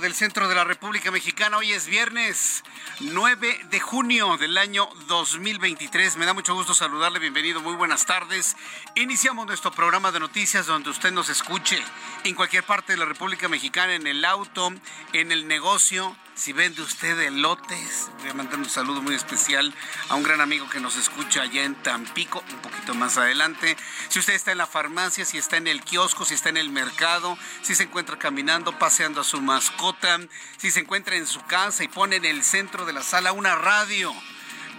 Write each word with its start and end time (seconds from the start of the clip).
Del 0.00 0.14
centro 0.14 0.48
de 0.48 0.54
la 0.54 0.64
República 0.64 1.10
Mexicana. 1.10 1.58
Hoy 1.58 1.72
es 1.72 1.86
viernes 1.86 2.64
9 3.00 3.66
de 3.70 3.80
junio 3.80 4.36
del 4.36 4.56
año 4.56 4.88
2023. 5.08 6.16
Me 6.16 6.26
da 6.26 6.32
mucho 6.32 6.54
gusto 6.54 6.74
saludarle. 6.74 7.18
Bienvenido, 7.18 7.60
muy 7.60 7.74
buenas 7.74 8.06
tardes. 8.06 8.56
Iniciamos 8.94 9.46
nuestro 9.46 9.72
programa 9.72 10.12
de 10.12 10.20
noticias 10.20 10.66
donde 10.66 10.90
usted 10.90 11.10
nos 11.10 11.28
escuche 11.28 11.82
en 12.22 12.36
cualquier 12.36 12.62
parte 12.62 12.92
de 12.92 12.98
la 12.98 13.04
República 13.04 13.48
Mexicana, 13.48 13.94
en 13.94 14.06
el 14.06 14.24
auto, 14.24 14.72
en 15.12 15.32
el 15.32 15.48
negocio. 15.48 16.16
Si 16.34 16.52
vende 16.52 16.82
usted 16.82 17.16
elotes, 17.20 18.10
voy 18.18 18.30
a 18.30 18.34
mandar 18.34 18.58
un 18.58 18.68
saludo 18.68 19.00
muy 19.00 19.14
especial 19.14 19.72
a 20.08 20.16
un 20.16 20.24
gran 20.24 20.40
amigo 20.40 20.68
que 20.68 20.80
nos 20.80 20.96
escucha 20.96 21.42
allá 21.42 21.62
en 21.62 21.76
Tampico, 21.76 22.42
un 22.50 22.58
poquito 22.58 22.92
más 22.94 23.16
adelante. 23.18 23.76
Si 24.08 24.18
usted 24.18 24.34
está 24.34 24.50
en 24.50 24.58
la 24.58 24.66
farmacia, 24.66 25.24
si 25.24 25.38
está 25.38 25.58
en 25.58 25.68
el 25.68 25.82
kiosco, 25.82 26.24
si 26.24 26.34
está 26.34 26.48
en 26.48 26.56
el 26.56 26.70
mercado, 26.70 27.38
si 27.62 27.76
se 27.76 27.84
encuentra 27.84 28.18
caminando, 28.18 28.76
paseando 28.80 29.20
a 29.20 29.24
su 29.24 29.40
mascota, 29.40 30.18
si 30.56 30.72
se 30.72 30.80
encuentra 30.80 31.14
en 31.14 31.28
su 31.28 31.40
casa 31.42 31.84
y 31.84 31.88
pone 31.88 32.16
en 32.16 32.24
el 32.24 32.42
centro 32.42 32.83
de 32.84 32.92
la 32.92 33.02
sala 33.02 33.32
una 33.32 33.54
radio 33.54 34.14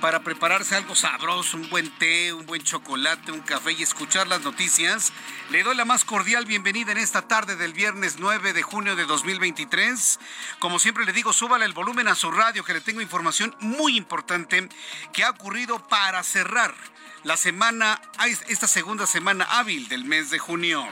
para 0.02 0.22
prepararse 0.22 0.76
algo 0.76 0.96
sabroso, 0.96 1.58
un 1.58 1.70
buen 1.70 1.90
té, 1.98 2.32
un 2.34 2.46
buen 2.46 2.62
chocolate, 2.62 3.32
un 3.32 3.40
café 3.42 3.72
y 3.72 3.82
escuchar 3.82 4.28
las 4.28 4.42
noticias. 4.42 5.12
Le 5.50 5.64
doy 5.64 5.76
la 5.76 5.86
más 5.86 6.06
cordial 6.06 6.46
bienvenida 6.46 6.92
en 6.92 6.98
esta 6.98 7.24
tarde 7.24 7.56
del 7.56 7.74
viernes 7.74 8.18
9 8.20 8.54
de 8.54 8.62
junio 8.62 8.96
de 8.96 9.06
2023. 9.06 10.20
Como 10.60 10.80
siempre 10.80 11.06
le 11.06 11.14
digo, 11.14 11.34
súbale 11.34 11.66
el 11.66 11.74
volumen 11.74 12.08
a 12.08 12.16
su 12.16 12.30
radio 12.32 12.64
que 12.64 12.74
le 12.74 12.82
tengo 12.82 13.02
información 13.02 13.56
muy 13.60 13.98
importante 13.98 14.70
que 15.14 15.24
ha 15.24 15.32
ocurrido 15.32 15.88
para 15.88 16.22
cerrar 16.24 16.76
la 17.24 17.38
semana, 17.38 18.00
esta 18.48 18.68
segunda 18.68 19.08
semana 19.08 19.46
hábil 19.46 19.88
del 19.88 20.06
mes 20.06 20.30
de 20.30 20.38
junio. 20.38 20.88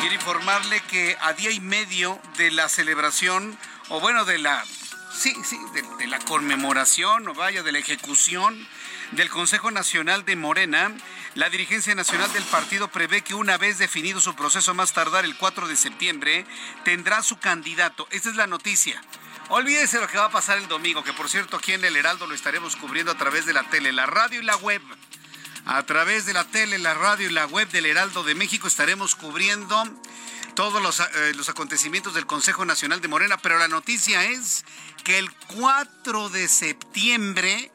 Quiero 0.00 0.14
informarle 0.14 0.80
que 0.90 1.16
a 1.20 1.34
día 1.34 1.52
y 1.52 1.60
medio 1.60 2.20
de 2.36 2.50
la 2.50 2.68
celebración, 2.68 3.56
o 3.88 4.00
bueno, 4.00 4.24
de 4.24 4.38
la 4.38 4.64
sí, 5.16 5.34
sí, 5.44 5.58
de, 5.98 6.06
la 6.06 6.18
conmemoración 6.20 7.26
o 7.28 7.34
vaya, 7.34 7.62
de 7.62 7.72
la 7.72 7.78
ejecución 7.78 8.66
del 9.12 9.28
Consejo 9.28 9.70
Nacional 9.70 10.24
de 10.24 10.36
Morena, 10.36 10.92
la 11.34 11.48
dirigencia 11.50 11.94
nacional 11.94 12.32
del 12.32 12.44
partido 12.44 12.88
prevé 12.88 13.22
que 13.22 13.34
una 13.34 13.56
vez 13.56 13.78
definido 13.78 14.20
su 14.20 14.34
proceso 14.34 14.74
más 14.74 14.92
tardar 14.92 15.24
el 15.24 15.36
4 15.36 15.68
de 15.68 15.76
septiembre, 15.76 16.46
tendrá 16.84 17.22
su 17.22 17.38
candidato. 17.38 18.06
Esta 18.10 18.30
es 18.30 18.36
la 18.36 18.46
noticia. 18.46 19.00
Olvídese 19.48 20.00
lo 20.00 20.08
que 20.08 20.18
va 20.18 20.26
a 20.26 20.30
pasar 20.30 20.58
el 20.58 20.66
domingo, 20.68 21.04
que 21.04 21.12
por 21.12 21.28
cierto 21.28 21.56
aquí 21.56 21.72
en 21.72 21.84
el 21.84 21.96
Heraldo 21.96 22.26
lo 22.26 22.34
estaremos 22.34 22.74
cubriendo 22.76 23.12
a 23.12 23.18
través 23.18 23.46
de 23.46 23.52
la 23.52 23.62
tele, 23.64 23.92
la 23.92 24.06
radio 24.06 24.40
y 24.40 24.44
la 24.44 24.56
web. 24.56 24.82
A 25.66 25.82
través 25.84 26.26
de 26.26 26.32
la 26.32 26.44
tele, 26.44 26.78
la 26.78 26.94
radio 26.94 27.28
y 27.28 27.32
la 27.32 27.46
web 27.46 27.68
del 27.70 27.86
Heraldo 27.86 28.22
de 28.22 28.34
México 28.34 28.68
estaremos 28.68 29.14
cubriendo 29.14 29.84
todos 30.54 30.82
los, 30.82 31.00
eh, 31.00 31.34
los, 31.36 31.48
acontecimientos 31.48 32.14
del 32.14 32.26
Consejo 32.26 32.64
Nacional 32.64 33.00
de 33.00 33.08
Morena, 33.08 33.36
pero 33.36 33.58
la 33.58 33.68
noticia 33.68 34.24
es 34.24 34.64
que 35.06 35.18
el 35.20 35.30
4 35.60 36.30
de 36.30 36.48
septiembre, 36.48 37.70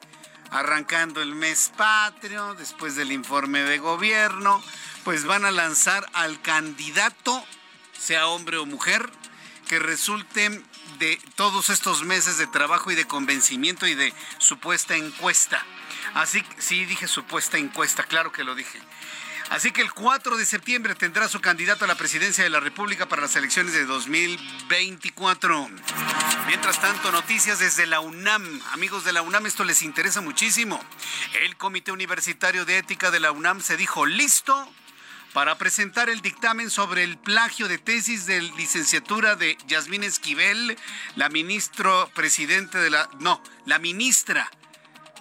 arrancando 0.50 1.22
el 1.22 1.34
mes 1.34 1.72
patrio, 1.78 2.56
después 2.56 2.98
del 2.98 3.14
informe 3.14 3.62
de 3.62 3.78
gobierno, 3.78 4.62
pues 5.06 5.24
van 5.24 5.46
a 5.46 5.52
lanzar 5.52 6.06
al 6.12 6.42
candidato, 6.42 7.42
sea 7.98 8.28
hombre 8.28 8.58
o 8.58 8.66
mujer, 8.66 9.10
que 9.70 9.80
resulte 9.80 10.62
de 11.00 11.22
todos 11.36 11.70
estos 11.70 12.04
meses 12.04 12.38
de 12.38 12.48
trabajo 12.48 12.92
y 12.92 12.96
de 12.96 13.08
convencimiento 13.08 13.88
y 13.88 13.96
de 13.96 14.14
supuesta 14.38 14.98
encuesta. 14.98 15.66
Así, 16.14 16.44
sí 16.58 16.84
dije 16.84 17.08
supuesta 17.08 17.58
encuesta, 17.58 18.04
claro 18.04 18.34
que 18.34 18.44
lo 18.44 18.56
dije. 18.56 18.82
Así 19.52 19.72
que 19.72 19.82
el 19.82 19.92
4 19.92 20.38
de 20.38 20.46
septiembre 20.46 20.96
tendrá 20.96 21.28
su 21.28 21.42
candidato 21.42 21.84
a 21.84 21.88
la 21.90 21.96
presidencia 21.96 22.42
de 22.42 22.50
la 22.50 22.62
República 22.62 23.10
para 23.10 23.24
las 23.24 23.36
elecciones 23.36 23.74
de 23.74 23.84
2024. 23.84 25.70
Mientras 26.48 26.80
tanto, 26.80 27.12
noticias 27.12 27.60
desde 27.60 27.86
la 27.86 28.00
UNAM. 28.00 28.62
Amigos 28.72 29.04
de 29.04 29.12
la 29.12 29.22
UNAM, 29.22 29.46
esto 29.46 29.66
les 29.66 29.82
interesa 29.82 30.22
muchísimo. 30.22 30.80
El 31.42 31.58
Comité 31.58 31.92
Universitario 31.92 32.64
de 32.64 32.78
Ética 32.78 33.12
de 33.12 33.20
la 33.20 33.34
UNAM 33.34 33.60
se 33.60 33.76
dijo 33.76 34.06
listo 34.06 34.72
para 35.34 35.58
presentar 35.58 36.10
el 36.10 36.22
dictamen 36.22 36.70
sobre 36.70 37.04
el 37.04 37.18
plagio 37.18 37.68
de 37.68 37.78
tesis 37.78 38.26
de 38.26 38.42
licenciatura 38.42 39.36
de 39.36 39.58
Yasmín 39.68 40.06
Esquivel, 40.06 40.78
la 41.18 41.28
ministro 41.28 42.10
presidente 42.16 42.78
de 42.78 42.90
la... 42.90 43.10
No, 43.20 43.44
la 43.66 43.80
ministra 43.80 44.50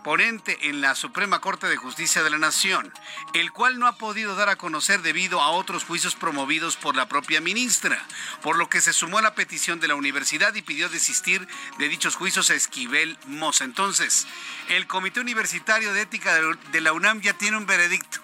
ponente 0.02 0.68
en 0.68 0.80
la 0.80 0.94
Suprema 0.94 1.40
Corte 1.40 1.66
de 1.66 1.76
Justicia 1.76 2.22
de 2.22 2.30
la 2.30 2.38
Nación, 2.38 2.92
el 3.34 3.52
cual 3.52 3.78
no 3.78 3.86
ha 3.86 3.96
podido 3.96 4.34
dar 4.34 4.48
a 4.48 4.56
conocer 4.56 5.02
debido 5.02 5.40
a 5.40 5.50
otros 5.50 5.84
juicios 5.84 6.14
promovidos 6.14 6.76
por 6.76 6.96
la 6.96 7.08
propia 7.08 7.40
ministra, 7.40 8.04
por 8.42 8.56
lo 8.56 8.68
que 8.68 8.80
se 8.80 8.92
sumó 8.92 9.18
a 9.18 9.22
la 9.22 9.34
petición 9.34 9.80
de 9.80 9.88
la 9.88 9.94
universidad 9.94 10.54
y 10.54 10.62
pidió 10.62 10.88
desistir 10.88 11.46
de 11.78 11.88
dichos 11.88 12.16
juicios 12.16 12.50
a 12.50 12.54
Esquivel 12.54 13.18
Moza. 13.26 13.64
Entonces, 13.64 14.26
el 14.68 14.86
Comité 14.86 15.20
Universitario 15.20 15.92
de 15.92 16.02
Ética 16.02 16.34
de 16.72 16.80
la 16.80 16.92
UNAM 16.92 17.20
ya 17.20 17.34
tiene 17.34 17.56
un 17.56 17.66
veredicto. 17.66 18.20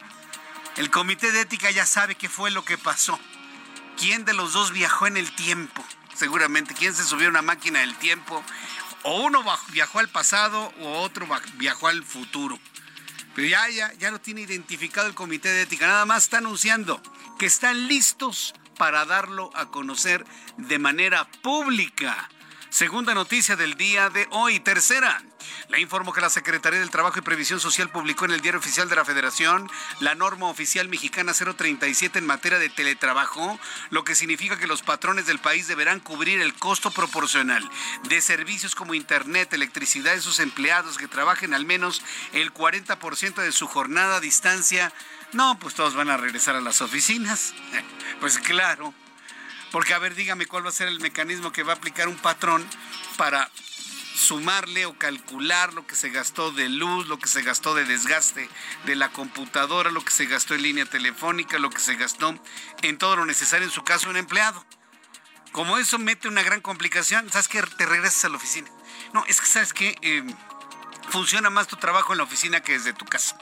El 0.76 0.90
Comité 0.90 1.32
de 1.32 1.42
Ética 1.42 1.70
ya 1.70 1.86
sabe 1.86 2.14
qué 2.14 2.28
fue 2.28 2.50
lo 2.50 2.64
que 2.64 2.78
pasó. 2.78 3.18
¿Quién 3.98 4.24
de 4.24 4.34
los 4.34 4.52
dos 4.52 4.72
viajó 4.72 5.06
en 5.06 5.16
el 5.16 5.34
tiempo? 5.34 5.84
Seguramente, 6.14 6.74
¿quién 6.74 6.94
se 6.94 7.04
subió 7.04 7.26
a 7.26 7.30
una 7.30 7.42
máquina 7.42 7.80
del 7.80 7.94
tiempo 7.96 8.42
o 9.06 9.22
uno 9.22 9.44
viajó 9.70 10.00
al 10.00 10.08
pasado 10.08 10.72
o 10.80 10.98
otro 11.00 11.28
viajó 11.54 11.86
al 11.86 12.02
futuro. 12.02 12.58
Pero 13.34 13.46
ya, 13.46 13.68
ya, 13.68 13.92
ya 13.94 14.10
lo 14.10 14.20
tiene 14.20 14.40
identificado 14.40 15.06
el 15.06 15.14
Comité 15.14 15.48
de 15.48 15.62
Ética. 15.62 15.86
Nada 15.86 16.06
más 16.06 16.24
está 16.24 16.38
anunciando 16.38 17.00
que 17.38 17.46
están 17.46 17.86
listos 17.86 18.52
para 18.76 19.04
darlo 19.04 19.50
a 19.54 19.66
conocer 19.66 20.24
de 20.56 20.78
manera 20.80 21.30
pública. 21.42 22.28
Segunda 22.76 23.14
noticia 23.14 23.56
del 23.56 23.72
día 23.78 24.10
de 24.10 24.28
hoy. 24.32 24.60
Tercera, 24.60 25.22
Le 25.70 25.80
informo 25.80 26.12
que 26.12 26.20
la 26.20 26.28
Secretaría 26.28 26.78
del 26.78 26.90
Trabajo 26.90 27.18
y 27.18 27.22
Previsión 27.22 27.58
Social 27.58 27.88
publicó 27.88 28.26
en 28.26 28.32
el 28.32 28.42
Diario 28.42 28.60
Oficial 28.60 28.90
de 28.90 28.96
la 28.96 29.06
Federación 29.06 29.70
la 30.00 30.14
norma 30.14 30.48
oficial 30.48 30.86
mexicana 30.90 31.32
037 31.32 32.18
en 32.18 32.26
materia 32.26 32.58
de 32.58 32.68
teletrabajo, 32.68 33.58
lo 33.88 34.04
que 34.04 34.14
significa 34.14 34.58
que 34.58 34.66
los 34.66 34.82
patrones 34.82 35.24
del 35.24 35.38
país 35.38 35.68
deberán 35.68 36.00
cubrir 36.00 36.42
el 36.42 36.52
costo 36.52 36.90
proporcional 36.90 37.66
de 38.10 38.20
servicios 38.20 38.74
como 38.74 38.92
Internet, 38.92 39.54
electricidad 39.54 40.12
de 40.12 40.20
sus 40.20 40.38
empleados 40.38 40.98
que 40.98 41.08
trabajen 41.08 41.54
al 41.54 41.64
menos 41.64 42.02
el 42.34 42.52
40% 42.52 43.36
de 43.36 43.52
su 43.52 43.68
jornada 43.68 44.16
a 44.16 44.20
distancia. 44.20 44.92
No, 45.32 45.58
pues 45.58 45.74
todos 45.74 45.94
van 45.94 46.10
a 46.10 46.18
regresar 46.18 46.56
a 46.56 46.60
las 46.60 46.82
oficinas. 46.82 47.54
Pues 48.20 48.38
claro. 48.38 48.94
Porque 49.72 49.94
a 49.94 49.98
ver, 49.98 50.14
dígame 50.14 50.46
cuál 50.46 50.64
va 50.64 50.70
a 50.70 50.72
ser 50.72 50.88
el 50.88 51.00
mecanismo 51.00 51.52
que 51.52 51.62
va 51.62 51.72
a 51.72 51.76
aplicar 51.76 52.08
un 52.08 52.16
patrón 52.16 52.66
para 53.16 53.50
sumarle 54.16 54.86
o 54.86 54.94
calcular 54.94 55.74
lo 55.74 55.86
que 55.86 55.94
se 55.94 56.08
gastó 56.08 56.50
de 56.50 56.68
luz, 56.68 57.06
lo 57.06 57.18
que 57.18 57.28
se 57.28 57.42
gastó 57.42 57.74
de 57.74 57.84
desgaste 57.84 58.48
de 58.84 58.96
la 58.96 59.10
computadora, 59.10 59.90
lo 59.90 60.04
que 60.04 60.10
se 60.10 60.26
gastó 60.26 60.54
en 60.54 60.62
línea 60.62 60.86
telefónica, 60.86 61.58
lo 61.58 61.70
que 61.70 61.80
se 61.80 61.96
gastó 61.96 62.34
en 62.82 62.98
todo 62.98 63.16
lo 63.16 63.26
necesario 63.26 63.66
en 63.66 63.72
su 63.72 63.84
caso 63.84 64.08
un 64.08 64.16
empleado. 64.16 64.64
Como 65.52 65.78
eso 65.78 65.98
mete 65.98 66.28
una 66.28 66.42
gran 66.42 66.60
complicación, 66.60 67.30
¿sabes 67.30 67.48
que 67.48 67.62
Te 67.62 67.86
regresas 67.86 68.24
a 68.24 68.28
la 68.28 68.36
oficina. 68.36 68.68
No, 69.12 69.24
es 69.26 69.40
que 69.40 69.46
sabes 69.46 69.72
que 69.72 69.96
eh, 70.02 70.24
funciona 71.10 71.50
más 71.50 71.66
tu 71.66 71.76
trabajo 71.76 72.12
en 72.12 72.18
la 72.18 72.24
oficina 72.24 72.60
que 72.60 72.72
desde 72.72 72.92
tu 72.92 73.04
casa. 73.04 73.38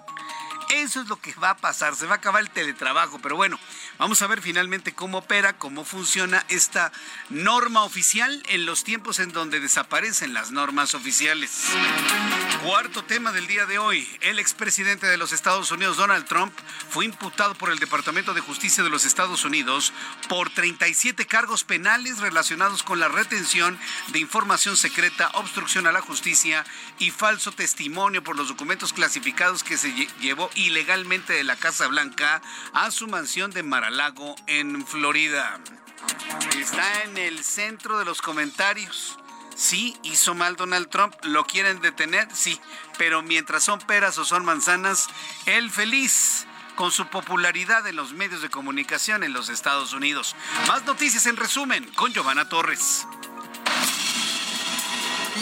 Eso 0.74 1.00
es 1.00 1.08
lo 1.08 1.20
que 1.20 1.32
va 1.34 1.50
a 1.50 1.56
pasar, 1.56 1.94
se 1.94 2.04
va 2.06 2.14
a 2.14 2.16
acabar 2.16 2.42
el 2.42 2.50
teletrabajo, 2.50 3.20
pero 3.20 3.36
bueno, 3.36 3.60
vamos 3.96 4.20
a 4.22 4.26
ver 4.26 4.42
finalmente 4.42 4.92
cómo 4.92 5.18
opera, 5.18 5.56
cómo 5.56 5.84
funciona 5.84 6.44
esta 6.48 6.90
norma 7.30 7.84
oficial 7.84 8.42
en 8.48 8.66
los 8.66 8.82
tiempos 8.82 9.20
en 9.20 9.30
donde 9.30 9.60
desaparecen 9.60 10.34
las 10.34 10.50
normas 10.50 10.94
oficiales. 10.94 11.68
Cuarto 12.64 13.04
tema 13.04 13.30
del 13.30 13.46
día 13.46 13.66
de 13.66 13.78
hoy, 13.78 14.08
el 14.20 14.40
expresidente 14.40 15.06
de 15.06 15.16
los 15.16 15.30
Estados 15.30 15.70
Unidos, 15.70 15.96
Donald 15.96 16.26
Trump, 16.26 16.52
fue 16.88 17.04
imputado 17.04 17.54
por 17.54 17.70
el 17.70 17.78
Departamento 17.78 18.34
de 18.34 18.40
Justicia 18.40 18.82
de 18.82 18.90
los 18.90 19.04
Estados 19.04 19.44
Unidos 19.44 19.92
por 20.28 20.50
37 20.50 21.24
cargos 21.26 21.62
penales 21.62 22.18
relacionados 22.18 22.82
con 22.82 22.98
la 22.98 23.08
retención 23.08 23.78
de 24.08 24.18
información 24.18 24.76
secreta, 24.76 25.30
obstrucción 25.34 25.86
a 25.86 25.92
la 25.92 26.00
justicia 26.00 26.64
y 26.98 27.12
falso 27.12 27.52
testimonio 27.52 28.24
por 28.24 28.36
los 28.36 28.48
documentos 28.48 28.92
clasificados 28.92 29.62
que 29.62 29.76
se 29.76 29.92
llevó 30.20 30.50
ilegalmente 30.66 31.32
de 31.32 31.44
la 31.44 31.56
Casa 31.56 31.86
Blanca 31.86 32.42
a 32.72 32.90
su 32.90 33.06
mansión 33.06 33.50
de 33.50 33.62
Maralago 33.62 34.34
en 34.46 34.86
Florida. 34.86 35.60
Está 36.58 37.02
en 37.02 37.18
el 37.18 37.42
centro 37.44 37.98
de 37.98 38.04
los 38.04 38.20
comentarios. 38.22 39.18
Sí, 39.54 39.96
hizo 40.02 40.34
mal 40.34 40.56
Donald 40.56 40.88
Trump, 40.88 41.14
lo 41.22 41.46
quieren 41.46 41.80
detener, 41.80 42.28
sí, 42.32 42.60
pero 42.98 43.22
mientras 43.22 43.62
son 43.62 43.78
peras 43.80 44.18
o 44.18 44.24
son 44.24 44.44
manzanas, 44.44 45.06
él 45.46 45.70
feliz 45.70 46.46
con 46.74 46.90
su 46.90 47.06
popularidad 47.06 47.86
en 47.86 47.96
los 47.96 48.12
medios 48.12 48.42
de 48.42 48.50
comunicación 48.50 49.22
en 49.22 49.32
los 49.32 49.48
Estados 49.48 49.92
Unidos. 49.92 50.34
Más 50.66 50.84
noticias 50.84 51.26
en 51.26 51.36
resumen 51.36 51.84
con 51.94 52.12
Giovanna 52.12 52.48
Torres. 52.48 53.06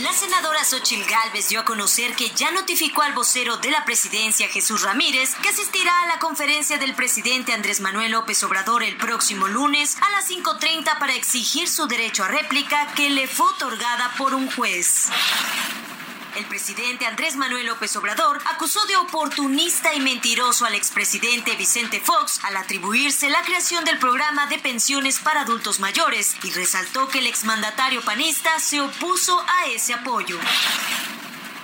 La 0.01 0.13
senadora 0.15 0.65
Xochil 0.65 1.05
Gálvez 1.05 1.49
dio 1.49 1.61
a 1.61 1.65
conocer 1.67 2.15
que 2.15 2.31
ya 2.31 2.51
notificó 2.51 3.03
al 3.03 3.13
vocero 3.13 3.59
de 3.59 3.71
la 3.71 3.85
presidencia, 3.85 4.49
Jesús 4.49 4.81
Ramírez, 4.81 5.35
que 5.43 5.51
asistirá 5.51 5.93
a 6.01 6.07
la 6.07 6.19
conferencia 6.19 6.79
del 6.79 6.95
presidente 6.95 7.53
Andrés 7.53 7.81
Manuel 7.81 8.13
López 8.13 8.43
Obrador 8.43 8.83
el 8.83 8.97
próximo 8.97 9.49
lunes 9.49 9.99
a 10.01 10.11
las 10.13 10.31
5.30 10.31 10.99
para 10.99 11.15
exigir 11.15 11.69
su 11.69 11.87
derecho 11.89 12.25
a 12.25 12.29
réplica 12.29 12.95
que 12.95 13.11
le 13.11 13.29
fue 13.29 13.45
otorgada 13.45 14.15
por 14.17 14.35
un 14.35 14.51
juez. 14.51 15.11
El 16.37 16.47
presidente 16.47 17.05
Andrés 17.05 17.37
Manuel 17.37 17.67
López 17.67 17.95
Obrador 17.97 18.39
acusó 18.47 18.85
de 18.87 18.97
oportunista 18.97 19.93
y 19.93 20.01
mentiroso 20.01 20.65
al 20.65 20.75
expresidente 20.75 21.55
Vicente 21.57 22.01
Fox 22.01 22.41
al 22.45 22.57
atribuirse 22.57 23.29
la 23.29 23.43
creación 23.43 23.85
del 23.85 23.99
programa 23.99 24.47
de 24.47 24.59
pensiones 24.59 25.19
para 25.19 25.43
adultos 25.43 25.79
mayores 25.79 26.35
y 26.43 26.51
resaltó 26.51 27.09
que 27.09 27.19
el 27.19 27.27
exmandatario 27.27 28.01
panista 28.03 28.59
se 28.61 28.81
opuso 28.81 29.45
a 29.47 29.67
ese 29.67 29.93
apoyo. 29.93 30.39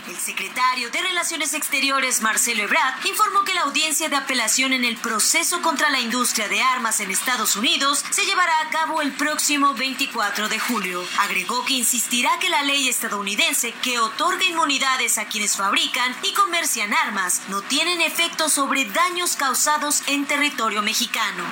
El 0.09 0.17
secretario 0.17 0.91
de 0.91 1.03
Relaciones 1.03 1.53
Exteriores, 1.53 2.23
Marcelo 2.23 2.63
Ebrard, 2.63 3.05
informó 3.05 3.45
que 3.45 3.53
la 3.53 3.63
audiencia 3.63 4.09
de 4.09 4.17
apelación 4.17 4.73
en 4.73 4.87
el 4.87 4.97
proceso 4.97 5.61
contra 5.61 5.91
la 5.91 6.01
industria 6.01 6.49
de 6.49 6.63
armas 6.63 7.01
en 7.01 7.11
Estados 7.11 7.57
Unidos 7.57 8.03
se 8.09 8.25
llevará 8.25 8.59
a 8.63 8.71
cabo 8.71 9.03
el 9.03 9.13
próximo 9.13 9.75
24 9.75 10.49
de 10.49 10.59
julio. 10.59 11.05
Agregó 11.19 11.63
que 11.67 11.75
insistirá 11.75 12.31
que 12.39 12.49
la 12.49 12.63
ley 12.63 12.89
estadounidense 12.89 13.73
que 13.83 13.99
otorga 13.99 14.45
inmunidades 14.45 15.19
a 15.19 15.27
quienes 15.27 15.57
fabrican 15.57 16.17
y 16.23 16.33
comercian 16.33 16.95
armas 16.95 17.43
no 17.49 17.61
tienen 17.61 18.01
efecto 18.01 18.49
sobre 18.49 18.87
daños 18.87 19.37
causados 19.37 20.03
en 20.07 20.25
territorio 20.25 20.81
mexicano. 20.81 21.45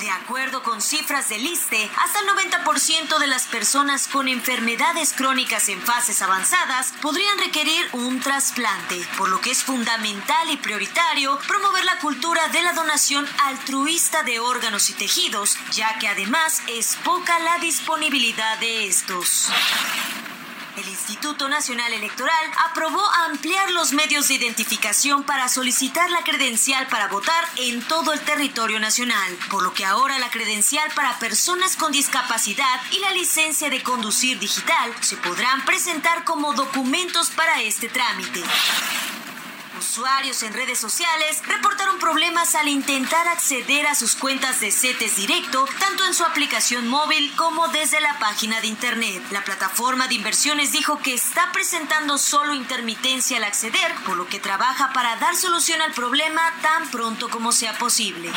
De 0.00 0.10
acuerdo 0.10 0.62
con 0.62 0.80
cifras 0.80 1.28
del 1.28 1.44
ISTE, 1.44 1.90
hasta 1.96 2.20
el 2.20 2.28
90% 2.28 3.18
de 3.18 3.26
las 3.26 3.46
personas 3.46 4.06
con 4.06 4.28
enfermedades 4.28 5.12
crónicas 5.12 5.68
en 5.68 5.80
fases 5.82 6.22
avanzadas 6.22 6.92
podrían 7.02 7.36
requerir 7.38 7.88
un 7.92 8.20
trasplante, 8.20 9.04
por 9.16 9.28
lo 9.28 9.40
que 9.40 9.50
es 9.50 9.64
fundamental 9.64 10.50
y 10.50 10.56
prioritario 10.56 11.36
promover 11.48 11.84
la 11.84 11.98
cultura 11.98 12.46
de 12.48 12.62
la 12.62 12.74
donación 12.74 13.26
altruista 13.46 14.22
de 14.22 14.38
órganos 14.38 14.88
y 14.90 14.92
tejidos, 14.92 15.56
ya 15.72 15.98
que 15.98 16.06
además 16.06 16.62
es 16.68 16.96
poca 17.04 17.38
la 17.40 17.58
disponibilidad 17.58 18.58
de 18.58 18.86
estos. 18.86 19.50
El 20.78 20.86
Instituto 20.86 21.48
Nacional 21.48 21.92
Electoral 21.92 22.50
aprobó 22.70 23.04
ampliar 23.26 23.68
los 23.72 23.92
medios 23.92 24.28
de 24.28 24.34
identificación 24.34 25.24
para 25.24 25.48
solicitar 25.48 26.08
la 26.08 26.22
credencial 26.22 26.86
para 26.86 27.08
votar 27.08 27.44
en 27.56 27.82
todo 27.82 28.12
el 28.12 28.20
territorio 28.20 28.78
nacional, 28.78 29.36
por 29.50 29.64
lo 29.64 29.74
que 29.74 29.84
ahora 29.84 30.20
la 30.20 30.30
credencial 30.30 30.88
para 30.94 31.18
personas 31.18 31.74
con 31.74 31.90
discapacidad 31.90 32.80
y 32.92 33.00
la 33.00 33.10
licencia 33.10 33.70
de 33.70 33.82
conducir 33.82 34.38
digital 34.38 34.94
se 35.00 35.16
podrán 35.16 35.64
presentar 35.64 36.22
como 36.22 36.54
documentos 36.54 37.30
para 37.30 37.60
este 37.60 37.88
trámite. 37.88 38.44
Usuarios 39.78 40.42
en 40.42 40.52
redes 40.54 40.78
sociales 40.78 41.40
reportaron 41.46 42.00
problemas 42.00 42.56
al 42.56 42.66
intentar 42.66 43.28
acceder 43.28 43.86
a 43.86 43.94
sus 43.94 44.16
cuentas 44.16 44.60
de 44.60 44.72
CETES 44.72 45.16
Directo, 45.16 45.66
tanto 45.78 46.04
en 46.04 46.14
su 46.14 46.24
aplicación 46.24 46.88
móvil 46.88 47.32
como 47.36 47.68
desde 47.68 48.00
la 48.00 48.18
página 48.18 48.60
de 48.60 48.66
Internet. 48.66 49.22
La 49.30 49.44
plataforma 49.44 50.08
de 50.08 50.14
inversiones 50.14 50.72
dijo 50.72 50.98
que 50.98 51.14
está 51.14 51.52
presentando 51.52 52.18
solo 52.18 52.54
intermitencia 52.54 53.36
al 53.36 53.44
acceder, 53.44 53.94
por 54.04 54.16
lo 54.16 54.26
que 54.26 54.40
trabaja 54.40 54.92
para 54.92 55.14
dar 55.16 55.36
solución 55.36 55.80
al 55.80 55.92
problema 55.92 56.42
tan 56.60 56.90
pronto 56.90 57.28
como 57.28 57.52
sea 57.52 57.78
posible. 57.78 58.32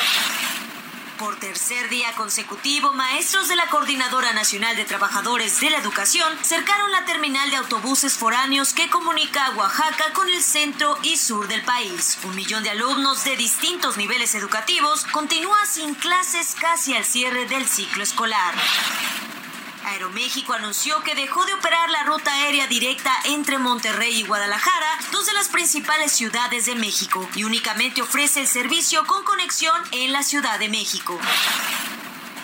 Por 1.21 1.35
tercer 1.35 1.87
día 1.89 2.11
consecutivo, 2.15 2.93
maestros 2.93 3.47
de 3.47 3.55
la 3.55 3.67
Coordinadora 3.67 4.33
Nacional 4.33 4.75
de 4.75 4.85
Trabajadores 4.85 5.61
de 5.61 5.69
la 5.69 5.77
Educación 5.77 6.27
cercaron 6.41 6.91
la 6.91 7.05
terminal 7.05 7.47
de 7.51 7.57
autobuses 7.57 8.17
foráneos 8.17 8.73
que 8.73 8.89
comunica 8.89 9.45
a 9.45 9.51
Oaxaca 9.51 10.13
con 10.13 10.27
el 10.27 10.41
centro 10.41 10.97
y 11.03 11.17
sur 11.17 11.47
del 11.47 11.61
país. 11.61 12.17
Un 12.23 12.35
millón 12.35 12.63
de 12.63 12.71
alumnos 12.71 13.23
de 13.23 13.37
distintos 13.37 13.97
niveles 13.97 14.33
educativos 14.33 15.05
continúa 15.11 15.63
sin 15.67 15.93
clases 15.93 16.55
casi 16.59 16.95
al 16.95 17.05
cierre 17.05 17.45
del 17.45 17.67
ciclo 17.67 18.01
escolar. 18.01 18.55
Aeroméxico 19.85 20.53
anunció 20.53 21.01
que 21.03 21.15
dejó 21.15 21.45
de 21.45 21.53
operar 21.53 21.89
la 21.89 22.03
ruta 22.03 22.31
aérea 22.33 22.67
directa 22.67 23.11
entre 23.25 23.57
Monterrey 23.57 24.19
y 24.19 24.23
Guadalajara, 24.23 24.99
dos 25.11 25.25
de 25.25 25.33
las 25.33 25.49
principales 25.49 26.11
ciudades 26.11 26.65
de 26.65 26.75
México, 26.75 27.27
y 27.35 27.43
únicamente 27.43 28.01
ofrece 28.01 28.41
el 28.41 28.47
servicio 28.47 29.05
con 29.05 29.23
conexión 29.23 29.75
en 29.91 30.11
la 30.11 30.23
Ciudad 30.23 30.59
de 30.59 30.69
México. 30.69 31.19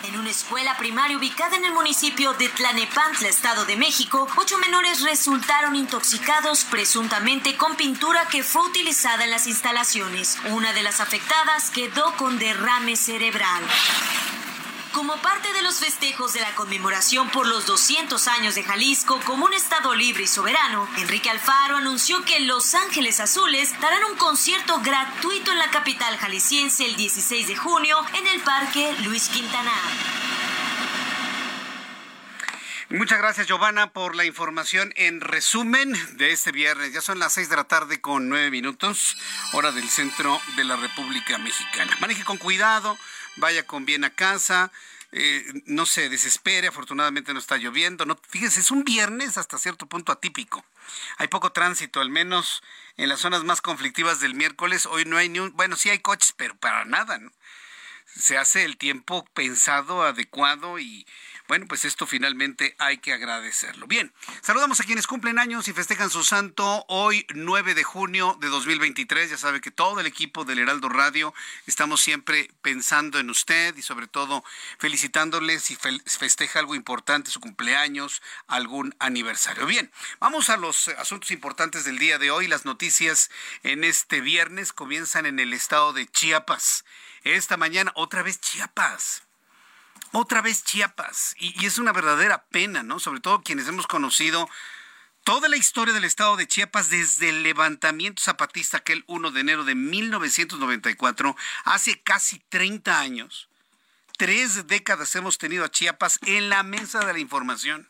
En 0.03 0.17
una 0.17 0.29
escuela 0.29 0.77
primaria 0.77 1.17
ubicada 1.17 1.58
en 1.58 1.65
el 1.65 1.74
municipio 1.74 2.34
de 2.34 2.50
Tlanepantla, 2.50 3.27
Estado 3.27 3.65
de 3.65 3.75
México, 3.75 4.27
ocho 4.38 4.58
menores 4.58 5.01
resultaron 5.01 5.75
intoxicados 5.75 6.63
presuntamente 6.63 7.58
con 7.58 7.75
pintura 7.75 8.25
que 8.29 8.41
fue 8.41 8.63
utilizada 8.63 9.25
en 9.25 9.32
las 9.32 9.48
instalaciones. 9.48 10.38
Una 10.46 10.74
de 10.74 10.84
las 10.84 11.01
afectadas 11.01 11.70
quedó 11.72 12.15
con 12.15 12.39
derrame 12.39 12.96
cerebral. 12.96 13.63
Como 14.98 15.16
parte 15.18 15.54
de 15.54 15.62
los 15.62 15.77
festejos 15.77 16.34
de 16.34 16.42
la 16.42 16.56
conmemoración 16.56 17.30
por 17.30 17.46
los 17.46 17.68
200 17.68 18.27
años 18.30 18.56
de 18.56 18.63
Jalisco 18.63 19.20
como 19.27 19.46
un 19.46 19.54
estado 19.54 19.94
libre 19.94 20.24
y 20.24 20.27
soberano, 20.27 20.89
Enrique 20.98 21.30
Alfaro 21.30 21.77
anunció 21.77 22.25
que 22.25 22.39
Los 22.39 22.74
Ángeles 22.74 23.20
Azules 23.20 23.80
darán 23.80 24.04
un 24.06 24.18
concierto 24.18 24.82
gratuito 24.82 25.51
en 25.51 25.60
la 25.60 25.70
capital 25.70 26.18
jalisciense 26.18 26.88
el 26.88 26.96
16 26.96 27.48
de 27.48 27.56
junio 27.56 27.96
en 28.16 28.25
el 28.25 28.42
Parque 28.42 28.92
Luis 29.04 29.30
Quintana. 29.30 29.72
Muchas 32.89 33.20
gracias, 33.20 33.46
Giovanna, 33.46 33.92
por 33.92 34.16
la 34.16 34.25
información 34.25 34.94
en 34.96 35.22
resumen 35.22 35.94
de 36.18 36.32
este 36.32 36.51
viernes. 36.51 36.94
Ya 36.94 37.01
son 37.01 37.20
las 37.20 37.34
seis 37.34 37.50
de 37.50 37.58
la 37.58 37.66
tarde 37.66 38.01
con 38.01 38.30
nueve 38.30 38.50
minutos, 38.50 39.18
hora 39.51 39.72
del 39.72 39.89
centro 39.89 40.42
de 40.56 40.63
la 40.63 40.75
República 40.77 41.38
Mexicana. 41.38 41.96
Maneje 42.00 42.24
con 42.24 42.38
cuidado, 42.38 42.98
vaya 43.38 43.65
con 43.65 43.86
bien 43.86 44.03
a 44.03 44.12
casa. 44.13 44.72
eh, 45.12 45.46
no 45.65 45.86
se 45.86 46.10
desespere, 46.10 46.67
afortunadamente 46.67 47.34
no 47.34 47.39
está 47.39 47.58
lloviendo. 47.58 48.06
No, 48.06 48.20
fíjese, 48.29 48.60
es 48.60 48.72
un 48.72 48.84
viernes 48.84 49.38
hasta 49.38 49.58
cierto 49.58 49.88
punto 49.88 50.12
atípico. 50.12 50.65
Hay 51.17 51.27
poco 51.27 51.51
tránsito, 51.51 52.01
al 52.01 52.10
menos 52.10 52.62
en 52.98 53.10
las 53.10 53.22
zonas 53.22 53.44
más 53.44 53.62
conflictivas 53.62 54.20
del 54.20 54.36
miércoles. 54.36 54.86
Hoy 54.86 55.06
no 55.06 55.17
hay 55.17 55.29
ni 55.29 55.39
un, 55.39 55.53
bueno, 55.53 55.75
sí 55.75 55.89
hay 55.89 56.00
coches, 56.00 56.34
pero 56.36 56.56
para 56.56 56.86
nada, 56.86 57.17
¿no? 57.20 57.32
Se 58.06 58.38
hace 58.38 58.63
el 58.63 58.77
tiempo 58.77 59.25
pensado, 59.34 60.03
adecuado 60.03 60.79
y 60.79 61.06
bueno, 61.48 61.66
pues 61.68 61.86
esto 61.86 62.06
finalmente 62.06 62.75
hay 62.77 62.98
que 62.98 63.13
agradecerlo. 63.13 63.88
Bien, 63.88 64.13
saludamos 64.42 64.80
a 64.80 64.84
quienes 64.84 65.08
cumplen 65.08 65.39
años 65.39 65.68
y 65.68 65.74
festejan 65.74 66.10
su 66.10 66.24
santo 66.24 66.86
hoy 66.89 67.25
9 67.34 67.74
de 67.74 67.84
junio 67.84 68.38
de 68.42 68.48
2023. 68.50 69.30
Ya 69.30 69.38
sabe 69.38 69.62
que 69.62 69.72
todo 69.72 70.00
el 70.00 70.08
equipo 70.08 70.44
del 70.44 70.60
Heraldo 70.60 70.89
Radio 70.89 71.34
estamos 71.66 72.01
siempre 72.01 72.51
pensando 72.62 73.20
en 73.20 73.30
usted 73.30 73.75
y 73.77 73.82
sobre 73.82 74.08
todo 74.08 74.44
felicitándole 74.77 75.60
si 75.60 75.77
festeja 75.77 76.60
algo 76.60 76.75
importante, 76.75 77.32
su 77.32 77.39
cumpleaños, 77.39 78.22
algún 78.48 78.96
aniversario. 79.00 79.66
Bien, 79.66 79.92
vamos 80.20 80.50
a 80.50 80.58
los 80.58 80.89
asuntos 80.89 81.32
importantes 81.32 81.86
del 81.86 81.98
día 81.98 82.18
de 82.18 82.32
hoy. 82.32 82.48
Las 82.48 82.66
noticias 82.66 83.30
en 83.63 83.84
este 83.84 84.22
viernes 84.22 84.74
comienzan 84.74 85.25
en 85.25 85.39
el 85.39 85.54
estado 85.54 85.94
de 85.94 86.08
Chiapas. 86.08 86.84
Esta 87.24 87.58
mañana 87.58 87.92
otra 87.96 88.24
vez 88.24 88.39
Chiapas 88.39 89.27
otra 90.12 90.42
vez 90.42 90.63
Chiapas. 90.63 91.36
Y, 91.38 91.66
es 91.66 91.77
una 91.77 91.94
verdadera 91.94 92.46
pena, 92.46 92.84
¿no? 92.84 93.00
Sobre 93.00 93.20
todo 93.20 93.42
quienes 93.42 93.68
hemos 93.68 93.88
conocido 93.88 94.50
toda 95.24 95.50
la 95.50 95.58
historia 95.58 95.94
del 95.94 96.06
estado 96.06 96.38
de 96.38 96.48
Chiapas 96.48 96.89
desde 96.89 97.30
el 97.30 97.44
levantamiento 97.44 98.22
zapatista 98.22 98.77
aquel 98.77 99.04
1 99.08 99.32
de 99.32 99.42
enero 99.42 99.63
de 99.63 99.75
1994, 99.75 101.36
hace 101.66 102.01
casi 102.01 102.39
30 102.50 103.00
años. 103.00 103.50
Tres 104.18 104.68
décadas 104.68 105.16
hemos 105.16 105.38
tenido 105.38 105.66
a 105.66 105.72
Chiapas 105.72 106.20
en 106.25 106.50
la 106.50 106.63
mesa 106.63 107.06
de 107.06 107.13
la 107.13 107.20
información. 107.20 107.86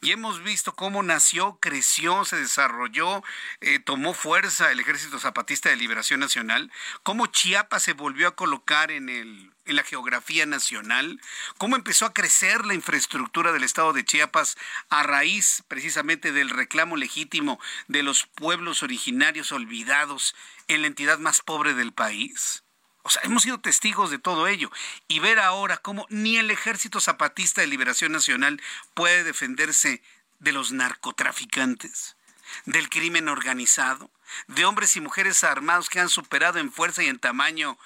Y 0.00 0.12
hemos 0.12 0.42
visto 0.42 0.74
cómo 0.74 1.02
nació, 1.02 1.58
creció, 1.60 2.24
se 2.24 2.36
desarrolló, 2.36 3.22
eh, 3.60 3.78
tomó 3.78 4.14
fuerza 4.14 4.70
el 4.70 4.80
Ejército 4.80 5.18
Zapatista 5.18 5.68
de 5.68 5.76
Liberación 5.76 6.20
Nacional, 6.20 6.70
cómo 7.02 7.26
Chiapas 7.26 7.82
se 7.82 7.92
volvió 7.92 8.28
a 8.28 8.36
colocar 8.36 8.90
en 8.90 9.08
el 9.08 9.54
en 9.66 9.76
la 9.76 9.82
geografía 9.82 10.46
nacional, 10.46 11.20
cómo 11.58 11.76
empezó 11.76 12.06
a 12.06 12.12
crecer 12.12 12.66
la 12.66 12.74
infraestructura 12.74 13.52
del 13.52 13.64
estado 13.64 13.92
de 13.92 14.04
Chiapas 14.04 14.56
a 14.88 15.02
raíz 15.02 15.62
precisamente 15.68 16.32
del 16.32 16.50
reclamo 16.50 16.96
legítimo 16.96 17.58
de 17.88 18.02
los 18.02 18.26
pueblos 18.26 18.82
originarios 18.82 19.52
olvidados 19.52 20.34
en 20.68 20.82
la 20.82 20.88
entidad 20.88 21.18
más 21.18 21.40
pobre 21.40 21.74
del 21.74 21.92
país. 21.92 22.63
O 23.04 23.10
sea, 23.10 23.22
hemos 23.24 23.42
sido 23.42 23.60
testigos 23.60 24.10
de 24.10 24.18
todo 24.18 24.48
ello. 24.48 24.70
Y 25.08 25.18
ver 25.20 25.38
ahora 25.38 25.76
cómo 25.76 26.06
ni 26.08 26.38
el 26.38 26.50
Ejército 26.50 27.00
Zapatista 27.00 27.60
de 27.60 27.66
Liberación 27.66 28.12
Nacional 28.12 28.60
puede 28.94 29.24
defenderse 29.24 30.02
de 30.40 30.52
los 30.52 30.72
narcotraficantes, 30.72 32.16
del 32.64 32.88
crimen 32.88 33.28
organizado, 33.28 34.10
de 34.48 34.64
hombres 34.64 34.96
y 34.96 35.00
mujeres 35.00 35.44
armados 35.44 35.90
que 35.90 36.00
han 36.00 36.08
superado 36.08 36.58
en 36.58 36.72
fuerza 36.72 37.02
y 37.02 37.08
en 37.08 37.18
tamaño 37.18 37.78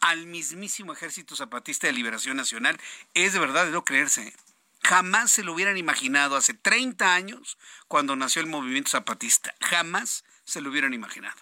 al 0.00 0.26
mismísimo 0.26 0.92
Ejército 0.92 1.36
Zapatista 1.36 1.86
de 1.86 1.92
Liberación 1.92 2.36
Nacional, 2.36 2.78
es 3.14 3.32
de 3.32 3.38
verdad 3.38 3.66
de 3.66 3.70
no 3.70 3.84
creerse. 3.84 4.34
Jamás 4.82 5.30
se 5.30 5.44
lo 5.44 5.52
hubieran 5.54 5.78
imaginado 5.78 6.36
hace 6.36 6.52
30 6.52 7.14
años 7.14 7.58
cuando 7.86 8.16
nació 8.16 8.42
el 8.42 8.48
movimiento 8.48 8.90
zapatista. 8.90 9.54
Jamás 9.60 10.24
se 10.44 10.60
lo 10.60 10.70
hubieran 10.70 10.92
imaginado. 10.92 11.36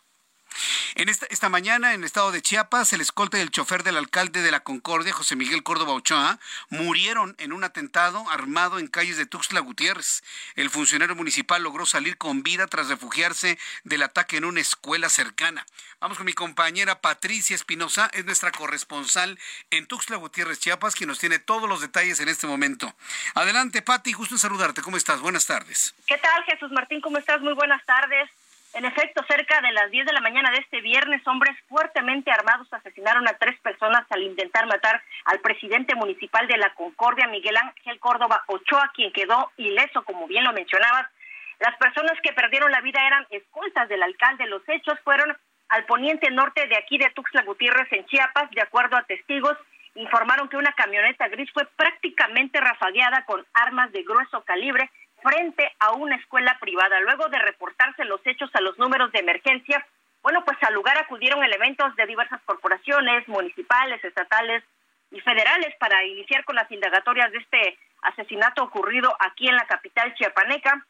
En 0.94 1.08
esta, 1.08 1.48
mañana, 1.48 1.94
en 1.94 2.00
el 2.00 2.06
estado 2.06 2.32
de 2.32 2.42
Chiapas, 2.42 2.92
el 2.92 3.00
escolta 3.00 3.38
y 3.38 3.40
el 3.40 3.50
chofer 3.50 3.82
del 3.82 3.96
alcalde 3.96 4.42
de 4.42 4.50
la 4.50 4.60
Concordia, 4.60 5.12
José 5.12 5.36
Miguel 5.36 5.62
Córdoba 5.62 5.92
Ochoa, 5.92 6.38
murieron 6.68 7.34
en 7.38 7.52
un 7.52 7.64
atentado 7.64 8.28
armado 8.30 8.78
en 8.78 8.88
calles 8.88 9.16
de 9.16 9.26
Tuxtla 9.26 9.60
Gutiérrez. 9.60 10.22
El 10.54 10.70
funcionario 10.70 11.16
municipal 11.16 11.62
logró 11.62 11.86
salir 11.86 12.18
con 12.18 12.42
vida 12.42 12.66
tras 12.66 12.88
refugiarse 12.88 13.58
del 13.84 14.02
ataque 14.02 14.36
en 14.36 14.44
una 14.44 14.60
escuela 14.60 15.08
cercana. 15.08 15.64
Vamos 16.00 16.18
con 16.18 16.26
mi 16.26 16.32
compañera 16.32 17.00
Patricia 17.00 17.56
Espinosa, 17.56 18.10
es 18.12 18.24
nuestra 18.24 18.52
corresponsal 18.52 19.38
en 19.70 19.86
Tuxtla 19.86 20.16
Gutiérrez, 20.16 20.58
Chiapas, 20.58 20.94
quien 20.94 21.08
nos 21.08 21.18
tiene 21.18 21.38
todos 21.38 21.68
los 21.68 21.80
detalles 21.80 22.20
en 22.20 22.28
este 22.28 22.46
momento. 22.46 22.94
Adelante, 23.34 23.82
Pati, 23.82 24.12
gusto 24.12 24.34
en 24.34 24.40
saludarte. 24.40 24.82
¿Cómo 24.82 24.96
estás? 24.96 25.20
Buenas 25.20 25.46
tardes. 25.46 25.94
¿Qué 26.06 26.18
tal, 26.18 26.44
Jesús 26.44 26.70
Martín? 26.72 27.00
¿Cómo 27.00 27.18
estás? 27.18 27.40
Muy 27.40 27.54
buenas 27.54 27.84
tardes. 27.86 28.30
En 28.74 28.86
efecto, 28.86 29.22
cerca 29.28 29.60
de 29.60 29.70
las 29.72 29.90
10 29.90 30.06
de 30.06 30.14
la 30.14 30.22
mañana 30.22 30.50
de 30.50 30.56
este 30.56 30.80
viernes, 30.80 31.26
hombres 31.26 31.54
fuertemente 31.68 32.30
armados 32.30 32.72
asesinaron 32.72 33.28
a 33.28 33.34
tres 33.34 33.60
personas 33.60 34.06
al 34.08 34.22
intentar 34.22 34.66
matar 34.66 35.02
al 35.26 35.40
presidente 35.40 35.94
municipal 35.94 36.48
de 36.48 36.56
la 36.56 36.72
Concordia, 36.72 37.26
Miguel 37.26 37.56
Ángel 37.58 38.00
Córdoba 38.00 38.42
Ochoa, 38.46 38.90
quien 38.94 39.12
quedó 39.12 39.52
ileso, 39.58 40.02
como 40.04 40.26
bien 40.26 40.44
lo 40.44 40.54
mencionabas. 40.54 41.06
Las 41.60 41.76
personas 41.76 42.18
que 42.22 42.32
perdieron 42.32 42.72
la 42.72 42.80
vida 42.80 43.06
eran 43.06 43.26
escoltas 43.28 43.90
del 43.90 44.02
alcalde. 44.02 44.46
Los 44.46 44.66
hechos 44.66 44.98
fueron 45.04 45.36
al 45.68 45.84
poniente 45.84 46.30
norte 46.30 46.66
de 46.66 46.76
aquí 46.76 46.96
de 46.96 47.10
Tuxtla 47.10 47.42
Gutiérrez, 47.42 47.92
en 47.92 48.06
Chiapas, 48.06 48.50
de 48.52 48.62
acuerdo 48.62 48.96
a 48.96 49.04
testigos. 49.04 49.56
Informaron 49.96 50.48
que 50.48 50.56
una 50.56 50.72
camioneta 50.72 51.28
gris 51.28 51.50
fue 51.52 51.66
prácticamente 51.76 52.58
rafagueada 52.58 53.26
con 53.26 53.44
armas 53.52 53.92
de 53.92 54.02
grueso 54.02 54.42
calibre 54.44 54.90
frente 55.22 55.70
a 55.78 55.92
una 55.92 56.16
escuela 56.16 56.56
privada. 56.60 57.00
Luego 57.00 57.28
de 57.28 57.38
reportarse 57.38 58.04
los 58.04 58.20
hechos 58.26 58.50
a 58.54 58.60
los 58.60 58.78
números 58.78 59.12
de 59.12 59.20
emergencia, 59.20 59.84
bueno, 60.22 60.44
pues 60.44 60.56
al 60.62 60.74
lugar 60.74 60.96
acudieron 60.98 61.42
elementos 61.42 61.94
de 61.96 62.06
diversas 62.06 62.40
corporaciones, 62.42 63.26
municipales, 63.28 64.02
estatales 64.04 64.62
y 65.10 65.20
federales 65.20 65.74
para 65.78 66.04
iniciar 66.04 66.44
con 66.44 66.56
las 66.56 66.70
indagatorias 66.70 67.32
de 67.32 67.38
este 67.38 67.78
asesinato 68.02 68.62
ocurrido 68.62 69.14
aquí 69.18 69.48
en 69.48 69.56
la 69.56 69.66
capital 69.66 70.14
chiapaneca. 70.14 70.86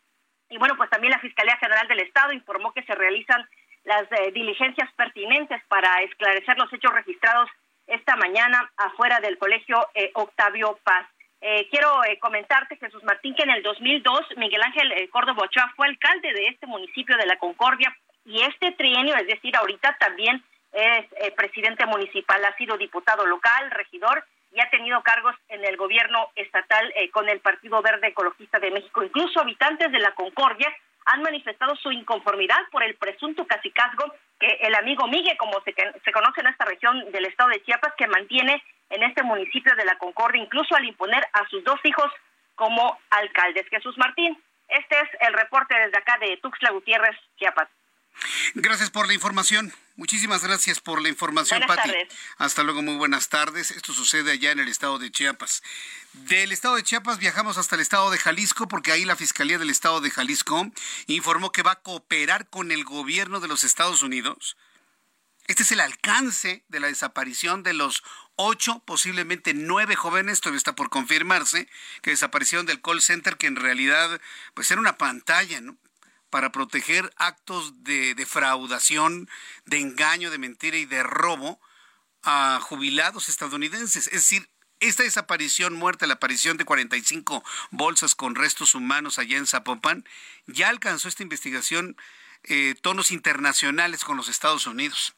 Y 0.48 0.58
bueno, 0.58 0.76
pues 0.76 0.90
también 0.90 1.12
la 1.12 1.18
Fiscalía 1.18 1.56
General 1.56 1.88
del 1.88 2.00
Estado 2.00 2.32
informó 2.32 2.72
que 2.72 2.82
se 2.82 2.94
realizan 2.94 3.46
las 3.84 4.04
eh, 4.12 4.30
diligencias 4.32 4.90
pertinentes 4.92 5.62
para 5.68 6.02
esclarecer 6.02 6.56
los 6.58 6.72
hechos 6.72 6.92
registrados 6.92 7.48
esta 7.86 8.16
mañana 8.16 8.70
afuera 8.76 9.20
del 9.20 9.38
colegio 9.38 9.88
eh, 9.94 10.10
Octavio 10.14 10.78
Paz. 10.84 11.06
Eh, 11.44 11.66
quiero 11.72 12.04
eh, 12.04 12.20
comentarte, 12.20 12.76
Jesús 12.76 13.02
Martín, 13.02 13.34
que 13.34 13.42
en 13.42 13.50
el 13.50 13.64
2002 13.64 14.20
Miguel 14.36 14.62
Ángel 14.62 14.92
eh, 14.92 15.08
Córdoba 15.08 15.42
Ochoa 15.42 15.72
fue 15.74 15.88
alcalde 15.88 16.32
de 16.32 16.46
este 16.46 16.68
municipio 16.68 17.16
de 17.16 17.26
La 17.26 17.36
Concordia 17.36 17.92
y 18.24 18.42
este 18.42 18.70
trienio, 18.70 19.16
es 19.16 19.26
decir, 19.26 19.56
ahorita 19.56 19.96
también 19.98 20.42
es 20.72 21.04
presidente 21.34 21.84
municipal, 21.84 22.42
ha 22.44 22.56
sido 22.56 22.78
diputado 22.78 23.26
local, 23.26 23.70
regidor 23.72 24.24
y 24.52 24.60
ha 24.60 24.70
tenido 24.70 25.02
cargos 25.02 25.34
en 25.48 25.62
el 25.66 25.76
gobierno 25.76 26.30
estatal 26.34 26.90
con 27.12 27.28
el 27.28 27.40
Partido 27.40 27.82
Verde 27.82 28.06
Ecologista 28.06 28.58
de 28.58 28.70
México. 28.70 29.02
Incluso 29.02 29.40
habitantes 29.40 29.92
de 29.92 29.98
La 29.98 30.14
Concordia 30.14 30.72
han 31.04 31.20
manifestado 31.20 31.76
su 31.76 31.92
inconformidad 31.92 32.56
por 32.70 32.82
el 32.84 32.94
presunto 32.94 33.46
cacicazgo 33.46 34.14
que 34.40 34.46
el 34.62 34.74
amigo 34.74 35.06
Miguel, 35.08 35.36
como 35.36 35.60
se, 35.62 35.74
se 35.74 36.12
conoce 36.12 36.40
en 36.40 36.46
esta 36.46 36.64
región 36.64 37.10
del 37.12 37.26
estado 37.26 37.50
de 37.50 37.62
Chiapas, 37.64 37.92
que 37.98 38.06
mantiene 38.06 38.62
en 38.92 39.02
este 39.02 39.22
municipio 39.22 39.74
de 39.74 39.84
La 39.84 39.98
Concordia, 39.98 40.42
incluso 40.42 40.76
al 40.76 40.84
imponer 40.84 41.26
a 41.32 41.48
sus 41.48 41.64
dos 41.64 41.80
hijos 41.84 42.10
como 42.54 42.98
alcaldes. 43.10 43.66
Jesús 43.68 43.96
Martín, 43.98 44.40
este 44.68 45.00
es 45.00 45.08
el 45.20 45.32
reporte 45.32 45.74
desde 45.74 45.98
acá 45.98 46.18
de 46.18 46.36
Tuxtla 46.36 46.70
Gutiérrez, 46.70 47.16
Chiapas. 47.38 47.68
Gracias 48.54 48.90
por 48.90 49.06
la 49.06 49.14
información. 49.14 49.72
Muchísimas 49.96 50.44
gracias 50.44 50.80
por 50.80 51.00
la 51.00 51.08
información, 51.08 51.62
Pati. 51.66 51.90
Hasta 52.36 52.62
luego, 52.62 52.82
muy 52.82 52.96
buenas 52.96 53.30
tardes. 53.30 53.70
Esto 53.70 53.94
sucede 53.94 54.32
allá 54.32 54.50
en 54.50 54.60
el 54.60 54.68
estado 54.68 54.98
de 54.98 55.10
Chiapas. 55.10 55.62
Del 56.12 56.52
estado 56.52 56.76
de 56.76 56.82
Chiapas 56.82 57.18
viajamos 57.18 57.56
hasta 57.56 57.76
el 57.76 57.80
estado 57.80 58.10
de 58.10 58.18
Jalisco 58.18 58.68
porque 58.68 58.92
ahí 58.92 59.06
la 59.06 59.16
Fiscalía 59.16 59.58
del 59.58 59.70
estado 59.70 60.02
de 60.02 60.10
Jalisco 60.10 60.66
informó 61.06 61.52
que 61.52 61.62
va 61.62 61.72
a 61.72 61.80
cooperar 61.80 62.48
con 62.50 62.70
el 62.70 62.84
gobierno 62.84 63.40
de 63.40 63.48
los 63.48 63.64
Estados 63.64 64.02
Unidos. 64.02 64.56
Este 65.52 65.64
es 65.64 65.72
el 65.72 65.80
alcance 65.80 66.64
de 66.68 66.80
la 66.80 66.86
desaparición 66.86 67.62
de 67.62 67.74
los 67.74 68.02
ocho, 68.36 68.82
posiblemente 68.86 69.52
nueve 69.52 69.96
jóvenes, 69.96 70.40
todavía 70.40 70.56
está 70.56 70.74
por 70.74 70.88
confirmarse, 70.88 71.68
que 72.00 72.12
desaparecieron 72.12 72.64
del 72.64 72.80
call 72.80 73.02
center, 73.02 73.36
que 73.36 73.48
en 73.48 73.56
realidad 73.56 74.18
pues 74.54 74.70
era 74.70 74.80
una 74.80 74.96
pantalla, 74.96 75.60
para 76.30 76.52
proteger 76.52 77.12
actos 77.18 77.84
de 77.84 78.14
defraudación, 78.14 79.28
de 79.66 79.80
engaño, 79.80 80.30
de 80.30 80.38
mentira 80.38 80.78
y 80.78 80.86
de 80.86 81.02
robo 81.02 81.60
a 82.22 82.58
jubilados 82.62 83.28
estadounidenses. 83.28 84.06
Es 84.06 84.14
decir, 84.14 84.48
esta 84.80 85.02
desaparición, 85.02 85.74
muerte, 85.74 86.06
la 86.06 86.14
aparición 86.14 86.56
de 86.56 86.64
45 86.64 87.44
bolsas 87.72 88.14
con 88.14 88.36
restos 88.36 88.74
humanos 88.74 89.18
allá 89.18 89.36
en 89.36 89.46
Zapopan, 89.46 90.08
ya 90.46 90.70
alcanzó 90.70 91.08
esta 91.08 91.22
investigación 91.22 91.98
eh, 92.44 92.74
tonos 92.80 93.10
internacionales 93.10 94.02
con 94.02 94.16
los 94.16 94.30
Estados 94.30 94.66
Unidos. 94.66 95.14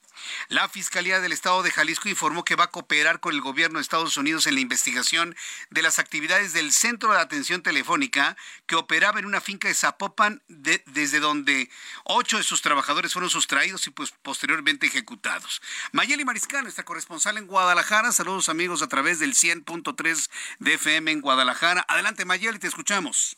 La 0.48 0.68
Fiscalía 0.68 1.20
del 1.20 1.32
Estado 1.32 1.62
de 1.62 1.70
Jalisco 1.70 2.08
informó 2.08 2.44
que 2.44 2.56
va 2.56 2.64
a 2.64 2.70
cooperar 2.70 3.20
con 3.20 3.34
el 3.34 3.40
gobierno 3.40 3.78
de 3.78 3.82
Estados 3.82 4.16
Unidos 4.16 4.46
en 4.46 4.54
la 4.54 4.60
investigación 4.60 5.36
de 5.70 5.82
las 5.82 5.98
actividades 5.98 6.52
del 6.52 6.72
Centro 6.72 7.12
de 7.12 7.18
Atención 7.18 7.62
Telefónica 7.62 8.36
que 8.66 8.76
operaba 8.76 9.18
en 9.18 9.26
una 9.26 9.40
finca 9.40 9.68
de 9.68 9.74
Zapopan 9.74 10.42
desde 10.48 11.20
donde 11.20 11.70
ocho 12.04 12.38
de 12.38 12.42
sus 12.42 12.62
trabajadores 12.62 13.12
fueron 13.12 13.30
sustraídos 13.30 13.86
y 13.86 13.90
pues 13.90 14.12
posteriormente 14.22 14.86
ejecutados. 14.86 15.62
Mayeli 15.92 16.24
Mariscal, 16.24 16.62
nuestra 16.62 16.84
corresponsal 16.84 17.38
en 17.38 17.46
Guadalajara. 17.46 18.12
Saludos 18.12 18.48
amigos 18.48 18.82
a 18.82 18.88
través 18.88 19.18
del 19.18 19.34
100.3 19.34 20.30
de 20.58 20.74
FM 20.74 21.10
en 21.12 21.20
Guadalajara. 21.20 21.84
Adelante 21.88 22.24
Mayeli, 22.24 22.58
te 22.58 22.68
escuchamos. 22.68 23.36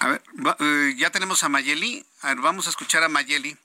A 0.00 0.08
ver, 0.08 0.22
eh, 0.60 0.94
ya 0.96 1.10
tenemos 1.10 1.42
a 1.42 1.48
Mayeli. 1.48 2.04
A 2.22 2.28
ver, 2.28 2.38
vamos 2.38 2.66
a 2.66 2.70
escuchar 2.70 3.02
a 3.02 3.08
Mayeli. 3.08 3.56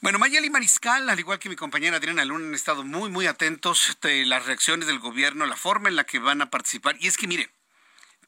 Bueno, 0.00 0.18
Mayeli 0.18 0.50
Mariscal, 0.50 1.08
al 1.08 1.18
igual 1.18 1.38
que 1.38 1.48
mi 1.48 1.56
compañera 1.56 1.96
Adriana 1.96 2.24
Luna, 2.24 2.46
han 2.46 2.54
estado 2.54 2.84
muy, 2.84 3.10
muy 3.10 3.26
atentos 3.26 3.96
de 4.02 4.24
las 4.26 4.46
reacciones 4.46 4.86
del 4.86 4.98
gobierno, 4.98 5.46
la 5.46 5.56
forma 5.56 5.88
en 5.88 5.96
la 5.96 6.04
que 6.04 6.18
van 6.18 6.42
a 6.42 6.50
participar. 6.50 6.96
Y 7.00 7.08
es 7.08 7.16
que, 7.16 7.26
mire, 7.26 7.50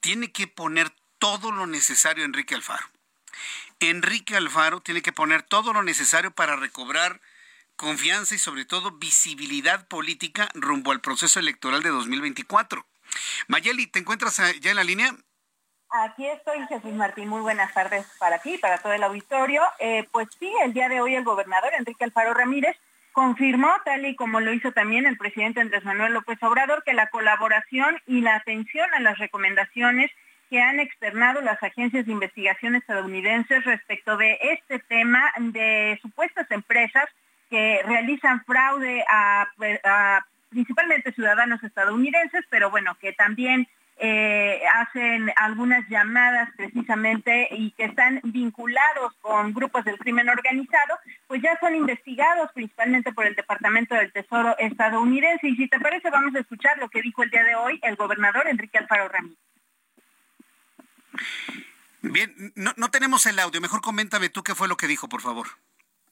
tiene 0.00 0.32
que 0.32 0.46
poner 0.46 0.90
todo 1.18 1.52
lo 1.52 1.66
necesario 1.66 2.24
Enrique 2.24 2.54
Alfaro. 2.54 2.88
Enrique 3.80 4.36
Alfaro 4.36 4.80
tiene 4.80 5.02
que 5.02 5.12
poner 5.12 5.42
todo 5.42 5.72
lo 5.72 5.82
necesario 5.82 6.32
para 6.32 6.56
recobrar 6.56 7.20
confianza 7.76 8.34
y 8.34 8.38
sobre 8.38 8.64
todo 8.64 8.90
visibilidad 8.92 9.86
política 9.86 10.48
rumbo 10.54 10.90
al 10.90 11.00
proceso 11.00 11.38
electoral 11.38 11.82
de 11.82 11.90
2024. 11.90 12.84
Mayeli, 13.46 13.86
¿te 13.86 14.00
encuentras 14.00 14.38
ya 14.60 14.70
en 14.70 14.76
la 14.76 14.84
línea? 14.84 15.16
Aquí 15.90 16.26
estoy, 16.26 16.66
Jesús 16.66 16.92
Martín. 16.92 17.28
Muy 17.28 17.40
buenas 17.40 17.72
tardes 17.72 18.06
para 18.18 18.38
ti, 18.38 18.58
para 18.58 18.78
todo 18.78 18.92
el 18.92 19.02
auditorio. 19.02 19.62
Eh, 19.78 20.06
pues 20.12 20.28
sí, 20.38 20.52
el 20.62 20.74
día 20.74 20.88
de 20.88 21.00
hoy 21.00 21.14
el 21.14 21.24
gobernador 21.24 21.72
Enrique 21.78 22.04
Alfaro 22.04 22.34
Ramírez 22.34 22.76
confirmó, 23.12 23.68
tal 23.86 24.04
y 24.04 24.14
como 24.14 24.40
lo 24.40 24.52
hizo 24.52 24.70
también 24.72 25.06
el 25.06 25.16
presidente 25.16 25.60
Andrés 25.60 25.84
Manuel 25.84 26.12
López 26.12 26.42
Obrador, 26.42 26.84
que 26.84 26.92
la 26.92 27.08
colaboración 27.08 27.98
y 28.06 28.20
la 28.20 28.36
atención 28.36 28.86
a 28.94 29.00
las 29.00 29.18
recomendaciones 29.18 30.10
que 30.50 30.60
han 30.60 30.78
externado 30.78 31.40
las 31.40 31.62
agencias 31.62 32.04
de 32.04 32.12
investigación 32.12 32.74
estadounidenses 32.74 33.64
respecto 33.64 34.18
de 34.18 34.38
este 34.42 34.78
tema 34.80 35.32
de 35.38 35.98
supuestas 36.02 36.50
empresas 36.50 37.06
que 37.48 37.82
realizan 37.86 38.44
fraude 38.44 39.04
a 39.08 39.46
principalmente 40.50 41.12
ciudadanos 41.12 41.62
estadounidenses, 41.62 42.44
pero 42.50 42.70
bueno, 42.70 42.96
que 43.00 43.12
también 43.12 43.68
eh, 44.00 44.60
hacen 44.74 45.32
algunas 45.36 45.88
llamadas 45.88 46.48
precisamente 46.56 47.48
y 47.50 47.72
que 47.72 47.84
están 47.84 48.20
vinculados 48.22 49.12
con 49.20 49.52
grupos 49.52 49.84
del 49.84 49.98
crimen 49.98 50.28
organizado, 50.28 50.98
pues 51.26 51.42
ya 51.42 51.58
son 51.60 51.74
investigados 51.74 52.50
principalmente 52.52 53.12
por 53.12 53.26
el 53.26 53.34
Departamento 53.34 53.94
del 53.94 54.12
Tesoro 54.12 54.56
estadounidense. 54.58 55.48
Y 55.48 55.56
si 55.56 55.68
te 55.68 55.80
parece, 55.80 56.10
vamos 56.10 56.34
a 56.34 56.40
escuchar 56.40 56.78
lo 56.78 56.88
que 56.88 57.02
dijo 57.02 57.22
el 57.22 57.30
día 57.30 57.42
de 57.42 57.56
hoy 57.56 57.80
el 57.82 57.96
gobernador 57.96 58.46
Enrique 58.46 58.78
Alfaro 58.78 59.08
Ramírez. 59.08 59.38
Bien, 62.02 62.52
no, 62.54 62.72
no 62.76 62.90
tenemos 62.90 63.26
el 63.26 63.38
audio. 63.38 63.60
Mejor 63.60 63.80
coméntame 63.80 64.28
tú 64.28 64.42
qué 64.42 64.54
fue 64.54 64.68
lo 64.68 64.76
que 64.76 64.86
dijo, 64.86 65.08
por 65.08 65.20
favor. 65.20 65.48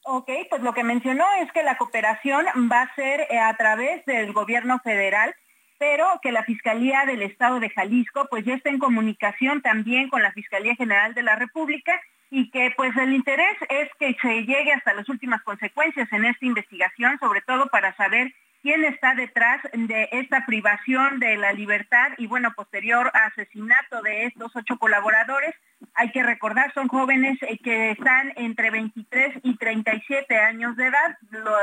Ok, 0.02 0.31
pues 0.50 0.62
lo 0.62 0.73
que 0.73 0.85
mencionó 0.85 1.25
es 1.40 1.50
que 1.52 1.62
la 1.62 1.76
cooperación 1.76 2.47
va 2.71 2.83
a 2.83 2.95
ser 2.95 3.26
eh, 3.31 3.38
a 3.38 3.57
través 3.57 4.05
del 4.07 4.33
gobierno 4.33 4.78
federal 4.81 5.35
pero 5.78 6.21
que 6.23 6.33
la 6.33 6.45
Fiscalía 6.45 7.04
del 7.06 7.23
Estado 7.23 7.61
de 7.61 7.71
Jalisco 7.71 8.26
pues 8.30 8.45
ya 8.45 8.54
está 8.54 8.71
en 8.71 8.78
comunicación 8.78 9.62
también 9.62 10.09
con 10.09 10.23
la 10.23 10.33
Fiscalía 10.33 10.75
General 10.75 11.14
de 11.14 11.23
la 11.23 11.37
República 11.37 12.00
y 12.30 12.50
que 12.50 12.73
pues 12.76 12.97
el 12.97 13.12
interés 13.12 13.56
es 13.68 13.88
que 13.99 14.16
se 14.21 14.45
llegue 14.45 14.73
hasta 14.73 14.95
las 14.95 15.09
últimas 15.09 15.42
consecuencias 15.42 16.12
en 16.12 16.25
esta 16.25 16.45
investigación, 16.45 17.18
sobre 17.18 17.40
todo 17.42 17.66
para 17.66 17.95
saber 17.97 18.33
quién 18.63 18.85
está 18.85 19.15
detrás 19.15 19.61
de 19.73 20.09
esta 20.13 20.45
privación 20.47 21.19
de 21.19 21.37
la 21.37 21.53
libertad 21.53 22.13
y 22.19 22.27
bueno, 22.27 22.53
posterior 22.55 23.11
asesinato 23.15 24.03
de 24.03 24.27
estos 24.27 24.55
ocho 24.55 24.79
colaboradores. 24.79 25.55
Hay 25.95 26.11
que 26.11 26.23
recordar, 26.23 26.73
son 26.73 26.89
jóvenes 26.89 27.39
eh, 27.43 27.59
que 27.59 27.91
están 27.91 28.33
entre 28.37 28.71
23 28.71 29.41
y 29.43 29.57
37 29.57 30.37
años 30.37 30.77
de 30.77 30.87
edad, 30.87 31.19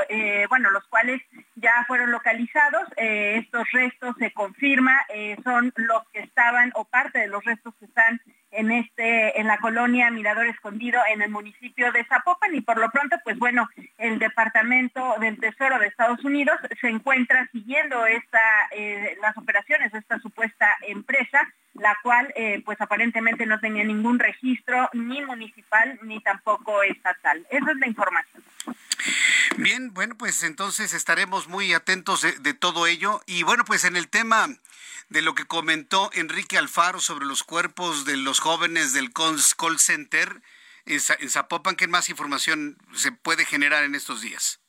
eh, 0.09 0.45
bueno, 0.49 0.69
los 0.71 0.85
cuales 0.87 1.21
ya 1.55 1.71
fueron 1.87 2.11
localizados. 2.11 2.83
Eh, 2.97 3.37
estos 3.43 3.69
restos 3.71 4.15
se 4.19 4.31
confirma, 4.31 4.99
son 5.43 5.73
los 5.75 6.03
que 6.11 6.19
estaban 6.19 6.71
o 6.75 6.85
parte 6.85 7.19
de 7.19 7.27
los 7.27 7.43
restos 7.43 7.73
que 7.79 7.85
están 7.85 8.21
en 8.53 8.71
este 8.71 9.39
en 9.39 9.47
la 9.47 9.57
colonia 9.57 10.09
Mirador 10.11 10.45
Escondido 10.45 11.01
en 11.11 11.21
el 11.21 11.29
municipio 11.29 11.91
de 11.91 12.05
Zapopan 12.05 12.55
y 12.55 12.61
por 12.61 12.77
lo 12.77 12.89
pronto 12.91 13.17
pues 13.23 13.37
bueno 13.37 13.69
el 13.97 14.19
departamento 14.19 15.15
del 15.19 15.39
Tesoro 15.39 15.79
de 15.79 15.87
Estados 15.87 16.23
Unidos 16.23 16.57
se 16.79 16.87
encuentra 16.87 17.47
siguiendo 17.51 18.05
esta 18.05 18.41
eh, 18.71 19.17
las 19.21 19.37
operaciones 19.37 19.91
de 19.91 19.99
esta 19.99 20.19
supuesta 20.19 20.69
empresa 20.87 21.41
la 21.73 21.97
cual 22.03 22.31
eh, 22.35 22.61
pues 22.63 22.79
aparentemente 22.79 23.45
no 23.45 23.59
tenía 23.59 23.83
ningún 23.83 24.19
registro 24.19 24.89
ni 24.93 25.21
municipal 25.21 25.99
ni 26.03 26.19
tampoco 26.21 26.83
estatal 26.83 27.45
esa 27.49 27.71
es 27.71 27.77
la 27.77 27.87
información 27.87 28.43
Bien, 29.57 29.93
bueno, 29.93 30.15
pues 30.17 30.43
entonces 30.43 30.93
estaremos 30.93 31.47
muy 31.47 31.73
atentos 31.73 32.21
de 32.21 32.53
todo 32.53 32.87
ello. 32.87 33.21
Y 33.27 33.43
bueno, 33.43 33.65
pues 33.65 33.83
en 33.83 33.97
el 33.97 34.07
tema 34.07 34.47
de 35.09 35.21
lo 35.21 35.35
que 35.35 35.45
comentó 35.45 36.09
Enrique 36.13 36.57
Alfaro 36.57 36.99
sobre 36.99 37.25
los 37.25 37.43
cuerpos 37.43 38.05
de 38.05 38.17
los 38.17 38.39
jóvenes 38.39 38.93
del 38.93 39.11
call 39.13 39.79
center 39.79 40.41
en 40.85 41.29
Zapopan. 41.29 41.75
¿Qué 41.75 41.87
más 41.87 42.09
información 42.09 42.77
se 42.93 43.11
puede 43.11 43.45
generar 43.45 43.83
en 43.83 43.95
estos 43.95 44.21
días? 44.21 44.59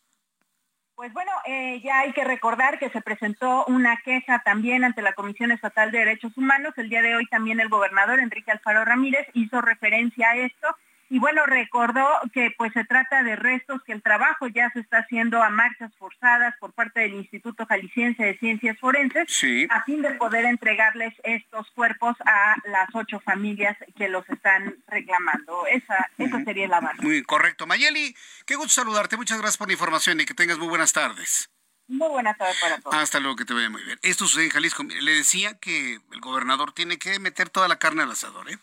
Pues 0.94 1.12
bueno, 1.12 1.32
eh, 1.44 1.80
ya 1.82 2.00
hay 2.00 2.12
que 2.12 2.22
recordar 2.22 2.78
que 2.78 2.88
se 2.90 3.00
presentó 3.00 3.64
una 3.66 3.96
queja 4.04 4.42
también 4.44 4.84
ante 4.84 5.02
la 5.02 5.12
Comisión 5.12 5.50
Estatal 5.50 5.90
de 5.90 5.98
Derechos 5.98 6.36
Humanos. 6.36 6.72
El 6.76 6.88
día 6.88 7.02
de 7.02 7.16
hoy 7.16 7.26
también 7.26 7.58
el 7.58 7.68
gobernador 7.68 8.20
Enrique 8.20 8.52
Alfaro 8.52 8.84
Ramírez 8.84 9.26
hizo 9.34 9.60
referencia 9.60 10.30
a 10.30 10.36
esto 10.36 10.76
y 11.10 11.18
bueno, 11.18 11.44
recordó 11.46 12.06
que 12.32 12.52
pues 12.56 12.72
se 12.72 12.84
trata 12.84 13.22
de 13.22 13.36
restos, 13.36 13.82
que 13.84 13.92
el 13.92 14.02
trabajo 14.02 14.46
ya 14.48 14.70
se 14.70 14.80
está 14.80 14.98
haciendo 14.98 15.42
a 15.42 15.50
marchas 15.50 15.92
forzadas 15.98 16.54
por 16.58 16.72
parte 16.72 17.00
del 17.00 17.14
Instituto 17.14 17.66
Jalisciense 17.66 18.22
de 18.24 18.38
Ciencias 18.38 18.78
Forenses, 18.78 19.28
a 19.70 19.84
fin 19.84 20.02
de 20.02 20.10
poder 20.14 20.44
entregarles 20.44 21.14
estos 21.22 21.70
cuerpos 21.72 22.16
a 22.24 22.56
las 22.64 22.88
ocho 22.94 23.20
familias 23.20 23.76
que 23.96 24.08
los 24.08 24.28
están 24.30 24.76
reclamando. 24.86 25.66
Esa, 25.66 26.10
sería 26.44 26.68
la 26.68 26.80
base. 26.80 27.02
Muy 27.02 27.22
correcto. 27.22 27.66
Mayeli, 27.66 28.14
qué 28.46 28.54
gusto 28.56 28.72
saludarte. 28.72 29.16
Muchas 29.16 29.38
gracias 29.38 29.58
por 29.58 29.68
la 29.68 29.74
información 29.74 30.20
y 30.20 30.24
que 30.24 30.34
tengas 30.34 30.58
muy 30.58 30.68
buenas 30.68 30.92
tardes. 30.92 31.50
Muy 31.86 32.08
buenas 32.08 32.38
tardes 32.38 32.56
para 32.60 32.78
todos. 32.78 32.94
Hasta 32.94 33.20
luego, 33.20 33.36
que 33.36 33.44
te 33.44 33.52
vaya 33.52 33.68
muy 33.68 33.82
bien. 33.84 33.98
Esto 34.02 34.26
sucede 34.26 34.44
en 34.44 34.50
Jalisco. 34.50 34.82
Le 34.84 35.12
decía 35.12 35.58
que 35.58 36.00
el 36.12 36.20
gobernador 36.20 36.72
tiene 36.72 36.98
que 36.98 37.18
meter 37.18 37.50
toda 37.50 37.68
la 37.68 37.78
carne 37.78 38.02
al 38.02 38.10
asador, 38.10 38.50
¿eh? 38.50 38.58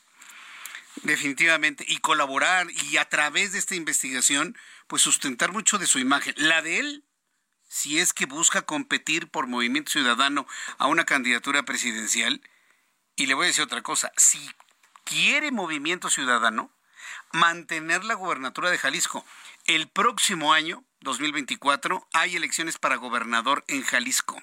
Definitivamente, 1.04 1.86
y 1.88 1.98
colaborar 1.98 2.68
y 2.70 2.98
a 2.98 3.08
través 3.08 3.54
de 3.54 3.60
esta 3.60 3.76
investigación, 3.76 4.58
pues 4.88 5.02
sustentar 5.02 5.52
mucho 5.52 5.78
de 5.78 5.88
su 5.88 6.00
imagen. 6.00 6.34
La 6.38 6.62
de 6.62 6.80
él, 6.80 7.06
si 7.68 8.00
es 8.00 8.14
que 8.14 8.26
busca 8.26 8.64
competir 8.64 9.30
por 9.30 9.48
Movimiento 9.48 9.92
Ciudadano 9.92 10.46
a 10.78 10.88
una 10.88 11.06
candidatura 11.06 11.64
presidencial, 11.64 12.42
y 13.16 13.26
le 13.26 13.34
voy 13.34 13.46
a 13.46 13.48
decir 13.48 13.64
otra 13.64 13.82
cosa, 13.82 14.12
si 14.18 14.52
quiere 15.06 15.52
Movimiento 15.52 16.10
Ciudadano, 16.10 16.72
mantener 17.32 18.04
la 18.04 18.14
gubernatura 18.14 18.70
de 18.70 18.78
Jalisco. 18.78 19.26
El 19.66 19.88
próximo 19.88 20.54
año, 20.54 20.84
2024, 21.02 22.08
hay 22.14 22.36
elecciones 22.36 22.78
para 22.78 22.98
gobernador 22.98 23.64
en 23.68 23.84
Jalisco. 23.84 24.42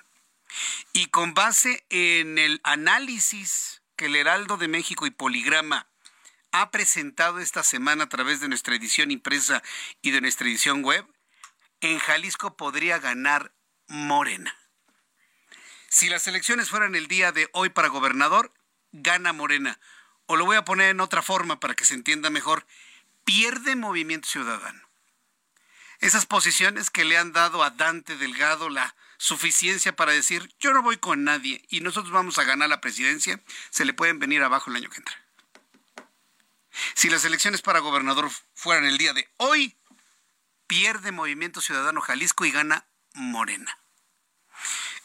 Y 0.92 1.06
con 1.06 1.34
base 1.34 1.84
en 1.90 2.38
el 2.38 2.60
análisis 2.64 3.82
que 3.96 4.06
el 4.06 4.16
Heraldo 4.16 4.56
de 4.56 4.68
México 4.68 5.06
y 5.06 5.10
Poligrama 5.10 5.88
ha 6.52 6.70
presentado 6.70 7.38
esta 7.40 7.62
semana 7.62 8.04
a 8.04 8.08
través 8.08 8.40
de 8.40 8.48
nuestra 8.48 8.74
edición 8.74 9.10
impresa 9.10 9.62
y 10.02 10.10
de 10.10 10.20
nuestra 10.20 10.46
edición 10.48 10.82
web, 10.82 11.06
en 11.80 11.98
Jalisco 11.98 12.56
podría 12.56 12.98
ganar 12.98 13.52
Morena. 13.86 14.54
Si 15.88 16.08
las 16.08 16.26
elecciones 16.26 16.68
fueran 16.68 16.94
el 16.94 17.08
día 17.08 17.32
de 17.32 17.48
hoy 17.52 17.70
para 17.70 17.88
gobernador, 17.88 18.52
gana 18.92 19.32
Morena. 19.32 19.80
O 20.26 20.36
lo 20.36 20.44
voy 20.44 20.56
a 20.56 20.64
poner 20.64 20.90
en 20.90 21.00
otra 21.00 21.22
forma 21.22 21.60
para 21.60 21.74
que 21.74 21.84
se 21.84 21.94
entienda 21.94 22.28
mejor. 22.28 22.66
Pierde 23.24 23.76
Movimiento 23.76 24.28
Ciudadano. 24.28 24.88
Esas 26.00 26.26
posiciones 26.26 26.90
que 26.90 27.04
le 27.04 27.16
han 27.16 27.32
dado 27.32 27.64
a 27.64 27.70
Dante 27.70 28.16
Delgado 28.16 28.68
la 28.68 28.94
suficiencia 29.16 29.96
para 29.96 30.12
decir 30.12 30.54
yo 30.60 30.72
no 30.72 30.82
voy 30.82 30.98
con 30.98 31.24
nadie 31.24 31.64
y 31.70 31.80
nosotros 31.80 32.12
vamos 32.12 32.38
a 32.38 32.44
ganar 32.44 32.68
la 32.68 32.80
presidencia, 32.80 33.42
se 33.70 33.84
le 33.84 33.94
pueden 33.94 34.20
venir 34.20 34.42
abajo 34.42 34.70
el 34.70 34.76
año 34.76 34.90
que 34.90 34.98
entra. 34.98 35.27
Si 36.94 37.08
las 37.10 37.24
elecciones 37.24 37.62
para 37.62 37.80
gobernador 37.80 38.30
fueran 38.54 38.84
el 38.84 38.98
día 38.98 39.12
de 39.12 39.28
hoy, 39.36 39.76
pierde 40.66 41.12
Movimiento 41.12 41.60
Ciudadano 41.60 42.00
Jalisco 42.00 42.44
y 42.44 42.50
gana 42.50 42.86
Morena. 43.14 43.78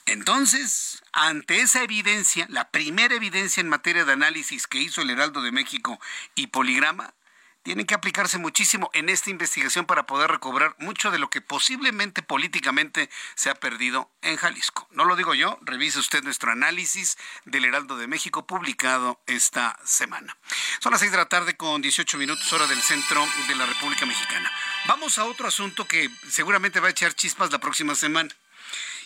Entonces, 0.05 1.01
ante 1.13 1.62
esa 1.62 1.81
evidencia, 1.81 2.45
la 2.49 2.69
primera 2.71 3.15
evidencia 3.15 3.62
en 3.62 3.69
materia 3.69 4.03
de 4.03 4.13
análisis 4.13 4.67
que 4.67 4.79
hizo 4.79 5.01
el 5.01 5.09
Heraldo 5.09 5.41
de 5.41 5.51
México 5.51 5.99
y 6.36 6.47
Poligrama, 6.47 7.13
tienen 7.63 7.86
que 7.86 7.95
aplicarse 7.95 8.38
muchísimo 8.38 8.89
en 8.93 9.10
esta 9.10 9.30
investigación 9.30 9.86
para 9.86 10.06
poder 10.06 10.30
recobrar 10.30 10.76
mucho 10.80 11.12
de 11.12 11.17
lo 11.17 11.30
que 11.30 11.41
posiblemente 11.41 12.21
políticamente 12.21 13.10
se 13.36 13.49
ha 13.49 13.56
perdido 13.56 14.12
en 14.21 14.36
Jalisco. 14.36 14.88
No 14.91 15.06
lo 15.06 15.15
digo 15.15 15.34
yo, 15.34 15.58
revise 15.62 15.99
usted 15.99 16.23
nuestro 16.23 16.52
análisis 16.52 17.17
del 17.45 17.65
Heraldo 17.65 17.97
de 17.97 18.08
México 18.08 18.45
publicado 18.45 19.21
esta 19.28 19.80
semana. 19.86 20.38
Son 20.82 20.91
las 20.91 20.99
seis 20.99 21.12
de 21.12 21.17
la 21.17 21.30
tarde 21.30 21.56
con 21.56 21.82
18 21.82 22.17
minutos 22.17 22.52
hora 22.52 22.67
del 22.67 22.82
centro 22.82 23.26
de 23.47 23.56
la 23.56 23.65
República 23.65 24.06
Mexicana. 24.06 24.52
Vamos 24.86 25.17
a 25.17 25.26
otro 25.26 25.47
asunto 25.47 25.88
que 25.88 26.10
seguramente 26.30 26.82
va 26.82 26.88
a 26.88 26.91
echar 26.91 27.13
chispas 27.13 27.52
la 27.52 27.60
próxima 27.60 27.95
semana. 27.95 28.30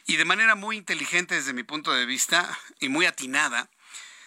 Y 0.08 0.16
de 0.16 0.26
manera 0.26 0.56
muy 0.56 0.78
inteligente 0.78 1.36
desde 1.36 1.54
mi 1.54 1.64
punto 1.64 1.92
de 1.94 2.06
vista 2.06 2.58
y 2.80 2.90
muy 2.90 3.06
atinada, 3.06 3.70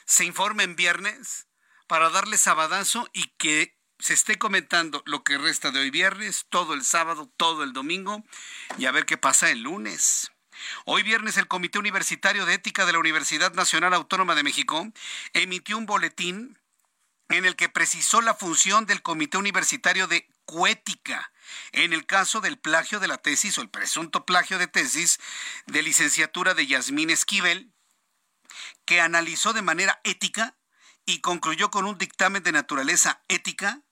se 0.04 0.24
informa 0.24 0.62
en 0.62 0.76
viernes 0.76 1.46
para 1.86 2.10
darle 2.10 2.36
sabadazo 2.36 3.08
y 3.12 3.28
que 3.38 3.79
se 4.00 4.14
esté 4.14 4.38
comentando 4.38 5.02
lo 5.06 5.22
que 5.22 5.38
resta 5.38 5.70
de 5.70 5.80
hoy 5.80 5.90
viernes, 5.90 6.46
todo 6.48 6.74
el 6.74 6.84
sábado, 6.84 7.30
todo 7.36 7.62
el 7.62 7.72
domingo 7.72 8.24
y 8.78 8.86
a 8.86 8.92
ver 8.92 9.04
qué 9.06 9.18
pasa 9.18 9.50
el 9.50 9.62
lunes. 9.62 10.30
Hoy 10.84 11.02
viernes 11.02 11.36
el 11.36 11.48
Comité 11.48 11.78
Universitario 11.78 12.46
de 12.46 12.54
Ética 12.54 12.86
de 12.86 12.92
la 12.92 12.98
Universidad 12.98 13.52
Nacional 13.54 13.94
Autónoma 13.94 14.34
de 14.34 14.42
México 14.42 14.90
emitió 15.32 15.78
un 15.78 15.86
boletín 15.86 16.58
en 17.28 17.44
el 17.44 17.56
que 17.56 17.68
precisó 17.68 18.20
la 18.20 18.34
función 18.34 18.86
del 18.86 19.02
Comité 19.02 19.38
Universitario 19.38 20.06
de 20.06 20.28
Coética 20.44 21.30
en 21.72 21.92
el 21.92 22.06
caso 22.06 22.40
del 22.40 22.58
plagio 22.58 23.00
de 23.00 23.08
la 23.08 23.18
tesis 23.18 23.58
o 23.58 23.62
el 23.62 23.70
presunto 23.70 24.26
plagio 24.26 24.58
de 24.58 24.66
tesis 24.66 25.18
de 25.66 25.82
licenciatura 25.82 26.54
de 26.54 26.66
Yasmín 26.66 27.10
Esquivel, 27.10 27.72
que 28.84 29.00
analizó 29.00 29.52
de 29.52 29.62
manera 29.62 30.00
ética 30.04 30.56
y 31.06 31.20
concluyó 31.20 31.70
con 31.70 31.86
un 31.86 31.98
dictamen 31.98 32.42
de 32.42 32.52
naturaleza 32.52 33.22
ética 33.28 33.82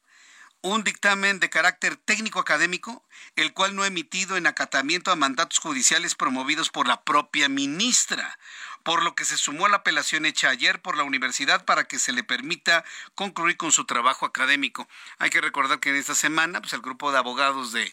un 0.61 0.83
dictamen 0.83 1.39
de 1.41 1.51
carácter 1.51 1.97
técnico 1.97 2.41
académico, 2.41 3.05
el 3.37 3.53
cual 3.53 3.77
no 3.77 3.83
ha 3.83 3.87
emitido 3.87 4.37
en 4.37 4.47
acatamiento 4.47 5.11
a 5.11 5.17
mandatos 5.17 5.59
judiciales 5.59 6.15
promovidos 6.15 6.71
por 6.71 6.89
la 6.89 7.03
propia 7.03 7.49
ministra, 7.49 8.39
por 8.83 9.03
lo 9.03 9.15
que 9.15 9.25
se 9.25 9.37
sumó 9.37 9.67
a 9.67 9.69
la 9.69 9.79
apelación 9.79 10.27
hecha 10.27 10.49
ayer 10.49 10.83
por 10.83 10.97
la 10.97 11.05
universidad 11.05 11.65
para 11.65 11.85
que 11.85 11.99
se 11.99 12.13
le 12.13 12.25
permita 12.25 12.85
concluir 13.15 13.57
con 13.57 13.71
su 13.71 13.85
trabajo 13.85 14.27
académico. 14.27 14.89
Hay 15.19 15.31
que 15.31 15.41
recordar 15.41 15.79
que 15.79 15.91
en 15.91 15.97
esta 15.97 16.15
semana, 16.15 16.61
pues 16.61 16.73
el 16.73 16.81
grupo 16.81 17.13
de 17.13 17.19
abogados 17.19 17.73
de 17.73 17.93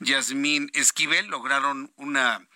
Yasmín 0.00 0.70
Esquivel 0.72 1.26
lograron 1.26 1.92
una 1.96 2.46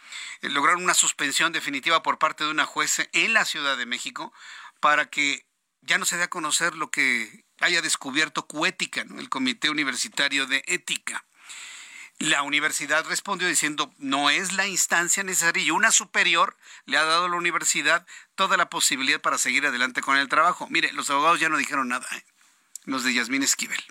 lograron 0.40 0.82
una 0.82 0.94
suspensión 0.94 1.52
definitiva 1.52 2.02
por 2.02 2.18
parte 2.18 2.44
de 2.44 2.50
una 2.50 2.64
juez 2.64 3.08
en 3.12 3.34
la 3.34 3.44
Ciudad 3.44 3.76
de 3.76 3.86
México 3.86 4.32
para 4.80 5.06
que 5.10 5.46
ya 5.82 5.98
no 5.98 6.06
se 6.06 6.16
dé 6.16 6.24
a 6.24 6.30
conocer 6.30 6.74
lo 6.74 6.90
que 6.90 7.43
haya 7.60 7.82
descubierto 7.82 8.46
Cuética, 8.46 9.04
el 9.18 9.28
Comité 9.28 9.70
Universitario 9.70 10.46
de 10.46 10.62
Ética. 10.66 11.24
La 12.18 12.42
universidad 12.42 13.04
respondió 13.06 13.48
diciendo, 13.48 13.92
no 13.98 14.30
es 14.30 14.52
la 14.52 14.68
instancia 14.68 15.24
necesaria 15.24 15.64
y 15.64 15.70
una 15.70 15.90
superior 15.90 16.56
le 16.86 16.96
ha 16.96 17.04
dado 17.04 17.24
a 17.24 17.28
la 17.28 17.36
universidad 17.36 18.06
toda 18.36 18.56
la 18.56 18.70
posibilidad 18.70 19.20
para 19.20 19.36
seguir 19.36 19.66
adelante 19.66 20.00
con 20.00 20.16
el 20.16 20.28
trabajo. 20.28 20.68
Mire, 20.70 20.92
los 20.92 21.10
abogados 21.10 21.40
ya 21.40 21.48
no 21.48 21.56
dijeron 21.56 21.88
nada, 21.88 22.06
¿eh? 22.16 22.24
los 22.84 23.02
de 23.02 23.14
Yasmín 23.14 23.42
Esquivel. 23.42 23.82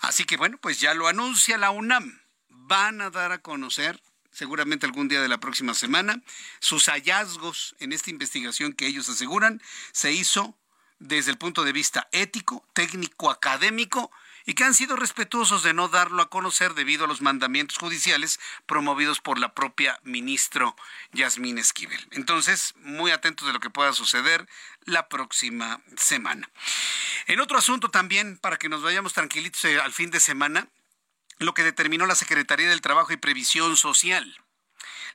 Así 0.00 0.24
que 0.24 0.36
bueno, 0.36 0.58
pues 0.58 0.80
ya 0.80 0.92
lo 0.94 1.06
anuncia 1.06 1.56
la 1.56 1.70
UNAM. 1.70 2.20
Van 2.48 3.00
a 3.00 3.10
dar 3.10 3.30
a 3.30 3.38
conocer, 3.38 4.02
seguramente 4.32 4.86
algún 4.86 5.08
día 5.08 5.22
de 5.22 5.28
la 5.28 5.38
próxima 5.38 5.72
semana, 5.74 6.20
sus 6.60 6.86
hallazgos 6.86 7.76
en 7.78 7.92
esta 7.92 8.10
investigación 8.10 8.72
que 8.72 8.86
ellos 8.86 9.08
aseguran 9.08 9.62
se 9.92 10.12
hizo 10.12 10.58
desde 11.04 11.30
el 11.30 11.38
punto 11.38 11.64
de 11.64 11.72
vista 11.72 12.08
ético, 12.12 12.66
técnico, 12.72 13.30
académico 13.30 14.10
y 14.46 14.54
que 14.54 14.64
han 14.64 14.74
sido 14.74 14.96
respetuosos 14.96 15.62
de 15.62 15.74
no 15.74 15.88
darlo 15.88 16.22
a 16.22 16.30
conocer 16.30 16.74
debido 16.74 17.04
a 17.04 17.08
los 17.08 17.20
mandamientos 17.20 17.78
judiciales 17.78 18.40
promovidos 18.66 19.20
por 19.20 19.38
la 19.38 19.54
propia 19.54 20.00
ministro 20.02 20.76
Yasmín 21.12 21.58
Esquivel. 21.58 22.06
Entonces, 22.10 22.74
muy 22.78 23.10
atentos 23.10 23.46
de 23.46 23.52
lo 23.52 23.60
que 23.60 23.70
pueda 23.70 23.92
suceder 23.92 24.48
la 24.84 25.08
próxima 25.08 25.82
semana. 25.96 26.50
En 27.26 27.40
otro 27.40 27.58
asunto 27.58 27.90
también, 27.90 28.38
para 28.38 28.58
que 28.58 28.68
nos 28.68 28.82
vayamos 28.82 29.12
tranquilitos 29.12 29.64
eh, 29.64 29.80
al 29.80 29.92
fin 29.92 30.10
de 30.10 30.20
semana, 30.20 30.68
lo 31.38 31.52
que 31.52 31.62
determinó 31.64 32.06
la 32.06 32.14
Secretaría 32.14 32.68
del 32.68 32.80
Trabajo 32.80 33.12
y 33.12 33.16
Previsión 33.16 33.76
Social. 33.76 34.43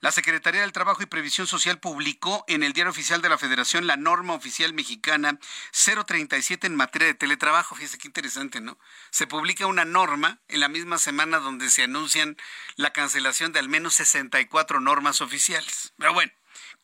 La 0.01 0.13
Secretaría 0.13 0.61
del 0.61 0.71
Trabajo 0.71 1.03
y 1.03 1.07
Previsión 1.07 1.45
Social 1.45 1.79
publicó 1.79 2.45
en 2.47 2.63
el 2.63 2.71
Diario 2.71 2.91
Oficial 2.91 3.21
de 3.21 3.27
la 3.27 3.37
Federación 3.37 3.85
la 3.85 3.97
norma 3.97 4.33
oficial 4.33 4.73
mexicana 4.73 5.37
037 5.73 6.67
en 6.67 6.75
materia 6.75 7.09
de 7.09 7.15
teletrabajo. 7.15 7.75
Fíjese 7.75 7.97
qué 7.97 8.07
interesante, 8.07 8.61
¿no? 8.61 8.79
Se 9.09 9.27
publica 9.27 9.67
una 9.67 9.83
norma 9.83 10.39
en 10.47 10.61
la 10.61 10.69
misma 10.69 10.99
semana 10.99 11.39
donde 11.39 11.69
se 11.69 11.83
anuncian 11.83 12.37
la 12.77 12.93
cancelación 12.93 13.51
de 13.51 13.59
al 13.59 13.67
menos 13.67 13.95
64 13.95 14.79
normas 14.79 15.19
oficiales. 15.19 15.91
Pero 15.97 16.13
bueno, 16.13 16.31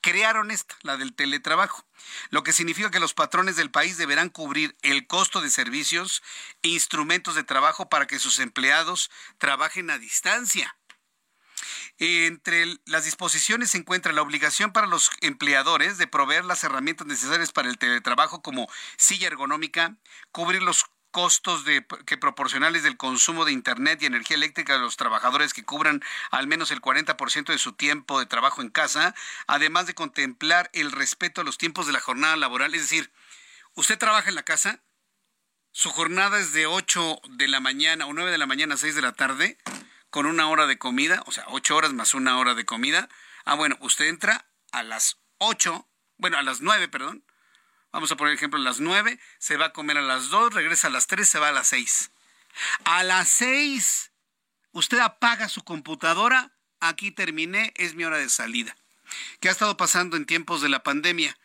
crearon 0.01 0.51
esta, 0.51 0.75
la 0.82 0.97
del 0.97 1.15
teletrabajo, 1.15 1.86
lo 2.32 2.43
que 2.43 2.51
significa 2.51 2.91
que 2.91 2.99
los 2.99 3.13
patrones 3.13 3.56
del 3.56 3.71
país 3.71 3.97
deberán 3.97 4.28
cubrir 4.28 4.75
el 4.82 5.08
costo 5.08 5.39
de 5.39 5.49
servicios 5.49 6.21
e 6.63 6.67
instrumentos 6.67 7.36
de 7.36 7.45
trabajo 7.45 7.88
para 7.88 8.08
que 8.08 8.19
sus 8.19 8.39
empleados 8.39 9.10
trabajen 9.38 9.89
a 9.89 9.99
distancia. 9.99 10.75
Entre 11.97 12.77
las 12.86 13.05
disposiciones 13.05 13.71
se 13.71 13.77
encuentra 13.77 14.12
la 14.12 14.21
obligación 14.21 14.73
para 14.73 14.88
los 14.88 15.12
empleadores 15.21 15.97
de 15.97 16.08
proveer 16.08 16.43
las 16.43 16.63
herramientas 16.63 17.08
necesarias 17.08 17.53
para 17.53 17.69
el 17.69 17.77
teletrabajo 17.77 18.41
como 18.41 18.67
silla 18.97 19.27
ergonómica, 19.27 19.95
cubrir 20.31 20.62
los 20.62 20.86
costos 21.15 21.63
de, 21.63 21.86
que 22.05 22.17
proporcionales 22.17 22.84
del 22.84 22.97
consumo 22.97 23.45
de 23.45 23.53
Internet 23.53 24.01
y 24.01 24.05
energía 24.05 24.36
eléctrica 24.36 24.73
de 24.73 24.79
los 24.79 24.97
trabajadores 24.97 25.53
que 25.53 25.63
cubran 25.63 26.03
al 26.29 26.45
menos 26.45 26.71
el 26.71 26.81
40% 26.81 27.53
de 27.53 27.58
su 27.58 27.71
tiempo 27.71 28.19
de 28.19 28.25
trabajo 28.25 28.62
en 28.62 28.69
casa, 28.69 29.15
además 29.47 29.88
de 29.88 29.93
contemplar 29.93 30.69
el 30.73 30.91
respeto 30.91 31.39
a 31.39 31.43
los 31.45 31.58
tiempos 31.58 31.88
de 31.88 31.93
la 31.93 32.01
jornada 32.01 32.36
laboral. 32.36 32.75
Es 32.75 32.81
decir, 32.81 33.13
usted 33.75 33.97
trabaja 33.97 34.27
en 34.27 34.36
la 34.36 34.43
casa, 34.43 34.84
su 35.71 35.89
jornada 35.89 36.38
es 36.38 36.51
de 36.51 36.65
8 36.65 37.21
de 37.29 37.47
la 37.47 37.62
mañana 37.62 38.08
o 38.08 38.13
9 38.13 38.29
de 38.29 38.38
la 38.38 38.45
mañana 38.45 38.73
a 38.73 38.77
6 38.77 38.95
de 38.95 39.01
la 39.01 39.13
tarde, 39.13 39.58
con 40.15 40.28
una 40.28 40.47
hora 40.47 40.65
de 40.65 40.78
comida, 40.78 41.21
o 41.25 41.34
sea, 41.34 41.43
ocho 41.49 41.75
horas 41.75 41.91
más 41.91 42.13
una 42.13 42.38
hora 42.38 42.54
de 42.54 42.65
comida. 42.65 43.10
Ah, 43.43 43.56
bueno, 43.56 43.75
usted 43.82 44.06
entra 44.06 44.47
a 44.71 44.82
las 44.82 45.19
ocho, 45.39 45.89
bueno, 46.15 46.38
a 46.38 46.41
las 46.41 46.62
nueve, 46.62 46.88
perdón. 46.88 47.25
Vamos 47.91 48.13
a 48.13 48.15
poner 48.15 48.34
ejemplo, 48.34 48.58
a 48.58 48.63
las 48.63 48.80
nueve, 48.80 49.19
se 49.39 49.58
va 49.58 49.65
a 49.65 49.73
comer 49.73 49.97
a 49.97 50.01
las 50.01 50.30
dos, 50.30 50.54
regresa 50.54 50.88
a 50.88 50.89
las 50.89 51.08
tres, 51.08 51.28
se 51.28 51.38
va 51.38 51.49
a 51.49 51.51
las 51.51 51.67
seis. 51.67 52.12
A 52.86 53.04
las 53.04 53.28
seis, 53.28 54.13
usted 54.71 54.99
apaga 54.99 55.49
su 55.49 55.65
computadora, 55.65 56.56
aquí 56.80 57.12
terminé, 57.12 57.73
es 57.75 57.93
mi 57.95 58.06
hora 58.06 58.17
de 58.17 58.30
salida. 58.30 58.73
¿Qué 59.41 59.49
ha 59.49 59.51
estado 59.51 59.75
pasando 59.75 60.15
en 60.15 60.25
tiempos 60.25 60.62
de 60.62 60.69
la 60.69 60.82
pandemia? 60.82 61.38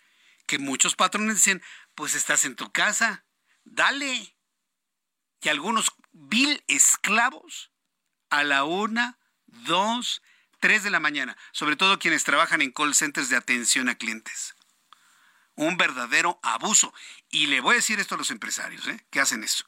Que 0.46 0.61
muchos 0.61 0.94
patrones 0.94 1.35
dicen, 1.35 1.61
pues 1.96 2.14
estás 2.14 2.44
en 2.44 2.54
tu 2.54 2.70
casa, 2.70 3.24
dale. 3.64 4.37
Y 5.42 5.48
algunos 5.48 5.90
vil 6.12 6.62
esclavos 6.68 7.69
a 8.30 8.44
la 8.44 8.64
una, 8.64 9.18
dos, 9.46 10.22
tres 10.60 10.82
de 10.82 10.90
la 10.90 11.00
mañana, 11.00 11.36
sobre 11.52 11.76
todo 11.76 11.98
quienes 11.98 12.24
trabajan 12.24 12.62
en 12.62 12.70
call 12.70 12.94
centers 12.94 13.28
de 13.28 13.36
atención 13.36 13.88
a 13.88 13.96
clientes. 13.96 14.54
Un 15.56 15.76
verdadero 15.76 16.38
abuso. 16.42 16.94
Y 17.30 17.48
le 17.48 17.60
voy 17.60 17.74
a 17.74 17.76
decir 17.76 18.00
esto 18.00 18.14
a 18.14 18.18
los 18.18 18.30
empresarios 18.30 18.86
¿eh? 18.86 19.04
que 19.10 19.20
hacen 19.20 19.44
eso. 19.44 19.64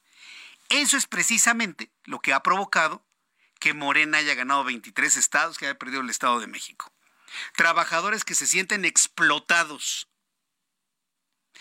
Eso 0.68 0.96
es 0.96 1.06
precisamente 1.06 1.90
lo 2.04 2.20
que 2.20 2.32
ha 2.32 2.42
provocado 2.42 3.04
que 3.58 3.74
Morena 3.74 4.18
haya 4.18 4.34
ganado 4.34 4.64
23 4.64 5.16
estados, 5.16 5.58
que 5.58 5.66
haya 5.66 5.78
perdido 5.78 6.00
el 6.00 6.10
Estado 6.10 6.40
de 6.40 6.46
México. 6.46 6.92
Trabajadores 7.54 8.24
que 8.24 8.34
se 8.34 8.46
sienten 8.46 8.84
explotados, 8.84 10.08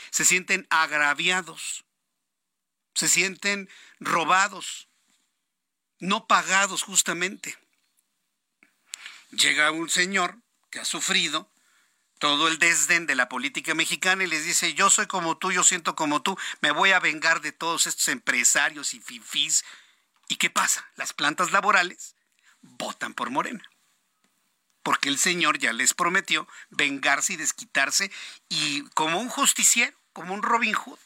se 0.10 0.26
sienten 0.26 0.66
agraviados, 0.70 1.86
se 2.96 3.08
sienten 3.08 3.70
robados, 4.00 4.88
no 6.02 6.28
pagados 6.28 6.84
justamente. 6.84 7.58
Llega 9.30 9.72
un 9.72 9.90
señor 9.90 10.38
que 10.70 10.80
ha 10.80 10.86
sufrido 10.86 11.50
todo 12.20 12.48
el 12.48 12.60
desdén 12.60 13.08
de 13.08 13.16
la 13.16 13.30
política 13.30 13.74
mexicana 13.74 14.24
y 14.24 14.28
les 14.28 14.46
dice, 14.46 14.74
yo 14.74 14.90
soy 14.90 15.08
como 15.08 15.38
tú, 15.38 15.52
yo 15.52 15.64
siento 15.64 15.96
como 15.96 16.22
tú, 16.22 16.38
me 16.60 16.72
voy 16.72 16.92
a 16.92 17.00
vengar 17.00 17.42
de 17.42 17.52
todos 17.52 17.88
estos 17.88 18.10
empresarios 18.10 18.94
y 18.94 19.00
fifís. 19.00 19.64
¿Y 20.28 20.36
qué 20.36 20.50
pasa? 20.50 20.88
Las 20.96 21.14
plantas 21.14 21.52
laborales 21.52 22.16
votan 22.62 23.14
por 23.14 23.30
Morena. 23.30 23.64
Porque 24.84 25.10
el 25.10 25.18
señor 25.18 25.60
ya 25.60 25.74
les 25.74 25.94
prometió 25.94 26.48
vengarse 26.70 27.34
y 27.34 27.38
desquitarse 27.38 28.12
y 28.50 28.84
como 28.90 29.20
un 29.20 29.30
justiciero, 29.30 29.96
como 30.14 30.34
un 30.34 30.42
Robin 30.42 30.74
Hood. 30.74 31.00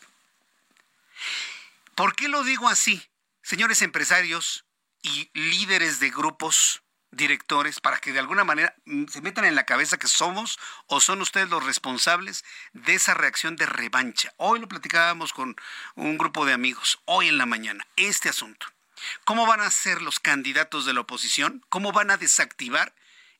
¿Por 1.95 2.15
qué 2.15 2.27
lo 2.27 2.43
digo 2.43 2.67
así? 2.67 3.05
Señores 3.41 3.81
empresarios, 3.81 4.64
y 5.06 5.30
líderes 5.34 6.00
de 6.00 6.10
grupos 6.10 6.82
directores 7.12 7.80
para 7.80 8.00
que 8.00 8.12
de 8.12 8.20
alguna 8.20 8.44
manera 8.44 8.76
mm, 8.86 9.06
se 9.06 9.22
metan 9.22 9.46
en 9.46 9.54
la 9.54 9.65
cabeza 9.65 9.98
que 9.98 10.08
somos 10.08 10.60
o 10.88 11.00
son 11.00 11.22
ustedes 11.22 11.48
los 11.50 11.63
responsables 11.63 12.44
de 12.74 12.96
esa 12.96 13.13
reacción 13.13 13.56
de 13.56 13.68
revancha. 13.68 14.34
Hoy 14.38 14.60
lo 14.60 14.68
platicábamos 14.68 15.32
con 15.32 15.56
un 15.94 16.18
grupo 16.18 16.46
de 16.46 16.54
amigos, 16.54 17.00
hoy 17.06 17.28
en 17.28 17.38
la 17.38 17.46
mañana, 17.46 17.86
este 17.96 18.30
asunto. 18.30 18.65
¿Cómo 19.26 19.46
van 19.46 19.62
a 19.62 19.70
ser 19.70 20.02
los 20.02 20.20
candidatos 20.20 20.86
de 20.86 20.94
la 20.94 21.02
oposición? 21.02 21.63
¿Cómo 21.70 21.91
van 21.91 22.10
a 22.10 22.18
desactivar 22.18 22.96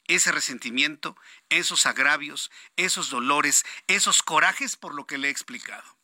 ese 0.08 0.32
resentimiento, 0.32 1.18
esos 1.50 1.88
agravios, 1.88 2.52
esos 2.76 3.10
dolores, 3.10 3.66
esos 3.88 4.22
corajes 4.22 4.76
por 4.76 4.94
lo 4.94 5.08
que 5.08 5.18
le 5.18 5.30
he 5.30 5.32
explicado? 5.32 5.98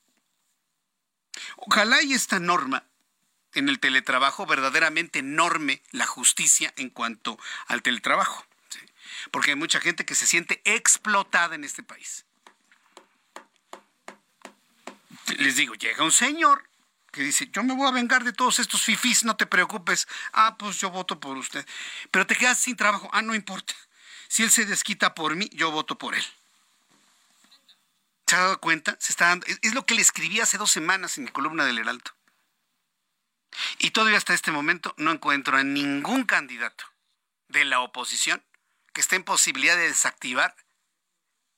Ojalá 1.57 2.01
y 2.01 2.13
esta 2.13 2.39
norma 2.39 2.83
en 3.53 3.69
el 3.69 3.79
teletrabajo 3.79 4.45
verdaderamente 4.45 5.19
enorme 5.19 5.81
la 5.91 6.05
justicia 6.05 6.73
en 6.77 6.89
cuanto 6.89 7.39
al 7.67 7.81
teletrabajo. 7.81 8.45
Porque 9.31 9.51
hay 9.51 9.55
mucha 9.55 9.79
gente 9.79 10.05
que 10.05 10.15
se 10.15 10.25
siente 10.25 10.61
explotada 10.65 11.55
en 11.55 11.63
este 11.63 11.83
país. 11.83 12.25
Les 15.37 15.55
digo, 15.55 15.75
llega 15.75 16.03
un 16.03 16.11
señor 16.11 16.67
que 17.11 17.21
dice, 17.21 17.49
yo 17.51 17.63
me 17.63 17.75
voy 17.75 17.87
a 17.87 17.91
vengar 17.91 18.23
de 18.23 18.33
todos 18.33 18.59
estos 18.59 18.83
fifís, 18.83 19.25
no 19.25 19.35
te 19.35 19.45
preocupes. 19.45 20.07
Ah, 20.31 20.55
pues 20.57 20.79
yo 20.79 20.89
voto 20.89 21.19
por 21.19 21.37
usted. 21.37 21.65
Pero 22.09 22.25
te 22.25 22.35
quedas 22.35 22.57
sin 22.57 22.77
trabajo. 22.77 23.09
Ah, 23.11 23.21
no 23.21 23.35
importa. 23.35 23.73
Si 24.27 24.43
él 24.43 24.49
se 24.49 24.65
desquita 24.65 25.13
por 25.13 25.35
mí, 25.35 25.49
yo 25.53 25.71
voto 25.71 25.97
por 25.97 26.15
él. 26.15 26.23
¿Se 28.27 28.37
ha 28.37 28.39
dado 28.39 28.61
cuenta? 28.61 28.95
Se 28.97 29.11
está 29.11 29.25
dando, 29.27 29.45
es, 29.45 29.73
lo 29.73 29.85
que 29.85 29.93
le 29.93 30.01
escribí 30.01 30.39
hace 30.39 30.57
dos 30.57 30.71
semanas 30.71 31.17
en 31.17 31.25
mi 31.25 31.31
columna 31.31 31.65
del 31.65 31.79
Heraldo. 31.79 32.11
Y 33.79 33.91
todavía 33.91 34.17
hasta 34.17 34.33
este 34.33 34.51
momento 34.51 34.93
no 34.97 35.11
encuentro 35.11 35.57
a 35.57 35.63
ningún 35.63 36.25
candidato 36.25 36.85
de 37.47 37.65
la 37.65 37.81
oposición 37.81 38.43
que 38.93 39.01
esté 39.01 39.15
en 39.15 39.23
posibilidad 39.23 39.75
de 39.75 39.87
desactivar 39.87 40.55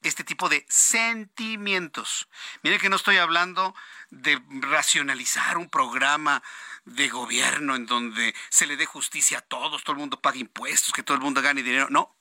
este 0.01 0.23
tipo 0.23 0.49
de 0.49 0.65
sentimientos. 0.69 2.27
Mire 2.61 2.79
que 2.79 2.89
no 2.89 2.97
estoy 2.97 3.17
hablando 3.17 3.75
de 4.09 4.41
racionalizar 4.61 5.57
un 5.57 5.69
programa 5.69 6.43
de 6.85 7.07
gobierno 7.09 7.75
en 7.75 7.85
donde 7.85 8.35
se 8.49 8.67
le 8.67 8.75
dé 8.75 8.85
justicia 8.85 9.39
a 9.39 9.41
todos, 9.41 9.83
todo 9.83 9.93
el 9.93 9.99
mundo 9.99 10.21
pague 10.21 10.39
impuestos, 10.39 10.91
que 10.93 11.03
todo 11.03 11.15
el 11.15 11.23
mundo 11.23 11.41
gane 11.41 11.63
dinero. 11.63 11.87
No, 11.89 12.15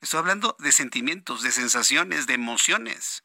estoy 0.00 0.18
hablando 0.18 0.56
de 0.60 0.72
sentimientos, 0.72 1.42
de 1.42 1.50
sensaciones, 1.50 2.26
de 2.26 2.34
emociones. 2.34 3.24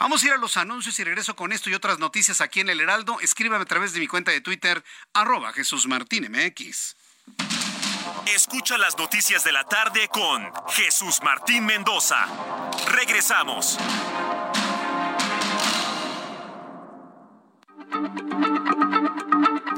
Vamos 0.00 0.22
a 0.22 0.26
ir 0.28 0.32
a 0.32 0.38
los 0.38 0.56
anuncios 0.56 0.98
y 0.98 1.04
regreso 1.04 1.36
con 1.36 1.52
esto 1.52 1.68
y 1.68 1.74
otras 1.74 1.98
noticias 1.98 2.40
aquí 2.40 2.60
en 2.60 2.70
El 2.70 2.80
Heraldo. 2.80 3.20
Escríbame 3.20 3.62
a 3.62 3.66
través 3.66 3.92
de 3.92 4.00
mi 4.00 4.06
cuenta 4.06 4.30
de 4.30 4.40
Twitter, 4.40 4.82
arroba 5.12 5.52
Jesús 5.52 5.86
Martín 5.86 6.26
MX. 6.32 6.96
Escucha 8.34 8.78
las 8.78 8.96
noticias 8.96 9.44
de 9.44 9.52
la 9.52 9.64
tarde 9.64 10.08
con 10.08 10.50
Jesús 10.70 11.20
Martín 11.22 11.66
Mendoza. 11.66 12.26
Regresamos. 12.88 13.76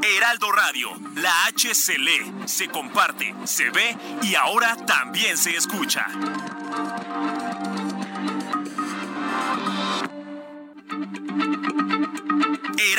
Heraldo 0.05 0.53
Radio, 0.53 0.91
la 1.17 1.47
H 1.47 1.75
se 1.75 1.99
lee, 1.99 2.33
se 2.47 2.69
comparte, 2.69 3.35
se 3.45 3.71
ve 3.71 3.97
y 4.23 4.37
ahora 4.37 4.77
también 4.87 5.37
se 5.37 5.57
escucha. 5.57 6.07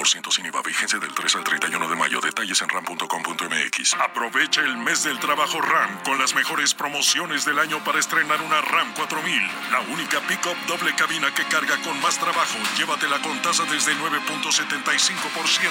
31.1% 0.00 0.32
sin 0.32 0.46
IVA. 0.46 0.62
Vigencia 0.62 0.98
del 0.98 1.12
3 1.14 1.36
al 1.36 1.44
31 1.44 1.88
de 1.88 1.96
mayo. 1.96 2.20
Detalles 2.20 2.60
en 2.62 2.68
ram.com.mx. 2.68 3.94
Aprovecha 3.94 4.62
el 4.62 4.76
mes 4.78 5.04
del 5.04 5.18
trabajo 5.18 5.60
RAM 5.60 6.02
con 6.04 6.18
las 6.18 6.34
mejores 6.34 6.74
promociones 6.74 7.44
del 7.44 7.58
año 7.58 7.82
para 7.84 7.98
estrenar 7.98 8.40
una 8.42 8.60
RAM 8.60 8.92
4000. 8.94 9.42
La 9.70 9.80
única 9.80 10.20
pickup 10.20 10.56
doble 10.66 10.94
cabina 10.96 11.32
que 11.34 11.44
carga 11.44 11.76
con 11.82 12.00
más 12.00 12.18
trabajo. 12.18 12.58
Llévatela 12.76 13.20
con 13.22 13.40
tasa 13.42 13.64
desde 13.64 13.94
9.75%. 13.94 15.70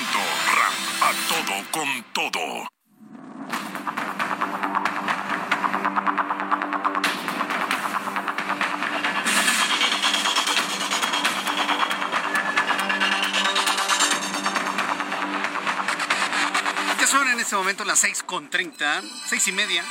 RAM. 0.55 0.73
A 1.01 1.11
todo 1.27 1.63
con 1.71 2.03
todo. 2.13 2.78
Este 17.39 17.55
momento 17.55 17.83
las 17.85 17.99
6 17.99 18.21
con 18.23 18.51
30, 18.51 19.01
6 19.27 19.47
y 19.47 19.51
media, 19.51 19.83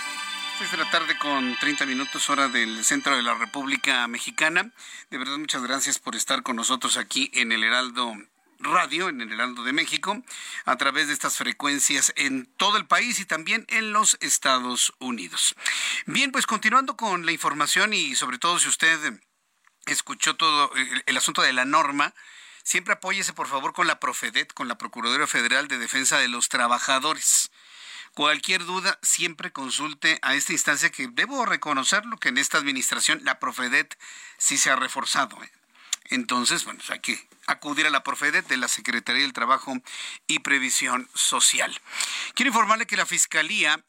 6 0.59 0.71
de 0.71 0.77
la 0.77 0.89
tarde 0.93 1.19
con 1.19 1.57
30 1.59 1.87
minutos 1.87 2.31
hora 2.31 2.47
del 2.47 2.85
centro 2.85 3.17
de 3.17 3.23
la 3.23 3.35
República 3.35 4.07
Mexicana. 4.07 4.71
De 5.11 5.19
verdad, 5.19 5.39
muchas 5.39 5.63
gracias 5.65 5.99
por 5.99 6.15
estar 6.15 6.45
con 6.45 6.55
nosotros 6.55 6.97
aquí 6.97 7.33
en 7.35 7.51
el 7.51 7.65
Heraldo 7.65 8.15
Radio, 8.61 9.09
en 9.09 9.21
el 9.21 9.33
Heraldo 9.33 9.65
de 9.65 9.73
México, 9.73 10.23
a 10.67 10.77
través 10.77 11.09
de 11.09 11.15
estas 11.15 11.37
frecuencias 11.37 12.13
en 12.15 12.47
todo 12.57 12.77
el 12.77 12.87
país 12.87 13.19
y 13.19 13.25
también 13.25 13.67
en 13.69 13.93
los 13.93 14.17
Estados 14.21 14.93
Unidos. 15.01 15.57
Bien, 16.07 16.31
pues 16.31 16.47
continuando 16.47 16.97
con 16.97 17.27
la 17.27 17.33
información 17.33 17.93
y 17.93 18.15
sobre 18.15 18.39
todo 18.39 18.61
si 18.61 18.69
usted 18.69 19.21
escuchó 19.87 20.37
todo 20.37 20.73
el, 20.77 21.03
el 21.07 21.17
asunto 21.17 21.43
de 21.43 21.53
la 21.53 21.65
norma, 21.65 22.15
siempre 22.69 22.93
apóyese 22.93 23.33
por 23.33 23.49
favor 23.49 23.73
con 23.73 23.87
la 23.87 23.99
Profedet, 23.99 24.53
con 24.53 24.69
la 24.69 24.77
Procuraduría 24.77 25.27
Federal 25.27 25.69
de 25.69 25.79
Defensa 25.79 26.19
de 26.19 26.29
los 26.29 26.51
Trabajadores. 26.51 27.51
Cualquier 28.13 28.63
duda, 28.67 28.99
siempre 29.01 29.53
consulte 29.53 30.19
a 30.21 30.35
esta 30.35 30.53
instancia 30.53 30.91
que 30.91 31.09
debo 31.09 31.47
reconocerlo 31.47 32.19
que 32.19 32.29
en 32.29 32.37
esta 32.37 32.59
administración 32.59 33.23
la 33.25 33.39
Profedet 33.39 33.99
sí 34.37 34.59
se 34.59 34.69
ha 34.69 34.77
reforzado. 34.77 35.43
¿eh? 35.43 35.51
Entonces, 36.11 36.67
bueno, 36.67 36.81
hay 36.91 37.01
que 37.01 37.27
acudir 37.47 37.87
a 37.87 37.91
la 37.91 38.03
Profedet 38.03 38.47
de 38.49 38.59
la 38.59 38.69
Secretaría 38.69 39.23
del 39.23 39.33
Trabajo 39.33 39.73
y 40.27 40.41
Previsión 40.41 41.09
Social. 41.15 41.81
Quiero 42.35 42.51
informarle 42.51 42.87
que 42.87 42.99
la 42.99 43.07
Fiscalía 43.07 43.83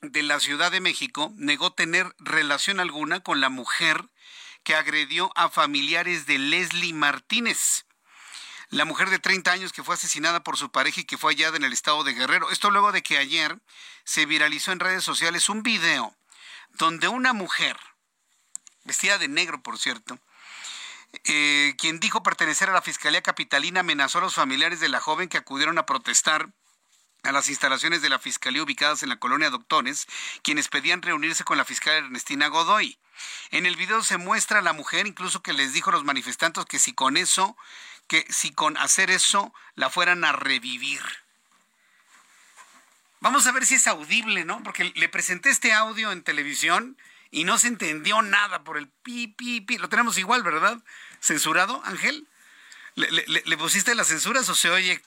de 0.00 0.22
la 0.22 0.38
Ciudad 0.38 0.70
de 0.70 0.80
México 0.80 1.32
negó 1.34 1.72
tener 1.72 2.14
relación 2.20 2.78
alguna 2.78 3.18
con 3.18 3.40
la 3.40 3.48
mujer 3.48 4.04
que 4.62 4.76
agredió 4.76 5.32
a 5.34 5.48
familiares 5.48 6.26
de 6.26 6.38
Leslie 6.38 6.92
Martínez 6.92 7.85
la 8.76 8.84
mujer 8.84 9.08
de 9.08 9.18
30 9.18 9.50
años 9.50 9.72
que 9.72 9.82
fue 9.82 9.94
asesinada 9.94 10.42
por 10.42 10.58
su 10.58 10.70
pareja 10.70 11.00
y 11.00 11.04
que 11.04 11.16
fue 11.16 11.32
hallada 11.32 11.56
en 11.56 11.64
el 11.64 11.72
estado 11.72 12.04
de 12.04 12.12
Guerrero. 12.12 12.50
Esto 12.50 12.70
luego 12.70 12.92
de 12.92 13.02
que 13.02 13.16
ayer 13.16 13.58
se 14.04 14.26
viralizó 14.26 14.70
en 14.70 14.80
redes 14.80 15.02
sociales 15.02 15.48
un 15.48 15.62
video 15.62 16.14
donde 16.78 17.08
una 17.08 17.32
mujer, 17.32 17.78
vestida 18.84 19.16
de 19.16 19.28
negro 19.28 19.62
por 19.62 19.78
cierto, 19.78 20.18
eh, 21.24 21.74
quien 21.78 22.00
dijo 22.00 22.22
pertenecer 22.22 22.68
a 22.68 22.74
la 22.74 22.82
Fiscalía 22.82 23.22
Capitalina, 23.22 23.80
amenazó 23.80 24.18
a 24.18 24.22
los 24.22 24.34
familiares 24.34 24.78
de 24.78 24.90
la 24.90 25.00
joven 25.00 25.30
que 25.30 25.38
acudieron 25.38 25.78
a 25.78 25.86
protestar 25.86 26.50
a 27.26 27.32
las 27.32 27.48
instalaciones 27.48 28.02
de 28.02 28.08
la 28.08 28.18
Fiscalía 28.18 28.62
ubicadas 28.62 29.02
en 29.02 29.08
la 29.08 29.18
colonia 29.18 29.50
Doctores, 29.50 30.06
quienes 30.42 30.68
pedían 30.68 31.02
reunirse 31.02 31.44
con 31.44 31.58
la 31.58 31.64
fiscal 31.64 31.94
Ernestina 31.94 32.48
Godoy. 32.48 32.98
En 33.50 33.66
el 33.66 33.76
video 33.76 34.02
se 34.02 34.18
muestra 34.18 34.60
a 34.60 34.62
la 34.62 34.72
mujer 34.72 35.06
incluso 35.06 35.42
que 35.42 35.52
les 35.52 35.72
dijo 35.72 35.90
a 35.90 35.92
los 35.92 36.04
manifestantes 36.04 36.64
que 36.64 36.78
si 36.78 36.92
con 36.92 37.16
eso 37.16 37.56
que 38.08 38.24
si 38.30 38.52
con 38.52 38.76
hacer 38.76 39.10
eso 39.10 39.52
la 39.74 39.90
fueran 39.90 40.24
a 40.24 40.32
revivir. 40.32 41.02
Vamos 43.20 43.46
a 43.46 43.52
ver 43.52 43.66
si 43.66 43.74
es 43.74 43.86
audible, 43.86 44.44
¿no? 44.44 44.62
Porque 44.62 44.92
le 44.94 45.08
presenté 45.08 45.50
este 45.50 45.72
audio 45.72 46.12
en 46.12 46.22
televisión 46.22 46.96
y 47.30 47.44
no 47.44 47.58
se 47.58 47.66
entendió 47.66 48.22
nada 48.22 48.62
por 48.62 48.78
el 48.78 48.88
pi, 48.88 49.26
pi, 49.26 49.60
pi. 49.60 49.78
Lo 49.78 49.88
tenemos 49.88 50.18
igual, 50.18 50.42
¿verdad? 50.42 50.78
¿Censurado, 51.20 51.82
Ángel? 51.84 52.28
¿Le, 52.94 53.10
le 53.10 53.58
pusiste 53.58 53.94
las 53.94 54.08
censuras 54.08 54.48
o 54.48 54.54
se 54.54 54.70
oye? 54.70 55.02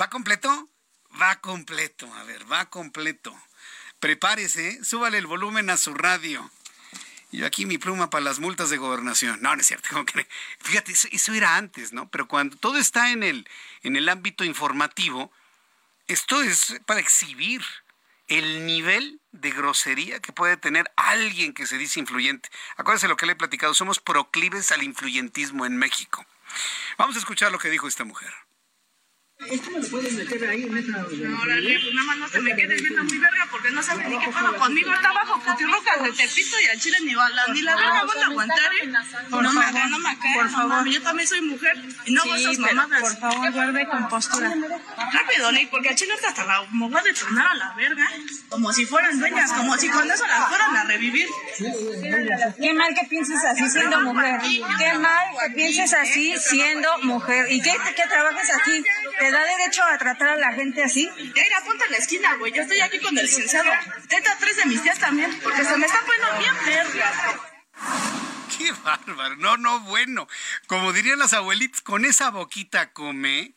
¿Va 0.00 0.08
completo? 0.08 0.68
Va 1.20 1.36
completo, 1.40 2.12
a 2.14 2.24
ver, 2.24 2.50
va 2.50 2.66
completo. 2.66 3.34
Prepárese, 4.00 4.68
¿eh? 4.68 4.84
súbale 4.84 5.18
el 5.18 5.26
volumen 5.26 5.70
a 5.70 5.76
su 5.76 5.94
radio. 5.94 6.50
Yo 7.30 7.46
aquí 7.46 7.66
mi 7.66 7.78
pluma 7.78 8.10
para 8.10 8.24
las 8.24 8.38
multas 8.38 8.70
de 8.70 8.76
gobernación. 8.76 9.40
No, 9.42 9.54
no 9.54 9.60
es 9.60 9.66
cierto. 9.66 9.88
fíjate, 10.60 10.92
eso, 10.92 11.32
era 11.32 11.56
antes, 11.56 11.92
¿no? 11.92 12.08
Pero 12.08 12.28
cuando 12.28 12.56
todo 12.56 12.78
está 12.78 13.10
en 13.10 13.22
el, 13.22 13.48
en 13.82 13.96
el 13.96 14.08
ámbito 14.08 14.44
informativo, 14.44 15.32
esto 16.06 16.42
es 16.42 16.80
para 16.86 17.00
exhibir 17.00 17.62
el 18.28 18.66
nivel 18.66 19.20
de 19.32 19.50
grosería 19.50 20.20
que 20.20 20.32
puede 20.32 20.56
tener 20.56 20.90
alguien 20.96 21.54
que 21.54 21.66
se 21.66 21.76
dice 21.76 22.00
influyente. 22.00 22.48
Acuérdense 22.76 23.08
lo 23.08 23.16
que 23.16 23.26
le 23.26 23.32
he 23.32 23.36
platicado, 23.36 23.74
somos 23.74 24.00
proclives 24.00 24.70
al 24.72 24.82
influyentismo 24.82 25.66
en 25.66 25.76
México. 25.76 26.24
Vamos 26.98 27.16
a 27.16 27.18
escuchar 27.18 27.52
lo 27.52 27.58
que 27.58 27.70
dijo 27.70 27.88
esta 27.88 28.04
mujer. 28.04 28.32
¿Esto 29.50 29.70
me 29.70 29.80
lo 29.80 29.88
pueden 29.88 30.16
meter 30.16 30.48
ahí 30.48 30.62
en 30.62 30.76
esa.? 30.76 31.04
Órale, 31.42 31.78
pues 31.80 31.94
nada 31.94 32.06
más 32.06 32.16
no 32.18 32.28
te 32.28 32.40
me 32.40 32.56
quedes 32.56 32.80
viendo 32.82 33.04
muy 33.04 33.18
verga 33.18 33.46
porque 33.50 33.70
no 33.70 33.82
sabes 33.82 34.08
ni 34.08 34.18
qué 34.18 34.28
pedo 34.28 34.56
conmigo. 34.56 34.92
Está 34.92 35.12
bajo 35.12 35.40
putirrucas 35.40 36.02
de 36.02 36.12
Tepito 36.12 36.60
y 36.60 36.66
al 36.66 36.80
chile 36.80 36.98
ni, 37.02 37.14
la, 37.14 37.46
ni 37.52 37.62
la 37.62 37.76
verga 37.76 38.04
van 38.04 38.18
a 38.18 38.26
aguantar, 38.26 38.70
¿eh? 38.82 38.92
No 39.30 39.52
me 39.52 39.64
hagan, 39.64 39.90
no 39.90 39.98
me 39.98 40.18
caen. 40.18 40.34
Por 40.34 40.50
favor. 40.50 40.88
Yo 40.88 41.02
también 41.02 41.28
soy 41.28 41.40
mujer 41.42 41.84
y 42.06 42.12
no 42.12 42.24
vos 42.24 42.42
sos 42.42 42.58
mamadas. 42.58 43.00
Por 43.00 43.16
favor, 43.18 43.52
guarde 43.52 43.86
con 43.88 44.08
postura. 44.08 44.54
Rápido, 45.12 45.52
Nick, 45.52 45.70
porque 45.70 45.88
al 45.90 45.94
chile 45.94 46.14
hasta 46.26 46.44
la 46.44 46.66
me 46.72 46.88
voy 46.88 46.98
a 46.98 47.02
detonar 47.02 47.46
a 47.48 47.54
la 47.54 47.72
verga. 47.74 48.10
Como 48.48 48.72
si 48.72 48.86
fueran 48.86 49.18
dueñas, 49.18 49.52
como 49.52 49.76
si 49.76 49.88
con 49.88 50.10
eso 50.10 50.26
las 50.26 50.48
fueran 50.48 50.76
a 50.76 50.84
revivir. 50.84 51.28
Qué 52.60 52.72
mal 52.74 52.94
que 52.94 53.06
pienses 53.08 53.44
así 53.44 53.68
siendo 53.68 54.00
mujer. 54.00 54.40
Qué 54.78 54.98
mal 54.98 55.26
que 55.40 55.54
pienses 55.54 55.92
así 55.94 56.34
siendo 56.38 56.88
mujer. 57.02 57.46
¿Y 57.50 57.60
qué, 57.60 57.72
que 57.96 58.02
trabajes 58.08 58.50
aquí? 58.54 58.84
¿Te 59.34 59.40
da 59.40 59.46
derecho 59.46 59.82
a 59.82 59.98
tratar 59.98 60.28
a 60.28 60.36
la 60.36 60.52
gente 60.52 60.84
así? 60.84 61.10
Ya 61.34 61.44
ir 61.44 61.54
a 61.54 61.64
punta 61.64 61.84
en 61.86 61.90
la 61.90 61.96
esquina, 61.96 62.36
güey. 62.36 62.52
Yo 62.52 62.62
estoy 62.62 62.78
aquí 62.78 63.00
con 63.00 63.18
el 63.18 63.24
licenciado. 63.24 63.68
Teta 64.08 64.36
tres 64.38 64.58
de 64.58 64.66
mis 64.66 64.80
tías 64.80 65.00
también, 65.00 65.36
porque 65.42 65.64
se 65.64 65.76
me 65.76 65.86
está 65.86 66.00
poniendo 66.02 66.38
bien 66.38 66.54
verga. 66.64 67.12
Qué 68.56 68.70
bárbaro. 68.70 69.34
No, 69.34 69.56
no, 69.56 69.80
bueno. 69.80 70.28
Como 70.68 70.92
dirían 70.92 71.18
las 71.18 71.32
abuelitas, 71.32 71.80
con 71.80 72.04
esa 72.04 72.30
boquita 72.30 72.92
come. 72.92 73.54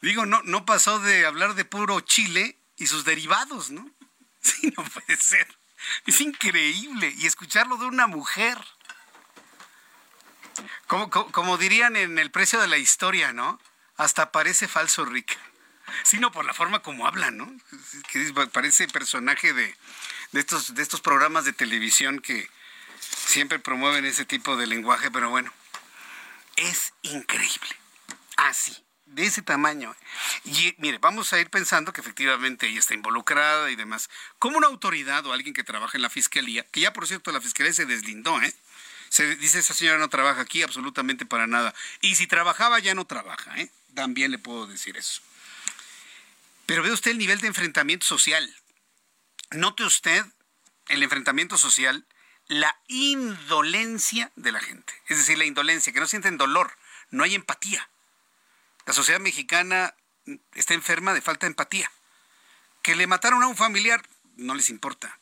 Digo, 0.00 0.24
no, 0.24 0.40
no 0.44 0.64
pasó 0.64 0.98
de 0.98 1.26
hablar 1.26 1.54
de 1.54 1.66
puro 1.66 2.00
chile 2.00 2.56
y 2.78 2.86
sus 2.86 3.04
derivados, 3.04 3.70
¿no? 3.70 3.90
Sí, 4.40 4.72
no 4.74 4.82
puede 4.82 5.18
ser. 5.18 5.46
Es 6.06 6.22
increíble. 6.22 7.12
Y 7.18 7.26
escucharlo 7.26 7.76
de 7.76 7.84
una 7.84 8.06
mujer. 8.06 8.56
Como, 10.86 11.10
como 11.10 11.58
dirían 11.58 11.96
en 11.96 12.18
el 12.18 12.30
precio 12.30 12.62
de 12.62 12.68
la 12.68 12.78
historia, 12.78 13.34
¿no? 13.34 13.60
Hasta 13.96 14.32
parece 14.32 14.68
falso 14.68 15.04
Rick. 15.04 15.38
Sino 16.04 16.32
por 16.32 16.44
la 16.44 16.54
forma 16.54 16.80
como 16.80 17.06
habla, 17.06 17.30
¿no? 17.30 17.52
Que 18.10 18.32
parece 18.52 18.88
personaje 18.88 19.52
de, 19.52 19.76
estos, 20.32 20.74
de 20.74 20.82
estos 20.82 21.00
programas 21.00 21.44
de 21.44 21.52
televisión 21.52 22.20
que 22.20 22.48
siempre 23.00 23.58
promueven 23.58 24.04
ese 24.04 24.24
tipo 24.24 24.56
de 24.56 24.66
lenguaje, 24.66 25.10
pero 25.10 25.28
bueno, 25.30 25.52
es 26.56 26.94
increíble. 27.02 27.76
Así, 28.36 28.84
de 29.06 29.24
ese 29.24 29.42
tamaño. 29.42 29.94
Y 30.44 30.74
mire, 30.78 30.98
vamos 30.98 31.32
a 31.32 31.40
ir 31.40 31.50
pensando 31.50 31.92
que 31.92 32.00
efectivamente 32.00 32.68
ella 32.68 32.78
está 32.78 32.94
involucrada 32.94 33.70
y 33.70 33.76
demás. 33.76 34.08
Como 34.38 34.58
una 34.58 34.68
autoridad 34.68 35.26
o 35.26 35.32
alguien 35.32 35.54
que 35.54 35.64
trabaja 35.64 35.98
en 35.98 36.02
la 36.02 36.10
fiscalía, 36.10 36.64
que 36.70 36.80
ya 36.80 36.92
por 36.92 37.06
cierto 37.06 37.32
la 37.32 37.40
fiscalía 37.40 37.72
se 37.72 37.86
deslindó, 37.86 38.40
¿eh? 38.40 38.54
Se 39.08 39.36
dice, 39.36 39.58
esa 39.58 39.74
señora 39.74 39.98
no 39.98 40.08
trabaja 40.08 40.40
aquí 40.40 40.62
absolutamente 40.62 41.26
para 41.26 41.46
nada. 41.46 41.74
Y 42.00 42.14
si 42.14 42.26
trabajaba, 42.26 42.78
ya 42.78 42.94
no 42.94 43.04
trabaja, 43.04 43.58
¿eh? 43.60 43.70
También 43.94 44.30
le 44.30 44.38
puedo 44.38 44.66
decir 44.66 44.96
eso. 44.96 45.22
Pero 46.66 46.82
ve 46.82 46.92
usted 46.92 47.10
el 47.10 47.18
nivel 47.18 47.40
de 47.40 47.48
enfrentamiento 47.48 48.06
social. 48.06 48.54
Note 49.50 49.84
usted 49.84 50.24
el 50.88 51.02
enfrentamiento 51.02 51.56
social, 51.56 52.06
la 52.48 52.76
indolencia 52.88 54.30
de 54.36 54.52
la 54.52 54.60
gente. 54.60 54.92
Es 55.08 55.18
decir, 55.18 55.38
la 55.38 55.44
indolencia, 55.44 55.92
que 55.92 56.00
no 56.00 56.06
sienten 56.06 56.38
dolor, 56.38 56.76
no 57.10 57.24
hay 57.24 57.34
empatía. 57.34 57.88
La 58.86 58.92
sociedad 58.92 59.20
mexicana 59.20 59.94
está 60.54 60.74
enferma 60.74 61.14
de 61.14 61.22
falta 61.22 61.46
de 61.46 61.50
empatía. 61.50 61.90
Que 62.82 62.96
le 62.96 63.06
mataron 63.06 63.42
a 63.42 63.46
un 63.46 63.56
familiar, 63.56 64.02
no 64.36 64.54
les 64.54 64.70
importa. 64.70 65.18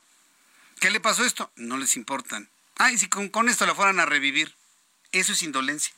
¿Qué 0.80 0.90
le 0.90 1.00
pasó 1.00 1.24
esto? 1.24 1.52
No 1.56 1.76
les 1.76 1.96
importan. 1.96 2.48
Ay, 2.76 2.96
si 2.96 3.08
con, 3.08 3.28
con 3.28 3.48
esto 3.48 3.66
la 3.66 3.74
fueran 3.74 4.00
a 4.00 4.06
revivir. 4.06 4.56
Eso 5.12 5.32
es 5.32 5.42
indolencia 5.42 5.94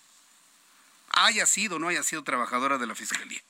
haya 1.15 1.47
sido 1.47 1.77
o 1.77 1.79
no 1.79 1.89
haya 1.89 2.03
sido 2.03 2.25
trabajadora 2.25 2.79
de 2.79 2.87
la 2.87 2.95
Fiscalía. 2.95 3.41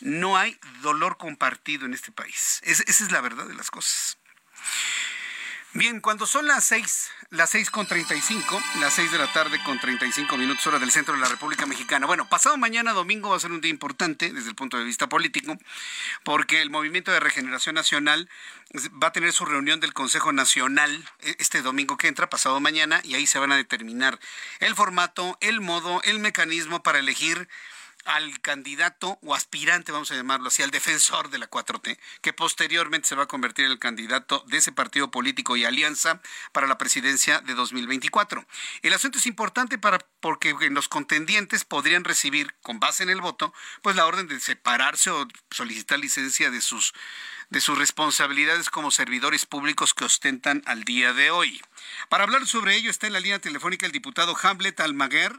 No 0.00 0.36
hay 0.36 0.58
dolor 0.82 1.16
compartido 1.16 1.86
en 1.86 1.94
este 1.94 2.12
país. 2.12 2.60
esa 2.64 2.84
es 2.86 3.12
la 3.12 3.20
verdad 3.20 3.46
de 3.46 3.54
las 3.54 3.70
cosas. 3.70 4.18
Bien, 5.76 6.00
cuando 6.00 6.26
son 6.26 6.46
las 6.46 6.64
seis, 6.64 7.10
las 7.28 7.50
seis 7.50 7.70
con 7.70 7.86
treinta 7.86 8.14
y 8.14 8.22
cinco, 8.22 8.62
las 8.80 8.94
seis 8.94 9.12
de 9.12 9.18
la 9.18 9.30
tarde 9.30 9.62
con 9.62 9.78
treinta 9.78 10.06
y 10.06 10.12
cinco 10.12 10.38
minutos 10.38 10.66
hora 10.66 10.78
del 10.78 10.90
centro 10.90 11.12
de 11.12 11.20
la 11.20 11.28
República 11.28 11.66
Mexicana. 11.66 12.06
Bueno, 12.06 12.26
pasado 12.30 12.56
mañana 12.56 12.94
domingo 12.94 13.28
va 13.28 13.36
a 13.36 13.40
ser 13.40 13.52
un 13.52 13.60
día 13.60 13.70
importante 13.70 14.32
desde 14.32 14.48
el 14.48 14.54
punto 14.54 14.78
de 14.78 14.84
vista 14.84 15.06
político, 15.06 15.58
porque 16.24 16.62
el 16.62 16.70
Movimiento 16.70 17.12
de 17.12 17.20
Regeneración 17.20 17.74
Nacional 17.74 18.30
va 19.02 19.08
a 19.08 19.12
tener 19.12 19.34
su 19.34 19.44
reunión 19.44 19.78
del 19.80 19.92
Consejo 19.92 20.32
Nacional 20.32 21.04
e, 21.20 21.36
este 21.40 21.60
domingo 21.60 21.98
que 21.98 22.08
entra, 22.08 22.30
pasado 22.30 22.58
mañana, 22.58 23.02
y 23.04 23.14
ahí 23.14 23.26
se 23.26 23.38
van 23.38 23.52
a 23.52 23.56
determinar 23.56 24.18
el 24.60 24.74
formato, 24.74 25.36
el 25.42 25.60
modo, 25.60 26.00
el 26.04 26.20
mecanismo 26.20 26.82
para 26.82 27.00
elegir 27.00 27.50
al 28.06 28.40
candidato 28.40 29.18
o 29.22 29.34
aspirante, 29.34 29.92
vamos 29.92 30.10
a 30.10 30.14
llamarlo 30.14 30.48
así, 30.48 30.62
al 30.62 30.70
defensor 30.70 31.30
de 31.30 31.38
la 31.38 31.50
4T, 31.50 31.98
que 32.22 32.32
posteriormente 32.32 33.08
se 33.08 33.14
va 33.14 33.24
a 33.24 33.28
convertir 33.28 33.66
en 33.66 33.72
el 33.72 33.78
candidato 33.78 34.44
de 34.46 34.58
ese 34.58 34.72
partido 34.72 35.10
político 35.10 35.56
y 35.56 35.64
alianza 35.64 36.20
para 36.52 36.66
la 36.66 36.78
presidencia 36.78 37.40
de 37.40 37.54
2024. 37.54 38.46
El 38.82 38.94
asunto 38.94 39.18
es 39.18 39.26
importante 39.26 39.78
para 39.78 39.98
porque 40.20 40.54
los 40.70 40.88
contendientes 40.88 41.64
podrían 41.64 42.04
recibir, 42.04 42.54
con 42.62 42.80
base 42.80 43.02
en 43.02 43.10
el 43.10 43.20
voto, 43.20 43.52
pues 43.82 43.96
la 43.96 44.06
orden 44.06 44.28
de 44.28 44.40
separarse 44.40 45.10
o 45.10 45.26
solicitar 45.50 45.98
licencia 45.98 46.50
de 46.50 46.60
sus 46.60 46.94
de 47.50 47.60
sus 47.60 47.78
responsabilidades 47.78 48.70
como 48.70 48.90
servidores 48.90 49.46
públicos 49.46 49.94
que 49.94 50.04
ostentan 50.04 50.62
al 50.66 50.84
día 50.84 51.12
de 51.12 51.30
hoy. 51.30 51.60
Para 52.08 52.24
hablar 52.24 52.46
sobre 52.46 52.76
ello 52.76 52.90
está 52.90 53.06
en 53.06 53.12
la 53.12 53.20
línea 53.20 53.38
telefónica 53.38 53.86
el 53.86 53.92
diputado 53.92 54.36
Hamlet 54.42 54.80
Almaguer, 54.80 55.32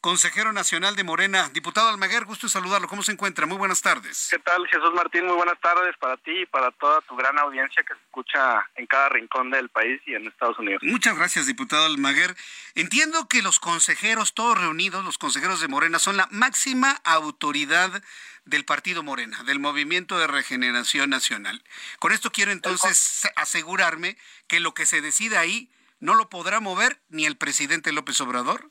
consejero 0.00 0.52
nacional 0.52 0.96
de 0.96 1.04
Morena. 1.04 1.48
Diputado 1.50 1.88
Almaguer, 1.88 2.24
gusto 2.24 2.48
saludarlo. 2.48 2.88
¿Cómo 2.88 3.02
se 3.02 3.12
encuentra? 3.12 3.46
Muy 3.46 3.56
buenas 3.56 3.82
tardes. 3.82 4.28
¿Qué 4.30 4.38
tal, 4.40 4.66
Jesús 4.66 4.92
Martín? 4.94 5.26
Muy 5.26 5.36
buenas 5.36 5.60
tardes 5.60 5.96
para 5.98 6.16
ti 6.16 6.42
y 6.42 6.46
para 6.46 6.70
toda 6.72 7.00
tu 7.02 7.14
gran 7.16 7.38
audiencia 7.38 7.82
que 7.82 7.94
se 7.94 8.00
escucha 8.00 8.68
en 8.74 8.86
cada 8.86 9.10
rincón 9.10 9.50
del 9.50 9.68
país 9.68 10.00
y 10.06 10.14
en 10.14 10.26
Estados 10.26 10.58
Unidos. 10.58 10.82
Muchas 10.82 11.16
gracias, 11.16 11.46
diputado 11.46 11.86
Almaguer. 11.86 12.34
Entiendo 12.74 13.28
que 13.28 13.42
los 13.42 13.60
consejeros, 13.60 14.34
todos 14.34 14.58
reunidos, 14.58 15.04
los 15.04 15.18
consejeros 15.18 15.60
de 15.60 15.68
Morena, 15.68 15.98
son 15.98 16.16
la 16.16 16.26
máxima 16.30 17.00
autoridad 17.04 18.02
del 18.44 18.64
Partido 18.64 19.02
Morena, 19.02 19.42
del 19.44 19.58
Movimiento 19.58 20.18
de 20.18 20.26
Regeneración 20.26 21.10
Nacional. 21.10 21.62
Con 21.98 22.12
esto 22.12 22.30
quiero 22.30 22.50
entonces 22.50 23.28
asegurarme 23.36 24.16
que 24.48 24.60
lo 24.60 24.74
que 24.74 24.86
se 24.86 25.00
decida 25.00 25.40
ahí 25.40 25.70
no 26.00 26.14
lo 26.14 26.28
podrá 26.28 26.60
mover 26.60 26.98
ni 27.08 27.26
el 27.26 27.36
presidente 27.36 27.92
López 27.92 28.20
Obrador. 28.20 28.70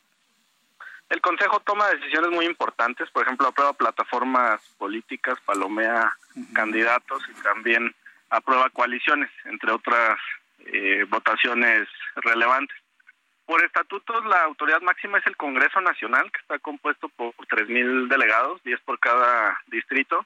El 1.10 1.22
Consejo 1.22 1.60
toma 1.62 1.90
decisiones 1.90 2.32
muy 2.32 2.46
importantes, 2.46 3.10
por 3.12 3.24
ejemplo, 3.24 3.48
aprueba 3.48 3.74
plataformas 3.74 4.62
políticas, 4.78 5.38
palomea 5.46 6.16
candidatos 6.54 7.22
y 7.30 7.42
también 7.42 7.94
aprueba 8.30 8.70
coaliciones, 8.70 9.30
entre 9.46 9.72
otras 9.72 10.18
eh, 10.60 11.06
votaciones 11.10 11.88
relevantes. 12.16 12.81
Por 13.52 13.66
estatutos, 13.66 14.24
la 14.28 14.44
autoridad 14.44 14.80
máxima 14.80 15.18
es 15.18 15.28
el 15.28 15.36
Congreso 15.36 15.82
Nacional, 15.82 16.32
que 16.32 16.40
está 16.40 16.58
compuesto 16.60 17.10
por 17.10 17.34
3.000 17.36 18.08
delegados, 18.08 18.64
10 18.64 18.80
por 18.80 18.98
cada 18.98 19.62
distrito, 19.68 20.26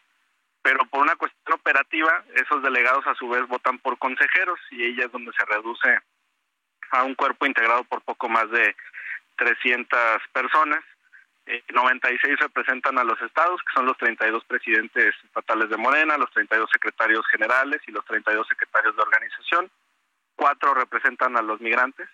pero 0.62 0.86
por 0.86 1.02
una 1.02 1.16
cuestión 1.16 1.56
operativa, 1.56 2.24
esos 2.36 2.62
delegados 2.62 3.08
a 3.08 3.16
su 3.16 3.28
vez 3.28 3.48
votan 3.48 3.80
por 3.80 3.98
consejeros 3.98 4.60
y 4.70 4.84
ella 4.84 5.06
es 5.06 5.12
donde 5.12 5.32
se 5.34 5.44
reduce 5.44 5.98
a 6.92 7.02
un 7.02 7.16
cuerpo 7.16 7.48
integrado 7.48 7.84
por 7.86 8.04
poco 8.04 8.30
más 8.30 8.48
de 8.52 8.76
300 9.38 10.22
personas. 10.32 10.84
96 11.74 12.32
eh, 12.32 12.36
representan 12.40 13.00
a 13.00 13.04
los 13.04 13.20
estados, 13.24 13.60
que 13.64 13.74
son 13.74 13.88
los 13.88 13.98
32 13.98 14.46
presidentes 14.46 15.16
estatales 15.24 15.72
de 15.72 15.78
Morena, 15.78 16.20
los 16.20 16.30
32 16.30 16.70
secretarios 16.72 17.26
generales 17.32 17.82
y 17.88 17.92
los 17.92 18.06
32 18.06 18.48
secretarios 18.48 18.96
de 18.96 19.02
organización. 19.02 19.72
Cuatro 20.36 20.76
representan 20.76 21.36
a 21.38 21.42
los 21.42 21.60
migrantes 21.60 22.08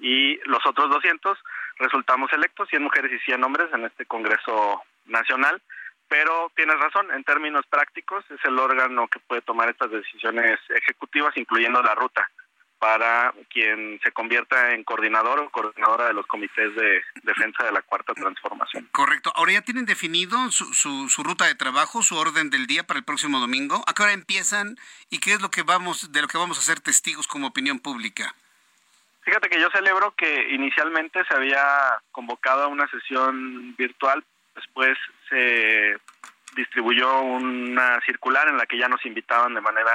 y 0.00 0.36
los 0.44 0.64
otros 0.66 0.90
200 0.90 1.38
resultamos 1.78 2.32
electos, 2.32 2.68
100 2.68 2.82
mujeres 2.82 3.12
y 3.12 3.24
100 3.24 3.44
hombres 3.44 3.68
en 3.72 3.84
este 3.84 4.06
Congreso 4.06 4.82
Nacional. 5.06 5.60
Pero 6.08 6.50
tienes 6.56 6.78
razón, 6.78 7.10
en 7.12 7.22
términos 7.24 7.66
prácticos 7.68 8.24
es 8.30 8.42
el 8.44 8.58
órgano 8.58 9.08
que 9.08 9.20
puede 9.20 9.42
tomar 9.42 9.68
estas 9.68 9.90
decisiones 9.90 10.58
ejecutivas, 10.70 11.36
incluyendo 11.36 11.82
la 11.82 11.94
ruta 11.94 12.30
para 12.78 13.34
quien 13.50 13.98
se 14.02 14.12
convierta 14.12 14.72
en 14.72 14.84
coordinador 14.84 15.40
o 15.40 15.50
coordinadora 15.50 16.06
de 16.06 16.14
los 16.14 16.26
comités 16.26 16.74
de 16.76 17.02
defensa 17.24 17.64
de 17.64 17.72
la 17.72 17.82
cuarta 17.82 18.14
transformación. 18.14 18.88
Correcto. 18.92 19.32
Ahora 19.34 19.52
ya 19.52 19.62
tienen 19.62 19.84
definido 19.84 20.36
su, 20.50 20.72
su, 20.72 21.22
ruta 21.24 21.46
de 21.46 21.56
trabajo, 21.56 22.02
su 22.02 22.16
orden 22.16 22.50
del 22.50 22.66
día 22.66 22.84
para 22.84 22.98
el 22.98 23.04
próximo 23.04 23.40
domingo. 23.40 23.82
¿A 23.86 23.94
qué 23.94 24.04
hora 24.04 24.12
empiezan 24.12 24.76
y 25.10 25.18
qué 25.18 25.32
es 25.32 25.42
lo 25.42 25.50
que 25.50 25.62
vamos 25.62 26.12
de 26.12 26.22
lo 26.22 26.28
que 26.28 26.38
vamos 26.38 26.58
a 26.58 26.62
ser 26.62 26.80
testigos 26.80 27.26
como 27.26 27.48
opinión 27.48 27.80
pública? 27.80 28.34
Fíjate 29.28 29.50
que 29.50 29.60
yo 29.60 29.68
celebro 29.70 30.12
que 30.12 30.54
inicialmente 30.54 31.22
se 31.26 31.34
había 31.34 32.00
convocado 32.12 32.62
a 32.62 32.68
una 32.68 32.88
sesión 32.88 33.76
virtual, 33.76 34.24
después 34.54 34.96
se 35.28 35.98
distribuyó 36.56 37.20
una 37.20 38.00
circular 38.06 38.48
en 38.48 38.56
la 38.56 38.64
que 38.64 38.78
ya 38.78 38.88
nos 38.88 39.04
invitaban 39.04 39.52
de 39.52 39.60
manera 39.60 39.92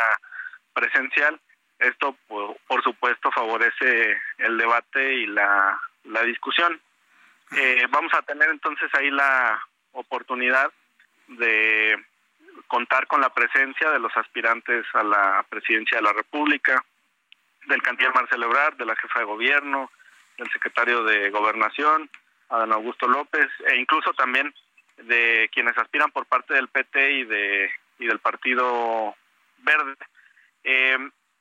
presencial 0.72 1.39
esto, 1.80 2.15
por, 2.28 2.84
supuesto, 2.84 3.32
favorece 3.32 4.15
el 4.38 4.56
debate 4.56 5.13
y 5.15 5.26
la, 5.26 5.80
discusión. 6.28 6.80
Eh, 7.58 7.88
vamos 7.89 8.13
a 8.13 8.22
tener 8.22 8.52
entonces 8.52 8.88
ahí 8.93 9.10
la 9.10 9.60
oportunidad 9.93 10.72
de 11.28 11.98
contar 12.67 13.08
con 13.08 13.19
la 13.19 13.34
presencia 13.34 13.89
de 13.89 14.00
los 14.00 14.15
aspirantes 14.15 14.86
a 14.94 15.02
la 15.02 15.44
presidencia 15.50 15.98
de 15.98 16.04
la 16.04 16.13
República, 16.13 16.86
del 17.68 17.82
canciller 17.82 18.14
Marcelo 18.14 18.46
Ebrard, 18.46 18.76
de 18.78 18.86
la 18.86 18.96
jefa 18.96 19.20
de 19.20 19.26
gobierno, 19.26 19.92
del 20.38 20.52
secretario 20.52 21.04
de 21.04 21.30
Gobernación, 21.30 22.10
Adán 22.50 22.74
Augusto 22.74 23.08
López, 23.08 23.48
e 23.68 23.78
incluso 23.78 24.14
también 24.14 24.54
de 24.98 25.50
quienes 25.52 25.78
aspiran 25.78 26.12
por 26.12 26.26
parte 26.26 26.54
del 26.54 26.68
PT 26.68 27.12
y 27.12 27.24
de 27.26 27.72
y 28.00 28.08
del 28.08 28.20
Partido 28.20 29.16
Verde. 29.60 29.96
Eh, 30.64 30.98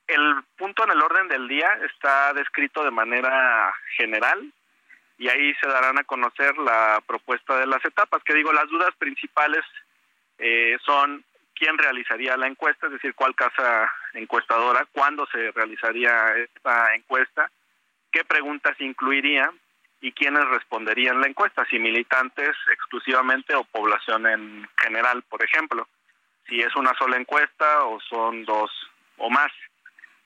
el 0.06 0.42
punto 0.56 0.84
en 0.84 0.90
el 0.90 1.02
orden 1.02 1.28
del 1.28 1.48
día 1.48 1.78
está 1.92 2.32
descrito 2.34 2.84
de 2.84 2.90
manera 2.90 3.72
general 3.96 4.52
y 5.18 5.28
ahí 5.28 5.54
se 5.54 5.68
darán 5.68 5.98
a 5.98 6.04
conocer 6.04 6.56
la 6.58 7.02
propuesta 7.06 7.56
de 7.58 7.66
las 7.66 7.84
etapas, 7.84 8.22
que 8.24 8.34
digo, 8.34 8.52
las 8.52 8.68
dudas 8.68 8.90
principales 8.98 9.62
eh, 10.38 10.76
son 10.84 11.24
quién 11.62 11.78
realizaría 11.78 12.36
la 12.36 12.48
encuesta, 12.48 12.86
es 12.86 12.94
decir, 12.94 13.14
cuál 13.14 13.36
casa 13.36 13.88
encuestadora, 14.14 14.84
cuándo 14.90 15.24
se 15.30 15.52
realizaría 15.52 16.36
esta 16.36 16.92
encuesta, 16.92 17.52
qué 18.10 18.24
preguntas 18.24 18.74
incluiría 18.80 19.48
y 20.00 20.10
quiénes 20.10 20.44
responderían 20.48 21.20
la 21.20 21.28
encuesta, 21.28 21.64
si 21.66 21.78
militantes 21.78 22.56
exclusivamente 22.72 23.54
o 23.54 23.62
población 23.62 24.26
en 24.26 24.68
general, 24.82 25.22
por 25.22 25.44
ejemplo, 25.44 25.86
si 26.48 26.58
es 26.58 26.74
una 26.74 26.94
sola 26.94 27.16
encuesta 27.16 27.84
o 27.84 28.00
son 28.00 28.44
dos 28.44 28.72
o 29.18 29.30
más. 29.30 29.52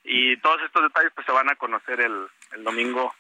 Y 0.05 0.39
todos 0.39 0.63
estos 0.63 0.85
detalles 0.85 1.13
pues 1.15 1.27
se 1.27 1.33
van 1.33 1.51
a 1.51 1.57
conocer 1.57 2.01
el, 2.01 2.29
el 2.53 2.65
domingo 2.65 3.15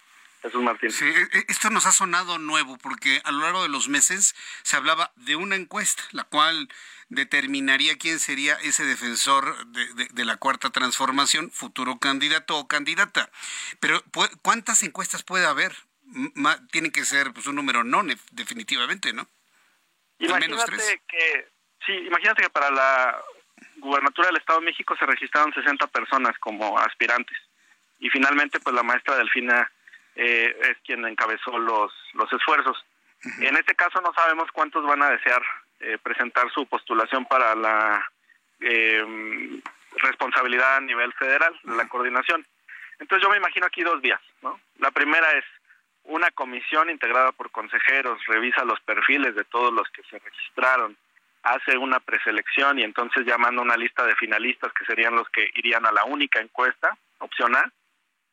Jesús 0.46 0.62
Martín. 0.62 0.90
Sí, 0.90 1.04
e, 1.04 1.38
e, 1.38 1.44
esto 1.48 1.70
nos 1.70 1.86
ha 1.86 1.92
sonado 1.92 2.38
nuevo 2.38 2.78
porque 2.78 3.20
a 3.24 3.32
lo 3.32 3.40
largo 3.40 3.62
de 3.62 3.68
los 3.68 3.88
meses 3.88 4.34
se 4.62 4.76
hablaba 4.76 5.12
de 5.16 5.36
una 5.36 5.56
encuesta, 5.56 6.02
la 6.12 6.24
cual 6.24 6.68
determinaría 7.08 7.98
quién 7.98 8.18
sería 8.18 8.54
ese 8.62 8.84
defensor 8.84 9.66
de, 9.68 10.08
de, 10.10 10.24
la 10.24 10.36
cuarta 10.36 10.70
transformación, 10.70 11.50
futuro 11.50 11.98
candidato 11.98 12.56
o 12.56 12.66
candidata. 12.66 13.30
Pero 13.78 14.02
¿cuántas 14.42 14.82
encuestas 14.82 15.22
puede 15.22 15.46
haber? 15.46 15.72
tiene 16.70 16.92
que 16.92 17.04
ser 17.04 17.32
pues, 17.32 17.46
un 17.46 17.56
número 17.56 17.84
no, 17.84 18.02
definitivamente, 18.32 19.12
¿no? 19.12 19.28
Imagínate 20.18 21.02
que, 21.08 21.48
sí, 21.84 21.92
imagínate 21.92 22.42
que 22.42 22.50
para 22.50 22.70
la 22.70 23.22
gubernatura 23.78 24.28
del 24.28 24.38
Estado 24.38 24.60
de 24.60 24.66
México 24.66 24.96
se 24.98 25.04
registraron 25.04 25.52
60 25.52 25.86
personas 25.88 26.38
como 26.38 26.78
aspirantes 26.78 27.36
y 27.98 28.08
finalmente 28.08 28.60
pues 28.60 28.74
la 28.74 28.82
maestra 28.82 29.16
Delfina 29.16 29.70
eh, 30.16 30.56
es 30.62 30.76
quien 30.84 31.04
encabezó 31.04 31.58
los, 31.58 31.92
los 32.14 32.32
esfuerzos. 32.32 32.84
En 33.40 33.56
este 33.56 33.74
caso 33.74 34.00
no 34.00 34.12
sabemos 34.14 34.50
cuántos 34.52 34.84
van 34.84 35.02
a 35.02 35.10
desear 35.10 35.42
eh, 35.80 35.98
presentar 36.02 36.50
su 36.52 36.66
postulación 36.66 37.26
para 37.26 37.54
la 37.54 38.02
eh, 38.60 39.60
responsabilidad 39.98 40.76
a 40.76 40.80
nivel 40.80 41.12
federal, 41.14 41.54
la 41.64 41.86
coordinación. 41.88 42.46
Entonces 42.98 43.22
yo 43.22 43.30
me 43.30 43.36
imagino 43.36 43.66
aquí 43.66 43.82
dos 43.82 44.00
vías. 44.00 44.20
¿no? 44.42 44.58
La 44.78 44.90
primera 44.90 45.30
es 45.32 45.44
una 46.04 46.30
comisión 46.30 46.88
integrada 46.88 47.32
por 47.32 47.50
consejeros, 47.50 48.24
revisa 48.26 48.64
los 48.64 48.80
perfiles 48.80 49.34
de 49.34 49.44
todos 49.44 49.72
los 49.72 49.88
que 49.90 50.02
se 50.04 50.18
registraron, 50.18 50.96
hace 51.42 51.76
una 51.76 52.00
preselección 52.00 52.78
y 52.78 52.84
entonces 52.84 53.26
llamando 53.26 53.62
una 53.62 53.76
lista 53.76 54.04
de 54.04 54.16
finalistas 54.16 54.72
que 54.72 54.84
serían 54.84 55.14
los 55.14 55.28
que 55.28 55.50
irían 55.56 55.84
a 55.84 55.92
la 55.92 56.04
única 56.04 56.40
encuesta, 56.40 56.96
opción 57.18 57.54
A, 57.54 57.70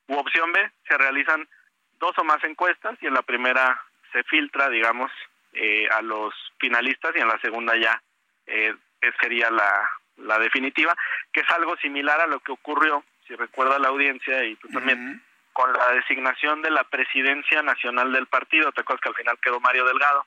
u 0.07 0.15
opción 0.15 0.51
B, 0.51 0.71
se 0.87 0.97
realizan 0.97 1.47
dos 2.03 2.17
o 2.17 2.23
más 2.25 2.43
encuestas 2.43 2.97
y 3.01 3.07
en 3.07 3.13
la 3.13 3.21
primera 3.21 3.81
se 4.11 4.23
filtra, 4.23 4.69
digamos, 4.69 5.09
eh, 5.53 5.87
a 5.89 6.01
los 6.01 6.33
finalistas 6.59 7.15
y 7.15 7.19
en 7.19 7.29
la 7.29 7.39
segunda 7.39 7.77
ya 7.77 8.01
eh, 8.45 8.75
sería 9.21 9.49
la, 9.49 9.89
la 10.17 10.37
definitiva, 10.37 10.93
que 11.31 11.39
es 11.39 11.49
algo 11.51 11.77
similar 11.77 12.19
a 12.19 12.27
lo 12.27 12.41
que 12.41 12.51
ocurrió, 12.51 13.03
si 13.25 13.35
recuerda 13.35 13.79
la 13.79 13.87
audiencia 13.87 14.43
y 14.43 14.55
tú 14.57 14.67
también, 14.67 15.23
con 15.53 15.71
la 15.71 15.91
designación 15.93 16.61
de 16.61 16.71
la 16.71 16.83
presidencia 16.83 17.61
nacional 17.61 18.11
del 18.11 18.27
partido. 18.27 18.73
Te 18.73 18.81
acuerdas 18.81 19.01
que 19.01 19.09
al 19.09 19.15
final 19.15 19.39
quedó 19.41 19.59
Mario 19.61 19.85
Delgado, 19.85 20.25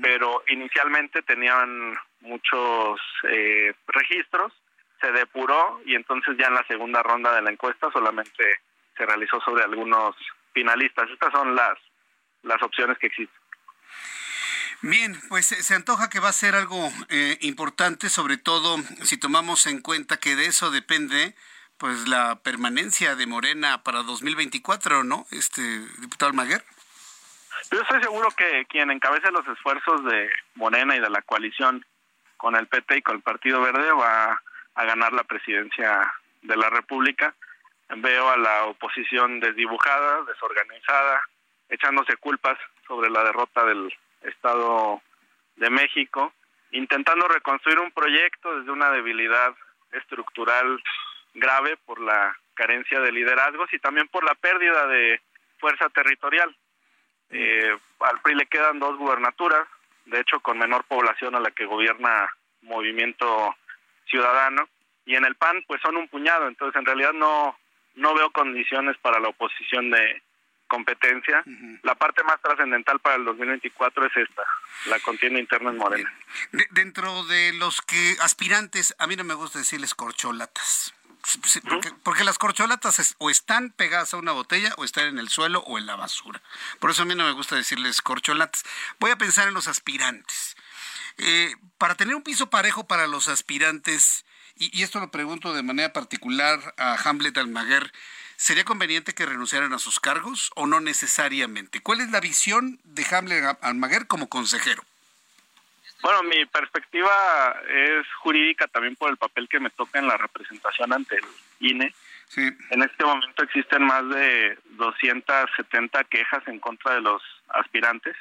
pero 0.00 0.42
inicialmente 0.48 1.22
tenían 1.22 1.94
muchos 2.20 3.00
eh, 3.28 3.74
registros, 3.86 4.52
se 5.00 5.12
depuró 5.12 5.80
y 5.84 5.94
entonces 5.94 6.36
ya 6.38 6.46
en 6.46 6.54
la 6.54 6.66
segunda 6.66 7.02
ronda 7.02 7.34
de 7.34 7.42
la 7.42 7.50
encuesta 7.50 7.90
solamente 7.92 8.44
se 8.96 9.04
realizó 9.04 9.40
sobre 9.42 9.62
algunos 9.62 10.16
finalistas. 10.56 11.10
Estas 11.10 11.30
son 11.32 11.54
las, 11.54 11.76
las 12.42 12.62
opciones 12.62 12.96
que 12.98 13.08
existen. 13.08 13.38
Bien, 14.80 15.14
pues 15.28 15.46
se 15.46 15.74
antoja 15.74 16.08
que 16.08 16.20
va 16.20 16.30
a 16.30 16.32
ser 16.32 16.54
algo 16.54 16.90
eh, 17.10 17.36
importante, 17.42 18.08
sobre 18.08 18.38
todo 18.38 18.78
si 19.02 19.18
tomamos 19.18 19.66
en 19.66 19.80
cuenta 19.80 20.16
que 20.18 20.34
de 20.34 20.46
eso 20.46 20.70
depende 20.70 21.34
pues 21.78 22.08
la 22.08 22.36
permanencia 22.36 23.16
de 23.16 23.26
Morena 23.26 23.82
para 23.82 24.02
2024, 24.02 25.04
¿no? 25.04 25.26
Este 25.30 25.62
diputado 25.98 26.30
Almaguer. 26.30 26.64
Yo 27.70 27.82
estoy 27.82 28.00
seguro 28.02 28.30
que 28.30 28.64
quien 28.66 28.90
encabece 28.90 29.30
los 29.30 29.46
esfuerzos 29.48 30.04
de 30.04 30.30
Morena 30.54 30.96
y 30.96 31.00
de 31.00 31.10
la 31.10 31.20
coalición 31.22 31.84
con 32.38 32.56
el 32.56 32.66
PT 32.66 32.98
y 32.98 33.02
con 33.02 33.16
el 33.16 33.22
Partido 33.22 33.60
Verde 33.60 33.92
va 33.92 34.42
a 34.74 34.84
ganar 34.84 35.12
la 35.12 35.24
presidencia 35.24 36.14
de 36.42 36.56
la 36.56 36.70
República. 36.70 37.34
Veo 37.88 38.28
a 38.28 38.36
la 38.36 38.64
oposición 38.66 39.40
desdibujada, 39.40 40.22
desorganizada, 40.24 41.22
echándose 41.68 42.16
culpas 42.16 42.58
sobre 42.86 43.10
la 43.10 43.22
derrota 43.24 43.64
del 43.64 43.92
Estado 44.22 45.00
de 45.56 45.70
México, 45.70 46.32
intentando 46.72 47.28
reconstruir 47.28 47.78
un 47.78 47.92
proyecto 47.92 48.58
desde 48.58 48.72
una 48.72 48.90
debilidad 48.90 49.54
estructural 49.92 50.82
grave 51.34 51.76
por 51.84 52.00
la 52.00 52.36
carencia 52.54 53.00
de 53.00 53.12
liderazgos 53.12 53.72
y 53.72 53.78
también 53.78 54.08
por 54.08 54.24
la 54.24 54.34
pérdida 54.34 54.86
de 54.86 55.20
fuerza 55.58 55.88
territorial. 55.90 56.54
Eh, 57.30 57.76
al 58.00 58.20
PRI 58.20 58.34
le 58.34 58.46
quedan 58.46 58.78
dos 58.78 58.96
gubernaturas, 58.96 59.66
de 60.06 60.20
hecho 60.20 60.40
con 60.40 60.58
menor 60.58 60.84
población 60.84 61.34
a 61.34 61.40
la 61.40 61.50
que 61.50 61.66
gobierna 61.66 62.30
Movimiento 62.62 63.54
Ciudadano, 64.06 64.68
y 65.04 65.14
en 65.14 65.24
el 65.24 65.36
PAN 65.36 65.62
pues 65.66 65.80
son 65.82 65.96
un 65.96 66.08
puñado, 66.08 66.48
entonces 66.48 66.78
en 66.78 66.86
realidad 66.86 67.12
no, 67.12 67.56
no 67.96 68.14
veo 68.14 68.30
condiciones 68.30 68.96
para 68.98 69.20
la 69.20 69.28
oposición 69.28 69.90
de 69.90 70.22
competencia. 70.68 71.42
La 71.82 71.94
parte 71.94 72.22
más 72.24 72.40
trascendental 72.40 72.98
para 73.00 73.16
el 73.16 73.24
2024 73.24 74.06
es 74.06 74.16
esta, 74.16 74.42
la 74.86 74.98
contienda 75.00 75.40
interna 75.40 75.70
en 75.70 75.76
Morena. 75.76 76.12
dentro 76.70 77.24
de 77.24 77.52
los 77.54 77.80
que 77.82 78.16
aspirantes, 78.20 78.94
a 78.98 79.06
mí 79.06 79.16
no 79.16 79.24
me 79.24 79.34
gusta 79.34 79.58
decirles 79.58 79.94
corcholatas, 79.94 80.94
porque, 82.04 82.24
las 82.24 82.38
corcholatas 82.38 83.16
o 83.18 83.30
están 83.30 83.70
pegadas 83.70 84.14
a 84.14 84.16
una 84.16 84.32
botella 84.32 84.72
o 84.76 84.84
están 84.84 85.08
en 85.08 85.18
el 85.18 85.28
suelo 85.28 85.60
o 85.60 85.78
en 85.78 85.86
la 85.86 85.96
basura. 85.96 86.40
Por 86.78 86.90
eso 86.90 87.02
a 87.02 87.04
mí 87.04 87.14
no 87.14 87.24
me 87.24 87.32
gusta 87.32 87.56
decirles 87.56 88.02
corcholatas. 88.02 88.64
Voy 89.00 89.10
a 89.10 89.16
pensar 89.16 89.48
en 89.48 89.54
los 89.54 89.66
aspirantes. 89.66 90.56
Eh, 91.18 91.54
para 91.78 91.94
tener 91.94 92.14
un 92.14 92.22
piso 92.22 92.50
parejo 92.50 92.86
para 92.86 93.06
los 93.06 93.28
aspirantes, 93.28 94.25
y, 94.58 94.82
esto 94.82 95.00
lo 95.00 95.10
pregunto 95.10 95.54
de 95.54 95.62
manera 95.62 95.92
particular 95.92 96.58
a 96.76 96.96
Hamlet 97.04 97.36
Almaguer, 97.38 97.92
¿sería 98.36 98.64
conveniente 98.64 99.14
que 99.14 99.26
renunciaran 99.26 99.72
a 99.72 99.78
sus 99.78 100.00
cargos 100.00 100.50
o 100.54 100.66
no 100.66 100.80
necesariamente? 100.80 101.80
¿Cuál 101.80 102.00
es 102.00 102.10
la 102.10 102.20
visión 102.20 102.80
de 102.84 103.06
Hamlet 103.10 103.58
Almaguer 103.60 104.06
como 104.06 104.28
consejero? 104.28 104.82
Bueno, 106.02 106.22
mi 106.22 106.44
perspectiva 106.46 107.56
es 107.68 108.06
jurídica 108.18 108.68
también 108.68 108.96
por 108.96 109.10
el 109.10 109.16
papel 109.16 109.48
que 109.48 109.60
me 109.60 109.70
toca 109.70 109.98
en 109.98 110.06
la 110.06 110.16
representación 110.16 110.92
ante 110.92 111.16
el 111.16 111.24
INE. 111.60 111.94
En 112.36 112.82
este 112.82 113.04
momento 113.04 113.42
existen 113.42 113.84
más 113.84 114.08
de 114.08 114.58
270 114.70 116.04
quejas 116.04 116.46
en 116.48 116.58
contra 116.58 116.94
de 116.94 117.00
los 117.00 117.22
aspirantes 117.48 118.16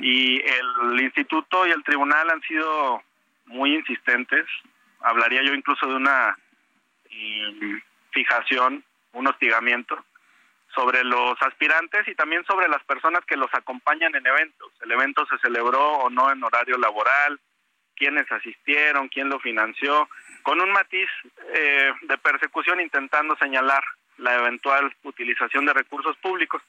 y 0.00 0.40
el 0.40 1.00
instituto 1.00 1.66
y 1.66 1.70
el 1.70 1.82
tribunal 1.82 2.30
han 2.30 2.40
sido 2.42 3.02
muy 3.46 3.74
insistentes. 3.74 4.46
Hablaría 5.02 5.42
yo 5.42 5.54
incluso 5.54 5.86
de 5.86 5.94
una 5.94 6.36
mm, 7.10 7.76
fijación, 8.12 8.84
un 9.12 9.26
hostigamiento 9.26 10.04
sobre 10.74 11.04
los 11.04 11.40
aspirantes 11.42 12.08
y 12.08 12.14
también 12.14 12.44
sobre 12.46 12.68
las 12.68 12.82
personas 12.84 13.24
que 13.26 13.36
los 13.36 13.52
acompañan 13.52 14.14
en 14.14 14.26
eventos. 14.26 14.72
El 14.80 14.92
evento 14.92 15.26
se 15.26 15.38
celebró 15.38 15.98
o 15.98 16.10
no 16.10 16.30
en 16.32 16.42
horario 16.42 16.78
laboral, 16.78 17.38
quiénes 17.94 18.30
asistieron, 18.32 19.08
quién 19.08 19.28
lo 19.28 19.38
financió, 19.38 20.08
con 20.42 20.60
un 20.60 20.72
matiz 20.72 21.08
eh, 21.54 21.92
de 22.02 22.18
persecución 22.18 22.80
intentando 22.80 23.36
señalar 23.36 23.82
la 24.18 24.34
eventual 24.34 24.94
utilización 25.02 25.66
de 25.66 25.74
recursos 25.74 26.16
públicos. 26.18 26.62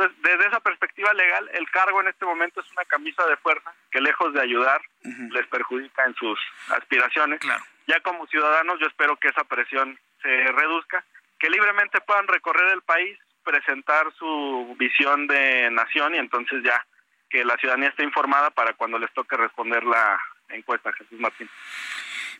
Entonces, 0.00 0.22
desde 0.22 0.48
esa 0.48 0.60
perspectiva 0.60 1.12
legal, 1.12 1.50
el 1.52 1.70
cargo 1.70 2.00
en 2.00 2.08
este 2.08 2.24
momento 2.24 2.60
es 2.60 2.72
una 2.72 2.86
camisa 2.86 3.26
de 3.26 3.36
fuerza 3.36 3.74
que 3.90 4.00
lejos 4.00 4.32
de 4.32 4.40
ayudar, 4.40 4.80
les 5.02 5.46
perjudica 5.48 6.04
en 6.06 6.14
sus 6.14 6.38
aspiraciones. 6.70 7.40
Ya 7.86 8.00
como 8.00 8.26
ciudadanos, 8.28 8.80
yo 8.80 8.86
espero 8.86 9.16
que 9.16 9.28
esa 9.28 9.44
presión 9.44 9.98
se 10.22 10.52
reduzca, 10.52 11.04
que 11.38 11.50
libremente 11.50 12.00
puedan 12.00 12.28
recorrer 12.28 12.72
el 12.72 12.82
país 12.82 13.18
presentar 13.44 14.06
su 14.18 14.74
visión 14.78 15.26
de 15.26 15.70
nación 15.70 16.14
y 16.14 16.18
entonces 16.18 16.62
ya 16.62 16.86
que 17.28 17.44
la 17.44 17.56
ciudadanía 17.56 17.88
esté 17.88 18.02
informada 18.02 18.50
para 18.50 18.72
cuando 18.74 18.98
les 18.98 19.12
toque 19.12 19.36
responder 19.36 19.84
la 19.84 20.18
encuesta, 20.48 20.92
Jesús 20.92 21.20
Martín. 21.20 21.48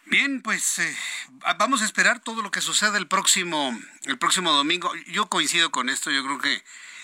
Bien, 0.07 0.41
pues 0.41 0.79
eh, 0.79 0.97
vamos 1.59 1.83
a 1.83 1.85
esperar 1.85 2.21
todo 2.21 2.43
lo 2.43 2.51
que 2.51 2.63
suceda 2.63 2.97
el 2.97 3.07
próximo, 3.07 3.79
el 4.05 4.19
próximo 4.19 4.53
domingo. 4.53 4.93
Yo 5.09 5.27
coincido 5.27 5.71
con 5.71 5.91
esto, 5.91 6.11
yo 6.11 6.25
creo 6.25 6.39
que 6.39 6.63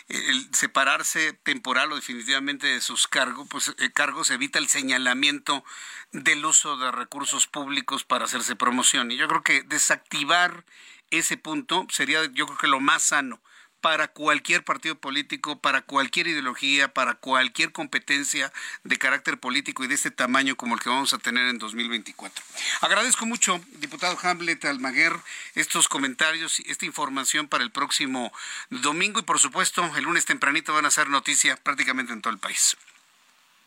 el 0.09 0.55
separarse 0.55 1.33
temporal 1.33 1.93
o 1.93 1.97
definitivamente 1.97 2.67
de 2.67 2.81
sus 2.81 3.09
cargos, 3.09 3.49
pues, 3.51 3.75
eh, 3.79 3.91
cargos 3.93 4.31
evita 4.31 4.59
el 4.59 4.69
señalamiento 4.69 5.65
del 6.13 6.45
uso 6.45 6.77
de 6.77 6.93
recursos 6.93 7.47
públicos 7.47 8.05
para 8.05 8.27
hacerse 8.27 8.57
promoción. 8.57 9.11
Y 9.11 9.17
yo 9.17 9.27
creo 9.29 9.43
que 9.43 9.63
desactivar 9.63 10.65
ese 11.11 11.37
punto 11.37 11.87
sería, 11.91 12.25
yo 12.33 12.47
creo 12.47 12.59
que 12.59 12.67
lo 12.69 12.81
más 12.81 13.03
sano 13.03 13.41
para 13.81 14.09
cualquier 14.09 14.65
partido 14.65 14.97
político, 14.97 15.61
para 15.61 15.83
cualquier 15.83 16.27
ideología, 16.27 16.93
para 16.93 17.15
cualquier 17.15 17.73
competencia 17.73 18.53
de 18.85 18.99
carácter 18.99 19.39
político 19.39 19.85
y 19.85 19.87
de 19.87 19.95
este 19.95 20.11
tamaño 20.11 20.57
como 20.57 20.75
el 20.75 20.81
que 20.81 20.89
vamos 20.89 21.13
a 21.13 21.19
tener 21.19 21.47
en 21.49 21.59
2024. 21.59 22.45
Agradezco 22.81 23.27
mucho, 23.27 23.61
diputado 23.79 24.19
Hamlet 24.23 24.65
Almaguer, 24.65 25.13
estos 25.55 25.89
comentarios 25.89 26.61
y 26.61 26.71
esta 26.71 26.87
información 26.87 27.49
para 27.49 27.65
el 27.65 27.71
próximo 27.71 28.33
domingo 28.71 29.21
y 29.21 29.25
por 29.25 29.39
supuesto 29.39 29.89
el 29.97 30.05
lunes 30.05 30.25
tempranito 30.25 30.75
van 30.75 30.87
a 30.87 30.91
ser 30.91 31.09
noticia 31.09 31.57
prácticamente 31.57 32.13
en 32.13 32.23
todo 32.23 32.33
el 32.33 32.39
país. 32.39 32.77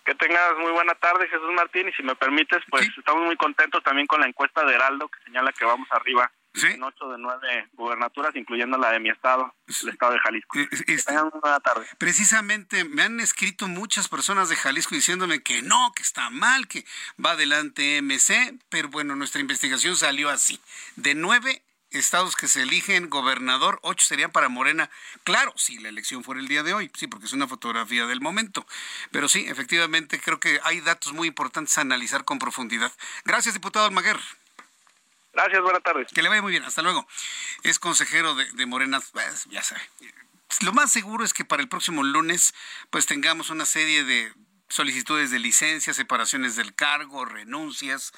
Que 0.05 0.15
tengas 0.15 0.57
muy 0.57 0.71
buena 0.71 0.95
tarde, 0.95 1.27
Jesús 1.27 1.51
Martín, 1.53 1.87
y 1.87 1.93
si 1.93 2.01
me 2.01 2.15
permites, 2.15 2.63
pues 2.69 2.89
estamos 2.97 3.23
muy 3.25 3.37
contentos 3.37 3.83
también 3.83 4.07
con 4.07 4.19
la 4.21 4.27
encuesta 4.27 4.65
de 4.65 4.73
Heraldo 4.73 5.07
que 5.07 5.23
señala 5.23 5.51
que 5.51 5.65
vamos 5.65 5.87
arriba 5.91 6.31
en 6.53 6.83
ocho 6.83 7.09
de 7.09 7.17
nueve 7.17 7.69
gubernaturas, 7.73 8.35
incluyendo 8.35 8.77
la 8.77 8.91
de 8.91 8.99
mi 8.99 9.09
estado, 9.09 9.53
el 9.83 9.89
estado 9.89 10.13
de 10.13 10.19
Jalisco. 10.19 10.57
Una 11.41 11.59
tarde. 11.59 11.85
Precisamente 11.97 12.83
me 12.83 13.03
han 13.03 13.19
escrito 13.19 13.67
muchas 13.67 14.07
personas 14.07 14.49
de 14.49 14.55
Jalisco 14.55 14.95
diciéndome 14.95 15.41
que 15.41 15.61
no, 15.61 15.91
que 15.95 16.03
está 16.03 16.29
mal, 16.29 16.67
que 16.67 16.85
va 17.23 17.31
adelante 17.31 18.01
MC, 18.01 18.57
pero 18.69 18.89
bueno, 18.89 19.15
nuestra 19.15 19.41
investigación 19.41 19.95
salió 19.95 20.29
así. 20.29 20.59
De 20.95 21.15
nueve 21.15 21.61
estados 21.91 22.35
que 22.35 22.47
se 22.47 22.61
eligen 22.63 23.09
gobernador, 23.09 23.79
ocho 23.81 24.05
serían 24.05 24.31
para 24.31 24.49
Morena. 24.49 24.89
Claro, 25.23 25.53
si 25.55 25.79
la 25.79 25.89
elección 25.89 26.23
fuera 26.23 26.39
el 26.41 26.47
día 26.47 26.63
de 26.63 26.73
hoy, 26.73 26.91
sí, 26.95 27.07
porque 27.07 27.25
es 27.25 27.33
una 27.33 27.47
fotografía 27.47 28.05
del 28.05 28.21
momento. 28.21 28.65
Pero 29.11 29.27
sí, 29.27 29.45
efectivamente, 29.47 30.19
creo 30.19 30.39
que 30.39 30.59
hay 30.63 30.81
datos 30.81 31.13
muy 31.13 31.27
importantes 31.27 31.77
a 31.77 31.81
analizar 31.81 32.25
con 32.25 32.39
profundidad. 32.39 32.91
Gracias, 33.25 33.53
diputado 33.55 33.85
Almaguer. 33.85 34.19
Gracias, 35.33 35.61
buenas 35.61 35.83
tardes. 35.83 36.07
Que 36.13 36.23
le 36.23 36.29
vaya 36.29 36.41
muy 36.41 36.51
bien, 36.51 36.63
hasta 36.63 36.81
luego. 36.81 37.07
Es 37.63 37.79
consejero 37.79 38.35
de, 38.35 38.65
Morena, 38.65 38.99
pues, 39.13 39.45
ya 39.45 39.63
sabe. 39.63 39.81
Lo 40.61 40.73
más 40.73 40.91
seguro 40.91 41.23
es 41.23 41.33
que 41.33 41.45
para 41.45 41.61
el 41.61 41.69
próximo 41.69 42.03
lunes 42.03 42.53
pues 42.89 43.05
tengamos 43.05 43.49
una 43.51 43.65
serie 43.65 44.03
de 44.03 44.33
solicitudes 44.67 45.31
de 45.31 45.39
licencia, 45.39 45.93
separaciones 45.93 46.55
del 46.55 46.73
cargo, 46.73 47.25
renuncias. 47.25 48.11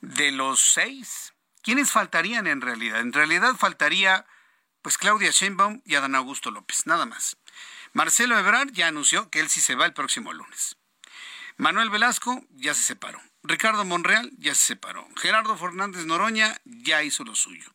De 0.00 0.32
los 0.32 0.60
seis, 0.72 1.32
¿quiénes 1.62 1.92
faltarían 1.92 2.48
en 2.48 2.60
realidad? 2.60 3.00
En 3.00 3.12
realidad 3.12 3.54
faltaría 3.54 4.26
pues 4.80 4.98
Claudia 4.98 5.30
Sheinbaum 5.30 5.80
y 5.84 5.94
Adán 5.94 6.16
Augusto 6.16 6.50
López, 6.50 6.86
nada 6.86 7.06
más. 7.06 7.36
Marcelo 7.92 8.36
Ebrard 8.36 8.72
ya 8.72 8.88
anunció 8.88 9.30
que 9.30 9.38
él 9.38 9.48
sí 9.48 9.60
se 9.60 9.76
va 9.76 9.86
el 9.86 9.92
próximo 9.92 10.32
lunes. 10.32 10.76
Manuel 11.56 11.90
Velasco 11.90 12.44
ya 12.50 12.74
se 12.74 12.82
separó. 12.82 13.20
Ricardo 13.44 13.84
Monreal 13.84 14.30
ya 14.38 14.54
se 14.54 14.66
separó. 14.66 15.08
Gerardo 15.16 15.56
Fernández 15.56 16.04
Noroña 16.06 16.60
ya 16.64 17.02
hizo 17.02 17.24
lo 17.24 17.34
suyo. 17.34 17.72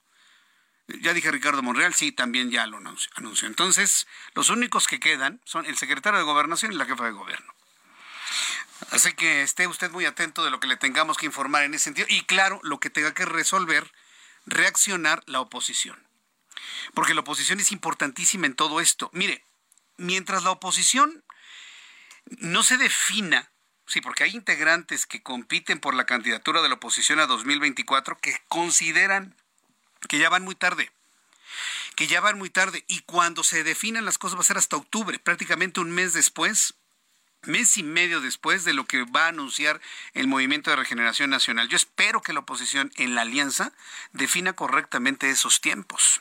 Ya 1.01 1.13
dije 1.13 1.32
Ricardo 1.32 1.61
Monreal, 1.61 1.93
sí, 1.93 2.13
también 2.13 2.49
ya 2.49 2.65
lo 2.65 2.78
anunció. 2.78 3.47
Entonces, 3.47 4.07
los 4.34 4.49
únicos 4.49 4.88
que 4.88 5.01
quedan 5.01 5.41
son 5.43 5.65
el 5.65 5.78
secretario 5.78 6.20
de 6.20 6.26
Gobernación 6.26 6.72
y 6.72 6.76
la 6.76 6.86
jefa 6.86 7.03
de 7.03 7.11
gobierno. 7.11 7.53
Así 8.91 9.11
que 9.13 9.41
esté 9.41 9.68
usted 9.68 9.91
muy 9.91 10.05
atento 10.05 10.45
de 10.45 10.51
lo 10.51 10.61
que 10.61 10.68
le 10.68 10.78
tengamos 10.78 11.18
que 11.18 11.26
informar 11.26 11.63
en 11.63 11.74
ese 11.74 11.86
sentido. 11.86 12.07
Y 12.09 12.24
claro, 12.24 12.61
lo 12.63 12.80
que 12.80 12.89
tenga 12.89 13.13
que 13.13 13.26
resolver, 13.26 13.91
reaccionar 14.45 15.24
la 15.26 15.41
oposición. 15.41 16.07
Porque 16.93 17.13
la 17.13 17.22
oposición 17.22 17.59
es 17.59 17.74
importantísima 17.74 18.45
en 18.45 18.55
todo 18.55 18.80
esto. 18.80 19.09
Mire, 19.13 19.43
mientras 19.97 20.43
la 20.43 20.51
oposición 20.51 21.26
no 22.38 22.63
se 22.63 22.78
defina 22.78 23.51
Sí, 23.88 24.02
porque 24.02 24.26
hay 24.26 24.36
integrantes 24.36 25.06
que 25.06 25.24
compiten 25.24 25.80
por 25.80 25.96
la 25.96 26.06
candidatura 26.06 26.62
de 26.62 26.68
la 26.68 26.76
oposición 26.76 27.20
a 27.20 27.26
2024 27.26 28.18
que 28.20 28.36
consideran 28.50 29.34
que 30.10 30.20
ya 30.20 30.30
van 30.30 30.44
muy 30.44 30.56
tarde, 30.56 30.92
que 31.96 32.08
ya 32.08 32.20
van 32.20 32.38
muy 32.38 32.50
tarde 32.50 32.84
y 32.88 33.00
cuando 33.00 33.44
se 33.44 33.64
definan 33.64 34.04
las 34.04 34.18
cosas 34.18 34.38
va 34.38 34.42
a 34.42 34.46
ser 34.46 34.58
hasta 34.58 34.76
octubre, 34.76 35.18
prácticamente 35.20 35.80
un 35.80 35.92
mes 35.92 36.12
después 36.14 36.74
mes 37.44 37.78
y 37.78 37.84
medio 37.84 38.22
después 38.22 38.64
de 38.66 38.74
lo 38.74 38.86
que 38.86 39.04
va 39.04 39.26
a 39.26 39.30
anunciar 39.30 39.80
el 40.14 40.28
Movimiento 40.28 40.70
de 40.70 40.76
Regeneración 40.76 41.30
Nacional. 41.30 41.70
Yo 41.70 41.78
espero 41.78 42.22
que 42.22 42.34
la 42.34 42.40
oposición 42.42 42.92
en 42.96 43.16
la 43.16 43.22
alianza 43.22 43.72
defina 44.12 44.54
correctamente 44.54 45.30
esos 45.30 45.62
tiempos. 45.62 46.20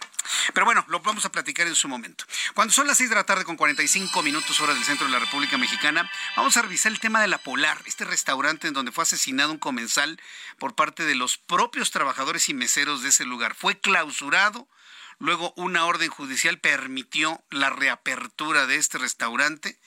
Pero 0.52 0.66
bueno, 0.66 0.84
lo 0.88 1.00
vamos 1.00 1.24
a 1.24 1.32
platicar 1.32 1.66
en 1.66 1.74
su 1.74 1.88
momento. 1.88 2.24
Cuando 2.54 2.72
son 2.72 2.86
las 2.86 2.98
6 2.98 3.10
de 3.10 3.16
la 3.16 3.24
tarde 3.24 3.44
con 3.44 3.56
45 3.56 4.22
minutos 4.22 4.60
hora 4.60 4.74
del 4.74 4.84
centro 4.84 5.06
de 5.06 5.12
la 5.12 5.18
República 5.18 5.58
Mexicana, 5.58 6.10
vamos 6.36 6.56
a 6.56 6.62
revisar 6.62 6.92
el 6.92 7.00
tema 7.00 7.20
de 7.20 7.28
la 7.28 7.38
Polar, 7.38 7.80
este 7.86 8.04
restaurante 8.04 8.68
en 8.68 8.74
donde 8.74 8.92
fue 8.92 9.02
asesinado 9.02 9.52
un 9.52 9.58
comensal 9.58 10.20
por 10.58 10.74
parte 10.74 11.04
de 11.04 11.14
los 11.14 11.38
propios 11.38 11.90
trabajadores 11.90 12.48
y 12.48 12.54
meseros 12.54 13.02
de 13.02 13.10
ese 13.10 13.24
lugar. 13.24 13.54
Fue 13.54 13.78
clausurado 13.78 14.68
Luego 15.18 15.54
una 15.56 15.86
orden 15.86 16.10
judicial 16.10 16.58
permitió 16.58 17.42
la 17.50 17.70
reapertura 17.70 18.66
de 18.66 18.76
este 18.76 18.98
restaurante. 18.98 19.80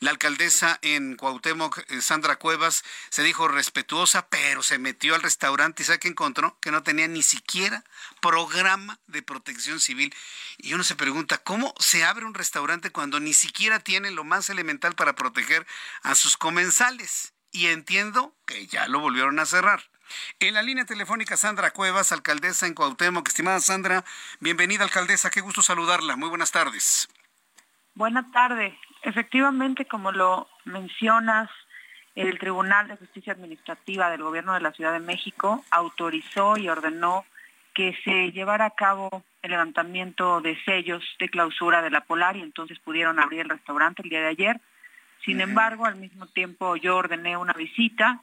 La 0.00 0.10
alcaldesa 0.10 0.78
en 0.82 1.16
Cuauhtémoc, 1.16 1.78
eh, 1.88 2.02
Sandra 2.02 2.36
Cuevas, 2.36 2.84
se 3.08 3.22
dijo 3.22 3.48
respetuosa, 3.48 4.28
pero 4.28 4.62
se 4.62 4.78
metió 4.78 5.14
al 5.14 5.22
restaurante 5.22 5.82
y 5.82 5.86
¿sabe 5.86 6.00
encontró? 6.04 6.58
Que 6.60 6.70
no 6.70 6.82
tenía 6.82 7.08
ni 7.08 7.22
siquiera 7.22 7.82
programa 8.20 9.00
de 9.06 9.22
protección 9.22 9.80
civil. 9.80 10.14
Y 10.58 10.74
uno 10.74 10.84
se 10.84 10.96
pregunta, 10.96 11.38
¿cómo 11.38 11.74
se 11.78 12.04
abre 12.04 12.26
un 12.26 12.34
restaurante 12.34 12.90
cuando 12.90 13.20
ni 13.20 13.32
siquiera 13.32 13.80
tiene 13.80 14.10
lo 14.10 14.24
más 14.24 14.50
elemental 14.50 14.94
para 14.94 15.14
proteger 15.14 15.66
a 16.02 16.14
sus 16.14 16.36
comensales? 16.36 17.32
Y 17.52 17.68
entiendo 17.68 18.36
que 18.46 18.66
ya 18.66 18.86
lo 18.88 19.00
volvieron 19.00 19.38
a 19.38 19.46
cerrar. 19.46 19.93
En 20.40 20.54
la 20.54 20.62
línea 20.62 20.84
telefónica 20.84 21.36
Sandra 21.36 21.72
Cuevas, 21.72 22.12
alcaldesa 22.12 22.66
en 22.66 22.74
Cuauhtémoc. 22.74 23.28
Estimada 23.28 23.60
Sandra, 23.60 24.04
bienvenida 24.40 24.84
alcaldesa, 24.84 25.30
qué 25.30 25.40
gusto 25.40 25.62
saludarla. 25.62 26.16
Muy 26.16 26.28
buenas 26.28 26.52
tardes. 26.52 27.08
Buenas 27.94 28.30
tardes. 28.32 28.74
Efectivamente, 29.02 29.86
como 29.86 30.12
lo 30.12 30.48
mencionas, 30.64 31.50
el 32.14 32.38
Tribunal 32.38 32.88
de 32.88 32.96
Justicia 32.96 33.32
Administrativa 33.32 34.10
del 34.10 34.22
Gobierno 34.22 34.54
de 34.54 34.60
la 34.60 34.72
Ciudad 34.72 34.92
de 34.92 35.00
México 35.00 35.64
autorizó 35.70 36.56
y 36.56 36.68
ordenó 36.68 37.24
que 37.74 37.96
se 38.04 38.30
llevara 38.30 38.66
a 38.66 38.70
cabo 38.70 39.24
el 39.42 39.50
levantamiento 39.50 40.40
de 40.40 40.56
sellos 40.64 41.02
de 41.18 41.28
clausura 41.28 41.82
de 41.82 41.90
la 41.90 42.02
Polar 42.02 42.36
y 42.36 42.42
entonces 42.42 42.78
pudieron 42.78 43.18
abrir 43.18 43.40
el 43.40 43.48
restaurante 43.48 44.02
el 44.02 44.10
día 44.10 44.20
de 44.20 44.28
ayer. 44.28 44.60
Sin 45.24 45.40
embargo, 45.40 45.86
al 45.86 45.96
mismo 45.96 46.26
tiempo 46.26 46.76
yo 46.76 46.96
ordené 46.96 47.36
una 47.36 47.52
visita 47.52 48.22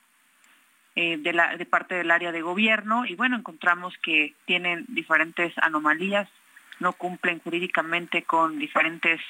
eh, 0.96 1.18
de, 1.18 1.34
la, 1.34 1.56
de 1.58 1.66
parte 1.66 1.96
del 1.96 2.12
área 2.12 2.32
de 2.32 2.42
gobierno 2.42 3.06
y 3.06 3.16
bueno, 3.16 3.38
encontramos 3.38 3.94
que 4.04 4.34
tienen 4.46 4.86
diferentes 4.90 5.54
anomalías, 5.58 6.28
no 6.80 6.94
cumplen 6.94 7.40
jurídicamente 7.40 8.24
con 8.24 8.60
diferentes 8.60 9.22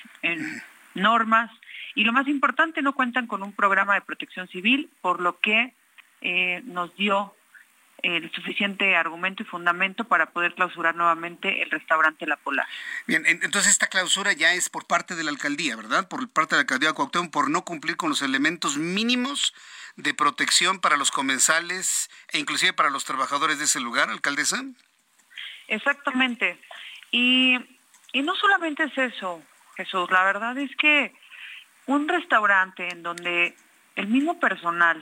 normas 0.93 1.51
y 1.95 2.03
lo 2.03 2.13
más 2.13 2.27
importante, 2.27 2.81
no 2.81 2.93
cuentan 2.93 3.27
con 3.27 3.43
un 3.43 3.53
programa 3.53 3.95
de 3.95 4.01
protección 4.01 4.47
civil, 4.47 4.89
por 5.01 5.21
lo 5.21 5.39
que 5.39 5.73
eh, 6.21 6.61
nos 6.65 6.95
dio 6.95 7.33
el 8.03 8.31
suficiente 8.31 8.95
argumento 8.95 9.43
y 9.43 9.45
fundamento 9.45 10.05
para 10.05 10.31
poder 10.31 10.55
clausurar 10.55 10.95
nuevamente 10.95 11.61
el 11.61 11.69
restaurante 11.69 12.25
La 12.25 12.35
Polar. 12.35 12.67
Bien, 13.05 13.23
entonces 13.27 13.71
esta 13.71 13.87
clausura 13.87 14.33
ya 14.33 14.53
es 14.53 14.69
por 14.69 14.87
parte 14.87 15.15
de 15.15 15.23
la 15.23 15.29
alcaldía, 15.29 15.75
¿verdad? 15.75 16.07
Por 16.07 16.27
parte 16.29 16.55
de 16.55 16.57
la 16.57 16.61
alcaldía 16.61 16.89
de 16.89 16.95
Cuauhtémoc 16.95 17.31
por 17.31 17.51
no 17.51 17.63
cumplir 17.63 17.97
con 17.97 18.09
los 18.09 18.23
elementos 18.23 18.77
mínimos 18.77 19.53
de 19.95 20.13
protección 20.13 20.79
para 20.79 20.97
los 20.97 21.11
comensales 21.11 22.09
e 22.29 22.39
inclusive 22.39 22.73
para 22.73 22.89
los 22.89 23.05
trabajadores 23.05 23.59
de 23.59 23.65
ese 23.65 23.79
lugar, 23.79 24.09
alcaldesa? 24.09 24.63
Exactamente. 25.67 26.59
Y, 27.11 27.57
y 28.13 28.21
no 28.21 28.35
solamente 28.35 28.83
es 28.83 28.97
eso, 28.97 29.43
Jesús, 29.75 30.09
la 30.11 30.23
verdad 30.23 30.57
es 30.57 30.75
que 30.75 31.13
un 31.85 32.07
restaurante 32.07 32.89
en 32.89 33.03
donde 33.03 33.55
el 33.95 34.07
mismo 34.07 34.39
personal 34.39 35.01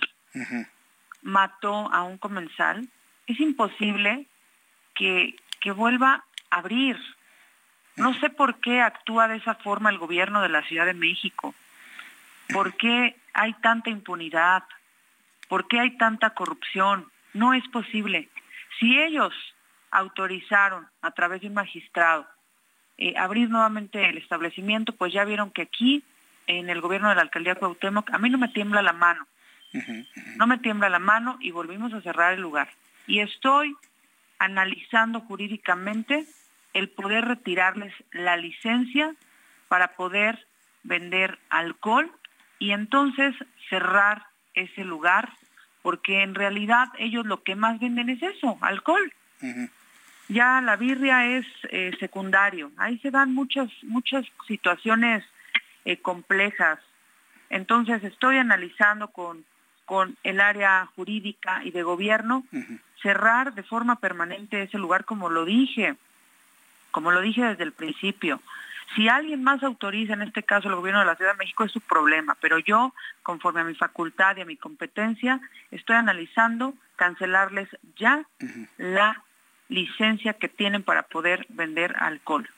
mató 1.22 1.92
a 1.94 2.04
un 2.04 2.18
comensal, 2.18 2.88
es 3.28 3.40
imposible 3.40 4.26
que, 4.96 5.36
que 5.60 5.72
vuelva 5.72 6.24
a 6.50 6.58
abrir. 6.58 6.98
No 7.96 8.14
sé 8.20 8.30
por 8.30 8.60
qué 8.60 8.82
actúa 8.82 9.28
de 9.28 9.38
esa 9.38 9.56
forma 9.56 9.90
el 9.90 9.98
gobierno 9.98 10.42
de 10.42 10.50
la 10.50 10.64
Ciudad 10.64 10.86
de 10.86 10.94
México. 10.94 11.54
¿Por 12.54 12.76
qué 12.76 13.16
hay 13.34 13.54
tanta 13.56 13.90
impunidad? 13.90 14.64
¿Por 15.50 15.68
qué 15.68 15.80
hay 15.82 15.98
tanta 15.98 16.30
corrupción? 16.30 17.12
No 17.34 17.54
es 17.54 17.68
posible. 17.68 18.30
Si 18.80 18.98
ellos 18.98 19.34
autorizaron 19.92 20.88
a 21.02 21.12
través 21.12 21.42
de 21.42 21.48
un 21.48 21.56
magistrado 21.56 22.26
eh, 22.98 23.16
abrir 23.18 23.50
nuevamente 23.50 24.08
el 24.08 24.18
establecimiento, 24.18 24.94
pues 24.94 25.12
ya 25.12 25.26
vieron 25.26 25.52
que 25.52 25.64
aquí 25.64 26.04
en 26.48 26.70
el 26.70 26.82
gobierno 26.82 27.10
de 27.10 27.16
la 27.16 27.22
alcaldía 27.22 27.56
Cuauhtémoc, 27.56 28.12
a 28.12 28.18
mí 28.18 28.30
no 28.30 28.38
me 28.38 28.48
tiembla 28.48 28.82
la 28.82 28.94
mano. 28.94 29.28
No 30.38 30.48
me 30.48 30.58
tiembla 30.58 30.90
la 30.90 30.98
mano 30.98 31.38
y 31.40 31.52
volvimos 31.52 31.94
a 31.94 32.02
cerrar 32.02 32.34
el 32.34 32.42
lugar. 32.42 32.70
Y 33.06 33.20
estoy 33.20 33.76
analizando 34.40 35.22
jurídicamente 35.22 36.26
el 36.74 36.90
poder 36.90 37.26
retirarles 37.26 37.94
la 38.12 38.36
licencia 38.36 39.14
para 39.68 39.90
poder 39.96 40.48
vender 40.84 41.38
alcohol 41.50 42.12
y 42.58 42.72
entonces 42.72 43.36
cerrar 43.70 44.29
ese 44.60 44.84
lugar, 44.84 45.30
porque 45.82 46.24
en 46.24 46.36
realidad 46.36 46.88
ellos 46.98 47.26
lo 47.26 47.44
que 47.44 47.56
más 47.56 47.80
venden 47.80 48.10
es 48.10 48.22
eso, 48.22 48.58
alcohol. 48.62 49.12
Ya 50.28 50.62
la 50.62 50.76
birria 50.76 51.26
es 51.38 51.46
eh, 51.72 51.92
secundario, 52.00 52.72
ahí 52.78 53.00
se 53.00 53.10
dan 53.10 53.34
muchas, 53.34 53.70
muchas 53.84 54.26
situaciones 54.48 55.24
eh, 55.86 55.98
complejas. 55.98 56.80
Entonces 57.50 58.04
estoy 58.04 58.38
analizando 58.38 59.08
con, 59.08 59.44
con 59.86 60.16
el 60.24 60.40
área 60.40 60.86
jurídica 60.96 61.64
y 61.64 61.72
de 61.72 61.82
gobierno 61.82 62.44
cerrar 63.02 63.54
de 63.54 63.64
forma 63.64 63.96
permanente 63.96 64.62
ese 64.62 64.78
lugar 64.78 65.06
como 65.06 65.30
lo 65.30 65.46
dije, 65.46 65.96
como 66.92 67.12
lo 67.12 67.22
dije 67.22 67.44
desde 67.44 67.64
el 67.64 67.72
principio. 67.72 68.42
Si 68.96 69.08
alguien 69.08 69.44
más 69.44 69.62
autoriza, 69.64 70.14
en 70.14 70.22
este 70.22 70.44
caso 70.44 70.68
el 70.68 70.76
gobierno 70.76 71.00
de 71.02 71.06
la 71.06 71.16
Ciudad 71.16 71.34
de 71.34 71.38
México, 71.38 71.64
es 71.64 71.72
su 71.72 71.82
problema, 71.82 72.36
pero 72.42 72.58
yo, 72.60 72.94
conforme 73.24 73.62
a 73.62 73.66
mi 73.66 73.76
facultad 73.76 74.38
y 74.38 74.42
a 74.42 74.46
mi 74.46 74.58
competencia, 74.58 75.40
estoy 75.72 75.96
analizando 75.96 76.74
cancelarles 76.96 77.70
ya 77.96 78.26
la 78.78 79.24
licencia 79.70 80.34
que 80.34 80.50
tienen 80.50 80.84
para 80.84 81.04
poder 81.04 81.46
vender 81.50 81.96
alcohol. 82.00 82.50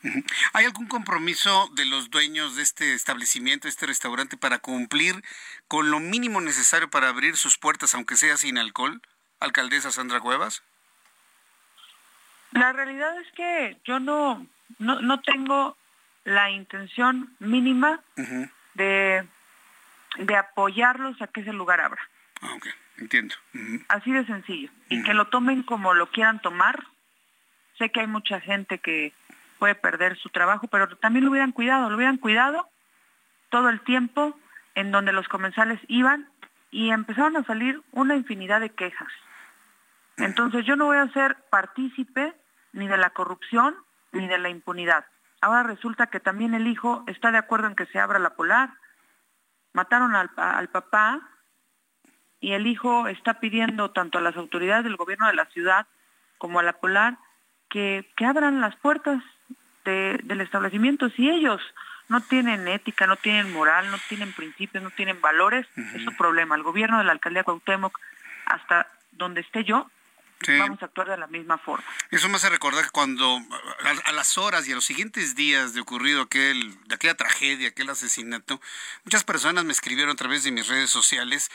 ¿Hay 0.53 0.65
algún 0.65 0.87
compromiso 0.87 1.69
de 1.75 1.85
los 1.85 2.09
dueños 2.09 2.55
de 2.55 2.63
este 2.63 2.93
establecimiento, 2.93 3.67
este 3.67 3.85
restaurante, 3.85 4.37
para 4.37 4.59
cumplir 4.59 5.21
con 5.67 5.91
lo 5.91 5.99
mínimo 5.99 6.41
necesario 6.41 6.89
para 6.89 7.09
abrir 7.09 7.35
sus 7.35 7.57
puertas, 7.57 7.93
aunque 7.93 8.15
sea 8.15 8.37
sin 8.37 8.57
alcohol? 8.57 9.01
Alcaldesa 9.39 9.91
Sandra 9.91 10.21
Cuevas. 10.21 10.63
La 12.51 12.71
realidad 12.73 13.19
es 13.19 13.31
que 13.33 13.77
yo 13.85 13.99
no, 13.99 14.45
no, 14.79 15.21
tengo 15.21 15.77
la 16.23 16.49
intención 16.51 17.35
mínima 17.39 18.01
de, 18.73 19.27
de 20.17 20.35
apoyarlos 20.35 21.21
a 21.21 21.27
que 21.27 21.41
ese 21.41 21.53
lugar 21.53 21.81
abra. 21.81 22.01
Ah, 22.41 22.53
ok, 22.55 22.67
entiendo. 22.97 23.35
Así 23.87 24.11
de 24.11 24.25
sencillo. 24.25 24.69
Y 24.89 25.03
que 25.03 25.13
lo 25.13 25.27
tomen 25.27 25.63
como 25.63 25.93
lo 25.93 26.11
quieran 26.11 26.41
tomar, 26.41 26.83
Sé 27.81 27.89
que 27.89 28.01
hay 28.01 28.07
mucha 28.07 28.39
gente 28.39 28.77
que 28.77 29.11
puede 29.57 29.73
perder 29.73 30.15
su 30.17 30.29
trabajo, 30.29 30.67
pero 30.67 30.95
también 30.97 31.25
lo 31.25 31.31
hubieran 31.31 31.51
cuidado, 31.51 31.89
lo 31.89 31.95
hubieran 31.95 32.17
cuidado 32.17 32.69
todo 33.49 33.69
el 33.69 33.81
tiempo 33.81 34.37
en 34.75 34.91
donde 34.91 35.13
los 35.13 35.27
comensales 35.27 35.79
iban 35.87 36.29
y 36.69 36.91
empezaron 36.91 37.35
a 37.37 37.43
salir 37.43 37.81
una 37.91 38.15
infinidad 38.15 38.61
de 38.61 38.69
quejas. 38.69 39.11
Entonces 40.17 40.63
yo 40.63 40.75
no 40.75 40.85
voy 40.85 40.97
a 40.97 41.11
ser 41.11 41.37
partícipe 41.49 42.35
ni 42.73 42.87
de 42.87 42.97
la 42.97 43.09
corrupción 43.09 43.75
ni 44.11 44.27
de 44.27 44.37
la 44.37 44.49
impunidad. 44.49 45.05
Ahora 45.41 45.63
resulta 45.63 46.07
que 46.07 46.19
también 46.19 46.53
el 46.53 46.67
hijo 46.67 47.03
está 47.07 47.31
de 47.31 47.39
acuerdo 47.39 47.67
en 47.67 47.75
que 47.75 47.87
se 47.87 47.99
abra 47.99 48.19
la 48.19 48.35
polar. 48.35 48.71
Mataron 49.73 50.15
al, 50.15 50.29
al 50.37 50.69
papá 50.69 51.21
y 52.39 52.53
el 52.53 52.67
hijo 52.67 53.07
está 53.07 53.39
pidiendo 53.39 53.91
tanto 53.91 54.17
a 54.17 54.21
las 54.21 54.37
autoridades 54.37 54.83
del 54.83 54.97
gobierno 54.97 55.27
de 55.27 55.33
la 55.33 55.45
ciudad 55.45 55.87
como 56.37 56.59
a 56.59 56.63
la 56.63 56.73
polar 56.73 57.17
que, 57.69 58.05
abran 58.25 58.61
las 58.61 58.75
puertas 58.75 59.23
del 59.85 60.41
establecimiento. 60.41 61.09
Si 61.09 61.29
ellos 61.29 61.61
no 62.09 62.21
tienen 62.21 62.67
ética, 62.67 63.07
no 63.07 63.15
tienen 63.15 63.51
moral, 63.51 63.89
no 63.89 63.97
tienen 64.09 64.33
principios, 64.33 64.83
no 64.83 64.91
tienen 64.91 65.21
valores, 65.21 65.65
es 65.95 66.03
su 66.03 66.15
problema. 66.17 66.55
El 66.55 66.63
gobierno 66.63 66.99
de 66.99 67.05
la 67.05 67.13
alcaldía 67.13 67.43
Cuauhtémoc, 67.43 67.97
hasta 68.45 68.87
donde 69.11 69.41
esté 69.41 69.63
yo, 69.63 69.89
vamos 70.47 70.81
a 70.81 70.85
actuar 70.85 71.09
de 71.09 71.17
la 71.17 71.27
misma 71.27 71.57
forma. 71.57 71.85
Eso 72.09 72.29
me 72.29 72.35
hace 72.35 72.49
recordar 72.49 72.85
que 72.85 72.91
cuando 72.91 73.39
a, 74.05 74.11
las 74.11 74.37
horas 74.37 74.67
y 74.67 74.71
a 74.71 74.75
los 74.75 74.85
siguientes 74.85 75.35
días 75.35 75.73
de 75.73 75.81
ocurrido 75.81 76.21
aquel, 76.21 76.77
de 76.87 76.95
aquella 76.95 77.15
tragedia, 77.15 77.69
aquel 77.69 77.89
asesinato, 77.89 78.61
muchas 79.03 79.23
personas 79.23 79.65
me 79.65 79.73
escribieron 79.73 80.11
a 80.13 80.15
través 80.15 80.43
de 80.43 80.51
mis 80.51 80.67
redes 80.67 80.89
sociales 80.89 81.49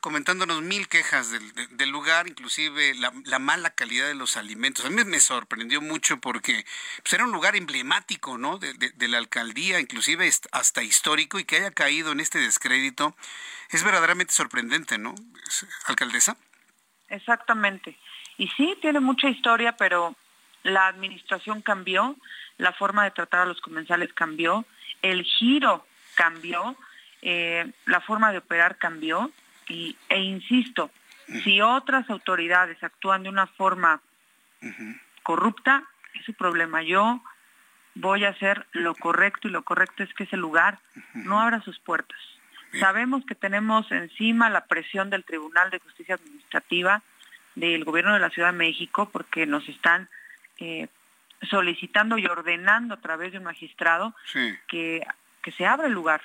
comentándonos 0.00 0.62
mil 0.62 0.88
quejas 0.88 1.30
del, 1.30 1.90
lugar, 1.90 2.26
inclusive 2.26 2.94
la, 2.94 3.38
mala 3.38 3.70
calidad 3.70 4.06
de 4.06 4.14
los 4.14 4.36
alimentos. 4.36 4.84
A 4.86 4.90
mí 4.90 5.04
me 5.04 5.20
sorprendió 5.20 5.82
mucho 5.82 6.18
porque 6.18 6.64
pues, 7.02 7.12
era 7.12 7.24
un 7.24 7.32
lugar 7.32 7.54
emblemático, 7.54 8.38
¿no? 8.38 8.58
De, 8.58 9.08
la 9.08 9.18
alcaldía, 9.18 9.80
inclusive 9.80 10.30
hasta 10.52 10.82
histórico, 10.82 11.38
y 11.38 11.44
que 11.44 11.56
haya 11.56 11.70
caído 11.70 12.12
en 12.12 12.20
este 12.20 12.38
descrédito 12.38 13.14
es 13.70 13.84
verdaderamente 13.84 14.32
sorprendente, 14.32 14.96
¿no, 14.96 15.14
alcaldesa? 15.86 16.36
Exactamente. 17.08 17.98
Y 18.38 18.48
sí, 18.56 18.76
tiene 18.80 19.00
mucha 19.00 19.28
historia, 19.28 19.72
pero 19.76 20.14
la 20.62 20.86
administración 20.86 21.60
cambió, 21.60 22.16
la 22.56 22.72
forma 22.72 23.04
de 23.04 23.10
tratar 23.10 23.40
a 23.40 23.46
los 23.46 23.60
comensales 23.60 24.12
cambió, 24.12 24.64
el 25.02 25.24
giro 25.24 25.86
cambió, 26.14 26.76
eh, 27.22 27.70
la 27.86 28.00
forma 28.00 28.32
de 28.32 28.38
operar 28.38 28.78
cambió. 28.78 29.30
E 29.68 30.18
insisto, 30.18 30.90
si 31.44 31.60
otras 31.60 32.08
autoridades 32.08 32.82
actúan 32.82 33.22
de 33.22 33.28
una 33.28 33.46
forma 33.46 34.00
corrupta, 35.22 35.84
es 36.14 36.24
su 36.24 36.32
problema. 36.32 36.82
Yo 36.82 37.20
voy 37.94 38.24
a 38.24 38.30
hacer 38.30 38.66
lo 38.72 38.94
correcto 38.94 39.48
y 39.48 39.50
lo 39.50 39.62
correcto 39.62 40.02
es 40.02 40.14
que 40.14 40.24
ese 40.24 40.38
lugar 40.38 40.78
no 41.12 41.40
abra 41.40 41.60
sus 41.60 41.78
puertas. 41.80 42.18
Sabemos 42.80 43.24
que 43.26 43.34
tenemos 43.34 43.90
encima 43.92 44.48
la 44.48 44.64
presión 44.64 45.10
del 45.10 45.24
Tribunal 45.24 45.70
de 45.70 45.80
Justicia 45.80 46.14
Administrativa 46.14 47.02
del 47.58 47.84
Gobierno 47.84 48.14
de 48.14 48.20
la 48.20 48.30
Ciudad 48.30 48.52
de 48.52 48.58
México 48.58 49.10
porque 49.10 49.46
nos 49.46 49.68
están 49.68 50.08
eh, 50.58 50.88
solicitando 51.50 52.18
y 52.18 52.26
ordenando 52.26 52.94
a 52.94 53.00
través 53.00 53.32
de 53.32 53.38
un 53.38 53.44
magistrado 53.44 54.14
que, 54.68 55.06
que 55.42 55.52
se 55.52 55.66
abra 55.66 55.86
el 55.86 55.92
lugar. 55.92 56.22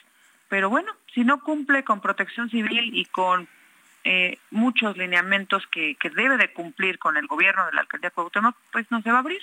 Pero 0.49 0.69
bueno, 0.69 0.91
si 1.13 1.23
no 1.23 1.41
cumple 1.41 1.83
con 1.83 2.01
protección 2.01 2.49
civil 2.49 2.91
y 2.93 3.05
con 3.05 3.47
eh, 4.05 4.37
muchos 4.51 4.97
lineamientos 4.97 5.65
que, 5.67 5.95
debe 6.15 6.35
de 6.37 6.51
cumplir 6.51 6.99
con 6.99 7.15
el 7.15 7.25
gobierno 7.25 7.65
de 7.65 7.71
la 7.71 7.81
alcaldía 7.81 8.11
Cuauhtémoc, 8.11 8.55
pues 8.71 8.85
no 8.91 9.01
se 9.01 9.09
va 9.09 9.17
a 9.17 9.19
abrir. 9.19 9.41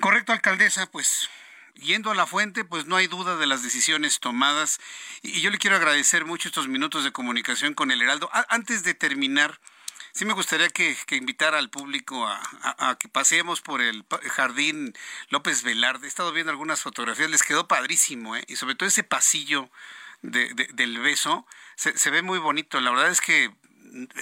Correcto, 0.00 0.32
alcaldesa, 0.32 0.90
pues 0.90 1.28
yendo 1.74 2.10
a 2.10 2.14
la 2.14 2.26
fuente, 2.26 2.64
pues 2.64 2.86
no 2.86 2.96
hay 2.96 3.06
duda 3.06 3.36
de 3.36 3.46
las 3.46 3.62
decisiones 3.62 4.18
tomadas. 4.20 4.80
Y 5.22 5.42
yo 5.42 5.50
le 5.50 5.58
quiero 5.58 5.76
agradecer 5.76 6.24
mucho 6.24 6.48
estos 6.48 6.68
minutos 6.68 7.04
de 7.04 7.12
comunicación 7.12 7.74
con 7.74 7.90
el 7.90 8.00
Heraldo. 8.00 8.30
antes 8.48 8.82
de 8.82 8.94
terminar, 8.94 9.58
sí 10.18 10.24
me 10.24 10.32
gustaría 10.32 10.68
que, 10.68 10.96
que 11.06 11.14
invitara 11.14 11.58
al 11.58 11.70
público 11.70 12.26
a, 12.26 12.96
que 12.98 13.06
paseemos 13.08 13.60
por 13.60 13.80
el 13.80 14.04
jardín 14.32 14.92
López 15.30 15.62
Velarde. 15.62 16.06
He 16.06 16.08
estado 16.08 16.32
viendo 16.32 16.50
algunas 16.50 16.80
fotografías, 16.82 17.30
les 17.30 17.44
quedó 17.44 17.68
padrísimo, 17.68 18.34
¿eh? 18.34 18.42
Y 18.48 18.56
sobre 18.56 18.74
todo 18.74 18.88
ese 18.88 19.04
pasillo 19.04 19.70
del 20.22 20.98
beso 20.98 21.46
se, 21.76 21.96
se 21.96 22.10
ve 22.10 22.22
muy 22.22 22.40
bonito. 22.40 22.80
La 22.80 22.90
verdad 22.90 23.12
es 23.12 23.20
que 23.20 23.52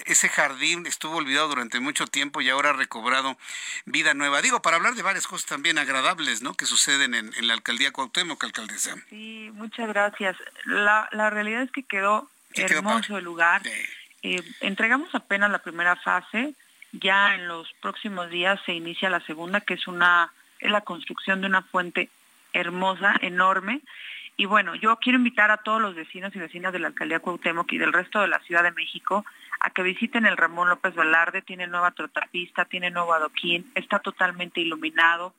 ese 0.04 0.28
jardín 0.28 0.86
estuvo 0.86 1.16
olvidado 1.16 1.48
durante 1.48 1.80
mucho 1.80 2.06
tiempo 2.06 2.42
y 2.42 2.50
ahora 2.50 2.70
ha 2.70 2.74
recobrado 2.74 3.38
vida 3.86 4.12
nueva. 4.12 4.42
Digo, 4.42 4.60
para 4.60 4.76
hablar 4.76 4.96
de 4.96 5.02
varias 5.02 5.26
cosas 5.26 5.46
también 5.46 5.78
agradables, 5.78 6.42
¿no? 6.42 6.52
Que 6.52 6.66
suceden 6.66 7.14
en, 7.14 7.32
la 7.46 7.54
alcaldía 7.54 7.90
Cuauhtémoc, 7.90 8.44
alcaldesa. 8.44 8.96
Sí, 9.08 9.48
muchas 9.54 9.88
gracias. 9.88 10.36
La, 10.66 11.08
la 11.12 11.30
realidad 11.30 11.62
es 11.62 11.72
que 11.72 11.84
quedó 11.84 12.30
hermoso 12.52 13.16
el 13.16 13.24
lugar. 13.24 13.62
Eh, 14.22 14.42
entregamos 14.60 15.14
apenas 15.14 15.50
la 15.50 15.58
primera 15.58 15.96
fase, 15.96 16.54
ya 16.92 17.34
en 17.34 17.48
los 17.48 17.72
próximos 17.80 18.30
días 18.30 18.60
se 18.64 18.72
inicia 18.72 19.10
la 19.10 19.20
segunda, 19.20 19.60
que 19.60 19.74
es 19.74 19.86
una 19.86 20.32
es 20.58 20.70
la 20.70 20.80
construcción 20.80 21.40
de 21.40 21.48
una 21.48 21.62
fuente 21.62 22.08
hermosa, 22.52 23.14
enorme. 23.20 23.82
Y 24.38 24.46
bueno, 24.46 24.74
yo 24.74 24.96
quiero 24.96 25.18
invitar 25.18 25.50
a 25.50 25.58
todos 25.58 25.80
los 25.80 25.94
vecinos 25.94 26.34
y 26.34 26.38
vecinas 26.38 26.72
de 26.72 26.78
la 26.78 26.88
alcaldía 26.88 27.20
Cuauhtémoc 27.20 27.72
y 27.72 27.78
del 27.78 27.92
resto 27.92 28.20
de 28.20 28.28
la 28.28 28.40
Ciudad 28.40 28.62
de 28.62 28.72
México 28.72 29.24
a 29.60 29.70
que 29.70 29.82
visiten 29.82 30.26
el 30.26 30.36
Ramón 30.36 30.68
López 30.68 30.94
Velarde, 30.94 31.40
tiene 31.40 31.66
nueva 31.66 31.90
trotapista, 31.92 32.66
tiene 32.66 32.90
nuevo 32.90 33.14
adoquín, 33.14 33.70
está 33.74 33.98
totalmente 33.98 34.60
iluminado, 34.60 35.34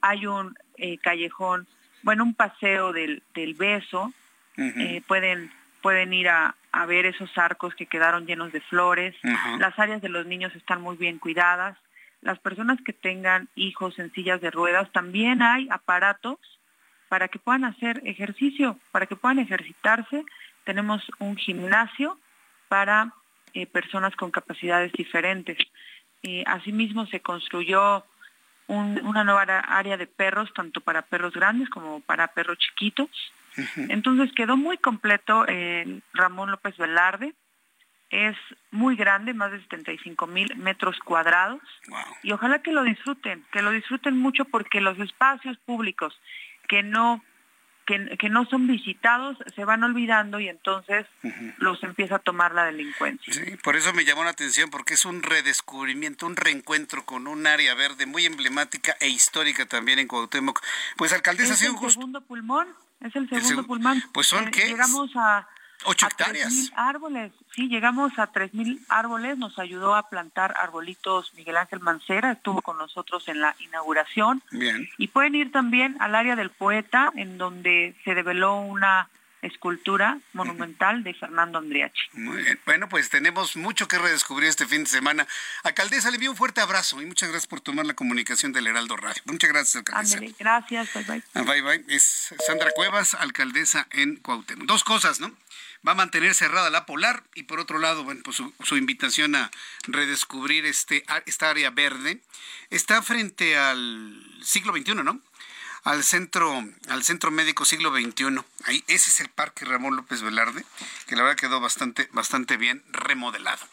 hay 0.00 0.26
un 0.26 0.56
eh, 0.76 0.98
callejón, 0.98 1.68
bueno, 2.02 2.24
un 2.24 2.34
paseo 2.34 2.92
del, 2.92 3.22
del 3.34 3.54
beso, 3.54 4.12
eh, 4.56 5.00
pueden, 5.06 5.52
pueden 5.80 6.12
ir 6.12 6.28
a, 6.28 6.56
a 6.72 6.86
ver 6.86 7.06
esos 7.06 7.30
arcos 7.36 7.74
que 7.74 7.86
quedaron 7.86 8.26
llenos 8.26 8.50
de 8.50 8.60
flores. 8.62 9.14
Las 9.58 9.78
áreas 9.78 10.00
de 10.00 10.08
los 10.08 10.26
niños 10.26 10.54
están 10.56 10.80
muy 10.80 10.96
bien 10.96 11.18
cuidadas. 11.18 11.76
Las 12.22 12.38
personas 12.38 12.78
que 12.82 12.92
tengan 12.92 13.48
hijos 13.54 13.98
en 13.98 14.12
sillas 14.12 14.40
de 14.40 14.50
ruedas, 14.50 14.90
también 14.92 15.42
hay 15.42 15.68
aparatos 15.70 16.38
para 17.08 17.28
que 17.28 17.38
puedan 17.38 17.64
hacer 17.64 18.00
ejercicio, 18.06 18.78
para 18.90 19.06
que 19.06 19.16
puedan 19.16 19.38
ejercitarse. 19.38 20.24
Tenemos 20.64 21.02
un 21.18 21.36
gimnasio 21.36 22.18
para 22.68 23.12
eh, 23.52 23.66
personas 23.66 24.16
con 24.16 24.30
capacidades 24.30 24.92
diferentes. 24.92 25.58
Eh, 26.22 26.42
asimismo, 26.46 27.04
se 27.06 27.20
construyó 27.20 28.04
una 28.68 29.24
nueva 29.24 29.42
área 29.58 29.98
de 29.98 30.06
perros, 30.06 30.50
tanto 30.54 30.80
para 30.80 31.02
perros 31.02 31.34
grandes 31.34 31.68
como 31.68 32.00
para 32.00 32.28
perros 32.28 32.56
chiquitos. 32.56 33.10
Entonces 33.88 34.32
quedó 34.34 34.56
muy 34.56 34.78
completo 34.78 35.44
Ramón 36.12 36.50
López 36.50 36.76
Velarde, 36.76 37.34
es 38.10 38.36
muy 38.70 38.94
grande, 38.94 39.32
más 39.32 39.50
de 39.52 39.60
75 39.62 40.26
mil 40.26 40.54
metros 40.56 40.98
cuadrados, 40.98 41.62
y 42.22 42.32
ojalá 42.32 42.60
que 42.60 42.72
lo 42.72 42.84
disfruten, 42.84 43.42
que 43.50 43.62
lo 43.62 43.70
disfruten 43.70 44.18
mucho 44.18 44.44
porque 44.44 44.82
los 44.82 44.98
espacios 44.98 45.56
públicos 45.58 46.14
que 46.68 46.82
no 46.82 47.22
que, 47.86 48.28
no 48.30 48.46
son 48.46 48.66
visitados 48.66 49.36
se 49.54 49.64
van 49.64 49.82
olvidando 49.82 50.40
y 50.40 50.48
entonces 50.48 51.06
los 51.58 51.82
empieza 51.82 52.16
a 52.16 52.18
tomar 52.18 52.54
la 52.54 52.64
delincuencia. 52.64 53.32
Sí, 53.32 53.56
por 53.62 53.76
eso 53.76 53.92
me 53.92 54.04
llamó 54.04 54.24
la 54.24 54.30
atención, 54.30 54.70
porque 54.70 54.94
es 54.94 55.04
un 55.04 55.22
redescubrimiento, 55.22 56.26
un 56.26 56.36
reencuentro 56.36 57.04
con 57.04 57.26
un 57.26 57.46
área 57.46 57.74
verde 57.74 58.06
muy 58.06 58.24
emblemática 58.24 58.96
e 59.00 59.08
histórica 59.08 59.66
también 59.66 59.98
en 59.98 60.08
Cuauhtémoc. 60.08 60.62
Pues 60.96 61.12
alcaldesa, 61.12 61.54
ha 61.54 61.56
sido 61.56 61.74
Es 61.74 61.82
el 61.82 61.90
segundo 61.90 62.20
pulmón, 62.22 62.68
es 63.02 63.16
el 63.16 63.28
segundo 63.28 63.66
pulmón. 63.66 64.02
Pues 64.12 64.26
son, 64.26 64.48
eh, 64.48 64.50
Llegamos 64.68 65.10
a 65.16 65.46
Ocho 65.84 66.06
hectáreas. 66.06 66.70
árboles, 66.76 67.32
sí, 67.54 67.68
llegamos 67.68 68.16
a 68.18 68.28
tres 68.28 68.54
mil 68.54 68.84
árboles, 68.88 69.36
nos 69.36 69.58
ayudó 69.58 69.96
a 69.96 70.08
plantar 70.08 70.54
arbolitos 70.58 71.34
Miguel 71.34 71.56
Ángel 71.56 71.80
Mancera, 71.80 72.32
estuvo 72.32 72.62
con 72.62 72.78
nosotros 72.78 73.26
en 73.28 73.40
la 73.40 73.56
inauguración. 73.58 74.42
Bien. 74.52 74.88
Y 74.98 75.08
pueden 75.08 75.34
ir 75.34 75.50
también 75.50 75.96
al 75.98 76.14
área 76.14 76.36
del 76.36 76.50
poeta, 76.50 77.12
en 77.16 77.36
donde 77.36 77.96
se 78.04 78.14
develó 78.14 78.60
una 78.60 79.08
escultura 79.42 80.18
monumental 80.32 81.02
de 81.04 81.14
Fernando 81.14 81.58
Andriachi. 81.58 82.08
Muy 82.12 82.42
bien. 82.42 82.60
Bueno, 82.64 82.88
pues 82.88 83.10
tenemos 83.10 83.56
mucho 83.56 83.88
que 83.88 83.98
redescubrir 83.98 84.48
este 84.48 84.66
fin 84.66 84.84
de 84.84 84.90
semana. 84.90 85.26
Alcaldesa, 85.64 86.10
le 86.10 86.16
envío 86.16 86.30
un 86.30 86.36
fuerte 86.36 86.60
abrazo 86.60 87.02
y 87.02 87.06
muchas 87.06 87.28
gracias 87.28 87.48
por 87.48 87.60
tomar 87.60 87.84
la 87.84 87.94
comunicación 87.94 88.52
del 88.52 88.68
Heraldo 88.68 88.96
Radio. 88.96 89.20
Muchas 89.26 89.50
gracias, 89.50 89.76
alcaldesa. 89.76 90.34
gracias, 90.38 90.94
bye 90.94 91.04
bye. 91.04 91.22
Ah, 91.34 91.42
bye 91.42 91.60
bye. 91.60 91.84
Es 91.88 92.34
Sandra 92.46 92.70
Cuevas, 92.70 93.14
alcaldesa 93.14 93.88
en 93.90 94.16
Cuauhtémoc. 94.16 94.66
Dos 94.66 94.84
cosas, 94.84 95.20
¿no? 95.20 95.32
va 95.86 95.92
a 95.92 95.96
mantener 95.96 96.34
cerrada 96.34 96.70
la 96.70 96.86
polar 96.86 97.24
y 97.34 97.44
por 97.44 97.58
otro 97.58 97.78
lado, 97.78 98.04
bueno, 98.04 98.20
pues 98.24 98.36
su, 98.36 98.76
invitación 98.76 99.34
a 99.34 99.50
redescubrir 99.86 100.64
este, 100.64 101.04
esta 101.26 101.50
área 101.50 101.70
verde 101.70 102.20
está 102.70 103.02
frente 103.02 103.56
al 103.56 104.14
siglo 104.42 104.72
XXI, 104.72 104.94
¿no? 104.94 105.20
Al 105.84 106.04
centro, 106.04 106.64
al 106.88 107.02
centro 107.02 107.30
médico 107.30 107.64
siglo 107.64 107.90
XXI. 107.90 108.40
Ahí, 108.64 108.84
ese 108.86 109.10
es 109.10 109.20
el 109.20 109.28
parque 109.28 109.64
Ramón 109.64 109.96
López 109.96 110.22
Velarde, 110.22 110.64
que 111.06 111.16
la 111.16 111.22
verdad 111.22 111.36
quedó 111.36 111.60
bastante, 111.60 112.08
bastante 112.12 112.56
bien 112.56 112.84
remodelado. 112.90 113.66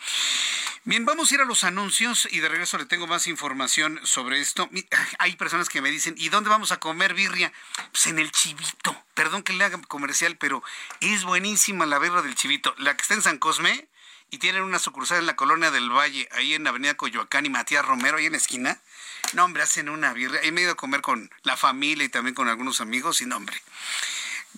Bien, 0.85 1.05
vamos 1.05 1.31
a 1.31 1.35
ir 1.35 1.41
a 1.41 1.45
los 1.45 1.65
anuncios 1.65 2.27
y 2.31 2.39
de 2.39 2.49
regreso 2.49 2.77
le 2.77 2.85
tengo 2.85 3.05
más 3.05 3.27
información 3.27 3.99
sobre 4.03 4.39
esto. 4.39 4.69
Hay 5.19 5.35
personas 5.35 5.69
que 5.69 5.81
me 5.81 5.91
dicen, 5.91 6.15
¿y 6.17 6.29
dónde 6.29 6.49
vamos 6.49 6.71
a 6.71 6.79
comer 6.79 7.13
birria? 7.13 7.53
Pues 7.91 8.07
en 8.07 8.17
el 8.17 8.31
chivito. 8.31 9.03
Perdón 9.13 9.43
que 9.43 9.53
le 9.53 9.65
haga 9.65 9.79
comercial, 9.81 10.37
pero 10.37 10.63
es 11.01 11.25
buenísima 11.25 11.85
la 11.85 11.99
birria 11.99 12.21
del 12.21 12.35
chivito. 12.35 12.73
La 12.77 12.95
que 12.95 13.01
está 13.03 13.13
en 13.13 13.21
San 13.21 13.37
Cosme 13.37 13.87
y 14.31 14.37
tienen 14.37 14.63
una 14.63 14.79
sucursal 14.79 15.19
en 15.19 15.25
la 15.25 15.35
colonia 15.35 15.71
del 15.71 15.89
Valle, 15.89 16.27
ahí 16.31 16.53
en 16.53 16.67
Avenida 16.67 16.95
Coyoacán 16.95 17.45
y 17.45 17.49
Matías 17.49 17.85
Romero, 17.85 18.17
ahí 18.17 18.25
en 18.25 18.33
la 18.33 18.37
esquina. 18.37 18.79
No, 19.33 19.45
hombre, 19.45 19.63
hacen 19.63 19.89
una 19.89 20.13
birria. 20.13 20.41
Ahí 20.41 20.51
me 20.51 20.61
he 20.61 20.63
ido 20.63 20.73
a 20.73 20.77
comer 20.77 21.01
con 21.01 21.29
la 21.43 21.57
familia 21.57 22.05
y 22.05 22.09
también 22.09 22.35
con 22.35 22.47
algunos 22.47 22.81
amigos 22.81 23.21
y 23.21 23.25
no, 23.25 23.37
hombre 23.37 23.61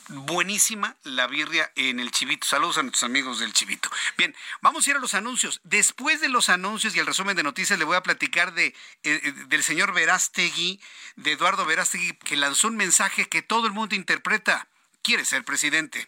buenísima 0.08 0.96
la 1.04 1.28
birria 1.28 1.72
en 1.76 2.00
el 2.00 2.12
Chivito. 2.12 2.48
Saludos 2.48 2.78
a 2.78 2.84
nuestros 2.84 3.04
amigos 3.04 3.40
del 3.40 3.54
Chivito. 3.54 3.90
Bien, 4.18 4.36
vamos 4.62 4.86
a 4.86 4.90
ir 4.90 4.96
a 4.96 5.00
los 5.00 5.14
anuncios. 5.14 5.62
Después 5.64 6.22
de 6.22 6.30
los 6.30 6.50
anuncios 6.50 6.96
y 6.96 7.00
el 7.00 7.06
resumen 7.06 7.36
de 7.36 7.44
noticias, 7.44 7.80
le 7.80 7.86
voy 7.86 7.96
a 7.96 8.04
platicar 8.04 8.54
de, 8.54 8.68
eh, 8.68 8.74
eh, 9.04 9.34
del 9.48 9.64
señor 9.64 9.94
Verástegui, 9.94 10.80
de 11.16 11.32
Eduardo 11.34 11.66
Verástegui, 11.66 12.14
que 12.14 12.36
lanzó 12.36 12.68
un 12.68 12.78
mensaje 12.78 13.28
que 13.28 13.42
todo 13.42 13.68
el 13.68 13.74
mundo 13.74 13.96
interpreta. 13.96 14.68
Quiere 15.02 15.26
ser 15.26 15.44
presidente. 15.44 16.08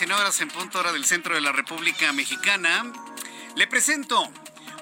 19 0.00 0.22
horas 0.22 0.40
en 0.40 0.48
punto 0.48 0.78
hora 0.78 0.92
del 0.92 1.04
centro 1.04 1.34
de 1.34 1.42
la 1.42 1.52
República 1.52 2.10
Mexicana, 2.14 2.90
le 3.54 3.66
presento 3.66 4.32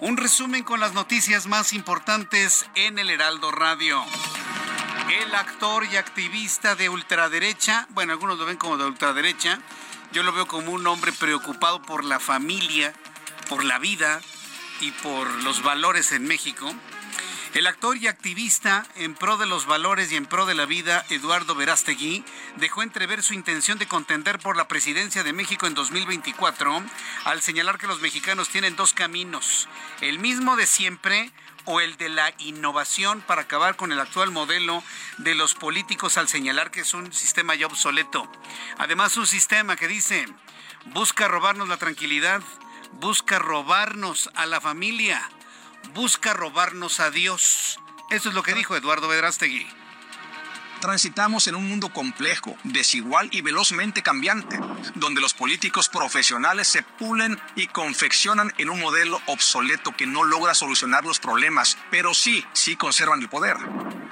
un 0.00 0.16
resumen 0.16 0.62
con 0.62 0.78
las 0.78 0.92
noticias 0.92 1.48
más 1.48 1.72
importantes 1.72 2.66
en 2.76 3.00
el 3.00 3.10
Heraldo 3.10 3.50
Radio. 3.50 4.00
El 5.10 5.34
actor 5.34 5.84
y 5.90 5.96
activista 5.96 6.76
de 6.76 6.88
ultraderecha, 6.88 7.88
bueno, 7.90 8.12
algunos 8.12 8.38
lo 8.38 8.46
ven 8.46 8.58
como 8.58 8.76
de 8.76 8.84
ultraderecha, 8.84 9.58
yo 10.12 10.22
lo 10.22 10.32
veo 10.32 10.46
como 10.46 10.70
un 10.70 10.86
hombre 10.86 11.12
preocupado 11.12 11.82
por 11.82 12.04
la 12.04 12.20
familia, 12.20 12.92
por 13.48 13.64
la 13.64 13.80
vida 13.80 14.20
y 14.80 14.92
por 14.92 15.28
los 15.42 15.64
valores 15.64 16.12
en 16.12 16.28
México. 16.28 16.72
El 17.54 17.66
actor 17.66 17.96
y 17.96 18.08
activista 18.08 18.86
en 18.96 19.14
pro 19.14 19.38
de 19.38 19.46
los 19.46 19.64
valores 19.64 20.12
y 20.12 20.16
en 20.16 20.26
pro 20.26 20.44
de 20.44 20.54
la 20.54 20.66
vida, 20.66 21.04
Eduardo 21.08 21.54
Verástegui, 21.54 22.22
dejó 22.56 22.82
entrever 22.82 23.22
su 23.22 23.32
intención 23.32 23.78
de 23.78 23.88
contender 23.88 24.38
por 24.38 24.56
la 24.56 24.68
presidencia 24.68 25.24
de 25.24 25.32
México 25.32 25.66
en 25.66 25.72
2024 25.72 26.82
al 27.24 27.40
señalar 27.40 27.78
que 27.78 27.86
los 27.86 28.02
mexicanos 28.02 28.50
tienen 28.50 28.76
dos 28.76 28.92
caminos, 28.92 29.66
el 30.02 30.18
mismo 30.18 30.56
de 30.56 30.66
siempre 30.66 31.32
o 31.64 31.80
el 31.80 31.96
de 31.96 32.10
la 32.10 32.34
innovación 32.38 33.22
para 33.22 33.42
acabar 33.42 33.76
con 33.76 33.92
el 33.92 34.00
actual 34.00 34.30
modelo 34.30 34.84
de 35.16 35.34
los 35.34 35.54
políticos 35.54 36.18
al 36.18 36.28
señalar 36.28 36.70
que 36.70 36.80
es 36.80 36.92
un 36.92 37.14
sistema 37.14 37.54
ya 37.54 37.66
obsoleto. 37.66 38.30
Además, 38.76 39.16
un 39.16 39.26
sistema 39.26 39.74
que 39.76 39.88
dice, 39.88 40.26
busca 40.86 41.28
robarnos 41.28 41.68
la 41.68 41.78
tranquilidad, 41.78 42.42
busca 43.00 43.38
robarnos 43.38 44.30
a 44.34 44.44
la 44.44 44.60
familia 44.60 45.30
busca 45.94 46.32
robarnos 46.32 47.00
a 47.00 47.10
Dios. 47.10 47.78
Eso 48.10 48.28
es 48.28 48.34
lo 48.34 48.42
que 48.42 48.54
dijo 48.54 48.76
Eduardo 48.76 49.08
Vedrastegui. 49.08 49.66
Transitamos 50.80 51.48
en 51.48 51.56
un 51.56 51.68
mundo 51.68 51.88
complejo, 51.88 52.56
desigual 52.62 53.28
y 53.32 53.40
velozmente 53.40 54.02
cambiante, 54.02 54.60
donde 54.94 55.20
los 55.20 55.34
políticos 55.34 55.88
profesionales 55.88 56.68
se 56.68 56.82
pulen 56.82 57.40
y 57.56 57.66
confeccionan 57.66 58.52
en 58.58 58.70
un 58.70 58.80
modelo 58.80 59.20
obsoleto 59.26 59.96
que 59.96 60.06
no 60.06 60.22
logra 60.22 60.54
solucionar 60.54 61.04
los 61.04 61.18
problemas, 61.18 61.76
pero 61.90 62.14
sí, 62.14 62.44
sí 62.52 62.76
conservan 62.76 63.20
el 63.20 63.28
poder. 63.28 63.56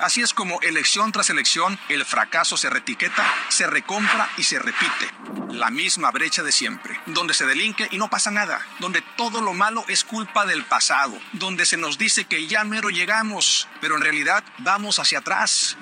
Así 0.00 0.22
es 0.22 0.34
como 0.34 0.60
elección 0.60 1.12
tras 1.12 1.30
elección 1.30 1.78
el 1.88 2.04
fracaso 2.04 2.56
se 2.56 2.68
retiqueta, 2.68 3.24
se 3.48 3.66
recompra 3.66 4.28
y 4.36 4.42
se 4.42 4.58
repite. 4.58 5.10
La 5.50 5.70
misma 5.70 6.10
brecha 6.10 6.42
de 6.42 6.52
siempre, 6.52 7.00
donde 7.06 7.32
se 7.32 7.46
delinque 7.46 7.88
y 7.92 7.96
no 7.96 8.10
pasa 8.10 8.30
nada, 8.30 8.60
donde 8.80 9.02
todo 9.16 9.40
lo 9.40 9.54
malo 9.54 9.84
es 9.88 10.04
culpa 10.04 10.44
del 10.44 10.64
pasado, 10.64 11.16
donde 11.32 11.64
se 11.64 11.76
nos 11.76 11.96
dice 11.96 12.24
que 12.24 12.46
ya 12.46 12.64
mero 12.64 12.90
llegamos, 12.90 13.68
pero 13.80 13.96
en 13.96 14.02
realidad 14.02 14.44
vamos 14.58 14.98
hacia 14.98 15.20
atrás 15.20 15.76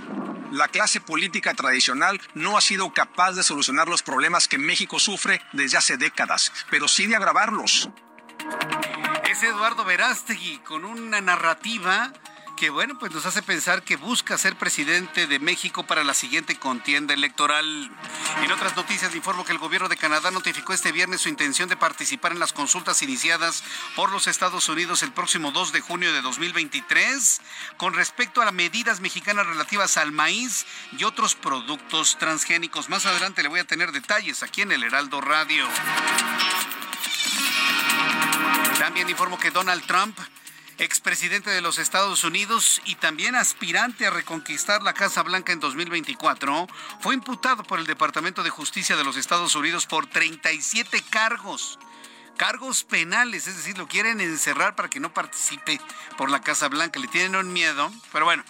la 0.54 0.68
clase 0.68 1.00
política 1.00 1.52
tradicional 1.54 2.20
no 2.34 2.56
ha 2.56 2.60
sido 2.60 2.92
capaz 2.92 3.32
de 3.32 3.42
solucionar 3.42 3.88
los 3.88 4.04
problemas 4.04 4.46
que 4.46 4.56
México 4.56 5.00
sufre 5.00 5.42
desde 5.52 5.76
hace 5.76 5.96
décadas, 5.96 6.52
pero 6.70 6.86
sí 6.86 7.06
de 7.06 7.16
agravarlos. 7.16 7.90
Es 9.28 9.42
Eduardo 9.42 9.84
Verástegui 9.84 10.58
con 10.58 10.84
una 10.84 11.20
narrativa 11.20 12.12
que 12.56 12.70
bueno, 12.70 12.98
pues 12.98 13.12
nos 13.12 13.26
hace 13.26 13.42
pensar 13.42 13.82
que 13.82 13.96
busca 13.96 14.38
ser 14.38 14.56
presidente 14.56 15.26
de 15.26 15.38
México 15.38 15.86
para 15.86 16.04
la 16.04 16.14
siguiente 16.14 16.56
contienda 16.56 17.14
electoral. 17.14 17.90
En 18.42 18.52
otras 18.52 18.76
noticias 18.76 19.10
le 19.10 19.18
informo 19.18 19.44
que 19.44 19.52
el 19.52 19.58
gobierno 19.58 19.88
de 19.88 19.96
Canadá 19.96 20.30
notificó 20.30 20.72
este 20.72 20.92
viernes 20.92 21.22
su 21.22 21.28
intención 21.28 21.68
de 21.68 21.76
participar 21.76 22.32
en 22.32 22.38
las 22.38 22.52
consultas 22.52 23.02
iniciadas 23.02 23.64
por 23.96 24.10
los 24.12 24.26
Estados 24.26 24.68
Unidos 24.68 25.02
el 25.02 25.12
próximo 25.12 25.52
2 25.52 25.72
de 25.72 25.80
junio 25.80 26.12
de 26.12 26.22
2023 26.22 27.40
con 27.76 27.94
respecto 27.94 28.40
a 28.40 28.44
las 28.44 28.54
medidas 28.54 29.00
mexicanas 29.00 29.46
relativas 29.46 29.96
al 29.96 30.12
maíz 30.12 30.66
y 30.96 31.04
otros 31.04 31.34
productos 31.34 32.18
transgénicos. 32.18 32.88
Más 32.88 33.06
adelante 33.06 33.42
le 33.42 33.48
voy 33.48 33.60
a 33.60 33.66
tener 33.66 33.92
detalles 33.92 34.42
aquí 34.42 34.62
en 34.62 34.72
el 34.72 34.82
Heraldo 34.82 35.20
Radio. 35.20 35.66
También 38.78 39.08
informo 39.08 39.38
que 39.38 39.50
Donald 39.50 39.84
Trump 39.86 40.18
expresidente 40.78 41.50
de 41.50 41.60
los 41.60 41.78
Estados 41.78 42.24
Unidos 42.24 42.80
y 42.84 42.96
también 42.96 43.34
aspirante 43.34 44.06
a 44.06 44.10
reconquistar 44.10 44.82
la 44.82 44.94
Casa 44.94 45.22
Blanca 45.22 45.52
en 45.52 45.60
2024, 45.60 46.66
fue 47.00 47.14
imputado 47.14 47.62
por 47.62 47.78
el 47.78 47.86
Departamento 47.86 48.42
de 48.42 48.50
Justicia 48.50 48.96
de 48.96 49.04
los 49.04 49.16
Estados 49.16 49.54
Unidos 49.54 49.86
por 49.86 50.06
37 50.06 51.02
cargos. 51.10 51.78
Cargos 52.36 52.82
penales, 52.82 53.46
es 53.46 53.56
decir, 53.56 53.78
lo 53.78 53.86
quieren 53.86 54.20
encerrar 54.20 54.74
para 54.74 54.90
que 54.90 54.98
no 54.98 55.14
participe 55.14 55.80
por 56.16 56.30
la 56.30 56.40
Casa 56.40 56.68
Blanca. 56.68 56.98
Le 56.98 57.06
tienen 57.06 57.36
un 57.36 57.52
miedo, 57.52 57.92
pero 58.12 58.24
bueno, 58.24 58.42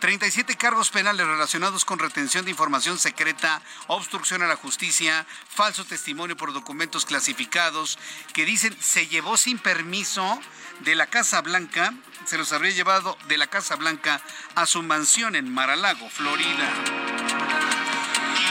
37 0.00 0.56
cargos 0.56 0.90
penales 0.90 1.26
relacionados 1.26 1.84
con 1.84 1.98
retención 1.98 2.44
de 2.44 2.50
información 2.50 2.98
secreta, 2.98 3.60
obstrucción 3.86 4.42
a 4.42 4.46
la 4.46 4.56
justicia, 4.56 5.26
falso 5.48 5.84
testimonio 5.84 6.36
por 6.36 6.52
documentos 6.52 7.04
clasificados, 7.04 7.98
que 8.32 8.46
dicen 8.46 8.74
se 8.80 9.06
llevó 9.06 9.36
sin 9.36 9.58
permiso 9.58 10.40
de 10.80 10.94
la 10.94 11.06
Casa 11.06 11.42
Blanca, 11.42 11.92
se 12.24 12.38
los 12.38 12.52
habría 12.52 12.72
llevado 12.72 13.16
de 13.28 13.36
la 13.36 13.46
Casa 13.46 13.76
Blanca 13.76 14.22
a 14.54 14.66
su 14.66 14.82
mansión 14.82 15.36
en 15.36 15.52
Maralago, 15.52 16.08
Florida. 16.08 17.39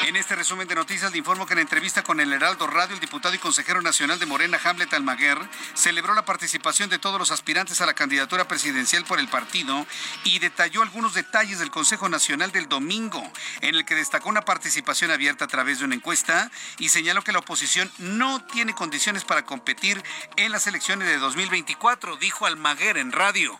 En 0.05 0.15
este 0.15 0.35
resumen 0.35 0.67
de 0.67 0.75
noticias 0.75 1.11
le 1.11 1.17
informo 1.17 1.45
que 1.45 1.53
en 1.53 1.59
entrevista 1.59 2.03
con 2.03 2.19
el 2.19 2.33
Heraldo 2.33 2.65
Radio, 2.67 2.95
el 2.95 2.99
diputado 2.99 3.35
y 3.35 3.37
consejero 3.37 3.81
nacional 3.81 4.17
de 4.17 4.25
Morena, 4.25 4.59
Hamlet 4.63 4.93
Almaguer, 4.93 5.37
celebró 5.75 6.15
la 6.15 6.25
participación 6.25 6.89
de 6.89 6.97
todos 6.97 7.19
los 7.19 7.31
aspirantes 7.31 7.79
a 7.81 7.85
la 7.85 7.93
candidatura 7.93 8.47
presidencial 8.47 9.05
por 9.05 9.19
el 9.19 9.27
partido 9.27 9.85
y 10.23 10.39
detalló 10.39 10.81
algunos 10.81 11.13
detalles 11.13 11.59
del 11.59 11.69
Consejo 11.69 12.09
Nacional 12.09 12.51
del 12.51 12.67
domingo, 12.67 13.21
en 13.61 13.75
el 13.75 13.85
que 13.85 13.95
destacó 13.95 14.29
una 14.29 14.45
participación 14.45 15.11
abierta 15.11 15.45
a 15.45 15.49
través 15.49 15.79
de 15.79 15.85
una 15.85 15.95
encuesta 15.95 16.49
y 16.79 16.89
señaló 16.89 17.23
que 17.23 17.31
la 17.31 17.39
oposición 17.39 17.91
no 17.99 18.43
tiene 18.45 18.73
condiciones 18.73 19.25
para 19.25 19.45
competir 19.45 20.01
en 20.37 20.51
las 20.51 20.65
elecciones 20.65 21.07
de 21.07 21.19
2024, 21.19 22.17
dijo 22.17 22.45
Almaguer 22.45 22.97
en 22.97 23.11
radio. 23.11 23.59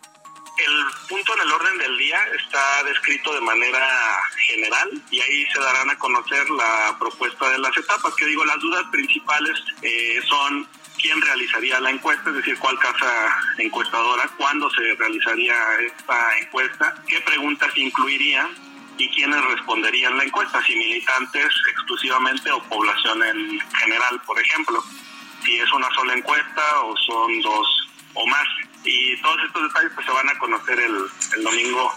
El 0.59 1.07
punto 1.07 1.33
en 1.35 1.41
el 1.41 1.51
orden 1.51 1.77
del 1.77 1.97
día 1.97 2.19
está 2.35 2.83
descrito 2.83 3.33
de 3.33 3.41
manera 3.41 4.19
general 4.47 4.89
y 5.09 5.21
ahí 5.21 5.45
se 5.53 5.59
darán 5.59 5.89
a 5.89 5.97
conocer 5.97 6.49
la 6.49 6.97
propuesta 6.99 7.49
de 7.49 7.59
las 7.59 7.75
etapas, 7.77 8.13
que 8.15 8.25
digo, 8.25 8.43
las 8.43 8.59
dudas 8.59 8.83
principales 8.91 9.57
eh, 9.81 10.19
son 10.27 10.67
quién 11.01 11.21
realizaría 11.21 11.79
la 11.79 11.91
encuesta, 11.91 12.29
es 12.29 12.35
decir, 12.35 12.57
cuál 12.59 12.77
casa 12.79 13.41
encuestadora, 13.57 14.29
cuándo 14.37 14.69
se 14.71 14.95
realizaría 14.95 15.55
esta 15.79 16.37
encuesta, 16.41 16.95
qué 17.07 17.21
preguntas 17.21 17.71
incluiría 17.77 18.49
y 18.97 19.09
quiénes 19.11 19.41
responderían 19.45 20.17
la 20.17 20.25
encuesta, 20.25 20.61
si 20.65 20.75
militantes 20.75 21.53
exclusivamente 21.71 22.51
o 22.51 22.61
población 22.63 23.23
en 23.23 23.59
general, 23.79 24.21
por 24.25 24.37
ejemplo. 24.39 24.83
Si 25.45 25.57
es 25.57 25.71
una 25.71 25.89
sola 25.95 26.15
encuesta 26.15 26.81
o 26.81 26.97
son 26.97 27.41
dos 27.41 27.87
o 28.13 28.27
más 28.27 28.47
y 28.83 29.21
todos 29.21 29.37
estos 29.45 29.63
detalles 29.63 29.91
pues, 29.95 30.05
se 30.05 30.11
van 30.11 30.29
a 30.29 30.37
conocer 30.39 30.79
el, 30.79 30.95
el 31.37 31.43
domingo. 31.43 31.93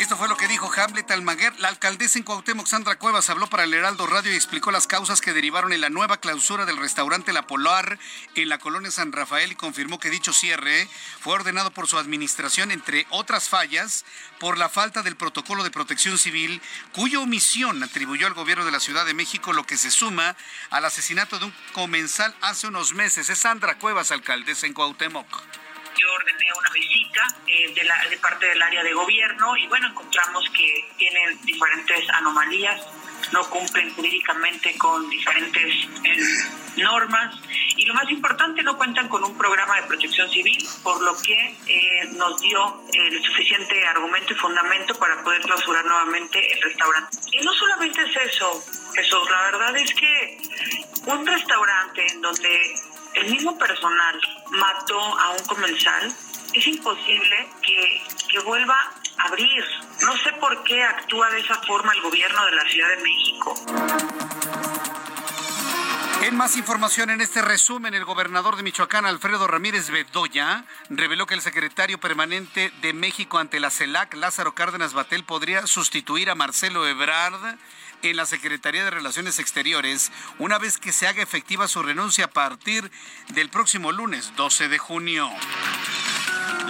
Esto 0.00 0.16
fue 0.16 0.28
lo 0.28 0.36
que 0.38 0.48
dijo 0.48 0.72
Hamlet 0.74 1.10
Almaguer. 1.10 1.52
La 1.60 1.68
alcaldesa 1.68 2.18
en 2.18 2.24
Cuauhtémoc, 2.24 2.66
Sandra 2.66 2.96
Cuevas, 2.98 3.28
habló 3.28 3.48
para 3.48 3.64
el 3.64 3.74
Heraldo 3.74 4.06
Radio 4.06 4.32
y 4.32 4.34
explicó 4.34 4.70
las 4.70 4.86
causas 4.86 5.20
que 5.20 5.34
derivaron 5.34 5.74
en 5.74 5.82
la 5.82 5.90
nueva 5.90 6.16
clausura 6.16 6.64
del 6.64 6.78
restaurante 6.78 7.34
La 7.34 7.46
Polar 7.46 7.98
en 8.34 8.48
la 8.48 8.56
colonia 8.56 8.90
San 8.90 9.12
Rafael 9.12 9.52
y 9.52 9.56
confirmó 9.56 10.00
que 10.00 10.08
dicho 10.08 10.32
cierre 10.32 10.88
fue 11.20 11.34
ordenado 11.34 11.70
por 11.70 11.86
su 11.86 11.98
administración, 11.98 12.70
entre 12.70 13.06
otras 13.10 13.50
fallas, 13.50 14.06
por 14.38 14.56
la 14.56 14.70
falta 14.70 15.02
del 15.02 15.16
protocolo 15.16 15.64
de 15.64 15.70
protección 15.70 16.16
civil, 16.16 16.62
cuya 16.92 17.20
omisión 17.20 17.82
atribuyó 17.82 18.26
al 18.26 18.32
gobierno 18.32 18.64
de 18.64 18.72
la 18.72 18.80
Ciudad 18.80 19.04
de 19.04 19.12
México, 19.12 19.52
lo 19.52 19.66
que 19.66 19.76
se 19.76 19.90
suma 19.90 20.34
al 20.70 20.86
asesinato 20.86 21.38
de 21.38 21.44
un 21.44 21.54
comensal 21.74 22.34
hace 22.40 22.68
unos 22.68 22.94
meses. 22.94 23.28
Es 23.28 23.40
Sandra 23.40 23.78
Cuevas, 23.78 24.12
alcaldesa 24.12 24.66
en 24.66 24.72
Cuauhtémoc 24.72 25.59
yo 26.00 26.12
ordené 26.14 26.46
una 26.58 26.70
visita 26.70 27.26
de 27.46 28.18
parte 28.18 28.46
del 28.46 28.62
área 28.62 28.82
de 28.82 28.92
gobierno 28.92 29.56
y 29.56 29.66
bueno, 29.66 29.88
encontramos 29.88 30.44
que 30.50 30.88
tienen 30.96 31.38
diferentes 31.42 32.08
anomalías, 32.10 32.80
no 33.32 33.48
cumplen 33.50 33.92
jurídicamente 33.94 34.76
con 34.78 35.08
diferentes 35.10 35.88
eh, 36.04 36.16
normas 36.76 37.34
y 37.76 37.84
lo 37.84 37.94
más 37.94 38.10
importante, 38.10 38.62
no 38.62 38.76
cuentan 38.76 39.08
con 39.08 39.24
un 39.24 39.36
programa 39.36 39.76
de 39.80 39.86
protección 39.86 40.30
civil, 40.30 40.66
por 40.82 41.02
lo 41.02 41.16
que 41.22 41.56
eh, 41.66 42.08
nos 42.12 42.40
dio 42.40 42.82
el 42.92 43.22
suficiente 43.22 43.86
argumento 43.86 44.32
y 44.32 44.36
fundamento 44.36 44.94
para 44.94 45.22
poder 45.22 45.40
clausurar 45.42 45.84
nuevamente 45.84 46.52
el 46.52 46.62
restaurante. 46.62 47.16
Y 47.32 47.44
no 47.44 47.52
solamente 47.54 48.00
es 48.02 48.32
eso, 48.32 48.64
Jesús, 48.94 49.30
la 49.30 49.42
verdad 49.42 49.76
es 49.76 49.94
que 49.94 50.38
un 51.06 51.26
restaurante 51.26 52.06
en 52.06 52.20
donde 52.20 52.74
el 53.14 53.30
mismo 53.30 53.56
personal 53.58 54.20
mató 54.50 55.00
a 55.00 55.30
un 55.30 55.44
comensal, 55.46 56.12
es 56.52 56.66
imposible 56.66 57.48
que, 57.62 58.02
que 58.28 58.38
vuelva 58.40 58.76
a 59.18 59.28
abrir. 59.28 59.64
No 60.02 60.16
sé 60.18 60.32
por 60.40 60.62
qué 60.64 60.82
actúa 60.82 61.30
de 61.30 61.40
esa 61.40 61.54
forma 61.62 61.92
el 61.92 62.02
gobierno 62.02 62.44
de 62.46 62.52
la 62.52 62.64
Ciudad 62.64 62.88
de 62.88 63.02
México. 63.02 63.54
En 66.22 66.36
más 66.36 66.56
información 66.56 67.08
en 67.08 67.22
este 67.22 67.40
resumen, 67.40 67.94
el 67.94 68.04
gobernador 68.04 68.56
de 68.56 68.62
Michoacán, 68.62 69.06
Alfredo 69.06 69.46
Ramírez 69.46 69.88
Bedoya, 69.88 70.64
reveló 70.90 71.26
que 71.26 71.34
el 71.34 71.40
secretario 71.40 71.98
permanente 71.98 72.70
de 72.82 72.92
México 72.92 73.38
ante 73.38 73.58
la 73.58 73.70
CELAC, 73.70 74.14
Lázaro 74.14 74.54
Cárdenas 74.54 74.92
Batel, 74.92 75.24
podría 75.24 75.66
sustituir 75.66 76.28
a 76.28 76.34
Marcelo 76.34 76.86
Ebrard 76.86 77.56
en 78.02 78.16
la 78.16 78.26
Secretaría 78.26 78.84
de 78.84 78.90
Relaciones 78.90 79.38
Exteriores 79.38 80.10
una 80.38 80.58
vez 80.58 80.78
que 80.78 80.92
se 80.92 81.06
haga 81.06 81.22
efectiva 81.22 81.68
su 81.68 81.82
renuncia 81.82 82.26
a 82.26 82.30
partir 82.30 82.90
del 83.34 83.50
próximo 83.50 83.92
lunes 83.92 84.32
12 84.36 84.68
de 84.68 84.78
junio. 84.78 85.30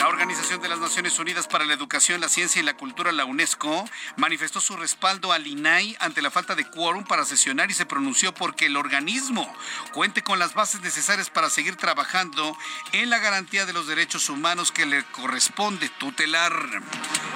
La 0.00 0.08
Organización 0.08 0.62
de 0.62 0.70
las 0.70 0.78
Naciones 0.78 1.18
Unidas 1.18 1.46
para 1.46 1.66
la 1.66 1.74
Educación, 1.74 2.22
la 2.22 2.30
Ciencia 2.30 2.62
y 2.62 2.64
la 2.64 2.74
Cultura, 2.74 3.12
la 3.12 3.26
UNESCO, 3.26 3.84
manifestó 4.16 4.58
su 4.58 4.74
respaldo 4.78 5.30
al 5.30 5.46
INAI 5.46 5.94
ante 6.00 6.22
la 6.22 6.30
falta 6.30 6.54
de 6.54 6.64
quórum 6.64 7.04
para 7.04 7.26
sesionar 7.26 7.70
y 7.70 7.74
se 7.74 7.84
pronunció 7.84 8.32
porque 8.32 8.64
el 8.64 8.78
organismo 8.78 9.54
cuente 9.92 10.22
con 10.22 10.38
las 10.38 10.54
bases 10.54 10.80
necesarias 10.80 11.28
para 11.28 11.50
seguir 11.50 11.76
trabajando 11.76 12.56
en 12.92 13.10
la 13.10 13.18
garantía 13.18 13.66
de 13.66 13.74
los 13.74 13.86
derechos 13.88 14.30
humanos 14.30 14.72
que 14.72 14.86
le 14.86 15.04
corresponde 15.04 15.90
tutelar. 15.90 16.54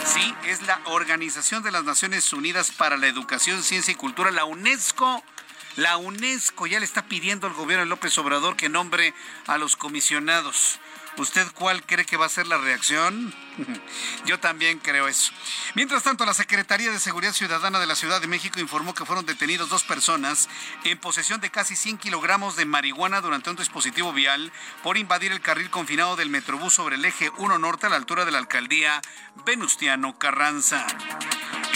Sí, 0.06 0.34
es 0.46 0.62
la 0.62 0.80
Organización 0.86 1.62
de 1.62 1.70
las 1.70 1.84
Naciones 1.84 2.32
Unidas 2.32 2.70
para 2.70 2.96
la 2.96 3.08
Educación, 3.08 3.62
Ciencia 3.62 3.92
y 3.92 3.96
Cultura, 3.96 4.30
la 4.30 4.46
UNESCO. 4.46 5.22
La 5.76 5.98
UNESCO 5.98 6.66
ya 6.66 6.78
le 6.78 6.86
está 6.86 7.04
pidiendo 7.04 7.46
al 7.46 7.52
gobierno 7.52 7.84
de 7.84 7.90
López 7.90 8.16
Obrador 8.16 8.56
que 8.56 8.70
nombre 8.70 9.12
a 9.48 9.58
los 9.58 9.76
comisionados. 9.76 10.78
¿Usted 11.16 11.46
cuál 11.54 11.84
cree 11.86 12.04
que 12.04 12.16
va 12.16 12.26
a 12.26 12.28
ser 12.28 12.48
la 12.48 12.58
reacción? 12.58 13.32
Yo 14.26 14.40
también 14.40 14.80
creo 14.80 15.06
eso. 15.06 15.32
Mientras 15.76 16.02
tanto, 16.02 16.26
la 16.26 16.34
Secretaría 16.34 16.90
de 16.90 16.98
Seguridad 16.98 17.32
Ciudadana 17.32 17.78
de 17.78 17.86
la 17.86 17.94
Ciudad 17.94 18.20
de 18.20 18.26
México 18.26 18.58
informó 18.58 18.94
que 18.94 19.04
fueron 19.04 19.24
detenidos 19.24 19.68
dos 19.68 19.84
personas 19.84 20.48
en 20.82 20.98
posesión 20.98 21.40
de 21.40 21.50
casi 21.50 21.76
100 21.76 21.98
kilogramos 21.98 22.56
de 22.56 22.64
marihuana 22.64 23.20
durante 23.20 23.50
un 23.50 23.56
dispositivo 23.56 24.12
vial 24.12 24.52
por 24.82 24.98
invadir 24.98 25.30
el 25.30 25.40
carril 25.40 25.70
confinado 25.70 26.16
del 26.16 26.30
Metrobús 26.30 26.74
sobre 26.74 26.96
el 26.96 27.04
eje 27.04 27.30
1 27.38 27.58
Norte 27.58 27.86
a 27.86 27.90
la 27.90 27.96
altura 27.96 28.24
de 28.24 28.32
la 28.32 28.38
alcaldía 28.38 29.00
Venustiano 29.46 30.18
Carranza. 30.18 30.84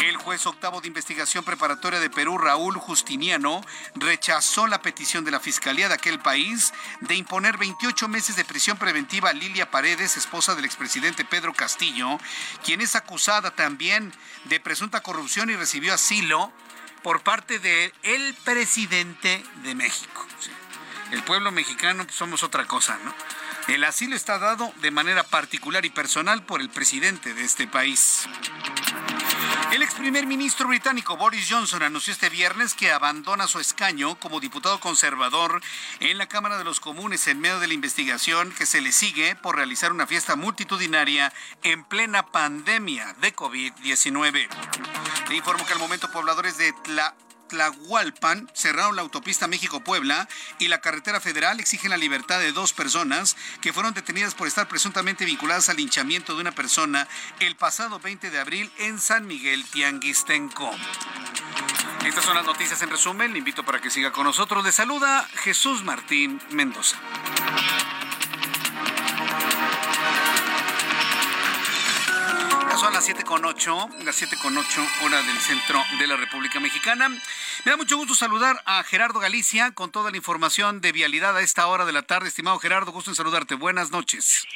El 0.05 0.17
juez 0.17 0.47
octavo 0.47 0.81
de 0.81 0.87
investigación 0.87 1.45
preparatoria 1.45 1.99
de 1.99 2.09
Perú, 2.09 2.39
Raúl 2.39 2.77
Justiniano, 2.79 3.61
rechazó 3.97 4.69
la 4.69 4.81
petición 4.81 5.25
de 5.25 5.33
la 5.33 5.41
Fiscalía 5.41 5.89
de 5.89 5.95
aquel 5.95 6.21
país 6.21 6.73
de 7.01 7.17
imponer 7.17 7.57
28 7.57 8.07
meses 8.07 8.37
de 8.37 8.45
prisión 8.45 8.77
preventiva 8.77 9.31
a 9.31 9.33
Lilia 9.33 9.71
Paredes, 9.71 10.17
esposa 10.17 10.55
del 10.55 10.65
expresidente 10.65 11.25
Pedro 11.25 11.53
Castillo, 11.53 12.19
quien 12.65 12.81
es 12.81 12.95
acusada 12.95 13.51
también 13.51 14.13
de 14.45 14.61
presunta 14.61 15.01
corrupción 15.01 15.51
y 15.51 15.57
recibió 15.57 15.95
asilo 15.95 16.53
por 17.03 17.23
parte 17.23 17.59
del 17.59 17.93
el 18.05 18.35
presidente 18.45 19.43
de 19.63 19.75
México. 19.75 20.27
El 21.11 21.25
pueblo 21.25 21.51
mexicano 21.51 22.05
pues, 22.05 22.17
somos 22.17 22.45
otra 22.45 22.67
cosa, 22.67 22.99
¿no? 23.05 23.15
El 23.67 23.85
asilo 23.85 24.15
está 24.17 24.39
dado 24.39 24.73
de 24.81 24.91
manera 24.91 25.25
particular 25.25 25.85
y 25.85 25.91
personal 25.91 26.43
por 26.45 26.61
el 26.61 26.71
presidente 26.71 27.35
de 27.35 27.45
este 27.45 27.67
país. 27.67 28.27
El 29.73 29.83
ex 29.83 29.95
primer 29.95 30.27
ministro 30.27 30.69
británico 30.69 31.17
Boris 31.17 31.47
Johnson 31.51 31.83
anunció 31.83 32.13
este 32.13 32.31
viernes 32.31 32.75
que 32.75 32.91
abandona 32.91 33.47
su 33.47 33.61
escaño 33.61 34.19
como 34.19 34.41
diputado 34.41 34.81
conservador 34.81 35.61
en 36.01 36.19
la 36.19 36.27
Cámara 36.27 36.59
de 36.59 36.65
los 36.65 36.81
Comunes 36.81 37.27
en 37.29 37.41
medio 37.41 37.61
de 37.61 37.69
la 37.69 37.75
investigación 37.75 38.51
que 38.53 38.67
se 38.67 38.81
le 38.81 38.93
sigue 38.93 39.37
por 39.37 39.57
realizar 39.57 39.93
una 39.93 40.07
fiesta 40.07 40.37
multitudinaria 40.37 41.33
en 41.63 41.85
plena 41.85 42.27
pandemia 42.27 43.15
de 43.21 43.35
COVID-19. 43.37 44.49
Le 45.29 45.37
informo 45.37 45.67
que 45.67 45.73
al 45.75 45.79
momento 45.79 46.11
pobladores 46.11 46.57
de 46.59 46.73
Tla 46.85 47.15
Tlahualpan 47.49 48.51
cerraron 48.55 48.97
la 48.97 49.03
autopista 49.03 49.49
México-Puebla 49.49 50.29
y 50.59 50.69
la 50.69 50.81
carretera 50.81 51.21
federal 51.21 51.61
exigen 51.61 51.91
la 51.91 51.97
libertad 51.97 52.39
de 52.39 52.53
dos 52.53 52.73
personas 52.73 53.37
que 53.61 53.73
fueron 53.73 53.95
detenidas 53.95 54.35
por 54.35 54.47
estar 54.47 54.69
presuntamente 54.69 55.25
vinculadas 55.25 55.69
al 55.69 55.77
linchamiento 55.77 56.35
de 56.35 56.41
una 56.41 56.53
persona 56.53 57.09
el 57.41 57.57
pasado 57.57 57.99
20 57.99 58.31
de 58.31 58.39
abril 58.39 58.71
en 58.79 59.01
San 59.01 59.27
Miguel 59.27 59.65
Tianguistenco. 59.65 60.71
Estas 62.05 62.25
son 62.25 62.37
las 62.37 62.47
noticias 62.47 62.81
en 62.83 62.91
resumen. 62.91 63.33
Le 63.33 63.39
invito 63.39 63.65
para 63.65 63.81
que 63.81 63.91
siga 63.91 64.13
con 64.13 64.25
nosotros. 64.25 64.65
Le 64.65 64.73
saluda 64.73 65.27
Jesús 65.43 65.83
Martín 65.85 66.41
Mendoza. 66.51 66.97
Son 72.89 72.95
las 72.95 73.05
7 73.05 73.25
con 73.25 73.45
8, 73.45 73.89
las 74.03 74.17
7 74.17 74.37
con 74.41 74.57
8 74.57 74.87
hora 75.05 75.21
del 75.21 75.37
centro 75.37 75.79
de 75.99 76.07
la 76.07 76.17
República 76.17 76.59
Mexicana. 76.59 77.11
Me 77.11 77.71
da 77.71 77.77
mucho 77.77 77.99
gusto 77.99 78.15
saludar 78.15 78.63
a 78.65 78.83
Gerardo 78.83 79.21
Galicia 79.21 79.73
con 79.75 79.93
toda 79.93 80.11
la 80.11 80.17
información 80.17 80.81
de 80.81 80.93
vialidad 80.93 81.37
a 81.37 81.43
esta 81.43 81.67
hora 81.67 81.85
de 81.85 81.93
la 81.93 82.01
tarde. 82.01 82.29
Estimado 82.29 82.59
Gerardo, 82.59 82.91
gusto 82.91 83.11
en 83.11 83.15
saludarte. 83.15 83.57
Buenas 83.57 83.91
noches. 83.91 84.49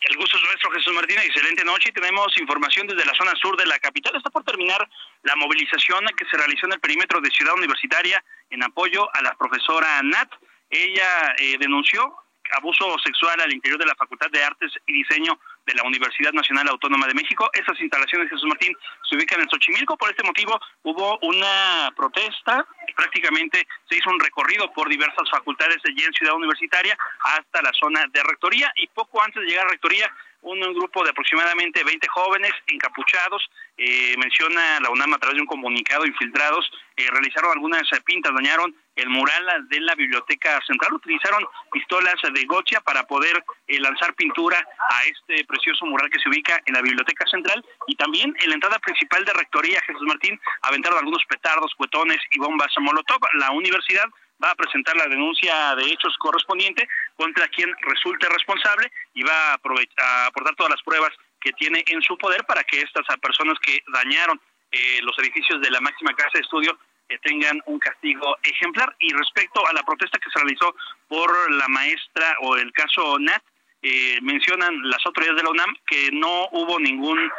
El 0.00 0.16
gusto 0.16 0.38
es 0.38 0.44
nuestro, 0.44 0.70
Jesús 0.70 0.94
Martínez. 0.94 1.26
Excelente 1.26 1.64
noche. 1.64 1.92
Tenemos 1.92 2.28
información 2.38 2.86
desde 2.86 3.04
la 3.04 3.12
zona 3.12 3.32
sur 3.34 3.58
de 3.58 3.66
la 3.66 3.78
capital. 3.78 4.16
Está 4.16 4.30
por 4.30 4.42
terminar 4.42 4.88
la 5.24 5.36
movilización 5.36 6.06
que 6.16 6.24
se 6.30 6.38
realizó 6.38 6.64
en 6.64 6.72
el 6.72 6.80
perímetro 6.80 7.20
de 7.20 7.30
Ciudad 7.30 7.52
Universitaria 7.52 8.24
en 8.48 8.62
apoyo 8.62 9.14
a 9.14 9.20
la 9.20 9.34
profesora 9.34 10.00
Nat. 10.02 10.32
Ella 10.70 11.34
eh, 11.36 11.58
denunció 11.58 12.16
abuso 12.52 12.96
sexual 13.04 13.38
al 13.40 13.52
interior 13.52 13.78
de 13.78 13.86
la 13.86 13.94
Facultad 13.94 14.30
de 14.30 14.42
Artes 14.42 14.72
y 14.86 14.94
Diseño 14.94 15.38
de 15.66 15.74
la 15.74 15.82
Universidad 15.82 16.32
Nacional 16.32 16.68
Autónoma 16.68 17.06
de 17.06 17.14
México. 17.14 17.50
Esas 17.52 17.78
instalaciones, 17.80 18.30
Jesús 18.30 18.46
Martín, 18.46 18.72
se 19.08 19.16
ubican 19.16 19.40
en 19.40 19.48
Xochimilco. 19.48 19.96
Por 19.96 20.10
este 20.10 20.22
motivo 20.22 20.58
hubo 20.82 21.18
una 21.22 21.92
protesta. 21.96 22.64
Prácticamente 22.94 23.66
se 23.88 23.96
hizo 23.96 24.10
un 24.10 24.20
recorrido 24.20 24.72
por 24.72 24.88
diversas 24.88 25.28
facultades 25.30 25.78
allí 25.84 26.04
en 26.04 26.12
Ciudad 26.12 26.34
Universitaria 26.34 26.96
hasta 27.20 27.60
la 27.62 27.72
zona 27.72 28.04
de 28.12 28.22
Rectoría 28.22 28.72
y 28.76 28.86
poco 28.88 29.22
antes 29.22 29.42
de 29.42 29.48
llegar 29.48 29.66
a 29.66 29.70
Rectoría 29.70 30.10
un, 30.42 30.60
grupo 30.60 31.02
de 31.02 31.10
aproximadamente 31.10 31.82
20 31.82 32.06
jóvenes 32.08 32.52
encapuchados, 32.66 33.42
eh, 33.76 34.14
menciona 34.16 34.80
la 34.80 34.90
UNAM 34.90 35.14
a 35.14 35.18
través 35.18 35.36
de 35.36 35.42
un 35.42 35.46
comunicado, 35.46 36.06
infiltrados, 36.06 36.70
eh, 36.96 37.06
realizaron 37.10 37.52
algunas 37.52 37.82
pintas, 38.04 38.32
dañaron 38.34 38.74
el 38.94 39.10
mural 39.10 39.68
de 39.68 39.80
la 39.80 39.94
Biblioteca 39.94 40.58
Central, 40.66 40.94
utilizaron 40.94 41.44
pistolas 41.70 42.14
de 42.32 42.44
gocha 42.44 42.80
para 42.80 43.06
poder 43.06 43.44
eh, 43.66 43.78
lanzar 43.80 44.14
pintura 44.14 44.58
a 44.90 45.04
este 45.04 45.44
precioso 45.44 45.84
mural 45.84 46.08
que 46.08 46.18
se 46.18 46.28
ubica 46.28 46.60
en 46.64 46.74
la 46.74 46.80
Biblioteca 46.80 47.26
Central 47.26 47.64
y 47.86 47.96
también 47.96 48.34
en 48.40 48.48
la 48.48 48.54
entrada 48.54 48.78
principal 48.78 49.24
de 49.24 49.34
Rectoría 49.34 49.82
Jesús 49.82 50.02
Martín 50.06 50.40
aventaron 50.62 50.98
algunos 50.98 51.22
petardos, 51.28 51.74
cuetones 51.76 52.18
y 52.30 52.38
bombas 52.38 52.72
molotov. 52.80 53.20
La 53.34 53.50
universidad 53.50 54.06
va 54.42 54.50
a 54.50 54.54
presentar 54.54 54.96
la 54.96 55.06
denuncia 55.06 55.74
de 55.76 55.84
hechos 55.84 56.16
correspondiente 56.18 56.88
contra 57.16 57.48
quien 57.48 57.72
resulte 57.82 58.28
responsable 58.28 58.90
y 59.14 59.22
va 59.22 59.52
a, 59.52 60.26
aportar 60.26 60.54
todas 60.56 60.70
las 60.70 60.82
pruebas 60.82 61.10
que 61.40 61.52
tiene 61.52 61.84
en 61.86 62.02
su 62.02 62.16
poder 62.18 62.44
para 62.44 62.64
que 62.64 62.80
estas 62.80 63.04
personas 63.20 63.58
que 63.64 63.82
dañaron 63.92 64.40
eh, 64.72 65.00
los 65.02 65.16
edificios 65.18 65.60
de 65.60 65.70
la 65.70 65.80
máxima 65.80 66.12
casa 66.14 66.32
de 66.34 66.40
estudio 66.40 66.78
eh, 67.08 67.18
tengan 67.22 67.60
un 67.66 67.78
castigo 67.78 68.36
ejemplar. 68.42 68.94
Y 69.00 69.12
respecto 69.12 69.66
a 69.66 69.72
la 69.72 69.82
protesta 69.82 70.18
que 70.18 70.30
se 70.30 70.38
realizó 70.38 70.74
por 71.08 71.52
la 71.52 71.68
maestra 71.68 72.36
o 72.42 72.56
el 72.56 72.72
caso 72.72 73.18
Nat, 73.18 73.42
eh, 73.82 74.18
mencionan 74.22 74.80
las 74.88 75.04
autoridades 75.06 75.36
de 75.36 75.42
la 75.44 75.50
UNAM 75.50 75.76
que 75.86 76.10
no 76.12 76.48
hubo 76.52 76.80
ningún 76.80 77.30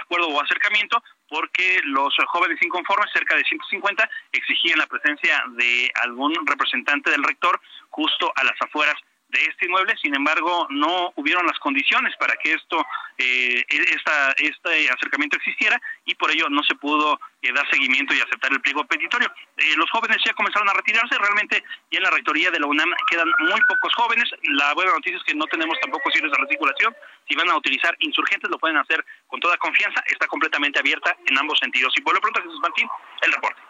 acuerdo 0.00 0.28
o 0.28 0.40
acercamiento 0.40 1.02
porque 1.28 1.80
los 1.84 2.14
jóvenes 2.28 2.60
inconformes, 2.60 3.10
cerca 3.12 3.36
de 3.36 3.44
150, 3.44 4.08
exigían 4.32 4.78
la 4.78 4.86
presencia 4.86 5.42
de 5.56 5.90
algún 6.02 6.34
representante 6.46 7.10
del 7.10 7.22
rector 7.22 7.60
justo 7.88 8.32
a 8.34 8.44
las 8.44 8.60
afueras 8.60 8.96
de 9.30 9.44
este 9.44 9.66
inmueble, 9.66 9.96
sin 10.02 10.14
embargo, 10.14 10.66
no 10.70 11.12
hubieron 11.16 11.46
las 11.46 11.58
condiciones 11.58 12.14
para 12.18 12.34
que 12.36 12.52
esto, 12.52 12.84
eh, 13.18 13.64
este 13.68 14.90
acercamiento 14.90 15.36
existiera 15.36 15.80
y 16.04 16.14
por 16.14 16.30
ello 16.30 16.48
no 16.48 16.62
se 16.64 16.74
pudo 16.74 17.20
eh, 17.42 17.52
dar 17.52 17.68
seguimiento 17.70 18.12
y 18.14 18.20
aceptar 18.20 18.52
el 18.52 18.60
pliego 18.60 18.84
petitorio. 18.84 19.32
Eh, 19.56 19.76
los 19.76 19.90
jóvenes 19.90 20.18
ya 20.24 20.32
comenzaron 20.34 20.68
a 20.68 20.72
retirarse, 20.72 21.16
realmente 21.16 21.62
ya 21.90 21.98
en 21.98 22.04
la 22.04 22.10
rectoría 22.10 22.50
de 22.50 22.58
la 22.58 22.66
UNAM 22.66 22.90
quedan 23.08 23.28
muy 23.38 23.60
pocos 23.68 23.94
jóvenes. 23.94 24.28
La 24.42 24.74
buena 24.74 24.92
noticia 24.92 25.18
es 25.18 25.24
que 25.24 25.34
no 25.34 25.46
tenemos 25.46 25.78
tampoco 25.80 26.10
cierres 26.10 26.32
de 26.32 26.38
recirculación. 26.38 26.94
Si 27.28 27.36
van 27.36 27.50
a 27.50 27.56
utilizar 27.56 27.94
insurgentes, 28.00 28.50
lo 28.50 28.58
pueden 28.58 28.78
hacer 28.78 29.04
con 29.28 29.38
toda 29.38 29.56
confianza, 29.58 30.02
está 30.06 30.26
completamente 30.26 30.80
abierta 30.80 31.16
en 31.26 31.38
ambos 31.38 31.58
sentidos. 31.58 31.92
Y 31.96 32.00
por 32.00 32.14
lo 32.14 32.20
pronto, 32.20 32.42
Jesús 32.42 32.58
Martín, 32.60 32.88
el 33.22 33.32
reporte. 33.32 33.62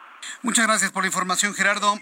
Muchas 0.43 0.67
gracias 0.67 0.91
por 0.93 1.03
la 1.03 1.09
información, 1.09 1.55
Gerardo. 1.55 1.99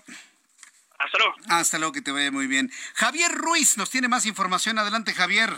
Hasta 0.98 1.18
luego. 1.18 1.34
Hasta 1.48 1.78
luego, 1.78 1.92
que 1.92 2.02
te 2.02 2.12
vaya 2.12 2.30
muy 2.30 2.46
bien. 2.46 2.70
Javier 2.94 3.30
Ruiz 3.32 3.78
nos 3.78 3.90
tiene 3.90 4.08
más 4.08 4.26
información. 4.26 4.78
Adelante, 4.78 5.14
Javier. 5.14 5.50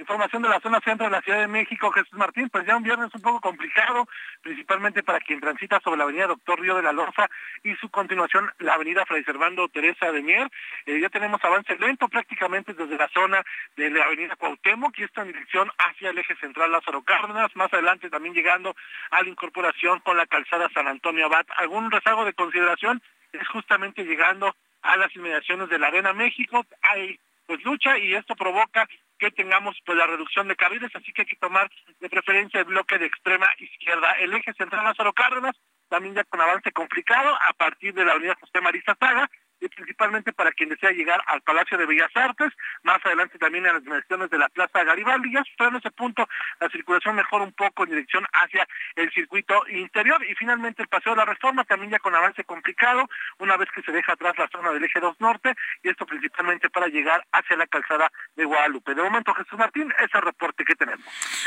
Información 0.00 0.40
de 0.40 0.48
la 0.48 0.60
zona 0.60 0.80
centro 0.80 1.04
de 1.04 1.12
la 1.12 1.20
Ciudad 1.20 1.40
de 1.40 1.46
México, 1.46 1.90
Jesús 1.90 2.14
Martín, 2.14 2.48
pues 2.48 2.66
ya 2.66 2.74
un 2.74 2.82
viernes 2.82 3.14
un 3.14 3.20
poco 3.20 3.38
complicado, 3.38 4.08
principalmente 4.40 5.02
para 5.02 5.20
quien 5.20 5.40
transita 5.40 5.78
sobre 5.84 5.98
la 5.98 6.04
avenida 6.04 6.26
Doctor 6.26 6.58
Río 6.58 6.74
de 6.76 6.82
la 6.82 6.92
Loza 6.92 7.28
y 7.62 7.74
su 7.74 7.90
continuación 7.90 8.50
la 8.60 8.74
avenida 8.74 9.04
Fray 9.04 9.22
Servando 9.24 9.68
Teresa 9.68 10.10
de 10.10 10.22
Mier. 10.22 10.50
Eh, 10.86 10.98
ya 11.00 11.10
tenemos 11.10 11.44
avance 11.44 11.76
lento 11.76 12.08
prácticamente 12.08 12.72
desde 12.72 12.96
la 12.96 13.10
zona 13.12 13.44
de 13.76 13.90
la 13.90 14.04
avenida 14.04 14.36
Cuauhtémoc 14.36 14.98
y 14.98 15.02
está 15.02 15.20
en 15.20 15.32
dirección 15.32 15.70
hacia 15.76 16.08
el 16.08 16.18
eje 16.18 16.34
central 16.36 16.72
Lázaro 16.72 17.02
Cárdenas, 17.02 17.54
más 17.54 17.70
adelante 17.70 18.08
también 18.08 18.34
llegando 18.34 18.74
a 19.10 19.22
la 19.22 19.28
incorporación 19.28 20.00
con 20.00 20.16
la 20.16 20.24
calzada 20.24 20.70
San 20.72 20.88
Antonio 20.88 21.26
Abad. 21.26 21.44
¿Algún 21.58 21.90
rezago 21.90 22.24
de 22.24 22.32
consideración? 22.32 23.02
Es 23.32 23.48
justamente 23.48 24.04
llegando 24.04 24.54
a 24.82 24.96
las 24.96 25.14
inmediaciones 25.14 25.68
de 25.68 25.78
la 25.78 25.88
Arena 25.88 26.12
México. 26.12 26.64
Hay 26.82 27.18
pues 27.46 27.62
lucha 27.64 27.98
y 27.98 28.14
esto 28.14 28.36
provoca 28.36 28.86
que 29.18 29.30
tengamos 29.32 29.76
pues 29.84 29.98
la 29.98 30.06
reducción 30.06 30.48
de 30.48 30.56
carriles, 30.56 30.90
así 30.94 31.12
que 31.12 31.22
hay 31.22 31.26
que 31.26 31.36
tomar 31.36 31.68
de 31.98 32.08
preferencia 32.08 32.60
el 32.60 32.66
bloque 32.66 32.98
de 32.98 33.06
extrema 33.06 33.48
izquierda. 33.58 34.12
El 34.20 34.32
eje 34.34 34.52
central 34.54 34.84
Lázaro 34.84 35.12
Cárdenas, 35.12 35.56
también 35.88 36.14
ya 36.14 36.24
con 36.24 36.40
avance 36.40 36.70
complicado 36.72 37.36
a 37.48 37.52
partir 37.54 37.92
de 37.92 38.04
la 38.04 38.12
avenida 38.12 38.38
José 38.40 38.60
Marista 38.60 38.96
Saga, 38.98 39.28
y 39.60 39.68
principalmente 39.68 40.32
para 40.32 40.52
quien 40.52 40.70
desea 40.70 40.90
llegar 40.90 41.22
al 41.26 41.42
Palacio 41.42 41.78
de 41.78 41.86
Bellas 41.86 42.10
Artes, 42.14 42.52
más 42.82 43.04
adelante 43.04 43.38
también 43.38 43.66
en 43.66 43.74
las 43.74 43.84
dimensiones 43.84 44.30
de 44.30 44.38
la 44.38 44.48
Plaza 44.48 44.84
Garibaldi, 44.84 45.32
ya 45.32 45.42
en 45.66 45.76
ese 45.76 45.90
punto 45.90 46.28
la 46.58 46.68
circulación 46.70 47.16
mejora 47.16 47.44
un 47.44 47.52
poco 47.52 47.84
en 47.84 47.90
dirección 47.90 48.26
hacia 48.32 48.66
el 48.96 49.12
circuito 49.12 49.62
interior 49.68 50.24
y 50.24 50.34
finalmente 50.34 50.82
el 50.82 50.88
Paseo 50.88 51.12
de 51.12 51.18
la 51.18 51.24
Reforma 51.24 51.64
también 51.64 51.92
ya 51.92 51.98
con 51.98 52.14
avance 52.14 52.44
complicado, 52.44 53.08
una 53.38 53.56
vez 53.56 53.68
que 53.74 53.82
se 53.82 53.92
deja 53.92 54.12
atrás 54.12 54.34
la 54.38 54.48
zona 54.48 54.70
del 54.70 54.84
eje 54.84 55.00
2 55.00 55.20
norte 55.20 55.54
y 55.82 55.88
esto 55.88 56.06
principalmente 56.06 56.70
para 56.70 56.88
llegar 56.88 57.26
hacia 57.32 57.56
la 57.56 57.66
calzada 57.66 58.10
de 58.36 58.44
Guadalupe. 58.44 58.94
De 58.94 59.02
momento, 59.02 59.34
Jesús 59.34 59.58
Martín, 59.58 59.92
ese 59.98 60.20
reporte 60.20 60.64
que 60.64 60.74
tenemos. 60.74 61.04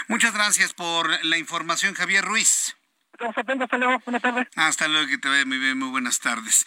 Muchas 0.07 0.33
gracias 0.33 0.73
por 0.73 1.07
la 1.25 1.37
información, 1.37 1.93
Javier 1.95 2.23
Ruiz. 2.23 2.77
Hasta 4.55 4.87
luego, 4.87 5.07
que 5.07 5.17
te 5.17 5.29
vaya 5.29 5.45
muy 5.45 5.59
bien, 5.59 5.77
muy 5.77 5.89
buenas 5.89 6.19
tardes. 6.19 6.65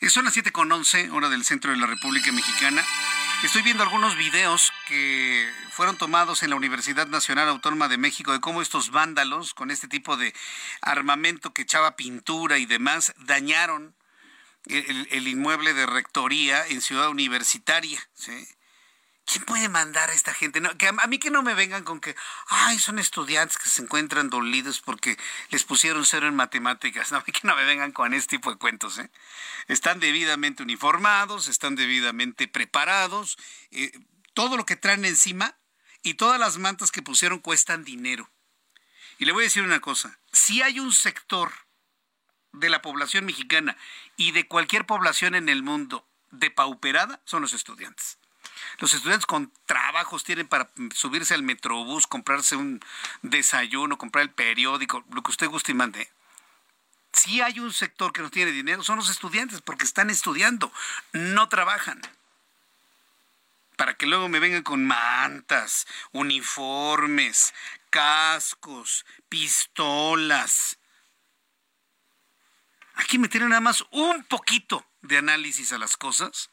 Eh, 0.00 0.10
son 0.10 0.24
las 0.24 0.34
7 0.34 0.52
con 0.52 0.70
11, 0.70 1.10
hora 1.10 1.28
del 1.28 1.44
centro 1.44 1.70
de 1.70 1.78
la 1.78 1.86
República 1.86 2.32
Mexicana. 2.32 2.82
Estoy 3.42 3.62
viendo 3.62 3.82
algunos 3.82 4.16
videos 4.16 4.72
que 4.88 5.50
fueron 5.70 5.96
tomados 5.96 6.42
en 6.42 6.50
la 6.50 6.56
Universidad 6.56 7.06
Nacional 7.06 7.48
Autónoma 7.48 7.88
de 7.88 7.98
México 7.98 8.32
de 8.32 8.40
cómo 8.40 8.62
estos 8.62 8.90
vándalos, 8.90 9.54
con 9.54 9.70
este 9.70 9.88
tipo 9.88 10.16
de 10.16 10.34
armamento 10.80 11.52
que 11.52 11.62
echaba 11.62 11.96
pintura 11.96 12.58
y 12.58 12.66
demás, 12.66 13.14
dañaron 13.18 13.94
el, 14.66 15.08
el 15.10 15.28
inmueble 15.28 15.74
de 15.74 15.86
rectoría 15.86 16.66
en 16.66 16.80
Ciudad 16.80 17.08
Universitaria. 17.08 18.00
¿sí? 18.14 18.32
¿Quién 19.26 19.44
puede 19.44 19.68
mandar 19.68 20.08
a 20.08 20.12
esta 20.12 20.32
gente? 20.32 20.62
a, 20.62 21.06
mí 21.08 21.18
que 21.18 21.30
no 21.30 21.42
me 21.42 21.54
vengan 21.54 21.82
con 21.82 22.00
que, 22.00 22.14
ay, 22.46 22.78
son 22.78 23.00
estudiantes 23.00 23.58
que 23.58 23.68
se 23.68 23.82
encuentran 23.82 24.30
dolidos 24.30 24.80
porque 24.80 25.18
les 25.50 25.64
pusieron 25.64 26.06
cero 26.06 26.28
en 26.28 26.36
matemáticas. 26.36 27.10
No, 27.16 27.18
a 27.18 27.24
mí 27.26 27.32
que 27.32 27.40
no 27.42 27.56
me 27.56 27.64
vengan 27.64 27.90
con 27.90 28.14
este 28.14 28.36
tipo 28.36 28.52
de 28.52 28.58
cuentos. 28.58 28.98
¿eh? 28.98 29.10
Están 29.66 29.98
debidamente 29.98 30.62
uniformados, 30.62 31.48
están 31.48 31.74
debidamente 31.74 32.46
preparados. 32.46 33.36
Eh, 33.72 33.90
todo 34.32 34.56
lo 34.56 34.64
que 34.64 34.76
traen 34.76 35.04
encima 35.04 35.56
y 36.02 36.14
todas 36.14 36.38
las 36.38 36.58
mantas 36.58 36.92
que 36.92 37.02
pusieron 37.02 37.40
cuestan 37.40 37.82
dinero. 37.82 38.30
Y 39.18 39.24
le 39.24 39.32
voy 39.32 39.42
a 39.42 39.50
decir 39.50 39.64
una 39.64 39.80
cosa, 39.80 40.20
si 40.30 40.62
hay 40.62 40.78
un 40.78 40.92
sector 40.92 41.52
de 42.52 42.70
la 42.70 42.80
población 42.80 43.24
mexicana 43.24 43.76
y 44.16 44.30
de 44.30 44.46
cualquier 44.46 44.86
población 44.86 45.34
en 45.34 45.48
el 45.48 45.64
mundo 45.64 46.06
depauperada, 46.30 47.20
son 47.24 47.42
los 47.42 47.54
estudiantes 47.54 48.18
Los 48.78 48.92
estudiantes 48.92 49.26
con 49.26 49.52
trabajos 49.64 50.22
tienen 50.24 50.48
para 50.48 50.70
subirse 50.94 51.34
al 51.34 51.42
metrobús, 51.42 52.06
comprarse 52.06 52.56
un 52.56 52.84
desayuno, 53.22 53.96
comprar 53.96 54.22
el 54.22 54.30
periódico, 54.30 55.04
lo 55.10 55.22
que 55.22 55.30
usted 55.30 55.48
guste 55.48 55.72
y 55.72 55.74
mande. 55.74 56.10
Si 57.12 57.40
hay 57.40 57.58
un 57.58 57.72
sector 57.72 58.12
que 58.12 58.20
no 58.20 58.30
tiene 58.30 58.52
dinero, 58.52 58.82
son 58.82 58.96
los 58.96 59.08
estudiantes, 59.08 59.62
porque 59.62 59.84
están 59.84 60.10
estudiando, 60.10 60.70
no 61.12 61.48
trabajan. 61.48 62.00
Para 63.76 63.94
que 63.94 64.06
luego 64.06 64.28
me 64.28 64.40
vengan 64.40 64.62
con 64.62 64.84
mantas, 64.86 65.86
uniformes, 66.12 67.54
cascos, 67.88 69.06
pistolas. 69.30 70.78
Aquí 72.94 73.18
me 73.18 73.28
tienen 73.28 73.50
nada 73.50 73.60
más 73.60 73.84
un 73.90 74.24
poquito 74.24 74.86
de 75.00 75.18
análisis 75.18 75.72
a 75.72 75.78
las 75.78 75.96
cosas 75.96 76.50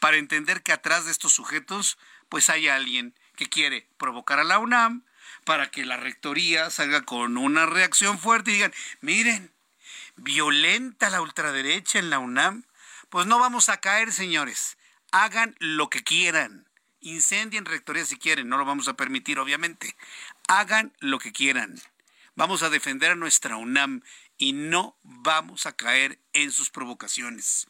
para 0.00 0.16
entender 0.16 0.62
que 0.62 0.72
atrás 0.72 1.04
de 1.04 1.12
estos 1.12 1.32
sujetos 1.32 1.98
pues 2.28 2.50
hay 2.50 2.68
alguien 2.68 3.14
que 3.36 3.48
quiere 3.48 3.88
provocar 3.96 4.38
a 4.40 4.44
la 4.44 4.58
UNAM 4.58 5.04
para 5.44 5.70
que 5.70 5.84
la 5.84 5.96
rectoría 5.96 6.70
salga 6.70 7.02
con 7.02 7.36
una 7.36 7.66
reacción 7.66 8.18
fuerte 8.18 8.50
y 8.50 8.54
digan, 8.54 8.74
miren, 9.00 9.52
violenta 10.16 11.10
la 11.10 11.20
ultraderecha 11.20 11.98
en 11.98 12.10
la 12.10 12.18
UNAM. 12.18 12.64
Pues 13.10 13.26
no 13.26 13.38
vamos 13.38 13.68
a 13.68 13.78
caer, 13.78 14.12
señores. 14.12 14.76
Hagan 15.12 15.54
lo 15.58 15.90
que 15.90 16.02
quieran. 16.02 16.68
Incendien 17.00 17.66
rectoría 17.66 18.04
si 18.04 18.16
quieren, 18.16 18.48
no 18.48 18.56
lo 18.56 18.64
vamos 18.64 18.88
a 18.88 18.94
permitir, 18.94 19.38
obviamente. 19.38 19.94
Hagan 20.48 20.92
lo 21.00 21.18
que 21.18 21.32
quieran. 21.32 21.80
Vamos 22.34 22.62
a 22.62 22.70
defender 22.70 23.12
a 23.12 23.16
nuestra 23.16 23.56
UNAM 23.56 24.02
y 24.38 24.54
no 24.54 24.96
vamos 25.02 25.66
a 25.66 25.76
caer 25.76 26.18
en 26.32 26.50
sus 26.50 26.70
provocaciones. 26.70 27.68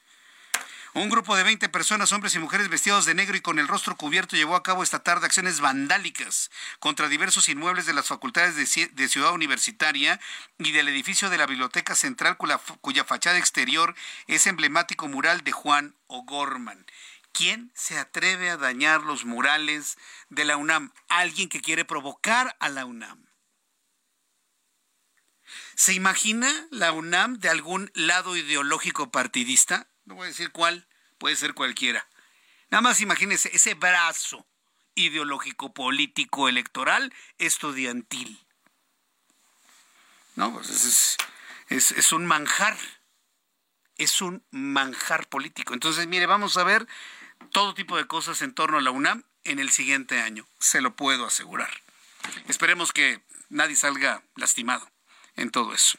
Un 0.97 1.09
grupo 1.09 1.35
de 1.35 1.43
20 1.43 1.69
personas, 1.71 2.13
hombres 2.13 2.37
y 2.37 2.39
mujeres 2.39 2.69
vestidos 2.69 3.05
de 3.05 3.15
negro 3.15 3.37
y 3.37 3.41
con 3.41 3.59
el 3.59 3.67
rostro 3.67 3.97
cubierto, 3.97 4.37
llevó 4.37 4.55
a 4.55 4.63
cabo 4.63 4.85
esta 4.85 5.01
tarde 5.01 5.27
acciones 5.27 5.59
vandálicas 5.59 6.53
contra 6.79 7.09
diversos 7.09 7.49
inmuebles 7.49 7.87
de 7.87 7.95
las 7.95 8.07
facultades 8.07 8.55
de, 8.55 9.09
Ciudad 9.09 9.33
Universitaria 9.33 10.21
y 10.57 10.71
del 10.71 10.87
edificio 10.87 11.31
de 11.31 11.39
la 11.39 11.47
Biblioteca 11.47 11.97
Central, 11.97 12.37
cuya, 12.37 13.05
fachada 13.05 13.39
exterior 13.39 13.97
es 14.29 14.47
emblemático 14.47 15.09
mural 15.09 15.43
de 15.43 15.51
Juan 15.51 15.97
O'Gorman. 16.07 16.87
¿Quién 17.33 17.73
se 17.75 17.99
atreve 17.99 18.51
a 18.51 18.57
dañar 18.57 19.03
los 19.03 19.25
murales 19.25 19.99
de 20.29 20.45
la 20.45 20.57
UNAM? 20.57 20.93
Alguien 21.09 21.49
que 21.49 21.61
quiere 21.61 21.85
provocar 21.85 22.57
a 22.61 22.69
la 22.69 22.85
UNAM. 22.85 23.27
¿Se 25.75 25.93
imagina 25.93 26.69
la 26.71 26.93
UNAM 26.93 27.41
de 27.41 27.49
algún 27.49 27.91
lado 27.95 28.37
ideológico 28.37 29.11
partidista? 29.11 29.89
No 30.05 30.15
voy 30.15 30.25
a 30.25 30.29
decir 30.29 30.51
cuál, 30.51 30.87
puede 31.19 31.37
ser 31.37 31.55
cualquiera. 31.55 32.07
Nada 32.71 32.83
más 32.83 33.01
imagínense 33.01 33.51
ese 33.55 33.75
brazo 33.75 34.47
ideológico, 34.95 35.73
político, 35.73 36.49
electoral, 36.49 37.13
estudiantil. 37.39 38.39
No, 40.37 40.53
pues 40.53 40.71
es, 40.71 41.17
es, 41.69 41.93
es 41.93 42.13
un 42.13 42.27
manjar. 42.27 42.77
Es 43.97 44.21
un 44.21 44.45
manjar 44.51 45.29
político. 45.29 45.73
Entonces, 45.73 46.07
mire, 46.09 46.27
vamos 46.27 46.57
a 46.57 46.65
ver 46.65 46.87
todo 47.53 47.75
tipo 47.75 47.97
de 47.97 48.07
cosas 48.07 48.43
en 48.43 48.53
torno 48.53 48.79
a 48.79 48.81
la 48.81 48.91
UNAM 48.91 49.23
en 49.45 49.61
el 49.61 49.71
siguiente 49.71 50.21
año. 50.21 50.47
Se 50.59 50.81
lo 50.81 50.97
puedo 50.97 51.27
asegurar. 51.27 51.71
Esperemos 52.49 52.93
que 52.93 53.23
nadie 53.51 53.77
salga 53.77 54.25
lastimado 54.35 54.94
en 55.37 55.51
todo 55.51 55.75
eso. 55.75 55.99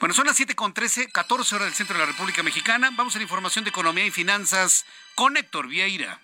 Bueno, 0.00 0.14
son 0.14 0.26
las 0.26 0.36
7 0.36 0.54
con 0.54 0.74
13, 0.74 1.08
14 1.10 1.54
horas 1.54 1.66
del 1.66 1.74
centro 1.74 1.94
de 1.94 2.00
la 2.00 2.10
República 2.10 2.42
Mexicana. 2.42 2.90
Vamos 2.94 3.14
a 3.14 3.18
la 3.18 3.24
información 3.24 3.64
de 3.64 3.70
economía 3.70 4.06
y 4.06 4.10
finanzas 4.10 4.84
con 5.14 5.36
Héctor 5.36 5.68
Vieira. 5.68 6.20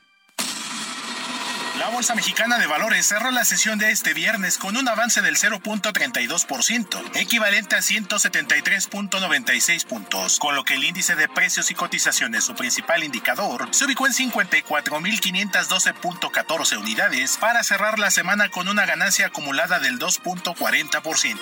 La 1.78 1.88
Bolsa 1.90 2.14
Mexicana 2.16 2.58
de 2.58 2.66
Valores 2.66 3.06
cerró 3.06 3.30
la 3.30 3.44
sesión 3.44 3.78
de 3.78 3.92
este 3.92 4.12
viernes 4.12 4.58
con 4.58 4.76
un 4.76 4.88
avance 4.88 5.22
del 5.22 5.36
0.32%, 5.36 7.12
equivalente 7.14 7.76
a 7.76 7.78
173.96 7.78 9.86
puntos, 9.86 10.40
con 10.40 10.56
lo 10.56 10.64
que 10.64 10.74
el 10.74 10.82
índice 10.82 11.14
de 11.14 11.28
precios 11.28 11.70
y 11.70 11.74
cotizaciones, 11.74 12.42
su 12.42 12.56
principal 12.56 13.04
indicador, 13.04 13.68
se 13.70 13.84
ubicó 13.84 14.08
en 14.08 14.12
54.512.14 14.12 16.78
unidades 16.78 17.36
para 17.36 17.62
cerrar 17.62 18.00
la 18.00 18.10
semana 18.10 18.48
con 18.48 18.66
una 18.66 18.84
ganancia 18.84 19.26
acumulada 19.26 19.78
del 19.78 20.00
2.40%. 20.00 21.38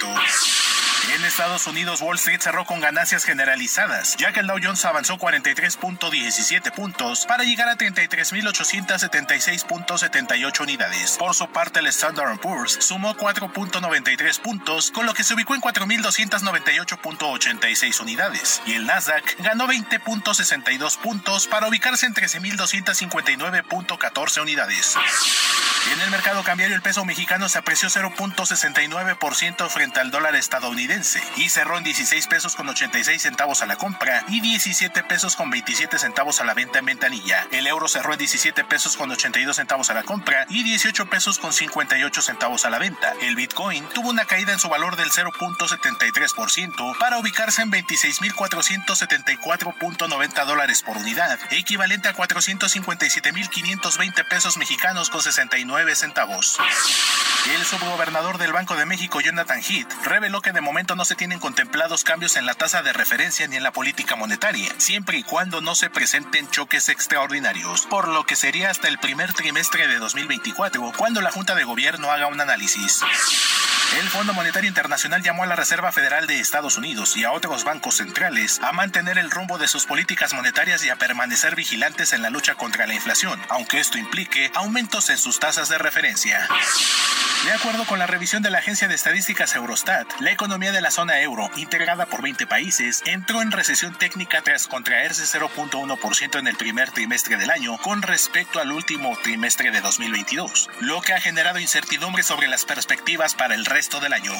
En 1.14 1.24
Estados 1.24 1.68
Unidos, 1.68 2.02
Wall 2.02 2.16
Street 2.16 2.40
cerró 2.40 2.64
con 2.64 2.80
ganancias 2.80 3.24
generalizadas, 3.24 4.16
ya 4.16 4.32
que 4.32 4.40
el 4.40 4.48
Dow 4.48 4.58
Jones 4.60 4.84
avanzó 4.84 5.18
43.17 5.18 6.72
puntos 6.72 7.26
para 7.26 7.44
llegar 7.44 7.68
a 7.68 7.76
33.876.78 10.26 10.62
unidades. 10.62 11.16
Por 11.18 11.34
su 11.34 11.48
parte, 11.48 11.80
el 11.80 11.88
Standard 11.88 12.38
Poor's 12.38 12.78
sumó 12.80 13.14
4.93 13.16 14.40
puntos, 14.40 14.90
con 14.90 15.04
lo 15.06 15.14
que 15.14 15.24
se 15.24 15.32
ubicó 15.34 15.54
en 15.54 15.60
4.298.86 15.60 18.00
unidades, 18.00 18.62
y 18.66 18.74
el 18.74 18.86
Nasdaq 18.86 19.36
ganó 19.38 19.66
20.62 19.66 20.98
puntos 20.98 21.46
para 21.46 21.68
ubicarse 21.68 22.06
en 22.06 22.14
13.259.14 22.14 24.42
unidades. 24.42 24.96
En 25.92 26.00
el 26.00 26.10
mercado 26.10 26.42
cambiario, 26.42 26.74
el 26.74 26.82
peso 26.82 27.04
mexicano 27.04 27.48
se 27.48 27.58
apreció 27.58 27.88
0.69% 27.88 29.68
frente 29.68 30.00
al 30.00 30.10
dólar 30.10 30.34
estadounidense 30.34 31.22
y 31.36 31.48
cerró 31.48 31.78
en 31.78 31.84
16 31.84 32.26
pesos 32.26 32.56
con 32.56 32.68
86 32.68 33.22
centavos 33.22 33.62
a 33.62 33.66
la 33.66 33.76
compra 33.76 34.24
y 34.28 34.40
17 34.40 35.04
pesos 35.04 35.36
con 35.36 35.48
27 35.48 36.00
centavos 36.00 36.40
a 36.40 36.44
la 36.44 36.54
venta 36.54 36.80
en 36.80 36.86
ventanilla. 36.86 37.46
El 37.52 37.68
euro 37.68 37.86
cerró 37.86 38.14
en 38.14 38.18
17 38.18 38.64
pesos 38.64 38.96
con 38.96 39.12
82 39.12 39.54
centavos 39.54 39.88
a 39.90 39.94
la 39.94 40.02
compra 40.02 40.15
y 40.48 40.62
18 40.62 41.06
pesos 41.06 41.38
con 41.38 41.52
58 41.52 42.22
centavos 42.22 42.64
a 42.64 42.70
la 42.70 42.78
venta. 42.78 43.12
El 43.20 43.36
Bitcoin 43.36 43.84
tuvo 43.94 44.08
una 44.10 44.24
caída 44.24 44.52
en 44.52 44.58
su 44.58 44.68
valor 44.68 44.96
del 44.96 45.10
0.73% 45.10 46.98
para 46.98 47.18
ubicarse 47.18 47.62
en 47.62 47.70
26.474.90 47.70 50.44
dólares 50.44 50.82
por 50.82 50.96
unidad, 50.96 51.38
equivalente 51.50 52.08
a 52.08 52.14
457.520 52.14 54.28
pesos 54.28 54.56
mexicanos 54.56 55.10
con 55.10 55.22
69 55.22 55.94
centavos. 55.94 56.58
El 57.54 57.64
subgobernador 57.64 58.38
del 58.38 58.52
Banco 58.52 58.74
de 58.74 58.86
México, 58.86 59.20
Jonathan 59.20 59.62
Heath, 59.62 59.92
reveló 60.04 60.42
que 60.42 60.50
de 60.50 60.60
momento 60.60 60.96
no 60.96 61.04
se 61.04 61.14
tienen 61.14 61.38
contemplados 61.38 62.02
cambios 62.02 62.36
en 62.36 62.44
la 62.44 62.54
tasa 62.54 62.82
de 62.82 62.92
referencia 62.92 63.46
ni 63.46 63.54
en 63.54 63.62
la 63.62 63.72
política 63.72 64.16
monetaria, 64.16 64.74
siempre 64.78 65.18
y 65.18 65.22
cuando 65.22 65.60
no 65.60 65.76
se 65.76 65.88
presenten 65.88 66.50
choques 66.50 66.88
extraordinarios, 66.88 67.86
por 67.86 68.08
lo 68.08 68.24
que 68.24 68.34
sería 68.34 68.70
hasta 68.70 68.88
el 68.88 68.98
primer 68.98 69.32
trimestre 69.32 69.86
de 69.86 70.00
2024 70.06 70.92
cuando 70.96 71.20
la 71.20 71.32
Junta 71.32 71.56
de 71.56 71.64
Gobierno 71.64 72.12
haga 72.12 72.28
un 72.28 72.40
análisis. 72.40 73.00
El 73.94 74.10
Fondo 74.10 74.34
Monetario 74.34 74.68
Internacional 74.68 75.22
llamó 75.22 75.44
a 75.44 75.46
la 75.46 75.56
Reserva 75.56 75.92
Federal 75.92 76.26
de 76.26 76.40
Estados 76.40 76.76
Unidos 76.76 77.16
y 77.16 77.24
a 77.24 77.32
otros 77.32 77.64
bancos 77.64 77.96
centrales 77.96 78.60
a 78.62 78.72
mantener 78.72 79.16
el 79.16 79.30
rumbo 79.30 79.58
de 79.58 79.68
sus 79.68 79.86
políticas 79.86 80.34
monetarias 80.34 80.84
y 80.84 80.90
a 80.90 80.96
permanecer 80.96 81.54
vigilantes 81.54 82.12
en 82.12 82.20
la 82.20 82.28
lucha 82.28 82.56
contra 82.56 82.86
la 82.86 82.94
inflación, 82.94 83.40
aunque 83.48 83.80
esto 83.80 83.96
implique 83.96 84.50
aumentos 84.54 85.08
en 85.08 85.18
sus 85.18 85.38
tasas 85.38 85.68
de 85.68 85.78
referencia. 85.78 86.46
De 87.44 87.52
acuerdo 87.52 87.84
con 87.84 87.98
la 88.00 88.06
revisión 88.06 88.42
de 88.42 88.50
la 88.50 88.58
Agencia 88.58 88.88
de 88.88 88.94
Estadísticas 88.94 89.54
Eurostat, 89.54 90.08
la 90.20 90.32
economía 90.32 90.72
de 90.72 90.80
la 90.80 90.90
zona 90.90 91.20
euro, 91.20 91.48
integrada 91.56 92.06
por 92.06 92.22
20 92.22 92.46
países, 92.46 93.02
entró 93.06 93.40
en 93.40 93.52
recesión 93.52 93.96
técnica 93.96 94.42
tras 94.42 94.66
contraerse 94.66 95.38
0.1% 95.38 96.38
en 96.38 96.48
el 96.48 96.56
primer 96.56 96.90
trimestre 96.90 97.36
del 97.36 97.50
año 97.50 97.78
con 97.78 98.02
respecto 98.02 98.58
al 98.58 98.72
último 98.72 99.16
trimestre 99.22 99.70
de 99.70 99.80
2022, 99.80 100.70
lo 100.80 101.00
que 101.02 101.12
ha 101.12 101.20
generado 101.20 101.60
incertidumbre 101.60 102.24
sobre 102.24 102.48
las 102.48 102.64
perspectivas 102.64 103.34
para 103.34 103.54
el 103.54 103.64
resto 103.64 103.75
del 103.76 104.14
año. 104.14 104.32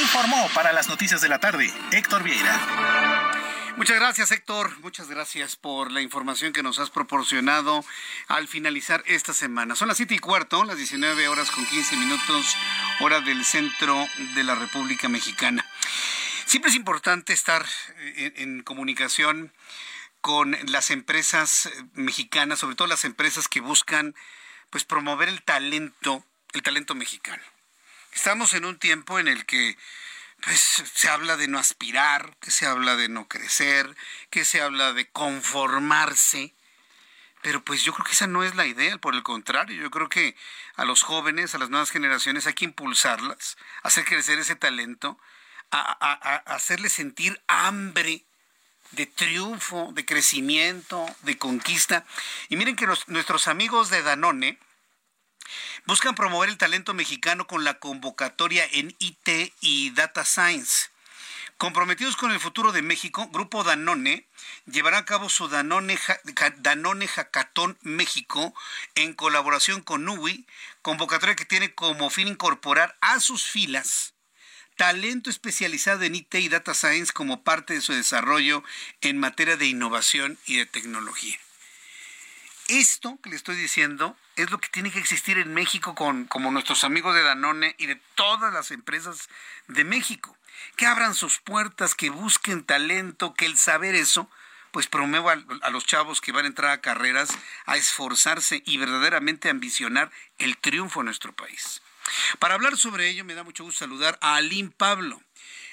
Informó 0.00 0.48
para 0.54 0.72
las 0.72 0.88
noticias 0.88 1.20
de 1.20 1.28
la 1.28 1.38
tarde 1.38 1.70
Héctor 1.90 2.22
Vieira. 2.22 3.30
Muchas 3.76 3.96
gracias, 3.96 4.32
Héctor. 4.32 4.78
Muchas 4.78 5.08
gracias 5.10 5.56
por 5.56 5.92
la 5.92 6.00
información 6.00 6.54
que 6.54 6.62
nos 6.62 6.78
has 6.78 6.88
proporcionado 6.88 7.84
al 8.28 8.48
finalizar 8.48 9.02
esta 9.06 9.34
semana. 9.34 9.76
Son 9.76 9.86
las 9.86 9.98
siete 9.98 10.14
y 10.14 10.18
cuarto, 10.18 10.64
las 10.64 10.78
19 10.78 11.28
horas 11.28 11.50
con 11.50 11.66
15 11.66 11.94
minutos, 11.98 12.56
hora 13.00 13.20
del 13.20 13.44
centro 13.44 14.06
de 14.34 14.44
la 14.44 14.54
República 14.54 15.10
Mexicana. 15.10 15.66
Siempre 16.46 16.70
es 16.70 16.76
importante 16.76 17.34
estar 17.34 17.66
en, 18.16 18.32
en 18.36 18.62
comunicación 18.62 19.52
con 20.22 20.56
las 20.70 20.90
empresas 20.90 21.70
mexicanas, 21.92 22.60
sobre 22.60 22.76
todo 22.76 22.88
las 22.88 23.04
empresas 23.04 23.46
que 23.46 23.60
buscan 23.60 24.14
pues 24.70 24.84
promover 24.84 25.28
el 25.28 25.42
talento, 25.42 26.24
el 26.54 26.62
talento 26.62 26.94
mexicano. 26.94 27.42
Estamos 28.12 28.52
en 28.54 28.64
un 28.64 28.78
tiempo 28.78 29.18
en 29.18 29.26
el 29.26 29.46
que 29.46 29.76
pues 30.42 30.60
se 30.60 31.08
habla 31.08 31.36
de 31.36 31.48
no 31.48 31.58
aspirar, 31.58 32.36
que 32.40 32.50
se 32.50 32.66
habla 32.66 32.96
de 32.96 33.08
no 33.08 33.28
crecer, 33.28 33.96
que 34.30 34.44
se 34.44 34.60
habla 34.60 34.92
de 34.92 35.08
conformarse. 35.08 36.54
Pero 37.42 37.64
pues 37.64 37.82
yo 37.82 37.92
creo 37.92 38.04
que 38.04 38.12
esa 38.12 38.26
no 38.26 38.44
es 38.44 38.54
la 38.54 38.66
idea, 38.66 38.98
por 38.98 39.14
el 39.14 39.22
contrario, 39.22 39.80
yo 39.80 39.90
creo 39.90 40.08
que 40.08 40.36
a 40.76 40.84
los 40.84 41.02
jóvenes, 41.02 41.54
a 41.54 41.58
las 41.58 41.70
nuevas 41.70 41.90
generaciones 41.90 42.46
hay 42.46 42.54
que 42.54 42.66
impulsarlas, 42.66 43.56
hacer 43.82 44.04
crecer 44.04 44.38
ese 44.38 44.56
talento, 44.56 45.18
hacerles 45.70 46.92
sentir 46.92 47.42
hambre 47.48 48.24
de 48.92 49.06
triunfo, 49.06 49.90
de 49.92 50.04
crecimiento, 50.04 51.04
de 51.22 51.38
conquista. 51.38 52.04
Y 52.48 52.56
miren 52.56 52.76
que 52.76 52.86
nuestros 53.06 53.48
amigos 53.48 53.90
de 53.90 54.02
Danone 54.02 54.58
buscan 55.86 56.14
promover 56.14 56.48
el 56.48 56.58
talento 56.58 56.94
mexicano 56.94 57.46
con 57.46 57.64
la 57.64 57.78
convocatoria 57.78 58.64
en 58.72 58.94
IT 58.98 59.52
y 59.60 59.90
Data 59.90 60.24
Science. 60.24 60.90
Comprometidos 61.58 62.16
con 62.16 62.32
el 62.32 62.40
futuro 62.40 62.72
de 62.72 62.82
México, 62.82 63.28
Grupo 63.28 63.62
Danone 63.62 64.26
llevará 64.66 64.98
a 64.98 65.04
cabo 65.04 65.28
su 65.28 65.48
Danone, 65.48 65.98
Danone 66.58 67.06
Hackathon 67.06 67.78
México 67.82 68.54
en 68.94 69.14
colaboración 69.14 69.80
con 69.80 70.04
NUI, 70.04 70.46
convocatoria 70.82 71.36
que 71.36 71.44
tiene 71.44 71.74
como 71.74 72.10
fin 72.10 72.26
incorporar 72.26 72.96
a 73.00 73.20
sus 73.20 73.46
filas 73.46 74.14
talento 74.76 75.30
especializado 75.30 76.02
en 76.02 76.14
IT 76.14 76.34
y 76.34 76.48
Data 76.48 76.74
Science 76.74 77.12
como 77.12 77.42
parte 77.42 77.74
de 77.74 77.80
su 77.80 77.92
desarrollo 77.92 78.64
en 79.00 79.18
materia 79.18 79.56
de 79.56 79.66
innovación 79.66 80.38
y 80.46 80.56
de 80.56 80.66
tecnología. 80.66 81.38
Esto 82.68 83.18
que 83.22 83.30
le 83.30 83.36
estoy 83.36 83.56
diciendo 83.56 84.16
es 84.36 84.50
lo 84.50 84.58
que 84.58 84.68
tiene 84.68 84.90
que 84.90 84.98
existir 84.98 85.38
en 85.38 85.52
México 85.52 85.94
con 85.94 86.24
como 86.26 86.50
nuestros 86.50 86.84
amigos 86.84 87.14
de 87.14 87.22
Danone 87.22 87.74
y 87.78 87.86
de 87.86 88.00
todas 88.14 88.52
las 88.52 88.70
empresas 88.70 89.28
de 89.68 89.84
México 89.84 90.36
que 90.76 90.86
abran 90.86 91.14
sus 91.14 91.38
puertas, 91.38 91.94
que 91.94 92.10
busquen 92.10 92.64
talento, 92.64 93.34
que 93.34 93.46
el 93.46 93.56
saber 93.58 93.94
eso, 93.94 94.28
pues 94.70 94.86
promueva 94.86 95.36
a, 95.62 95.70
los 95.70 95.84
chavos 95.84 96.20
que 96.20 96.32
van 96.32 96.44
a 96.44 96.48
entrar 96.48 96.70
a 96.70 96.80
carreras 96.80 97.30
a 97.66 97.76
esforzarse 97.76 98.62
y 98.64 98.78
verdaderamente 98.78 99.50
ambicionar 99.50 100.10
el 100.38 100.56
triunfo 100.56 101.00
en 101.00 101.06
nuestro 101.06 101.32
país. 101.32 101.82
Para 102.38 102.54
hablar 102.54 102.76
sobre 102.76 103.08
ello, 103.08 103.24
me 103.24 103.34
da 103.34 103.42
mucho 103.42 103.64
gusto 103.64 103.80
saludar 103.80 104.18
a 104.22 104.36
Aline 104.36 104.70
Pablo. 104.70 105.22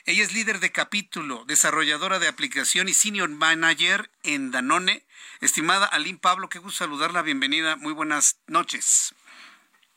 Ella 0.06 0.24
es 0.24 0.34
líder 0.34 0.60
de 0.60 0.72
capítulo, 0.72 1.44
desarrolladora 1.46 2.20
de 2.20 2.28
aplicación 2.28 2.88
y 2.88 2.94
senior 2.94 3.30
manager 3.30 4.10
en 4.24 4.52
Danone. 4.52 5.04
Estimada 5.42 5.86
Aline 5.86 6.20
Pablo, 6.20 6.50
qué 6.50 6.60
gusto 6.60 6.86
saludarla. 6.86 7.22
Bienvenida. 7.22 7.76
Muy 7.76 7.94
buenas 7.94 8.40
noches. 8.48 9.14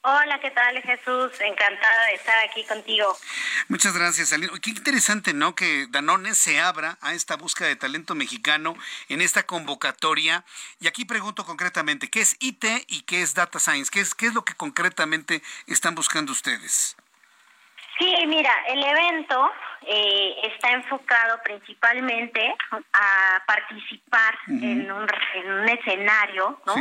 Hola, 0.05 0.41
¿qué 0.41 0.51
tal 0.51 0.83
Jesús? 0.83 1.31
Encantada 1.41 2.07
de 2.07 2.15
estar 2.15 2.37
aquí 2.45 2.65
contigo. 2.65 3.17
Muchas 3.69 3.97
gracias, 3.97 4.33
Aline. 4.33 4.59
Qué 4.61 4.71
interesante, 4.71 5.33
¿no? 5.33 5.55
Que 5.55 5.87
Danone 5.91 6.35
se 6.35 6.59
abra 6.59 6.99
a 7.01 7.15
esta 7.15 7.37
búsqueda 7.37 7.69
de 7.69 7.77
talento 7.77 8.17
mexicano 8.17 8.75
en 9.09 9.21
esta 9.21 9.45
convocatoria. 9.45 10.45
Y 10.81 10.89
aquí 10.89 11.05
pregunto 11.05 11.45
concretamente, 11.45 12.11
¿qué 12.11 12.21
es 12.21 12.37
IT 12.41 12.65
y 12.89 13.03
qué 13.03 13.23
es 13.23 13.35
Data 13.35 13.61
Science? 13.61 13.93
¿Qué 13.93 14.01
es, 14.01 14.17
qué 14.17 14.27
es 14.27 14.35
lo 14.35 14.45
que 14.45 14.55
concretamente 14.55 15.41
están 15.69 15.95
buscando 15.95 16.33
ustedes? 16.33 16.97
Sí, 17.99 18.15
mira, 18.27 18.53
el 18.69 18.83
evento 18.83 19.53
eh, 19.87 20.35
está 20.45 20.73
enfocado 20.73 21.41
principalmente 21.43 22.55
a 22.93 23.43
participar 23.47 24.35
en, 24.49 24.91
un, 24.91 25.07
en 25.35 25.53
un 25.53 25.69
escenario, 25.69 26.61
¿no? 26.67 26.75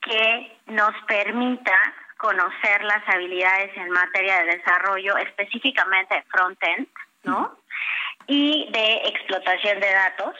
que 0.00 0.56
nos 0.66 0.94
permita 1.06 1.76
conocer 2.16 2.84
las 2.84 3.06
habilidades 3.08 3.74
en 3.76 3.90
materia 3.90 4.42
de 4.42 4.56
desarrollo, 4.56 5.16
específicamente 5.16 6.22
front-end, 6.30 6.86
¿no? 7.24 7.58
Y 8.26 8.68
de 8.70 9.08
explotación 9.08 9.80
de 9.80 9.92
datos, 9.92 10.36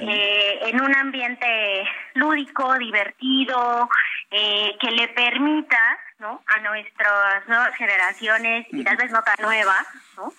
eh, 0.00 0.58
en 0.64 0.80
un 0.80 0.94
ambiente 0.94 1.88
lúdico, 2.14 2.76
divertido, 2.76 3.88
eh, 4.30 4.76
que 4.80 4.90
le 4.90 5.08
permita 5.08 5.98
¿no? 6.18 6.42
a 6.46 6.60
nuestras 6.60 7.46
nuevas 7.48 7.74
generaciones 7.76 8.66
y 8.72 8.84
tal 8.84 8.96
vez 8.96 9.10
no 9.10 9.22
tan 9.22 9.36
nuevas, 9.42 9.86
¿no? 10.16 10.32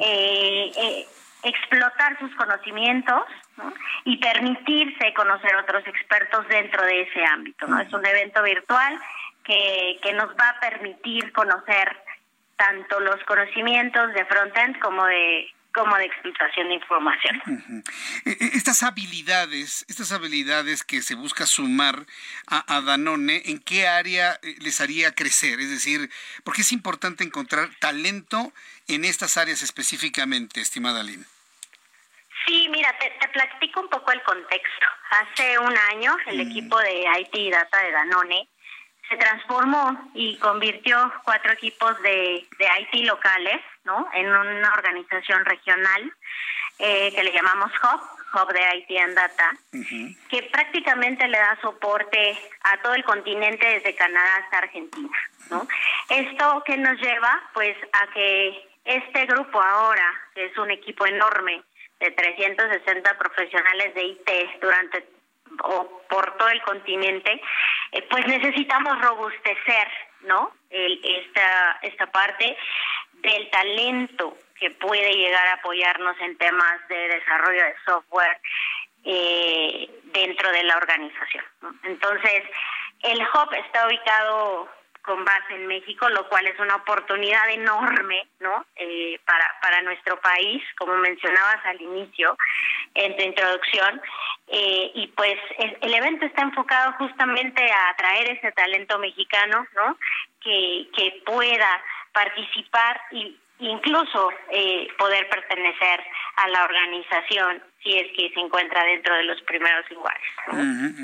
Eh, 0.00 1.06
explotar 1.42 2.18
sus 2.18 2.34
conocimientos 2.36 3.22
y 4.04 4.16
permitirse 4.18 5.12
conocer 5.14 5.56
otros 5.56 5.86
expertos 5.86 6.46
dentro 6.48 6.84
de 6.84 7.02
ese 7.02 7.24
ámbito. 7.24 7.66
¿no? 7.66 7.80
Es 7.80 7.92
un 7.92 8.04
evento 8.06 8.42
virtual 8.42 8.98
que, 9.44 9.98
que 10.02 10.12
nos 10.12 10.30
va 10.36 10.50
a 10.50 10.60
permitir 10.60 11.32
conocer 11.32 11.96
tanto 12.56 13.00
los 13.00 13.22
conocimientos 13.24 14.12
de 14.14 14.24
frontend 14.26 14.78
como 14.78 15.04
de 15.06 15.48
como 15.72 15.96
de 15.96 16.06
explotación 16.06 16.68
de 16.68 16.74
información. 16.74 17.84
E, 18.24 18.30
e, 18.30 18.50
estas 18.54 18.82
habilidades, 18.82 19.84
estas 19.88 20.12
habilidades 20.12 20.84
que 20.84 21.02
se 21.02 21.14
busca 21.14 21.46
sumar 21.46 22.06
a, 22.46 22.76
a, 22.76 22.80
Danone, 22.80 23.42
¿en 23.46 23.58
qué 23.58 23.88
área 23.88 24.38
eh, 24.42 24.56
les 24.60 24.80
haría 24.80 25.14
crecer? 25.14 25.60
Es 25.60 25.70
decir, 25.70 26.10
porque 26.44 26.62
es 26.62 26.72
importante 26.72 27.24
encontrar 27.24 27.70
talento 27.78 28.52
en 28.88 29.04
estas 29.04 29.36
áreas 29.36 29.62
específicamente, 29.62 30.60
estimada 30.60 31.02
Lynn. 31.02 31.26
Sí, 32.46 32.68
mira, 32.70 32.96
te, 32.98 33.10
te, 33.20 33.28
platico 33.28 33.80
un 33.80 33.88
poco 33.88 34.10
el 34.12 34.22
contexto. 34.22 34.86
Hace 35.10 35.58
un 35.58 35.76
año 35.76 36.16
el 36.26 36.38
mm. 36.38 36.50
equipo 36.50 36.78
de 36.80 37.04
IT 37.20 37.52
Data 37.52 37.82
de 37.82 37.92
Danone 37.92 38.48
se 39.08 39.16
transformó 39.16 40.10
y 40.14 40.36
convirtió 40.38 41.12
cuatro 41.24 41.52
equipos 41.52 42.00
de, 42.02 42.46
de 42.58 42.66
IT 42.80 43.06
locales 43.06 43.60
¿no? 43.84 44.08
en 44.12 44.28
una 44.28 44.72
organización 44.72 45.44
regional 45.44 46.12
eh, 46.78 47.12
que 47.14 47.22
le 47.22 47.32
llamamos 47.32 47.70
Hub, 47.82 48.00
Hub 48.34 48.52
de 48.52 48.76
IT 48.76 48.98
and 48.98 49.14
Data, 49.14 49.50
que 50.28 50.42
prácticamente 50.50 51.28
le 51.28 51.38
da 51.38 51.58
soporte 51.60 52.38
a 52.62 52.80
todo 52.82 52.94
el 52.94 53.04
continente 53.04 53.66
desde 53.66 53.94
Canadá 53.94 54.36
hasta 54.36 54.58
Argentina. 54.58 55.18
¿no? 55.50 55.66
Esto 56.08 56.62
que 56.64 56.76
nos 56.76 56.98
lleva 56.98 57.40
pues 57.52 57.76
a 57.92 58.06
que 58.12 58.68
este 58.84 59.26
grupo 59.26 59.60
ahora, 59.60 60.08
que 60.34 60.46
es 60.46 60.56
un 60.58 60.70
equipo 60.70 61.06
enorme 61.06 61.62
de 62.00 62.10
360 62.10 63.18
profesionales 63.18 63.94
de 63.94 64.02
IT 64.04 64.30
durante 64.60 65.06
o 65.64 66.02
por 66.08 66.36
todo 66.36 66.48
el 66.48 66.62
continente, 66.62 67.40
eh, 67.92 68.06
pues 68.10 68.26
necesitamos 68.26 69.00
robustecer, 69.00 69.88
¿no? 70.22 70.52
El, 70.70 71.00
esta, 71.04 71.78
esta 71.82 72.06
parte 72.06 72.56
del 73.22 73.50
talento 73.50 74.36
que 74.58 74.70
puede 74.70 75.12
llegar 75.12 75.46
a 75.48 75.54
apoyarnos 75.54 76.16
en 76.20 76.36
temas 76.36 76.88
de 76.88 77.08
desarrollo 77.08 77.64
de 77.64 77.74
software 77.84 78.38
eh, 79.04 79.90
dentro 80.04 80.52
de 80.52 80.62
la 80.62 80.76
organización. 80.76 81.44
Entonces, 81.82 82.44
el 83.02 83.20
hub 83.20 83.52
está 83.54 83.86
ubicado 83.86 84.68
con 85.02 85.24
base 85.24 85.54
en 85.54 85.66
México, 85.66 86.08
lo 86.08 86.28
cual 86.28 86.46
es 86.46 86.58
una 86.60 86.76
oportunidad 86.76 87.50
enorme, 87.50 88.28
¿no? 88.38 88.64
Eh, 88.76 89.18
para, 89.24 89.52
para 89.60 89.82
nuestro 89.82 90.20
país, 90.20 90.62
como 90.78 90.96
mencionabas 90.96 91.64
al 91.64 91.80
inicio 91.80 92.36
en 92.94 93.16
tu 93.16 93.22
introducción. 93.22 94.00
Eh, 94.46 94.92
y 94.94 95.06
pues 95.08 95.38
el, 95.58 95.94
evento 95.94 96.26
está 96.26 96.42
enfocado 96.42 96.92
justamente 96.92 97.68
a 97.70 97.90
atraer 97.90 98.30
ese 98.36 98.52
talento 98.52 98.98
mexicano, 98.98 99.66
¿no? 99.74 99.96
Que, 100.40 100.88
que 100.94 101.22
pueda 101.24 101.82
participar 102.12 103.00
y 103.12 103.36
incluso 103.58 104.30
eh, 104.50 104.88
poder 104.98 105.28
pertenecer 105.28 106.00
a 106.36 106.48
la 106.48 106.64
organización 106.64 107.62
si 107.82 107.92
es 107.92 108.06
que 108.16 108.30
se 108.34 108.40
encuentra 108.40 108.84
dentro 108.84 109.14
de 109.14 109.24
los 109.24 109.40
primeros 109.42 109.88
lugares. 109.90 110.22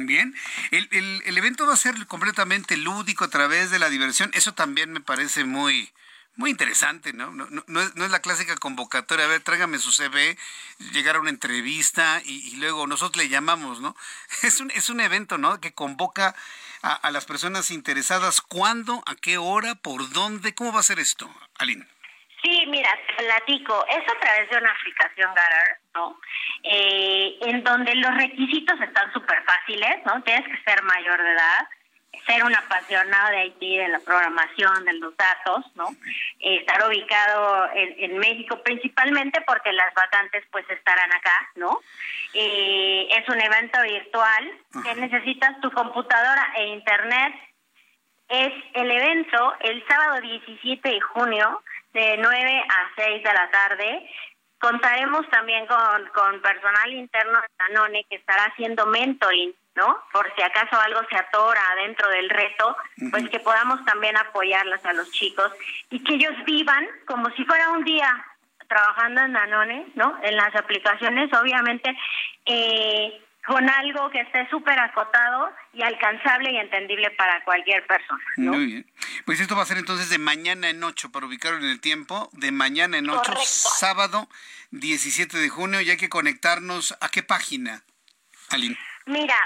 bien, 0.07 0.35
el, 0.71 0.89
el, 1.25 1.39
evento 1.39 1.67
va 1.67 1.75
a 1.75 1.77
ser 1.77 1.95
completamente 2.07 2.77
lúdico 2.77 3.25
a 3.25 3.31
través 3.31 3.71
de 3.71 3.79
la 3.79 3.91
diversión, 3.91 4.31
eso 4.35 4.55
también 4.55 4.93
me 4.93 5.01
parece 5.01 5.45
muy... 5.45 5.91
Muy 6.37 6.51
interesante, 6.51 7.13
¿no? 7.13 7.33
No, 7.33 7.49
no, 7.51 7.81
es, 7.81 7.97
no 7.97 8.05
es 8.05 8.13
la 8.13 8.21
clásica 8.21 8.55
convocatoria, 8.55 9.25
a 9.25 9.29
ver, 9.29 9.41
tráigame 9.41 9.81
su 9.81 9.91
CV, 9.91 10.39
llegar 10.93 11.17
a 11.17 11.21
una 11.21 11.31
entrevista 11.31 12.23
y, 12.25 12.51
y, 12.51 12.57
luego 12.59 12.87
nosotros 12.87 13.25
le 13.25 13.29
llamamos, 13.29 13.81
¿no? 13.81 13.97
Es 14.45 14.61
un, 14.61 14.71
es 14.71 14.89
un 14.89 15.01
evento, 15.01 15.37
¿no? 15.37 15.61
Que 15.61 15.75
convoca 15.75 16.37
a, 16.83 16.95
a 16.95 17.11
las 17.11 17.27
personas 17.27 17.71
interesadas. 17.71 18.41
¿Cuándo? 18.41 19.03
¿A 19.07 19.15
qué 19.17 19.39
hora? 19.39 19.75
¿Por 19.77 20.11
dónde? 20.11 20.55
¿Cómo 20.55 20.73
va 20.73 20.81
a 20.81 20.85
ser 20.85 20.99
esto, 20.99 21.29
Aline? 21.59 21.87
Sí, 22.43 22.65
mira, 22.69 22.91
te 23.07 23.25
platico. 23.25 23.85
Es 23.89 23.99
a 23.99 24.21
través 24.21 24.49
de 24.51 24.59
una 24.59 24.71
aplicación 24.71 25.35
Garar, 25.35 25.81
¿no? 25.95 26.21
Eh, 26.63 27.37
en 27.43 27.65
donde 27.65 27.95
los 27.97 28.15
requisitos 28.15 28.81
están 28.81 29.13
súper 29.13 29.43
fáciles, 29.45 29.97
¿no? 30.07 30.23
Tienes 30.23 30.47
que 30.47 30.63
ser 30.63 30.83
mayor 30.85 31.21
de 31.23 31.33
edad, 31.33 31.69
ser 32.29 32.45
un 32.45 32.55
apasionado 32.55 33.31
de 33.31 33.47
IT, 33.47 33.61
de 33.61 33.89
la 33.89 34.01
programación, 34.01 34.85
de 34.85 34.93
los 34.95 35.17
datos, 35.17 35.65
¿no? 35.75 35.89
estar 36.39 36.87
ubicado 36.87 37.71
en, 37.75 38.11
en, 38.11 38.19
México 38.19 38.63
principalmente 38.63 39.41
porque 39.47 39.73
las 39.73 39.93
vacantes 39.95 40.45
pues 40.51 40.69
estarán 40.71 41.13
acá, 41.13 41.51
¿no? 41.57 41.81
Eh, 42.35 43.09
es 43.11 43.29
un 43.29 43.41
evento 43.41 43.81
virtual 43.83 44.53
que 44.85 44.95
necesitas 44.95 45.61
tu 45.61 45.71
computadora 45.73 46.53
e 46.57 46.67
internet. 46.67 47.35
Es 48.29 48.53
el 48.75 48.91
evento 48.91 49.55
el 49.61 49.85
sábado 49.89 50.21
17 50.21 50.89
de 50.89 51.01
junio 51.01 51.63
de 51.95 52.17
9 52.19 52.65
a 52.69 53.03
6 53.03 53.23
de 53.23 53.33
la 53.33 53.51
tarde. 53.51 54.11
Contaremos 54.61 55.29
también 55.31 55.67
con, 55.67 56.07
con 56.15 56.43
personal 56.43 56.93
interno 56.93 57.41
de 57.41 57.47
Danone 57.59 58.05
que 58.11 58.17
estará 58.17 58.45
haciendo 58.45 58.87
mentoring, 58.87 59.55
¿no? 59.79 59.97
Por 60.13 60.31
si 60.35 60.43
acaso 60.43 60.79
algo 60.79 61.01
se 61.09 61.17
atora 61.17 61.63
dentro 61.77 62.09
del 62.11 62.29
reto, 62.29 62.77
pues 63.11 63.29
que 63.31 63.39
podamos 63.41 63.85
también 63.85 64.17
apoyarlas 64.17 64.85
a 64.85 64.93
los 64.93 65.11
chicos 65.13 65.53
y 65.91 66.03
que 66.03 66.15
ellos 66.15 66.35
vivan 66.45 66.87
como 67.07 67.31
si 67.31 67.45
fuera 67.45 67.71
un 67.71 67.85
día 67.85 68.13
trabajando 68.69 69.23
en 69.23 69.33
Danone, 69.33 69.87
¿no? 69.95 70.19
En 70.23 70.37
las 70.37 70.55
aplicaciones, 70.55 71.33
obviamente, 71.33 71.97
eh, 72.45 73.23
con 73.47 73.67
algo 73.71 74.11
que 74.11 74.21
esté 74.21 74.47
súper 74.51 74.79
acotado 74.79 75.51
y 75.73 75.83
alcanzable 75.83 76.53
y 76.53 76.59
entendible 76.59 77.11
para 77.13 77.43
cualquier 77.45 77.87
persona. 77.87 78.23
Muy 78.37 78.67
bien. 78.67 78.93
Pues 79.25 79.41
esto 79.41 79.57
va 79.57 79.63
a 79.63 79.67
ser 79.67 79.79
entonces 79.79 80.11
de 80.11 80.19
mañana 80.19 80.69
en 80.69 80.85
ocho, 80.85 81.11
para 81.11 81.25
ubicarlo 81.25 81.59
en 81.59 81.71
el 81.71 81.81
tiempo, 81.81 82.29
de 82.33 82.53
mañana 82.53 82.99
en 82.99 83.09
ocho, 83.09 83.33
sábado 83.45 84.29
17 84.73 85.39
de 85.39 85.49
junio, 85.49 85.81
y 85.81 85.91
hay 85.91 85.97
que 85.97 86.11
conectarnos 86.11 86.95
a 87.01 87.09
qué 87.09 87.23
página, 87.23 87.85
Aline. 88.51 88.77
Mira, 89.07 89.39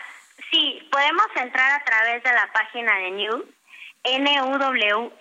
sí, 0.51 0.89
podemos 0.91 1.27
entrar 1.37 1.81
a 1.81 1.85
través 1.85 2.23
de 2.23 2.33
la 2.33 2.53
página 2.53 2.97
de 2.99 3.11
News, 3.13 3.45
nuwe.io. 4.05 5.17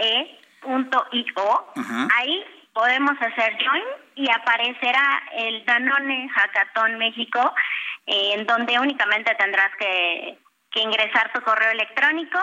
Ahí 2.18 2.46
podemos 2.74 3.22
hacer 3.22 3.58
join 3.64 3.84
y 4.16 4.30
aparecerá 4.30 5.24
el 5.34 5.66
Danone 5.66 6.30
Hackathon 6.30 6.98
México, 6.98 7.54
eh, 8.06 8.34
en 8.36 8.46
donde 8.46 8.80
únicamente 8.80 9.36
tendrás 9.36 9.76
que, 9.78 10.38
ingresar 10.74 11.32
tu 11.34 11.42
correo 11.42 11.72
electrónico 11.72 12.40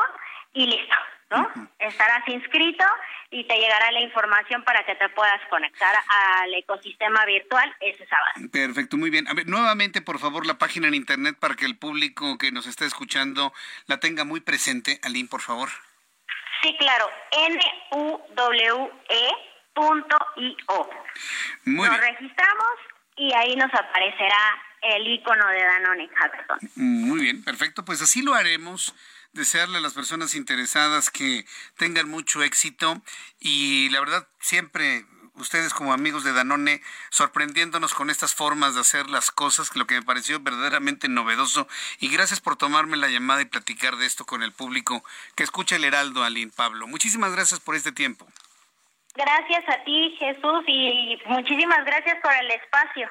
y 0.53 0.67
listo, 0.67 0.97
¿no? 1.31 1.71
Estarás 1.79 2.27
inscrito 2.29 2.85
y 3.31 3.45
te 3.45 3.55
llegará 3.57 3.93
la 3.93 4.01
información 4.01 4.63
para 4.65 4.85
que 4.85 4.95
te 4.95 5.09
puedas 5.11 5.41
conectar 5.51 5.95
al 6.09 6.55
ecosistema 6.55 7.25
virtual 7.27 7.75
ese 7.81 8.07
sábado. 8.07 8.51
Perfecto, 8.51 8.97
muy 8.97 9.11
bien. 9.11 9.29
A 9.29 9.35
ver, 9.35 9.47
nuevamente, 9.47 10.01
por 10.01 10.19
favor, 10.19 10.47
la 10.47 10.59
página 10.59 10.89
en 10.89 10.95
internet 10.95 11.37
para 11.39 11.55
que 11.55 11.67
el 11.67 11.77
público 11.77 12.39
que 12.39 12.51
nos 12.53 12.67
está 12.67 12.87
escuchando 12.87 13.53
la 13.87 14.01
tenga 14.01 14.25
muy 14.25 14.41
presente. 14.41 15.01
Aline, 15.03 15.29
por 15.29 15.43
favor. 15.43 15.69
Sí, 16.63 16.77
claro, 16.79 17.11
nuwe.io. 17.93 18.91
Nos 21.65 22.01
registramos 22.01 22.75
y 23.17 23.33
ahí 23.35 23.55
nos 23.57 23.73
aparecerá 23.73 24.63
el 24.83 25.07
icono 25.07 25.47
de 25.49 25.63
Danone 25.63 26.09
Hackathon. 26.09 26.59
Muy 26.77 27.21
bien, 27.21 27.45
perfecto. 27.45 27.85
Pues 27.85 28.03
así 28.03 28.23
lo 28.23 28.35
haremos. 28.35 28.95
Desearle 29.33 29.79
a 29.79 29.81
las 29.81 29.95
personas 29.95 30.35
interesadas 30.35 31.11
que 31.11 31.47
tengan 31.77 32.09
mucho 32.09 32.43
éxito 32.43 33.03
y 33.39 33.89
la 33.91 34.01
verdad 34.01 34.27
siempre 34.41 35.05
ustedes 35.41 35.73
como 35.73 35.93
amigos 35.93 36.25
de 36.25 36.33
Danone 36.33 36.83
sorprendiéndonos 37.11 37.95
con 37.95 38.11
estas 38.11 38.35
formas 38.35 38.75
de 38.75 38.81
hacer 38.81 39.09
las 39.09 39.31
cosas, 39.31 39.75
lo 39.77 39.87
que 39.87 39.95
me 39.95 40.03
pareció 40.03 40.41
verdaderamente 40.41 41.09
novedoso. 41.09 41.69
Y 42.01 42.09
gracias 42.09 42.41
por 42.41 42.57
tomarme 42.57 42.97
la 42.97 43.09
llamada 43.09 43.43
y 43.43 43.47
platicar 43.47 43.97
de 43.97 44.07
esto 44.07 44.25
con 44.25 44.43
el 44.43 44.53
público 44.53 45.05
que 45.35 45.45
escucha 45.45 45.77
el 45.77 45.85
Heraldo, 45.85 46.25
Aline 46.25 46.53
Pablo. 46.55 46.87
Muchísimas 46.87 47.33
gracias 47.33 47.61
por 47.61 47.75
este 47.75 47.93
tiempo. 47.93 48.27
Gracias 49.15 49.65
a 49.69 49.83
ti, 49.85 50.17
Jesús, 50.19 50.63
y 50.69 51.19
muchísimas 51.27 51.85
gracias 51.85 52.19
por 52.23 52.33
el 52.33 52.51
espacio. 52.53 53.09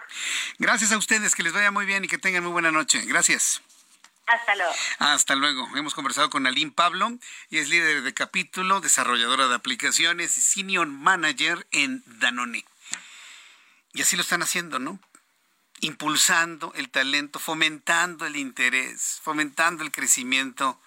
Gracias 0.58 0.94
a 0.94 0.98
ustedes, 0.98 1.36
que 1.36 1.44
les 1.44 1.52
vaya 1.52 1.70
muy 1.70 1.86
bien 1.86 2.06
y 2.06 2.08
que 2.08 2.18
tengan 2.18 2.44
muy 2.44 2.54
buena 2.54 2.72
noche. 2.72 3.04
Gracias. 3.06 3.62
Hasta 4.28 4.56
luego. 4.56 4.74
Hasta 5.00 5.36
luego. 5.36 5.70
Hemos 5.78 5.94
conversado 5.94 6.30
con 6.30 6.48
Aline 6.48 6.72
Pablo 6.72 7.18
y 7.50 7.60
es 7.60 7.70
líder 7.70 8.02
de 8.02 8.14
capítulo, 8.14 8.82
desarrolladora 8.82 9.48
de 9.48 9.56
aplicaciones 9.56 10.38
y 10.38 10.42
senior 10.42 10.86
manager 10.86 11.66
en 11.72 12.04
Danone. 12.06 12.66
Y 13.94 14.02
así 14.02 14.18
lo 14.18 14.22
están 14.22 14.44
haciendo, 14.44 14.80
¿no? 14.80 15.00
Impulsando 15.80 16.74
el 16.76 16.90
talento, 16.90 17.40
fomentando 17.40 18.26
el 18.26 18.36
interés, 18.36 19.22
fomentando 19.24 19.84
el 19.84 19.92
crecimiento. 19.92 20.78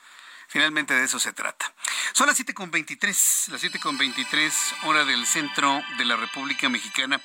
Finalmente 0.48 0.92
de 0.92 1.04
eso 1.04 1.18
se 1.18 1.32
trata. 1.32 1.72
Son 2.12 2.26
las 2.26 2.38
7.23, 2.38 3.52
las 3.52 3.64
7.23 3.64 4.52
hora 4.84 5.06
del 5.06 5.24
centro 5.24 5.82
de 5.96 6.04
la 6.04 6.16
República 6.16 6.68
Mexicana. 6.68 7.20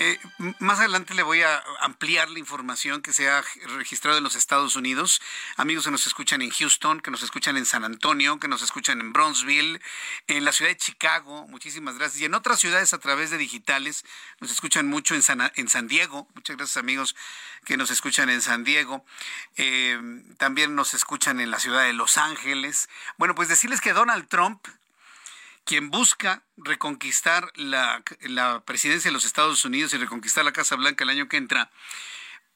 Eh, 0.00 0.16
más 0.60 0.78
adelante 0.78 1.12
le 1.12 1.24
voy 1.24 1.42
a 1.42 1.60
ampliar 1.80 2.30
la 2.30 2.38
información 2.38 3.02
que 3.02 3.12
se 3.12 3.28
ha 3.28 3.42
registrado 3.78 4.16
en 4.16 4.22
los 4.22 4.36
Estados 4.36 4.76
Unidos. 4.76 5.20
Amigos 5.56 5.86
que 5.86 5.90
nos 5.90 6.06
escuchan 6.06 6.40
en 6.40 6.50
Houston, 6.50 7.00
que 7.00 7.10
nos 7.10 7.24
escuchan 7.24 7.56
en 7.56 7.66
San 7.66 7.82
Antonio, 7.82 8.38
que 8.38 8.46
nos 8.46 8.62
escuchan 8.62 9.00
en 9.00 9.12
Bronzeville, 9.12 9.80
en 10.28 10.44
la 10.44 10.52
ciudad 10.52 10.70
de 10.70 10.76
Chicago, 10.76 11.48
muchísimas 11.48 11.98
gracias. 11.98 12.22
Y 12.22 12.26
en 12.26 12.34
otras 12.34 12.60
ciudades 12.60 12.94
a 12.94 12.98
través 12.98 13.30
de 13.30 13.38
digitales, 13.38 14.04
nos 14.38 14.52
escuchan 14.52 14.86
mucho 14.86 15.16
en 15.16 15.22
San, 15.22 15.88
Diego. 15.88 16.28
Muchas 16.36 16.56
gracias 16.56 16.76
amigos 16.76 17.16
que 17.64 17.76
nos 17.76 17.90
escuchan 17.90 18.30
en 18.30 18.40
San 18.40 18.62
Diego. 18.62 19.04
Eh, 19.56 20.00
también 20.36 20.76
nos 20.76 20.94
escuchan 20.94 21.40
en 21.40 21.50
la 21.50 21.58
ciudad 21.58 21.82
de 21.82 21.92
Los 21.92 22.18
Ángeles. 22.18 22.88
Bueno, 23.16 23.34
pues 23.34 23.48
decirles 23.48 23.80
que 23.80 23.94
Donald 23.94 24.28
Trump 24.28 24.64
quien 25.68 25.90
busca 25.90 26.46
reconquistar 26.56 27.52
la, 27.54 28.02
presidencia 28.64 29.10
de 29.10 29.12
los 29.12 29.26
Estados 29.26 29.66
Unidos 29.66 29.92
y 29.92 29.98
reconquistar 29.98 30.42
la 30.42 30.54
Casa 30.54 30.76
Blanca 30.76 31.04
el 31.04 31.10
año 31.10 31.28
que 31.28 31.36
entra, 31.36 31.70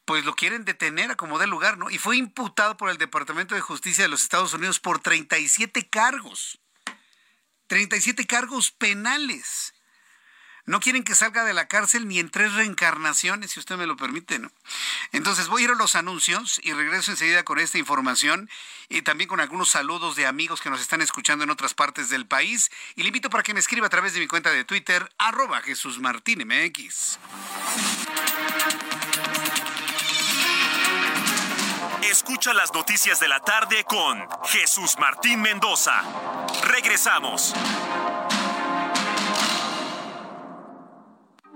pues 0.06 0.24
lo 0.24 0.34
quieren 0.34 0.64
detener 0.64 1.10
a 1.10 1.14
como 1.14 1.38
dé 1.38 1.46
lugar, 1.46 1.76
¿no? 1.76 1.90
Y 1.90 1.98
fue 1.98 2.16
imputado 2.16 2.78
por 2.78 2.88
el 2.88 2.96
Departamento 2.96 3.54
de 3.54 3.60
Justicia 3.60 4.04
de 4.04 4.08
los 4.08 4.22
Estados 4.22 4.54
Unidos 4.54 4.80
por 4.80 5.00
37 5.00 5.90
cargos. 5.90 6.58
37 7.66 8.26
cargos 8.26 8.70
penales 8.70 9.74
no 10.64 10.78
quieren 10.80 11.02
que 11.02 11.14
salga 11.14 11.44
de 11.44 11.54
la 11.54 11.66
cárcel 11.66 12.06
ni 12.06 12.20
en 12.20 12.30
tres 12.30 12.52
reencarnaciones, 12.54 13.50
si 13.50 13.60
usted 13.60 13.76
me 13.76 13.86
lo 13.86 13.96
permite, 13.96 14.38
¿no? 14.38 14.50
Entonces 15.10 15.48
voy 15.48 15.62
a 15.62 15.64
ir 15.64 15.70
a 15.72 15.74
los 15.74 15.96
anuncios 15.96 16.60
y 16.62 16.72
regreso 16.72 17.10
enseguida 17.10 17.42
con 17.42 17.58
esta 17.58 17.78
información 17.78 18.48
y 18.88 19.02
también 19.02 19.28
con 19.28 19.40
algunos 19.40 19.70
saludos 19.70 20.14
de 20.14 20.26
amigos 20.26 20.60
que 20.60 20.70
nos 20.70 20.80
están 20.80 21.02
escuchando 21.02 21.42
en 21.44 21.50
otras 21.50 21.74
partes 21.74 22.10
del 22.10 22.26
país. 22.26 22.70
Y 22.94 23.02
le 23.02 23.08
invito 23.08 23.28
para 23.28 23.42
que 23.42 23.54
me 23.54 23.60
escriba 23.60 23.86
a 23.86 23.90
través 23.90 24.14
de 24.14 24.20
mi 24.20 24.28
cuenta 24.28 24.50
de 24.50 24.64
Twitter, 24.64 25.10
arroba 25.18 25.60
Jesús 25.62 25.98
Martín 25.98 26.46
MX. 26.46 27.18
Escucha 32.02 32.52
las 32.52 32.72
noticias 32.72 33.18
de 33.20 33.28
la 33.28 33.40
tarde 33.40 33.84
con 33.84 34.28
Jesús 34.44 34.96
Martín 34.98 35.40
Mendoza. 35.40 36.02
Regresamos. 36.64 37.54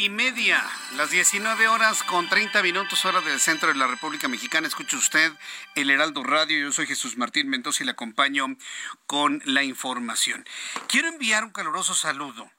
Y 0.00 0.08
media, 0.08 0.64
las 0.96 1.10
19 1.10 1.68
horas 1.68 2.02
con 2.02 2.26
30 2.26 2.62
minutos 2.62 3.04
hora 3.04 3.20
del 3.20 3.38
centro 3.38 3.68
de 3.68 3.74
la 3.74 3.86
República 3.86 4.28
Mexicana. 4.28 4.66
Escucha 4.66 4.96
usted 4.96 5.30
el 5.74 5.90
Heraldo 5.90 6.22
Radio. 6.22 6.58
Yo 6.58 6.72
soy 6.72 6.86
Jesús 6.86 7.18
Martín 7.18 7.50
Mendoza 7.50 7.82
y 7.82 7.86
le 7.86 7.92
acompaño 7.92 8.46
con 9.06 9.42
la 9.44 9.62
información. 9.62 10.46
Quiero 10.88 11.08
enviar 11.08 11.44
un 11.44 11.50
caluroso 11.50 11.94
saludo. 11.94 12.50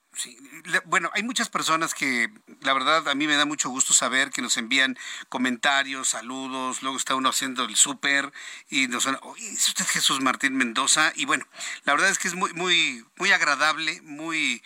bueno, 0.84 1.10
hay 1.14 1.24
muchas 1.24 1.48
personas 1.48 1.94
que 1.94 2.30
la 2.60 2.74
verdad 2.74 3.08
a 3.08 3.14
mí 3.16 3.26
me 3.26 3.34
da 3.34 3.44
mucho 3.44 3.70
gusto 3.70 3.92
saber 3.92 4.30
que 4.30 4.40
nos 4.40 4.56
envían 4.56 4.96
comentarios, 5.28 6.10
saludos, 6.10 6.82
luego 6.82 6.96
está 6.96 7.16
uno 7.16 7.30
haciendo 7.30 7.64
el 7.64 7.74
súper 7.74 8.32
y 8.70 8.86
nos 8.86 9.06
oye, 9.06 9.50
es 9.50 9.66
usted 9.66 9.86
Jesús 9.86 10.20
Martín 10.20 10.54
Mendoza 10.54 11.12
y 11.16 11.24
bueno, 11.24 11.44
la 11.86 11.94
verdad 11.94 12.10
es 12.10 12.20
que 12.20 12.28
es 12.28 12.34
muy 12.34 12.52
muy 12.52 13.04
muy 13.16 13.32
agradable, 13.32 14.00
muy 14.02 14.62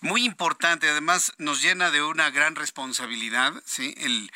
muy 0.00 0.24
importante, 0.24 0.88
además 0.88 1.32
nos 1.38 1.62
llena 1.62 1.90
de 1.90 2.02
una 2.02 2.30
gran 2.30 2.56
responsabilidad, 2.56 3.52
¿sí? 3.66 3.94
El, 3.98 4.30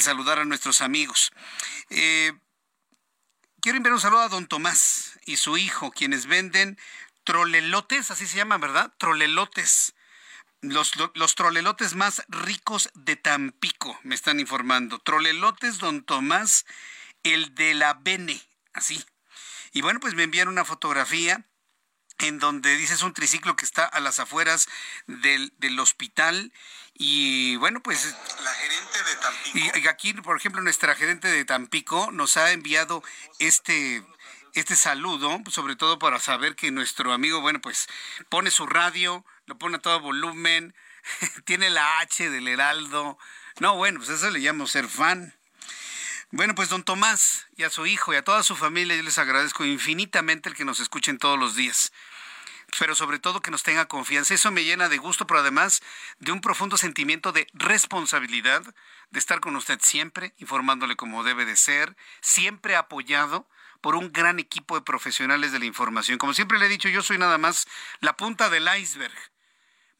saludar 0.00 0.38
a 0.38 0.44
nuestros 0.44 0.80
amigos. 0.80 1.32
Eh, 1.88 2.32
quiero 3.60 3.76
enviar 3.76 3.94
un 3.94 4.00
saludo 4.00 4.20
a 4.20 4.28
don 4.28 4.46
Tomás 4.46 5.18
y 5.24 5.36
su 5.36 5.56
hijo, 5.56 5.90
quienes 5.90 6.26
venden 6.26 6.78
trolelotes, 7.24 8.10
así 8.10 8.26
se 8.26 8.36
llaman, 8.36 8.60
¿verdad? 8.60 8.92
Trolelotes. 8.98 9.94
Los, 10.62 10.92
los, 11.14 11.34
trolelotes 11.34 11.94
más 11.94 12.22
ricos 12.28 12.90
de 12.94 13.16
Tampico, 13.16 13.98
me 14.02 14.14
están 14.14 14.40
informando. 14.40 14.98
Trolelotes 14.98 15.78
Don 15.78 16.04
Tomás, 16.04 16.66
el 17.22 17.54
de 17.54 17.72
la 17.72 17.94
Bene, 17.94 18.42
así. 18.74 19.02
Y 19.72 19.80
bueno, 19.80 20.00
pues 20.00 20.14
me 20.14 20.24
envían 20.24 20.48
una 20.48 20.66
fotografía 20.66 21.46
en 22.28 22.38
donde 22.38 22.76
dice 22.76 22.94
es 22.94 23.02
un 23.02 23.14
triciclo 23.14 23.56
que 23.56 23.64
está 23.64 23.84
a 23.84 24.00
las 24.00 24.18
afueras 24.18 24.68
del, 25.06 25.52
del 25.58 25.78
hospital 25.80 26.52
y 26.94 27.56
bueno, 27.56 27.80
pues... 27.82 28.14
La 28.44 28.52
gerente 28.52 28.98
de 29.02 29.16
Tampico. 29.16 29.78
Y 29.78 29.88
aquí, 29.88 30.12
por 30.14 30.36
ejemplo, 30.36 30.60
nuestra 30.60 30.94
gerente 30.94 31.28
de 31.28 31.44
Tampico 31.44 32.10
nos 32.12 32.36
ha 32.36 32.52
enviado 32.52 33.02
este 33.38 34.02
este 34.54 34.74
saludo, 34.76 35.40
sobre 35.48 35.76
todo 35.76 35.98
para 35.98 36.18
saber 36.18 36.56
que 36.56 36.70
nuestro 36.72 37.12
amigo, 37.12 37.40
bueno, 37.40 37.60
pues 37.60 37.86
pone 38.28 38.50
su 38.50 38.66
radio, 38.66 39.24
lo 39.46 39.56
pone 39.56 39.76
a 39.76 39.80
todo 39.80 40.00
volumen, 40.00 40.74
tiene 41.44 41.70
la 41.70 42.00
H 42.00 42.28
del 42.28 42.48
Heraldo. 42.48 43.16
No, 43.60 43.76
bueno, 43.76 44.00
pues 44.00 44.10
eso 44.10 44.28
le 44.28 44.40
llamo 44.40 44.66
ser 44.66 44.88
fan. 44.88 45.34
Bueno, 46.32 46.54
pues 46.54 46.68
don 46.68 46.84
Tomás 46.84 47.46
y 47.56 47.62
a 47.62 47.70
su 47.70 47.86
hijo 47.86 48.12
y 48.12 48.16
a 48.16 48.24
toda 48.24 48.42
su 48.42 48.56
familia, 48.56 48.96
yo 48.96 49.02
les 49.02 49.18
agradezco 49.18 49.64
infinitamente 49.64 50.48
el 50.48 50.54
que 50.54 50.64
nos 50.64 50.80
escuchen 50.80 51.18
todos 51.18 51.38
los 51.38 51.56
días 51.56 51.92
pero 52.78 52.94
sobre 52.94 53.18
todo 53.18 53.40
que 53.40 53.50
nos 53.50 53.62
tenga 53.62 53.88
confianza. 53.88 54.34
Eso 54.34 54.50
me 54.50 54.64
llena 54.64 54.88
de 54.88 54.98
gusto, 54.98 55.26
pero 55.26 55.40
además 55.40 55.82
de 56.18 56.32
un 56.32 56.40
profundo 56.40 56.76
sentimiento 56.76 57.32
de 57.32 57.46
responsabilidad 57.52 58.62
de 59.10 59.18
estar 59.18 59.40
con 59.40 59.56
usted 59.56 59.78
siempre, 59.82 60.34
informándole 60.38 60.96
como 60.96 61.24
debe 61.24 61.44
de 61.44 61.56
ser, 61.56 61.96
siempre 62.20 62.76
apoyado 62.76 63.48
por 63.80 63.94
un 63.94 64.12
gran 64.12 64.38
equipo 64.38 64.74
de 64.74 64.82
profesionales 64.82 65.52
de 65.52 65.58
la 65.58 65.64
información. 65.64 66.18
Como 66.18 66.34
siempre 66.34 66.58
le 66.58 66.66
he 66.66 66.68
dicho, 66.68 66.88
yo 66.88 67.02
soy 67.02 67.18
nada 67.18 67.38
más 67.38 67.66
la 68.00 68.16
punta 68.16 68.50
del 68.50 68.68
iceberg. 68.78 69.14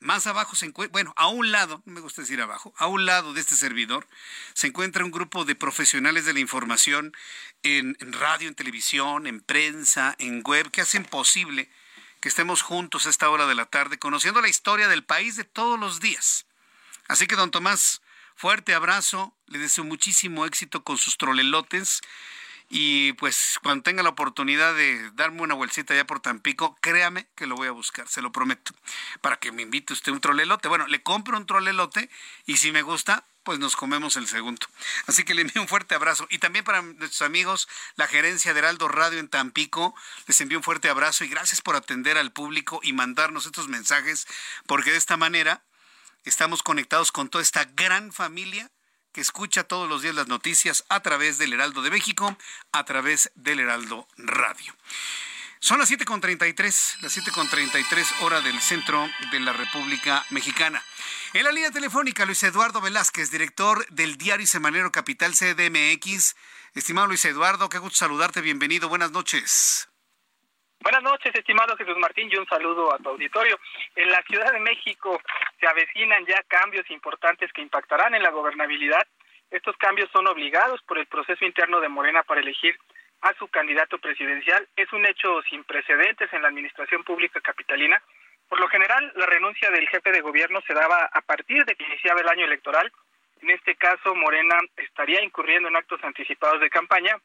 Más 0.03 0.27
abajo 0.27 0.57
se 0.57 0.65
encuentra, 0.65 0.93
bueno, 0.93 1.13
a 1.17 1.29
un 1.29 1.53
lado, 1.53 1.83
no 1.85 1.93
me 1.93 2.01
gusta 2.01 2.23
decir 2.23 2.41
abajo, 2.41 2.73
a 2.79 2.87
un 2.87 3.05
lado 3.05 3.35
de 3.35 3.41
este 3.41 3.55
servidor 3.55 4.09
se 4.55 4.69
encuentra 4.69 5.05
un 5.05 5.11
grupo 5.11 5.45
de 5.45 5.55
profesionales 5.55 6.25
de 6.25 6.33
la 6.33 6.41
información 6.41 7.13
en, 7.63 7.99
en 8.01 8.13
radio, 8.15 8.49
en 8.49 8.55
televisión, 8.55 9.27
en 9.27 9.41
prensa, 9.41 10.17
en 10.19 10.43
web, 10.43 10.71
que 10.71 10.81
hacen 10.81 11.05
posible 11.05 11.71
que 12.21 12.29
estemos 12.29 12.63
juntos 12.63 13.07
a 13.07 13.11
esta 13.11 13.31
hora 13.31 13.47
de 13.47 13.55
la 13.55 13.67
tarde 13.67 13.99
conociendo 13.99 14.41
la 14.41 14.49
historia 14.49 14.89
del 14.89 15.05
país 15.05 15.37
de 15.37 15.45
todos 15.45 15.79
los 15.79 16.01
días. 16.01 16.47
Así 17.09 17.27
que, 17.27 17.37
don 17.37 17.51
Tomás, 17.51 18.03
fuerte 18.37 18.75
abrazo, 18.75 19.35
le 19.47 19.59
deseo 19.59 19.85
muchísimo 19.85 20.47
éxito 20.47 20.85
con 20.85 20.99
sus 20.99 21.17
trolelotes. 21.17 22.03
Y 22.73 23.15
pues 23.15 23.59
cuando 23.65 23.83
tenga 23.83 24.05
la 24.05 24.11
oportunidad 24.11 24.77
de 24.77 25.11
darme 25.15 25.43
una 25.43 25.55
bolsita 25.55 25.93
allá 25.93 26.07
por 26.07 26.21
Tampico, 26.21 26.79
créame 26.81 27.27
que 27.35 27.49
lo 27.49 27.57
voy 27.57 27.67
a 27.67 27.73
buscar, 27.73 28.07
se 28.07 28.23
lo 28.23 28.31
prometo, 28.31 28.73
para 29.21 29.39
que 29.39 29.51
me 29.51 29.63
invite 29.63 29.93
usted 29.93 30.13
un 30.13 30.21
trolelote. 30.21 30.69
Bueno, 30.69 30.87
le 30.87 31.03
compro 31.03 31.37
un 31.37 31.47
trolelote 31.47 32.09
y 32.47 32.59
si 32.59 32.71
me 32.71 32.83
gusta, 32.83 33.27
pues 33.43 33.59
nos 33.59 33.75
comemos 33.75 34.15
el 34.15 34.29
segundo. 34.29 34.69
Así 35.09 35.25
que 35.25 35.35
le 35.35 35.43
envío 35.43 35.61
un 35.61 35.67
fuerte 35.67 35.97
abrazo. 35.97 36.29
Y 36.31 36.39
también 36.39 36.65
para 36.65 36.81
nuestros 36.81 37.23
amigos, 37.23 37.69
la 37.97 38.07
gerencia 38.07 38.53
de 38.53 38.61
Heraldo 38.61 38.87
Radio 38.87 39.19
en 39.19 39.29
Tampico, 39.29 39.93
les 40.29 40.41
envío 40.41 40.59
un 40.59 40.65
fuerte 40.65 40.89
abrazo 40.89 41.25
y 41.25 41.29
gracias 41.29 41.61
por 41.63 41.75
atender 41.75 42.19
al 42.19 42.31
público 42.31 42.79
y 42.85 42.93
mandarnos 42.93 43.47
estos 43.47 43.67
mensajes, 43.67 44.29
porque 44.67 44.93
de 44.93 44.99
esta 44.99 45.17
manera 45.17 45.65
estamos 46.25 46.63
conectados 46.63 47.11
con 47.11 47.29
toda 47.29 47.43
esta 47.43 47.65
gran 47.65 48.13
familia 48.13 48.71
que 49.13 49.21
escucha 49.21 49.65
todos 49.65 49.89
los 49.89 50.03
días 50.03 50.15
las 50.15 50.29
noticias 50.29 50.85
a 50.89 51.01
través 51.01 51.39
del 51.39 51.53
Heraldo 51.53 51.83
de 51.83 51.91
México, 51.91 52.37
a 52.73 52.85
través 52.85 53.31
del 53.35 53.61
Heraldo 53.61 54.07
Radio. 54.17 54.75
Son 55.63 55.79
las 55.79 55.91
7.33, 55.91 57.01
las 57.03 57.19
7.33 57.19 58.23
hora 58.23 58.41
del 58.41 58.59
centro 58.63 59.07
de 59.31 59.41
la 59.41 59.53
República 59.53 60.25
Mexicana. 60.31 60.83
En 61.35 61.45
la 61.45 61.53
línea 61.53 61.71
telefónica, 61.71 62.25
Luis 62.25 62.43
Eduardo 62.43 62.81
Velázquez, 62.81 63.31
director 63.31 63.87
del 63.91 64.17
diario 64.17 64.47
Semanero 64.47 64.91
Capital 64.91 65.35
CDMX. 65.35 66.35
Estimado 66.75 67.09
Luis 67.09 67.25
Eduardo, 67.27 67.69
qué 67.69 67.77
gusto 67.77 67.99
saludarte, 67.99 68.41
bienvenido, 68.41 68.89
buenas 68.89 69.11
noches. 69.11 69.90
Buenas 70.83 71.03
noches, 71.03 71.35
estimado 71.35 71.77
Jesús 71.77 71.99
Martín, 71.99 72.31
y 72.33 72.37
un 72.37 72.47
saludo 72.47 72.93
a 72.95 72.97
tu 72.97 73.11
auditorio. 73.11 73.59
En 73.97 74.11
la 74.11 74.23
Ciudad 74.23 74.51
de 74.51 74.61
México 74.61 75.21
se 75.61 75.67
avecinan 75.67 76.25
ya 76.25 76.43
cambios 76.49 76.91
importantes 76.91 77.53
que 77.53 77.61
impactarán 77.61 78.15
en 78.15 78.23
la 78.23 78.31
gobernabilidad. 78.31 79.07
Estos 79.51 79.77
cambios 79.77 80.09
son 80.11 80.27
obligados 80.27 80.81
por 80.85 80.97
el 80.97 81.07
proceso 81.07 81.45
interno 81.45 81.81
de 81.81 81.91
Morena 81.91 82.23
para 82.23 82.41
elegir 82.41 82.79
a 83.21 83.35
su 83.35 83.47
candidato 83.49 83.99
presidencial. 83.99 84.67
Es 84.75 84.91
un 84.95 85.05
hecho 85.05 85.43
sin 85.51 85.65
precedentes 85.65 86.33
en 86.33 86.41
la 86.41 86.49
administración 86.49 87.05
pública 87.05 87.43
capitalina. 87.43 88.03
Por 88.49 88.59
lo 88.59 88.69
general, 88.69 89.13
la 89.17 89.27
renuncia 89.27 89.71
del 89.71 89.87
jefe 89.87 90.11
de 90.13 90.23
gobierno 90.23 90.63
se 90.67 90.73
daba 90.73 91.11
a 91.13 91.21
partir 91.21 91.63
de 91.67 91.77
que 91.77 91.85
iniciaba 91.85 92.23
el 92.23 92.29
año 92.29 92.47
electoral. 92.47 92.91
En 93.43 93.51
este 93.51 93.77
caso, 93.77 94.15
Morena 94.15 94.57
estaría 94.79 95.23
incurriendo 95.23 95.69
en 95.69 95.77
actos 95.77 96.03
anticipados 96.03 96.59
de 96.63 96.71
campaña 96.71 97.19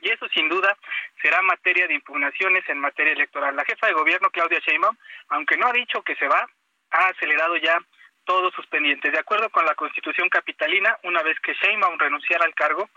y 0.00 0.10
eso 0.10 0.28
sin 0.28 0.48
duda 0.48 0.76
será 1.20 1.40
materia 1.42 1.86
de 1.86 1.94
impugnaciones 1.94 2.68
en 2.68 2.78
materia 2.78 3.12
electoral. 3.12 3.56
La 3.56 3.64
jefa 3.64 3.86
de 3.86 3.92
gobierno, 3.92 4.30
Claudia 4.30 4.60
Sheinbaum, 4.60 4.96
aunque 5.28 5.56
no 5.56 5.66
ha 5.66 5.72
dicho 5.72 6.02
que 6.02 6.16
se 6.16 6.28
va, 6.28 6.46
ha 6.90 7.08
acelerado 7.08 7.56
ya 7.56 7.78
todos 8.24 8.52
sus 8.54 8.66
pendientes. 8.66 9.12
De 9.12 9.18
acuerdo 9.18 9.50
con 9.50 9.64
la 9.64 9.74
Constitución 9.74 10.28
capitalina, 10.28 10.98
una 11.04 11.22
vez 11.22 11.38
que 11.40 11.54
Sheinbaum 11.54 11.98
renunciara 11.98 12.44
al 12.44 12.54
cargo, 12.54 12.88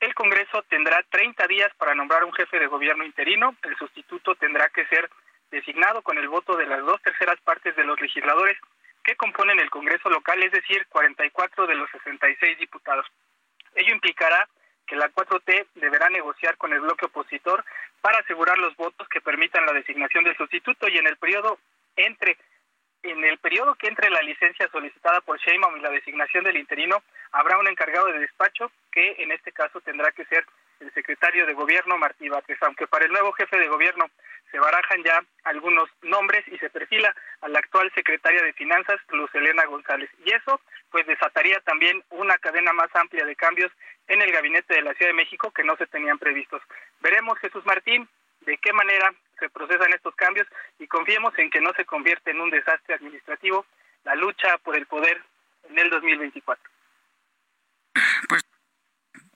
el 0.00 0.14
Congreso 0.14 0.62
tendrá 0.68 1.02
30 1.10 1.46
días 1.46 1.72
para 1.78 1.94
nombrar 1.94 2.24
un 2.24 2.32
jefe 2.32 2.58
de 2.58 2.66
gobierno 2.66 3.04
interino. 3.04 3.56
El 3.62 3.76
sustituto 3.76 4.34
tendrá 4.34 4.68
que 4.68 4.86
ser 4.86 5.10
designado 5.50 6.02
con 6.02 6.18
el 6.18 6.28
voto 6.28 6.56
de 6.56 6.66
las 6.66 6.80
dos 6.80 7.00
terceras 7.02 7.40
partes 7.40 7.74
de 7.76 7.84
los 7.84 8.00
legisladores 8.00 8.58
que 9.02 9.16
componen 9.16 9.58
el 9.58 9.70
Congreso 9.70 10.10
local, 10.10 10.42
es 10.42 10.52
decir, 10.52 10.86
44 10.88 11.66
de 11.66 11.74
los 11.76 11.90
66 11.90 12.58
diputados. 12.58 13.06
Ello 13.74 13.94
implicará 13.94 14.48
que 14.86 14.96
la 14.96 15.10
4T 15.10 15.66
deberá 15.74 16.08
negociar 16.10 16.56
con 16.56 16.72
el 16.72 16.80
bloque 16.80 17.06
opositor 17.06 17.64
para 18.00 18.18
asegurar 18.18 18.58
los 18.58 18.76
votos 18.76 19.08
que 19.08 19.20
permitan 19.20 19.66
la 19.66 19.72
designación 19.72 20.24
del 20.24 20.36
sustituto 20.36 20.88
y 20.88 20.98
en 20.98 21.06
el 21.06 21.16
periodo 21.16 21.58
entre 21.96 22.38
en 23.02 23.24
el 23.24 23.38
periodo 23.38 23.74
que 23.76 23.86
entre 23.86 24.10
la 24.10 24.20
licencia 24.22 24.68
solicitada 24.68 25.20
por 25.20 25.38
Sheinbaum 25.38 25.76
y 25.76 25.80
la 25.80 25.90
designación 25.90 26.42
del 26.44 26.56
interino 26.56 27.02
habrá 27.30 27.58
un 27.58 27.68
encargado 27.68 28.06
de 28.06 28.18
despacho 28.18 28.70
que 28.90 29.16
en 29.18 29.30
este 29.30 29.52
caso 29.52 29.80
tendrá 29.80 30.10
que 30.12 30.24
ser 30.24 30.44
el 30.80 30.92
secretario 30.92 31.46
de 31.46 31.54
gobierno 31.54 31.98
Martí 31.98 32.28
Vázquez, 32.28 32.58
aunque 32.62 32.86
para 32.86 33.04
el 33.04 33.12
nuevo 33.12 33.32
jefe 33.32 33.58
de 33.58 33.68
gobierno 33.68 34.10
se 34.50 34.58
barajan 34.58 35.02
ya 35.02 35.24
algunos 35.44 35.88
nombres 36.02 36.46
y 36.48 36.58
se 36.58 36.70
perfila 36.70 37.14
a 37.40 37.48
la 37.48 37.58
actual 37.58 37.90
secretaria 37.94 38.42
de 38.42 38.52
Finanzas, 38.52 39.00
Luz 39.10 39.34
Elena 39.34 39.64
González. 39.66 40.10
Y 40.24 40.32
eso 40.32 40.60
pues 40.90 41.06
desataría 41.06 41.60
también 41.60 42.02
una 42.10 42.38
cadena 42.38 42.72
más 42.72 42.88
amplia 42.94 43.24
de 43.24 43.36
cambios 43.36 43.72
en 44.08 44.22
el 44.22 44.32
gabinete 44.32 44.74
de 44.74 44.82
la 44.82 44.94
Ciudad 44.94 45.10
de 45.10 45.16
México 45.16 45.50
que 45.50 45.64
no 45.64 45.76
se 45.76 45.86
tenían 45.86 46.18
previstos. 46.18 46.62
Veremos, 47.00 47.38
Jesús 47.38 47.64
Martín, 47.66 48.08
de 48.42 48.56
qué 48.58 48.72
manera 48.72 49.12
se 49.38 49.50
procesan 49.50 49.92
estos 49.92 50.14
cambios 50.14 50.46
y 50.78 50.86
confiemos 50.86 51.36
en 51.38 51.50
que 51.50 51.60
no 51.60 51.72
se 51.74 51.84
convierte 51.84 52.30
en 52.30 52.40
un 52.40 52.50
desastre 52.50 52.94
administrativo 52.94 53.66
la 54.04 54.14
lucha 54.14 54.56
por 54.58 54.76
el 54.76 54.86
poder 54.86 55.20
en 55.68 55.78
el 55.78 55.90
2024. 55.90 56.75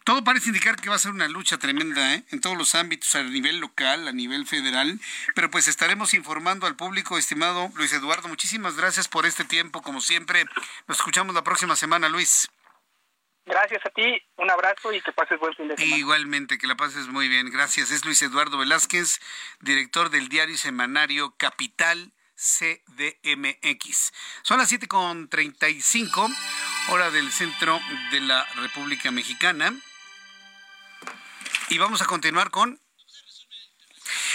Todo 0.05 0.25
parece 0.25 0.49
indicar 0.49 0.77
que 0.77 0.89
va 0.89 0.97
a 0.97 0.99
ser 0.99 1.11
una 1.13 1.29
lucha 1.29 1.59
tremenda 1.59 2.15
¿eh? 2.15 2.25
en 2.31 2.41
todos 2.41 2.57
los 2.57 2.75
ámbitos, 2.75 3.15
a 3.15 3.23
nivel 3.23 3.59
local, 3.59 4.09
a 4.09 4.13
nivel 4.13 4.47
federal, 4.47 4.99
pero 5.35 5.51
pues 5.51 5.69
estaremos 5.69 6.15
informando 6.15 6.67
al 6.67 6.75
público, 6.75 7.19
estimado 7.19 7.71
Luis 7.75 7.93
Eduardo. 7.93 8.29
Muchísimas 8.29 8.77
gracias 8.77 9.09
por 9.09 9.27
este 9.27 9.45
tiempo, 9.45 9.83
como 9.83 10.01
siempre. 10.01 10.47
Nos 10.89 10.99
escuchamos 10.99 11.35
la 11.35 11.45
próxima 11.45 11.77
semana, 11.77 12.09
Luis. 12.09 12.51
Gracias 13.47 13.85
a 13.85 13.91
ti, 13.91 14.23
un 14.37 14.51
abrazo 14.51 14.93
y 14.93 15.01
que 15.01 15.13
pases 15.13 15.39
buen 15.39 15.55
fin 15.55 15.69
de 15.69 15.77
semana. 15.77 15.97
Igualmente, 15.97 16.57
que 16.57 16.67
la 16.67 16.77
pases 16.77 17.09
muy 17.09 17.29
bien. 17.29 17.51
Gracias. 17.51 17.91
Es 17.91 18.05
Luis 18.05 18.23
Eduardo 18.23 18.59
Velázquez, 18.59 19.21
director 19.61 20.11
del 20.11 20.29
diario 20.29 20.57
semanario 20.57 21.35
Capital 21.37 22.13
CDMX. 22.37 24.13
Son 24.43 24.59
las 24.59 24.73
7.35, 24.73 26.35
hora 26.89 27.11
del 27.11 27.31
centro 27.33 27.79
de 28.13 28.21
la 28.21 28.45
República 28.57 29.11
Mexicana. 29.11 29.75
Y 31.71 31.79
vamos 31.79 32.03
a 32.03 32.07
continuar 32.07 32.51
con 32.51 32.81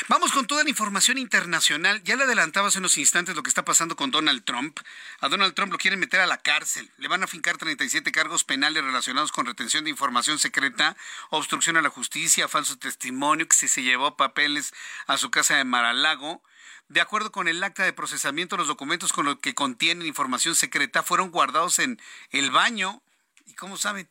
Vamos 0.08 0.32
con 0.32 0.48
toda 0.48 0.64
la 0.64 0.70
información 0.70 1.18
internacional. 1.18 2.02
Ya 2.04 2.16
le 2.16 2.24
adelantaba 2.24 2.70
hace 2.70 2.80
unos 2.80 2.98
instantes 2.98 3.36
lo 3.36 3.44
que 3.44 3.50
está 3.50 3.66
pasando 3.66 3.98
con 3.98 4.10
Donald 4.10 4.46
Trump. 4.46 4.80
A 5.20 5.28
Donald 5.28 5.54
Trump 5.54 5.72
lo 5.74 5.78
quieren 5.78 6.00
meter 6.00 6.22
a 6.22 6.28
la 6.28 6.38
cárcel. 6.38 6.90
Le 6.98 7.10
van 7.10 7.24
a 7.24 7.28
fincar 7.28 7.58
37 7.58 8.12
cargos 8.14 8.46
penales 8.46 8.84
relacionados 8.84 9.34
con 9.34 9.46
retención 9.46 9.84
de 9.84 9.90
información 9.90 10.40
secreta, 10.40 10.96
obstrucción 11.30 11.76
a 11.76 11.82
la 11.82 11.90
justicia, 11.90 12.48
falso 12.48 12.78
testimonio, 12.78 13.48
que 13.50 13.56
si 13.56 13.68
se 13.68 13.84
llevó 13.84 14.16
papeles 14.16 14.74
a 15.08 15.18
su 15.18 15.30
casa 15.30 15.58
de 15.58 15.66
Maralago. 15.66 16.42
De 16.88 17.02
acuerdo 17.02 17.34
con 17.34 17.50
el 17.50 17.62
acta 17.64 17.84
de 17.84 17.92
procesamiento, 17.92 18.56
los 18.56 18.68
documentos 18.68 19.12
con 19.12 19.26
los 19.26 19.40
que 19.40 19.56
contienen 19.56 20.08
información 20.08 20.56
secreta 20.56 21.04
fueron 21.04 21.32
guardados 21.32 21.80
en 21.80 22.00
el 22.30 22.52
baño. 22.52 23.02
¿Y 23.46 23.56
cómo 23.56 23.76
saben? 23.76 24.10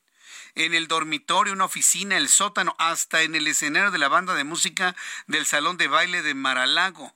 En 0.55 0.75
el 0.75 0.89
dormitorio, 0.89 1.53
una 1.53 1.65
oficina, 1.65 2.17
el 2.17 2.29
sótano, 2.29 2.75
hasta 2.79 3.23
en 3.23 3.35
el 3.35 3.47
escenario 3.47 3.91
de 3.91 3.99
la 3.99 4.09
banda 4.09 4.35
de 4.35 4.45
música 4.45 4.95
del 5.27 5.47
salón 5.47 5.77
de 5.77 5.89
baile 5.89 6.23
de 6.23 6.35
Maralago. 6.35 7.15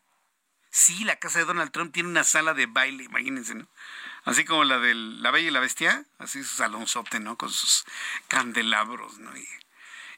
Sí, 0.70 1.05
la 1.05 1.16
casa 1.16 1.39
de 1.39 1.45
Donald 1.45 1.73
Trump 1.73 1.93
tiene 1.93 2.09
una 2.09 2.24
sala 2.24 2.55
de 2.55 2.66
baile, 2.66 3.05
imagínense, 3.05 3.55
¿no? 3.55 3.69
Así 4.24 4.45
como 4.45 4.65
la 4.65 4.78
de 4.78 4.95
La 4.95 5.31
Bella 5.31 5.49
y 5.49 5.51
la 5.51 5.61
Bestia, 5.61 6.05
así 6.19 6.45
su 6.45 6.57
salonzote, 6.57 7.20
¿no? 7.20 7.39
Con 7.39 7.51
sus 7.51 7.85
candelabros, 8.28 9.19
¿no? 9.19 9.35
Y, 9.36 9.49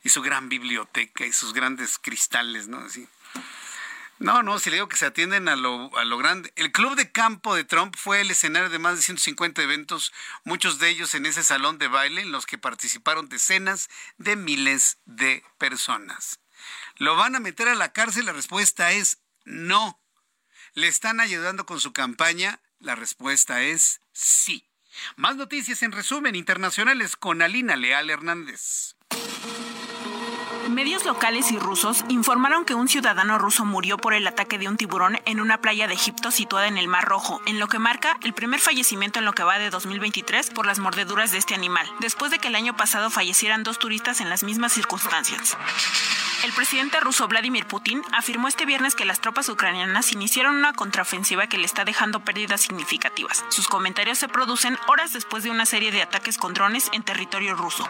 y 0.03 0.09
su 0.09 0.23
gran 0.23 0.49
biblioteca 0.49 1.25
y 1.25 1.33
sus 1.33 1.53
grandes 1.53 1.99
cristales, 1.99 2.67
¿no? 2.67 2.79
Así. 2.79 3.09
No, 4.21 4.43
no, 4.43 4.59
si 4.59 4.69
le 4.69 4.77
digo 4.77 4.89
que 4.89 4.99
se 4.99 5.07
atienden 5.07 5.49
a 5.49 5.57
lo, 5.57 5.97
a 5.97 6.05
lo 6.05 6.19
grande. 6.19 6.53
El 6.55 6.73
club 6.73 6.95
de 6.95 7.11
campo 7.11 7.55
de 7.55 7.65
Trump 7.65 7.97
fue 7.97 8.21
el 8.21 8.31
escenario 8.31 8.69
de 8.69 8.79
más 8.79 8.97
de 8.97 9.03
150 9.03 9.63
eventos, 9.63 10.13
muchos 10.45 10.79
de 10.79 10.91
ellos 10.91 11.15
en 11.15 11.25
ese 11.25 11.43
salón 11.43 11.79
de 11.79 11.89
baile 11.89 12.21
en 12.21 12.31
los 12.31 12.45
que 12.45 12.59
participaron 12.59 13.31
decenas 13.31 13.89
de 14.19 14.37
miles 14.37 14.99
de 15.07 15.43
personas. 15.57 16.39
¿Lo 16.97 17.17
van 17.17 17.35
a 17.35 17.41
meter 17.41 17.69
a 17.69 17.75
la 17.75 17.95
cárcel? 17.95 18.27
La 18.27 18.35
respuesta 18.35 18.93
es 18.93 19.23
no. 19.47 19.99
¿Le 20.75 20.87
están 20.87 21.21
ayudando 21.21 21.65
con 21.65 21.81
su 21.81 21.95
campaña? 21.95 22.61
La 22.79 22.97
respuesta 22.97 23.63
es 23.63 24.03
sí. 24.13 24.69
Más 25.17 25.37
noticias 25.37 25.83
en 25.83 25.93
resumen 25.93 26.35
internacionales 26.35 27.17
con 27.17 27.41
Alina 27.41 27.75
Leal 27.75 28.11
Hernández. 28.11 28.97
Medios 30.71 31.05
locales 31.05 31.51
y 31.51 31.59
rusos 31.59 32.05
informaron 32.09 32.65
que 32.65 32.75
un 32.75 32.87
ciudadano 32.87 33.39
ruso 33.39 33.65
murió 33.65 33.97
por 33.97 34.15
el 34.15 34.25
ataque 34.29 34.57
de 34.57 34.69
un 34.69 34.77
tiburón 34.77 35.19
en 35.25 35.41
una 35.41 35.61
playa 35.61 35.89
de 35.89 35.95
Egipto 35.95 36.31
situada 36.31 36.69
en 36.69 36.79
el 36.79 36.87
Mar 36.87 37.07
Rojo, 37.07 37.41
en 37.47 37.59
lo 37.59 37.67
que 37.67 37.81
marca 37.81 38.17
el 38.23 38.35
primer 38.35 38.61
fallecimiento 38.61 39.19
en 39.19 39.25
lo 39.25 39.33
que 39.33 39.43
va 39.43 39.59
de 39.59 39.69
2023 39.69 40.51
por 40.51 40.67
las 40.67 40.79
mordeduras 40.79 41.33
de 41.33 41.39
este 41.39 41.57
animal, 41.57 41.89
después 41.99 42.31
de 42.31 42.39
que 42.39 42.49
el 42.49 42.55
año 42.55 42.77
pasado 42.77 43.11
fallecieran 43.11 43.65
dos 43.65 43.81
turistas 43.81 44.21
en 44.21 44.31
las 44.31 44.45
mismas 44.45 44.73
circunstancias. 44.73 45.57
El 46.43 46.53
presidente 46.53 46.99
ruso 47.01 47.29
Vladimir 47.29 47.67
Putin 47.67 48.03
afirmó 48.13 48.49
este 48.49 48.65
viernes 48.65 48.95
que 48.95 49.05
las 49.05 49.21
tropas 49.21 49.51
ucranianas 49.51 50.13
iniciaron 50.13 50.57
una 50.57 50.73
contraofensiva 50.73 51.47
que 51.49 51.59
le 51.59 51.67
está 51.67 51.85
dejando 51.85 52.21
pérdidas 52.21 52.63
significativas. 52.63 53.45
Sus 53.51 53.69
comentarios 53.69 54.19
se 54.19 54.29
producen 54.29 54.79
horas 54.89 55.13
después 55.13 55.45
de 55.45 55.51
una 55.51 55.67
serie 55.67 55.93
de 55.93 56.01
ataques 56.01 56.39
con 56.39 56.55
drones 56.55 56.89
en 56.93 57.03
territorio 57.03 57.55
ruso. 57.55 57.87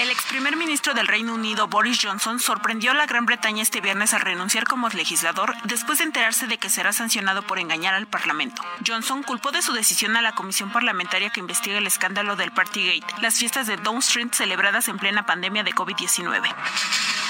El 0.00 0.10
ex 0.10 0.24
primer 0.24 0.56
ministro 0.56 0.94
del 0.94 1.06
Reino 1.06 1.34
Unido, 1.34 1.68
Boris 1.68 2.00
Johnson, 2.02 2.40
sorprendió 2.40 2.90
a 2.90 2.94
la 2.94 3.06
Gran 3.06 3.26
Bretaña 3.26 3.62
este 3.62 3.80
viernes 3.80 4.14
al 4.14 4.22
renunciar 4.22 4.64
como 4.64 4.88
legislador 4.88 5.54
después 5.64 5.98
de 5.98 6.04
enterarse 6.04 6.46
de 6.46 6.58
que 6.58 6.70
será 6.70 6.92
sancionado 6.92 7.42
por 7.42 7.58
engañar 7.58 7.94
al 7.94 8.06
Parlamento. 8.06 8.62
Johnson 8.84 9.22
culpó 9.22 9.52
de 9.52 9.62
su 9.62 9.74
decisión 9.74 10.16
a 10.16 10.22
la 10.22 10.34
comisión 10.34 10.72
parlamentaria 10.72 11.30
que 11.30 11.40
investiga 11.40 11.78
el 11.78 11.86
escándalo 11.86 12.34
del 12.34 12.50
Partygate, 12.50 13.14
las 13.20 13.38
fiestas 13.38 13.66
de 13.66 13.76
Down 13.76 13.98
Street 13.98 14.32
celebradas 14.32 14.88
en 14.88 14.98
plena 14.98 15.26
pandemia 15.26 15.62
de 15.62 15.72
COVID-19. 15.72 16.52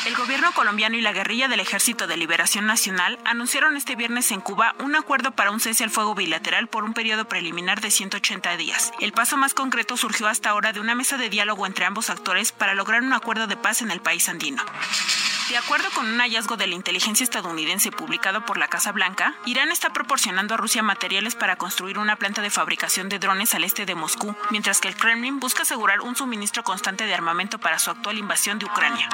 El 0.07 0.15
gobierno 0.31 0.53
colombiano 0.53 0.97
y 0.97 1.01
la 1.01 1.13
guerrilla 1.13 1.49
del 1.49 1.59
Ejército 1.59 2.07
de 2.07 2.17
Liberación 2.17 2.65
Nacional 2.65 3.19
anunciaron 3.25 3.77
este 3.77 3.97
viernes 3.97 4.31
en 4.31 4.41
Cuba 4.41 4.77
un 4.79 4.95
acuerdo 4.95 5.33
para 5.33 5.51
un 5.51 5.59
cese 5.59 5.83
al 5.83 5.91
fuego 5.91 6.15
bilateral 6.15 6.69
por 6.69 6.85
un 6.85 6.95
periodo 6.95 7.29
preliminar 7.29 7.81
de 7.81 7.91
180 7.91 8.57
días. 8.57 8.93
El 9.01 9.11
paso 9.11 9.37
más 9.37 9.55
concreto 9.55 9.97
surgió 9.97 10.29
hasta 10.29 10.51
ahora 10.51 10.73
de 10.73 10.79
una 10.79 10.95
mesa 10.95 11.17
de 11.17 11.31
diálogo 11.31 11.67
entre 11.67 11.85
ambos 11.85 12.11
actores 12.11 12.53
para 12.53 12.75
lograr 12.75 13.03
un 13.03 13.13
acuerdo 13.13 13.49
de 13.49 13.57
paz 13.57 13.83
en 13.83 13.91
el 13.91 14.01
país 14.03 14.29
andino. 14.29 14.63
De 15.49 15.57
acuerdo 15.57 15.89
con 15.97 16.07
un 16.07 16.21
hallazgo 16.21 16.57
de 16.57 16.69
la 16.69 16.77
inteligencia 16.77 17.25
estadounidense 17.25 17.91
publicado 17.91 18.47
por 18.47 18.57
la 18.57 18.69
Casa 18.69 18.93
Blanca, 18.93 19.35
Irán 19.47 19.73
está 19.73 19.93
proporcionando 19.93 20.55
a 20.55 20.59
Rusia 20.59 20.85
materiales 20.85 21.35
para 21.35 21.57
construir 21.57 21.99
una 21.99 22.15
planta 22.15 22.41
de 22.41 22.51
fabricación 22.51 23.09
de 23.09 23.19
drones 23.19 23.53
al 23.55 23.65
este 23.65 23.85
de 23.85 23.97
Moscú, 23.97 24.37
mientras 24.51 24.81
que 24.81 24.87
el 24.87 24.95
Kremlin 24.95 25.41
busca 25.41 25.63
asegurar 25.63 26.03
un 26.03 26.15
suministro 26.15 26.63
constante 26.63 27.07
de 27.07 27.15
armamento 27.15 27.59
para 27.59 27.81
su 27.81 27.91
actual 27.91 28.17
invasión 28.17 28.61
de 28.61 28.67
Ucrania. 28.67 29.09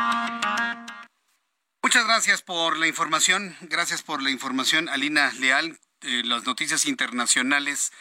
Muchas 1.87 2.05
gracias 2.05 2.43
por 2.43 2.77
la 2.79 2.89
información. 2.89 3.57
Gracias 3.61 4.03
por 4.03 4.21
la 4.21 4.33
información, 4.33 4.89
Alina 4.89 5.33
Leal. 5.39 5.79
Eh, 6.01 6.23
las 6.25 6.45
noticias 6.45 6.85
internacionales 6.85 7.93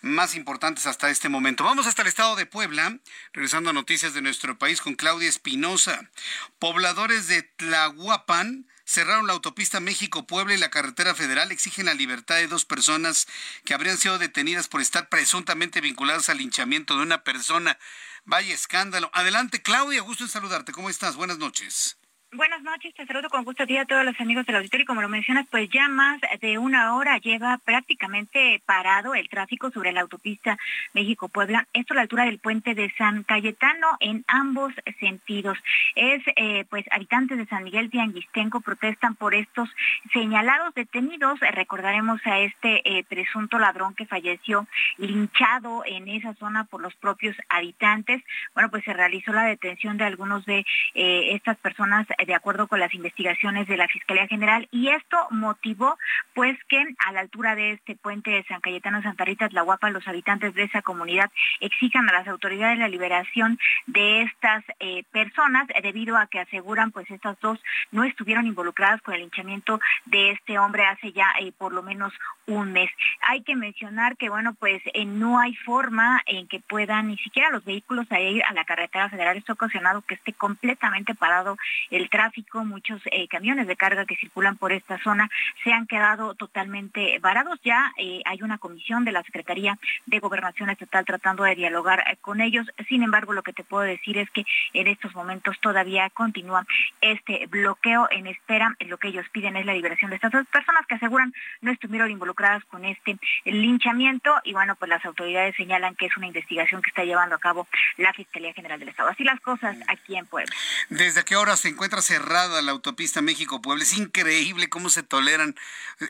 más 0.00 0.34
importantes 0.34 0.86
hasta 0.86 1.08
este 1.08 1.28
momento. 1.28 1.62
Vamos 1.62 1.86
hasta 1.86 2.02
el 2.02 2.08
estado 2.08 2.34
de 2.34 2.46
Puebla, 2.46 2.98
regresando 3.32 3.70
a 3.70 3.72
noticias 3.72 4.12
de 4.12 4.22
nuestro 4.22 4.58
país 4.58 4.80
con 4.80 4.96
Claudia 4.96 5.28
Espinosa. 5.28 6.10
Pobladores 6.58 7.28
de 7.28 7.44
Tlahuapan 7.44 8.66
cerraron 8.84 9.28
la 9.28 9.34
autopista 9.34 9.78
México-Puebla 9.78 10.54
y 10.54 10.58
la 10.58 10.70
carretera 10.70 11.14
federal. 11.14 11.52
Exigen 11.52 11.86
la 11.86 11.94
libertad 11.94 12.34
de 12.34 12.48
dos 12.48 12.64
personas 12.64 13.28
que 13.64 13.72
habrían 13.72 13.98
sido 13.98 14.18
detenidas 14.18 14.66
por 14.66 14.80
estar 14.80 15.08
presuntamente 15.08 15.80
vinculadas 15.80 16.28
al 16.28 16.38
linchamiento 16.38 16.96
de 16.96 17.02
una 17.02 17.22
persona. 17.22 17.78
Vaya 18.24 18.52
escándalo. 18.52 19.12
Adelante, 19.14 19.62
Claudia, 19.62 20.02
gusto 20.02 20.24
en 20.24 20.30
saludarte. 20.30 20.72
¿Cómo 20.72 20.90
estás? 20.90 21.14
Buenas 21.14 21.38
noches. 21.38 21.97
Buenas 22.34 22.62
noches, 22.62 22.92
te 22.94 23.06
saludo 23.06 23.30
con 23.30 23.42
gusto 23.42 23.62
a 23.62 23.66
ti 23.66 23.78
a 23.78 23.86
todos 23.86 24.04
los 24.04 24.20
amigos 24.20 24.44
del 24.44 24.56
auditorio. 24.56 24.84
Como 24.84 25.00
lo 25.00 25.08
mencionas, 25.08 25.46
pues 25.50 25.70
ya 25.70 25.88
más 25.88 26.20
de 26.42 26.58
una 26.58 26.94
hora 26.94 27.16
lleva 27.16 27.56
prácticamente 27.64 28.60
parado 28.66 29.14
el 29.14 29.30
tráfico 29.30 29.70
sobre 29.70 29.92
la 29.92 30.02
autopista 30.02 30.58
México-Puebla. 30.92 31.66
Esto 31.72 31.94
a 31.94 31.96
la 31.96 32.02
altura 32.02 32.26
del 32.26 32.38
puente 32.38 32.74
de 32.74 32.92
San 32.98 33.22
Cayetano 33.22 33.96
en 34.00 34.26
ambos 34.28 34.74
sentidos. 35.00 35.56
Es, 35.94 36.22
eh, 36.36 36.66
pues, 36.68 36.84
habitantes 36.90 37.38
de 37.38 37.46
San 37.46 37.64
Miguel 37.64 37.88
de 37.88 38.00
Anguistenco 38.00 38.60
protestan 38.60 39.14
por 39.14 39.34
estos 39.34 39.70
señalados 40.12 40.74
detenidos. 40.74 41.40
recordaremos 41.40 42.20
a 42.26 42.40
este 42.40 42.82
eh, 42.84 43.04
presunto 43.04 43.58
ladrón 43.58 43.94
que 43.94 44.04
falleció 44.04 44.66
linchado 44.98 45.82
en 45.86 46.08
esa 46.08 46.34
zona 46.34 46.64
por 46.64 46.82
los 46.82 46.94
propios 46.96 47.34
habitantes. 47.48 48.22
Bueno, 48.52 48.68
pues 48.68 48.84
se 48.84 48.92
realizó 48.92 49.32
la 49.32 49.44
detención 49.44 49.96
de 49.96 50.04
algunos 50.04 50.44
de 50.44 50.66
eh, 50.94 51.34
estas 51.34 51.56
personas 51.56 52.06
de 52.26 52.34
acuerdo 52.34 52.66
con 52.66 52.80
las 52.80 52.92
investigaciones 52.94 53.66
de 53.66 53.76
la 53.76 53.88
Fiscalía 53.88 54.26
General 54.26 54.68
y 54.70 54.88
esto 54.88 55.16
motivó 55.30 55.96
pues 56.34 56.56
que 56.68 56.84
a 57.06 57.12
la 57.12 57.20
altura 57.20 57.54
de 57.54 57.72
este 57.72 57.96
puente 57.96 58.30
de 58.30 58.44
San 58.44 58.60
Cayetano 58.60 59.02
Santa 59.02 59.24
Rita 59.24 59.48
Tlahuapa 59.48 59.90
los 59.90 60.06
habitantes 60.06 60.54
de 60.54 60.64
esa 60.64 60.82
comunidad 60.82 61.30
exijan 61.60 62.08
a 62.08 62.12
las 62.12 62.28
autoridades 62.28 62.78
la 62.78 62.88
liberación 62.88 63.58
de 63.86 64.22
estas 64.22 64.64
eh, 64.80 65.04
personas 65.12 65.66
debido 65.82 66.16
a 66.16 66.26
que 66.26 66.40
aseguran 66.40 66.92
pues 66.92 67.10
estas 67.10 67.38
dos 67.40 67.58
no 67.90 68.04
estuvieron 68.04 68.46
involucradas 68.46 69.00
con 69.02 69.14
el 69.14 69.22
hinchamiento 69.22 69.80
de 70.06 70.32
este 70.32 70.58
hombre 70.58 70.84
hace 70.84 71.12
ya 71.12 71.32
eh, 71.40 71.52
por 71.56 71.72
lo 71.72 71.82
menos 71.82 72.12
un 72.46 72.72
mes. 72.72 72.90
Hay 73.22 73.42
que 73.42 73.56
mencionar 73.56 74.16
que 74.16 74.28
bueno 74.28 74.54
pues 74.54 74.82
eh, 74.94 75.04
no 75.04 75.38
hay 75.38 75.54
forma 75.54 76.22
en 76.26 76.48
que 76.48 76.60
puedan 76.60 77.08
ni 77.08 77.18
siquiera 77.18 77.50
los 77.50 77.64
vehículos 77.64 78.06
ir 78.10 78.42
a 78.44 78.52
la 78.52 78.64
carretera 78.64 79.08
federal. 79.08 79.36
Esto 79.36 79.52
ha 79.52 79.54
ocasionado 79.54 80.02
que 80.02 80.14
esté 80.14 80.32
completamente 80.32 81.14
parado 81.14 81.56
el 81.90 82.07
tráfico, 82.08 82.64
muchos 82.64 83.00
eh, 83.06 83.28
camiones 83.28 83.66
de 83.66 83.76
carga 83.76 84.06
que 84.06 84.16
circulan 84.16 84.56
por 84.56 84.72
esta 84.72 84.98
zona 85.02 85.30
se 85.64 85.72
han 85.72 85.86
quedado 85.86 86.34
totalmente 86.34 87.18
varados. 87.20 87.58
Ya 87.64 87.92
eh, 87.98 88.22
hay 88.24 88.42
una 88.42 88.58
comisión 88.58 89.04
de 89.04 89.12
la 89.12 89.22
Secretaría 89.22 89.78
de 90.06 90.18
Gobernación 90.18 90.70
Estatal 90.70 91.04
tratando 91.04 91.44
de 91.44 91.54
dialogar 91.54 92.00
eh, 92.00 92.16
con 92.20 92.40
ellos. 92.40 92.66
Sin 92.88 93.02
embargo, 93.02 93.32
lo 93.32 93.42
que 93.42 93.52
te 93.52 93.64
puedo 93.64 93.84
decir 93.84 94.18
es 94.18 94.30
que 94.30 94.44
en 94.72 94.86
estos 94.86 95.14
momentos 95.14 95.58
todavía 95.60 96.10
continúa 96.10 96.66
este 97.00 97.46
bloqueo 97.46 98.08
en 98.10 98.26
espera. 98.26 98.76
Lo 98.80 98.98
que 98.98 99.08
ellos 99.08 99.26
piden 99.30 99.56
es 99.56 99.66
la 99.66 99.74
liberación 99.74 100.10
de 100.10 100.16
estas 100.16 100.32
dos 100.32 100.46
personas 100.46 100.86
que 100.86 100.94
aseguran 100.94 101.32
no 101.60 101.72
estuvieron 101.72 102.10
involucradas 102.10 102.64
con 102.66 102.84
este 102.84 103.18
linchamiento 103.44 104.34
y 104.44 104.52
bueno, 104.52 104.76
pues 104.76 104.88
las 104.88 105.04
autoridades 105.04 105.54
señalan 105.56 105.94
que 105.94 106.06
es 106.06 106.16
una 106.16 106.26
investigación 106.26 106.82
que 106.82 106.90
está 106.90 107.04
llevando 107.04 107.36
a 107.36 107.38
cabo 107.38 107.68
la 107.96 108.12
Fiscalía 108.12 108.52
General 108.52 108.78
del 108.78 108.88
Estado. 108.88 109.08
Así 109.08 109.24
las 109.24 109.40
cosas 109.40 109.76
aquí 109.88 110.16
en 110.16 110.26
Puebla. 110.26 110.54
¿Desde 110.88 111.24
qué 111.24 111.36
hora 111.36 111.56
se 111.56 111.68
encuentra 111.68 111.97
cerrada 112.02 112.62
la 112.62 112.72
autopista 112.72 113.22
México-Puebla. 113.22 113.84
Es 113.84 113.96
increíble 113.96 114.68
cómo 114.68 114.90
se 114.90 115.02
toleran 115.02 115.54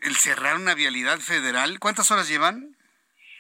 el 0.02 0.16
cerrar 0.16 0.56
una 0.56 0.74
vialidad 0.74 1.18
federal. 1.20 1.78
¿Cuántas 1.78 2.10
horas 2.10 2.28
llevan? 2.28 2.77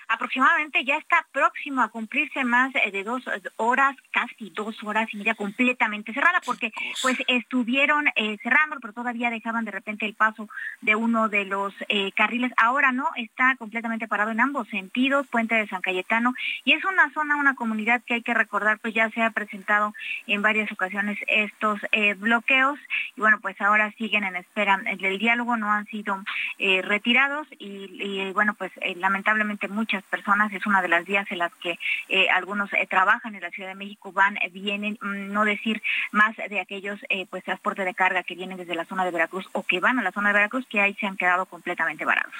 Aproximadamente 0.08 0.84
ya 0.84 0.96
está 0.96 1.26
próximo 1.32 1.82
a 1.82 1.88
cumplirse 1.88 2.42
más 2.42 2.74
eh, 2.74 2.90
de 2.90 3.04
dos 3.04 3.22
horas, 3.56 3.94
casi 4.10 4.50
dos 4.50 4.82
horas 4.82 5.08
y 5.12 5.18
media 5.18 5.34
completamente 5.34 6.14
cerrada, 6.14 6.40
porque 6.44 6.72
pues 7.02 7.16
estuvieron 7.28 8.08
eh, 8.16 8.38
cerrando, 8.42 8.78
pero 8.80 8.94
todavía 8.94 9.30
dejaban 9.30 9.66
de 9.66 9.70
repente 9.70 10.06
el 10.06 10.14
paso 10.14 10.48
de 10.80 10.96
uno 10.96 11.28
de 11.28 11.44
los 11.44 11.74
eh, 11.88 12.10
carriles. 12.12 12.52
Ahora 12.56 12.90
no, 12.90 13.06
está 13.16 13.54
completamente 13.56 14.08
parado 14.08 14.30
en 14.30 14.40
ambos 14.40 14.66
sentidos, 14.68 15.26
Puente 15.28 15.54
de 15.54 15.68
San 15.68 15.82
Cayetano, 15.82 16.32
y 16.64 16.72
es 16.72 16.84
una 16.84 17.10
zona, 17.12 17.36
una 17.36 17.54
comunidad 17.54 18.02
que 18.04 18.14
hay 18.14 18.22
que 18.22 18.34
recordar, 18.34 18.78
pues 18.78 18.94
ya 18.94 19.10
se 19.10 19.22
ha 19.22 19.30
presentado 19.30 19.94
en 20.26 20.40
varias 20.40 20.72
ocasiones 20.72 21.18
estos 21.26 21.80
bloqueos, 22.16 22.78
y 23.16 23.20
bueno, 23.20 23.38
pues 23.40 23.60
ahora 23.60 23.92
siguen 23.98 24.24
en 24.24 24.36
espera 24.36 24.78
del 24.78 25.18
diálogo, 25.18 25.56
no 25.56 25.70
han 25.70 25.86
sido 25.86 26.22
retirados, 26.58 27.46
y, 27.58 27.90
y 28.02 28.32
bueno, 28.32 28.54
pues 28.54 28.72
lamentablemente 28.96 29.68
muchas 29.68 29.97
personas, 30.04 30.52
es 30.52 30.66
una 30.66 30.82
de 30.82 30.88
las 30.88 31.04
vías 31.04 31.26
en 31.30 31.38
las 31.38 31.52
que 31.56 31.78
eh, 32.08 32.28
algunos 32.30 32.72
eh, 32.72 32.86
trabajan 32.88 33.34
en 33.34 33.42
la 33.42 33.50
Ciudad 33.50 33.68
de 33.68 33.74
México, 33.74 34.12
van, 34.12 34.36
eh, 34.38 34.50
vienen, 34.50 34.98
mm, 35.00 35.32
no 35.32 35.44
decir 35.44 35.82
más 36.12 36.36
de 36.36 36.60
aquellos 36.60 37.00
pues 37.30 37.44
transporte 37.44 37.84
de 37.84 37.94
carga 37.94 38.22
que 38.22 38.34
vienen 38.34 38.56
desde 38.56 38.74
la 38.74 38.84
zona 38.84 39.04
de 39.04 39.10
Veracruz 39.10 39.46
o 39.52 39.62
que 39.62 39.80
van 39.80 39.98
a 39.98 40.02
la 40.02 40.12
zona 40.12 40.28
de 40.28 40.34
Veracruz, 40.34 40.66
que 40.68 40.80
ahí 40.80 40.94
se 41.00 41.06
han 41.06 41.16
quedado 41.16 41.46
completamente 41.46 42.04
varados. 42.04 42.32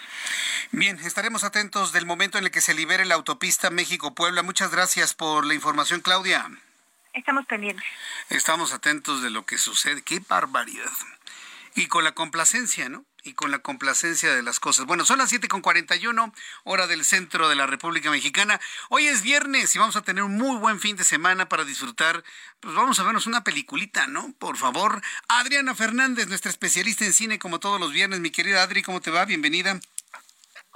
Bien, 0.72 0.98
estaremos 1.00 1.44
atentos 1.44 1.92
del 1.92 2.06
momento 2.06 2.38
en 2.38 2.44
el 2.44 2.50
que 2.50 2.60
se 2.60 2.74
libere 2.74 3.04
la 3.04 3.14
autopista 3.14 3.70
México-Puebla. 3.70 4.42
Muchas 4.42 4.70
gracias 4.70 5.14
por 5.14 5.46
la 5.46 5.54
información, 5.54 6.00
Claudia. 6.00 6.46
Estamos 7.12 7.46
pendientes. 7.46 7.84
Estamos 8.28 8.72
atentos 8.72 9.22
de 9.22 9.30
lo 9.30 9.44
que 9.44 9.58
sucede. 9.58 10.02
¡Qué 10.02 10.20
barbaridad! 10.28 10.92
Y 11.74 11.86
con 11.86 12.04
la 12.04 12.12
complacencia, 12.12 12.88
¿no? 12.88 13.04
Y 13.28 13.34
con 13.34 13.50
la 13.50 13.60
complacencia 13.60 14.34
de 14.34 14.42
las 14.42 14.58
cosas. 14.58 14.86
Bueno, 14.86 15.04
son 15.04 15.18
las 15.18 15.28
7 15.28 15.48
con 15.48 15.60
41, 15.60 16.32
hora 16.64 16.86
del 16.86 17.04
centro 17.04 17.48
de 17.48 17.54
la 17.54 17.66
República 17.66 18.10
Mexicana. 18.10 18.60
Hoy 18.88 19.06
es 19.06 19.22
viernes 19.22 19.74
y 19.74 19.78
vamos 19.78 19.96
a 19.96 20.02
tener 20.02 20.24
un 20.24 20.36
muy 20.36 20.56
buen 20.56 20.80
fin 20.80 20.96
de 20.96 21.04
semana 21.04 21.48
para 21.48 21.64
disfrutar. 21.64 22.24
Pues 22.60 22.74
vamos 22.74 22.98
a 22.98 23.04
vernos 23.04 23.26
una 23.26 23.44
peliculita, 23.44 24.06
¿no? 24.06 24.32
Por 24.38 24.56
favor. 24.56 25.00
Adriana 25.28 25.74
Fernández, 25.74 26.28
nuestra 26.28 26.50
especialista 26.50 27.04
en 27.04 27.12
cine, 27.12 27.38
como 27.38 27.60
todos 27.60 27.78
los 27.78 27.92
viernes. 27.92 28.20
Mi 28.20 28.30
querida 28.30 28.62
Adri, 28.62 28.82
¿cómo 28.82 29.00
te 29.00 29.10
va? 29.10 29.24
Bienvenida. 29.24 29.78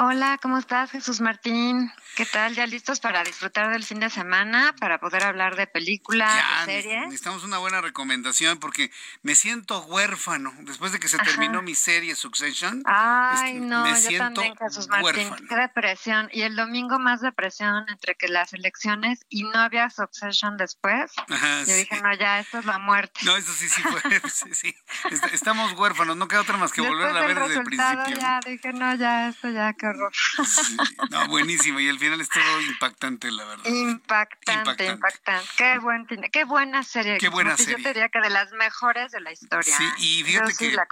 Hola, 0.04 0.36
¿cómo 0.42 0.58
estás, 0.58 0.90
Jesús 0.90 1.20
Martín? 1.20 1.92
¿Qué 2.16 2.26
tal? 2.26 2.56
¿Ya 2.56 2.66
listos 2.66 2.98
para 2.98 3.22
disfrutar 3.22 3.70
del 3.70 3.84
fin 3.84 4.00
de 4.00 4.10
semana, 4.10 4.74
para 4.80 4.98
poder 4.98 5.22
hablar 5.22 5.54
de 5.54 5.68
películas, 5.68 6.42
de 6.66 6.82
series? 6.82 7.04
Necesitamos 7.04 7.44
una 7.44 7.58
buena 7.58 7.80
recomendación 7.80 8.58
porque 8.58 8.90
me 9.22 9.36
siento 9.36 9.80
huérfano 9.84 10.52
después 10.62 10.90
de 10.90 10.98
que 10.98 11.06
se 11.06 11.18
terminó 11.18 11.62
mi 11.62 11.76
serie 11.76 12.16
Succession. 12.16 12.82
Ay, 12.84 13.54
este, 13.54 13.66
no, 13.66 14.00
yo 14.10 14.18
también, 14.18 14.56
Jesús 14.56 14.88
Martín. 14.88 15.30
Qué 15.48 15.54
depresión. 15.54 16.28
Y 16.32 16.42
el 16.42 16.56
domingo 16.56 16.98
más 16.98 17.20
depresión 17.20 17.84
entre 17.88 18.16
que 18.16 18.26
las 18.26 18.52
elecciones 18.54 19.20
y 19.28 19.44
no 19.44 19.60
había 19.60 19.88
Succession 19.88 20.56
después. 20.56 21.12
yo 21.28 21.76
dije, 21.76 22.02
no, 22.02 22.12
ya, 22.16 22.40
esto 22.40 22.58
es 22.58 22.64
la 22.64 22.80
muerte. 22.80 23.20
No, 23.22 23.36
eso 23.36 23.52
sí, 23.52 23.68
sí 23.68 23.80
fue. 23.82 24.02
sí, 24.52 24.74
Estamos 25.32 25.72
huérfanos, 25.74 26.16
no 26.16 26.26
queda 26.26 26.40
otra 26.40 26.56
más 26.56 26.72
que 26.72 26.80
volver 26.80 27.16
a 27.16 27.20
ver 27.20 27.38
desde 27.38 27.54
el 27.54 27.62
principio. 27.62 28.18
Ya, 28.18 28.40
dije, 28.44 28.72
no, 28.72 28.96
ya, 28.96 29.28
esto 29.28 29.48
ya, 29.48 29.72
horror. 29.96 30.12
no, 31.10 31.28
buenísimo. 31.28 31.80
Y 31.80 31.88
el 31.88 31.98
final 31.98 32.20
estuvo 32.20 32.60
impactante, 32.60 33.30
la 33.30 33.44
verdad. 33.44 33.66
Impactante, 33.66 34.86
impactante. 34.86 35.48
Qué, 35.56 35.78
buen, 35.78 36.06
qué 36.06 36.44
buena 36.44 36.82
serie. 36.82 37.18
Qué 37.18 37.28
buena 37.28 37.56
serie. 37.56 37.76
Yo 37.76 37.82
te 37.82 37.88
diría 37.90 38.08
que 38.08 38.20
de 38.20 38.30
las 38.30 38.52
mejores 38.52 39.12
de 39.12 39.20
la 39.20 39.32
historia. 39.32 39.76
Sí, 39.76 39.84
y 39.98 40.24
fíjate 40.24 40.54
que, 40.56 40.72
la 40.72 40.86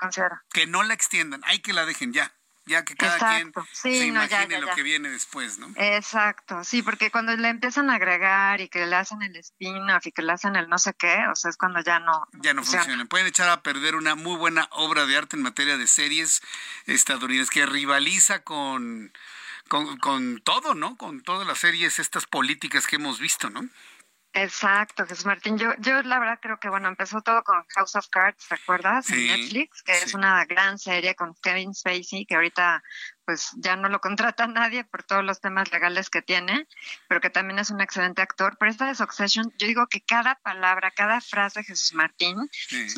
que 0.52 0.66
no 0.66 0.82
la 0.82 0.94
extiendan. 0.94 1.42
Hay 1.44 1.60
que 1.60 1.72
la 1.72 1.86
dejen 1.86 2.12
ya 2.12 2.32
ya 2.66 2.84
que 2.84 2.94
cada 2.94 3.18
quien 3.18 3.52
se 3.72 4.06
imagine 4.06 4.60
lo 4.60 4.74
que 4.74 4.82
viene 4.82 5.10
después, 5.10 5.58
¿no? 5.58 5.72
Exacto, 5.76 6.62
sí, 6.64 6.82
porque 6.82 7.10
cuando 7.10 7.34
le 7.36 7.48
empiezan 7.48 7.90
a 7.90 7.94
agregar 7.94 8.60
y 8.60 8.68
que 8.68 8.86
le 8.86 8.96
hacen 8.96 9.22
el 9.22 9.34
spin-off 9.36 10.06
y 10.06 10.12
que 10.12 10.22
le 10.22 10.32
hacen 10.32 10.56
el 10.56 10.68
no 10.68 10.78
sé 10.78 10.94
qué, 10.94 11.26
o 11.30 11.34
sea, 11.34 11.50
es 11.50 11.56
cuando 11.56 11.80
ya 11.80 12.00
no... 12.00 12.26
Ya 12.42 12.54
no 12.54 12.62
funciona. 12.62 13.04
Pueden 13.06 13.26
echar 13.26 13.48
a 13.48 13.62
perder 13.62 13.96
una 13.96 14.14
muy 14.14 14.36
buena 14.36 14.68
obra 14.72 15.06
de 15.06 15.16
arte 15.16 15.36
en 15.36 15.42
materia 15.42 15.76
de 15.76 15.86
series 15.86 16.42
estadounidenses 16.86 17.50
que 17.50 17.66
rivaliza 17.66 18.42
con 18.42 19.12
con, 19.70 19.98
con 19.98 20.40
todo, 20.40 20.74
¿no? 20.74 20.96
Con 20.96 21.22
todas 21.22 21.46
las 21.46 21.58
series, 21.58 22.00
estas 22.00 22.26
políticas 22.26 22.88
que 22.88 22.96
hemos 22.96 23.20
visto, 23.20 23.50
¿no? 23.50 23.68
Exacto, 24.32 25.06
Jesús 25.06 25.26
Martín. 25.26 25.58
Yo, 25.58 25.72
yo 25.78 26.02
la 26.02 26.20
verdad 26.20 26.38
creo 26.40 26.58
que 26.60 26.68
bueno, 26.68 26.88
empezó 26.88 27.20
todo 27.20 27.42
con 27.42 27.64
House 27.74 27.96
of 27.96 28.08
Cards, 28.10 28.46
¿te 28.48 28.54
acuerdas? 28.54 29.10
en 29.10 29.26
Netflix, 29.26 29.82
que 29.82 29.92
es 29.92 30.14
una 30.14 30.44
gran 30.44 30.78
serie 30.78 31.16
con 31.16 31.34
Kevin 31.42 31.74
Spacey, 31.74 32.26
que 32.26 32.36
ahorita 32.36 32.80
pues 33.24 33.50
ya 33.56 33.74
no 33.74 33.88
lo 33.88 34.00
contrata 34.00 34.46
nadie 34.46 34.84
por 34.84 35.02
todos 35.02 35.24
los 35.24 35.40
temas 35.40 35.72
legales 35.72 36.10
que 36.10 36.22
tiene, 36.22 36.68
pero 37.08 37.20
que 37.20 37.30
también 37.30 37.58
es 37.58 37.70
un 37.70 37.80
excelente 37.80 38.22
actor. 38.22 38.56
Pero 38.58 38.70
esta 38.70 38.86
de 38.86 38.94
Succession, 38.94 39.52
yo 39.58 39.66
digo 39.66 39.88
que 39.88 40.00
cada 40.00 40.36
palabra, 40.36 40.92
cada 40.92 41.20
frase, 41.20 41.64
Jesús 41.64 41.92
Martín, 41.94 42.36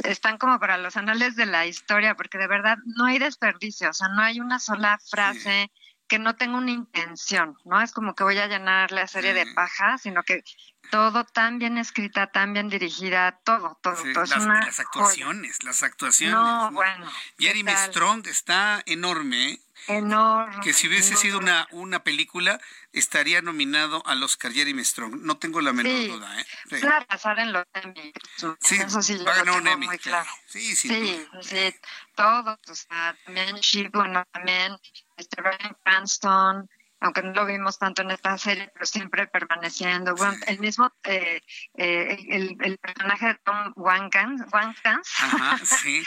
están 0.04 0.36
como 0.36 0.60
para 0.60 0.76
los 0.76 0.98
anales 0.98 1.34
de 1.34 1.46
la 1.46 1.64
historia, 1.64 2.14
porque 2.14 2.36
de 2.36 2.46
verdad 2.46 2.76
no 2.84 3.06
hay 3.06 3.18
desperdicio, 3.18 3.88
o 3.88 3.94
sea, 3.94 4.08
no 4.08 4.20
hay 4.20 4.40
una 4.40 4.58
sola 4.58 4.98
frase 5.10 5.70
que 6.12 6.18
no 6.18 6.36
tengo 6.36 6.58
una 6.58 6.70
intención, 6.70 7.56
¿no? 7.64 7.80
Es 7.80 7.90
como 7.92 8.14
que 8.14 8.22
voy 8.22 8.36
a 8.36 8.46
llenar 8.46 8.92
la 8.92 9.06
serie 9.06 9.32
de 9.32 9.46
paja, 9.54 9.96
sino 9.96 10.22
que 10.22 10.44
todo 10.90 11.24
tan 11.24 11.58
bien 11.58 11.78
escrita, 11.78 12.26
tan 12.26 12.52
bien 12.52 12.68
dirigida, 12.68 13.40
todo, 13.44 13.78
todo. 13.80 13.94
todo 14.12 14.26
las, 14.26 14.78
actuaciones, 14.78 15.64
las 15.64 15.82
actuaciones. 15.82 16.34
No, 16.34 16.70
bueno. 16.70 17.10
Jeremy 17.38 17.72
Strong 17.72 18.26
está 18.26 18.82
enorme. 18.84 19.58
Enorme. 19.88 20.62
Que 20.62 20.74
si 20.74 20.86
hubiese 20.86 21.16
sido 21.16 21.38
una, 21.38 21.66
una 21.70 22.04
película, 22.04 22.60
estaría 22.92 23.42
nominado 23.42 24.02
al 24.06 24.22
Oscar 24.22 24.52
Jeremy 24.52 24.84
Strong. 24.84 25.22
No 25.22 25.38
tengo 25.38 25.60
la 25.60 25.72
menor 25.72 26.08
duda. 26.08 26.40
¿eh? 26.40 26.46
Sí. 26.70 26.86
pasar 27.08 27.38
en 27.38 27.52
los 27.52 27.64
Emmy. 27.74 28.12
Sí, 28.60 28.76
Eso 28.76 29.02
sí, 29.02 29.16
va 29.18 29.32
a 29.32 29.36
ganar 29.36 29.60
un 29.60 29.68
Emmy. 29.68 29.88
Claro. 29.98 30.30
Sí, 30.46 30.76
sí. 30.76 30.88
Sí, 30.88 31.26
sí, 31.42 31.74
todos. 32.14 32.58
O 32.68 32.74
sea, 32.74 33.16
también 33.24 33.56
bueno, 33.92 34.24
también 34.32 34.76
este 35.16 35.40
Brian 35.40 35.76
Cranston, 35.84 36.68
aunque 37.02 37.22
no 37.22 37.32
lo 37.32 37.46
vimos 37.46 37.78
tanto 37.78 38.02
en 38.02 38.12
esta 38.12 38.38
serie, 38.38 38.70
pero 38.72 38.86
siempre 38.86 39.26
permaneciendo. 39.26 40.14
el 40.46 40.58
mismo, 40.60 40.90
eh, 41.02 41.42
eh, 41.74 42.26
el, 42.28 42.56
el, 42.60 42.78
personaje 42.78 43.26
de 43.26 43.34
Tom 43.44 43.72
Wankans, 43.74 44.42
Wankans 44.52 45.10
Ajá, 45.20 45.58
sí. 45.64 46.02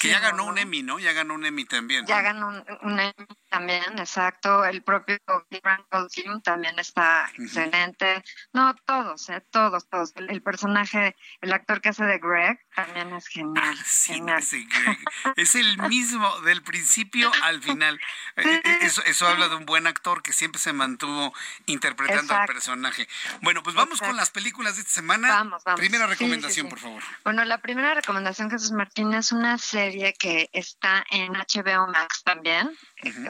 que 0.00 0.08
ya 0.08 0.20
ganó 0.20 0.46
un 0.46 0.56
Emmy, 0.56 0.82
¿no? 0.82 0.98
Ya 0.98 1.12
ganó 1.12 1.34
un 1.34 1.44
Emmy 1.44 1.66
también. 1.66 2.06
Ya 2.06 2.22
ganó 2.22 2.48
un, 2.48 2.98
Emmy 2.98 3.26
también, 3.50 3.98
exacto. 3.98 4.64
El 4.64 4.82
propio 4.82 5.18
Kieran 5.50 5.84
Culkin 5.90 6.40
también 6.40 6.78
está 6.78 7.30
excelente. 7.36 8.22
No, 8.54 8.74
todos, 8.86 9.28
eh, 9.28 9.44
todos, 9.50 9.86
todos. 9.88 10.14
El, 10.16 10.42
personaje, 10.42 11.14
el 11.42 11.52
actor 11.52 11.82
que 11.82 11.90
hace 11.90 12.04
de 12.04 12.18
Greg 12.18 12.58
también 12.76 13.10
es 13.14 13.26
genial. 13.26 13.76
Sí, 13.86 14.12
genial. 14.12 14.42
Greg. 14.50 14.98
es 15.36 15.54
el 15.54 15.78
mismo 15.88 16.40
del 16.42 16.62
principio 16.62 17.32
al 17.42 17.62
final. 17.62 17.98
Eh, 18.36 18.62
eso, 18.82 19.02
eso 19.04 19.26
habla 19.26 19.48
de 19.48 19.56
un 19.56 19.64
buen 19.64 19.86
actor 19.86 20.22
que 20.22 20.34
siempre 20.34 20.60
se 20.60 20.74
mantuvo 20.74 21.32
interpretando 21.64 22.34
al 22.34 22.46
personaje. 22.46 23.08
Bueno, 23.40 23.62
pues 23.62 23.74
vamos 23.74 24.00
con 24.00 24.14
las 24.14 24.30
películas 24.30 24.76
de 24.76 24.82
esta 24.82 24.92
semana. 24.92 25.28
Vamos, 25.28 25.64
vamos. 25.64 25.80
Primera 25.80 26.06
recomendación, 26.06 26.68
por 26.68 26.78
favor. 26.78 27.02
Bueno, 27.24 27.44
la 27.46 27.58
primera 27.58 27.94
recomendación, 27.94 28.50
Jesús 28.50 28.72
Martín, 28.72 29.14
es 29.14 29.32
una 29.32 29.56
serie 29.56 30.12
que 30.12 30.50
está 30.52 31.02
en 31.10 31.32
HBO 31.32 31.86
Max 31.86 32.22
también. 32.24 32.76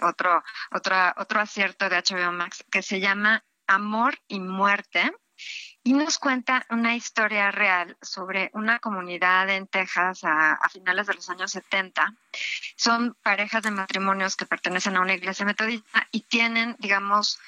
otro, 0.03 0.43
otro, 0.73 0.97
otro 1.17 1.41
acierto 1.41 1.89
de 1.89 2.03
HBO 2.03 2.33
Max 2.33 2.65
que 2.71 2.83
se 2.83 2.99
llama 2.99 3.45
Amor 3.69 4.19
y 4.27 4.41
Muerte 4.41 5.13
y 5.87 5.93
nos 5.93 6.19
cuenta 6.19 6.67
una 6.71 6.97
historia 6.97 7.53
real 7.53 7.97
sobre 8.03 8.51
una 8.55 8.81
comunidad 8.81 9.49
en 9.51 9.69
Texas 9.69 10.25
a, 10.25 10.59
finales 10.69 11.07
de 11.07 11.15
los 11.15 11.31
años 11.31 11.53
70. 11.53 12.13
Son 12.75 13.15
parejas 13.23 13.63
de 13.63 13.71
matrimonios 13.71 14.35
que 14.35 14.47
pertenecen 14.47 14.97
a 14.97 15.01
una 15.01 15.15
iglesia 15.15 15.47
metodista 15.47 16.09
y 16.11 16.23
tienen, 16.23 16.75
digamos, 16.81 17.39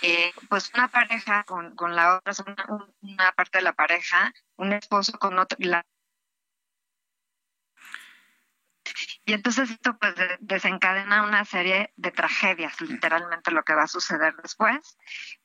eh, 0.00 0.32
pues 0.48 0.70
una 0.74 0.86
pareja 0.86 1.42
con, 1.42 1.74
la 1.96 2.18
otra, 2.18 2.32
una, 2.46 2.84
una, 3.02 3.32
parte 3.32 3.58
de 3.58 3.64
la 3.64 3.72
pareja, 3.72 4.32
un 4.54 4.74
esposo 4.74 5.18
con 5.18 5.36
otra, 5.36 5.58
la 5.60 5.84
Y 9.28 9.34
entonces 9.34 9.70
esto 9.70 9.94
pues 9.98 10.14
desencadena 10.40 11.22
una 11.22 11.44
serie 11.44 11.92
de 11.96 12.10
tragedias, 12.10 12.80
literalmente 12.80 13.50
lo 13.50 13.62
que 13.62 13.74
va 13.74 13.82
a 13.82 13.86
suceder 13.86 14.34
después. 14.42 14.96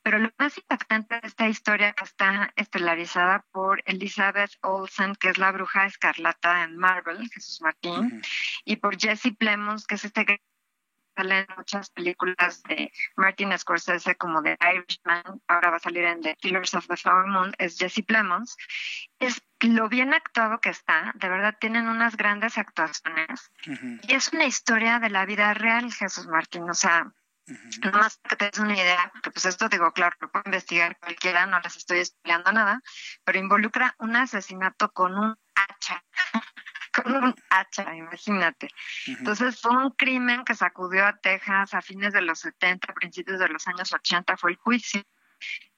Pero 0.02 0.20
lo 0.20 0.30
más 0.38 0.58
impactante 0.58 1.20
de 1.20 1.28
esta 1.28 1.50
historia 1.50 1.94
está 2.02 2.54
estelarizada 2.56 3.46
por 3.52 3.84
Elizabeth 3.86 4.52
Olsen, 4.62 5.16
que 5.16 5.32
es 5.32 5.38
la 5.38 5.52
bruja 5.52 5.86
escarlata 5.86 6.64
en 6.64 6.78
Marvel, 6.78 7.30
Jesús 7.30 7.62
Martín, 7.62 8.22
y 8.64 8.78
por 8.78 8.98
Jesse 8.98 9.36
Plemons, 9.38 9.86
que 9.86 9.96
es 9.96 10.06
este 10.06 10.24
sale 11.16 11.40
en 11.40 11.48
muchas 11.58 11.90
películas 11.92 12.64
de 12.64 12.92
Martin 13.16 13.58
Scorsese 13.58 14.16
como 14.16 14.42
de 14.42 14.58
Irishman, 14.62 15.24
ahora 15.48 15.72
va 15.72 15.78
a 15.78 15.80
salir 15.80 16.04
en 16.04 16.22
The 16.22 16.36
Killers 16.36 16.74
of 16.74 16.88
the 16.88 16.98
Flower 16.98 17.28
Moon, 17.28 17.54
es 17.58 17.78
Jesse 17.78 18.04
Plemons. 18.06 18.56
Es 19.20 19.42
lo 19.62 19.88
bien 19.90 20.14
actuado 20.14 20.60
que 20.60 20.70
está, 20.70 21.14
de 21.16 21.30
verdad 21.30 21.56
tienen 21.60 21.88
unas 21.88 22.18
grandes 22.18 22.58
actuaciones. 22.58 23.52
Y 24.08 24.14
es 24.14 24.34
una 24.34 24.46
historia 24.46 25.00
de 25.00 25.10
la 25.10 25.26
vida 25.26 25.54
real, 25.54 25.92
Jesús 25.94 26.28
Martín, 26.28 26.70
o 26.70 26.74
sea, 26.74 27.14
Nomás 27.84 28.20
que 28.24 28.38
te 28.38 28.46
des 28.46 28.60
una 28.60 28.74
idea, 28.74 29.10
porque 29.12 29.32
pues 29.32 29.46
esto 29.46 29.68
digo, 29.68 29.92
claro, 29.92 30.16
lo 30.22 30.32
puede 30.32 30.44
investigar 30.46 30.98
cualquiera, 30.98 31.46
no 31.46 31.60
les 31.60 31.76
estoy 31.76 32.00
estudiando 32.00 32.54
nada, 32.54 32.82
pero 33.26 33.38
involucra 33.38 33.96
un 34.00 34.16
asesinato 34.16 34.92
con 34.92 35.18
un 35.18 35.36
hacha. 35.56 36.04
con 36.94 37.16
un 37.16 37.36
hacha, 37.50 37.96
imagínate. 37.96 38.70
Entonces 39.08 39.60
fue 39.60 39.72
un 39.72 39.92
crimen 39.92 40.44
que 40.46 40.56
sacudió 40.56 41.06
a 41.06 41.18
Texas 41.18 41.74
a 41.74 41.82
fines 41.82 42.14
de 42.14 42.22
los 42.22 42.40
70, 42.40 42.94
principios 42.94 43.40
de 43.40 43.50
los 43.50 43.68
años 43.68 43.92
80, 43.92 44.38
fue 44.38 44.52
el 44.52 44.58
juicio. 44.58 45.02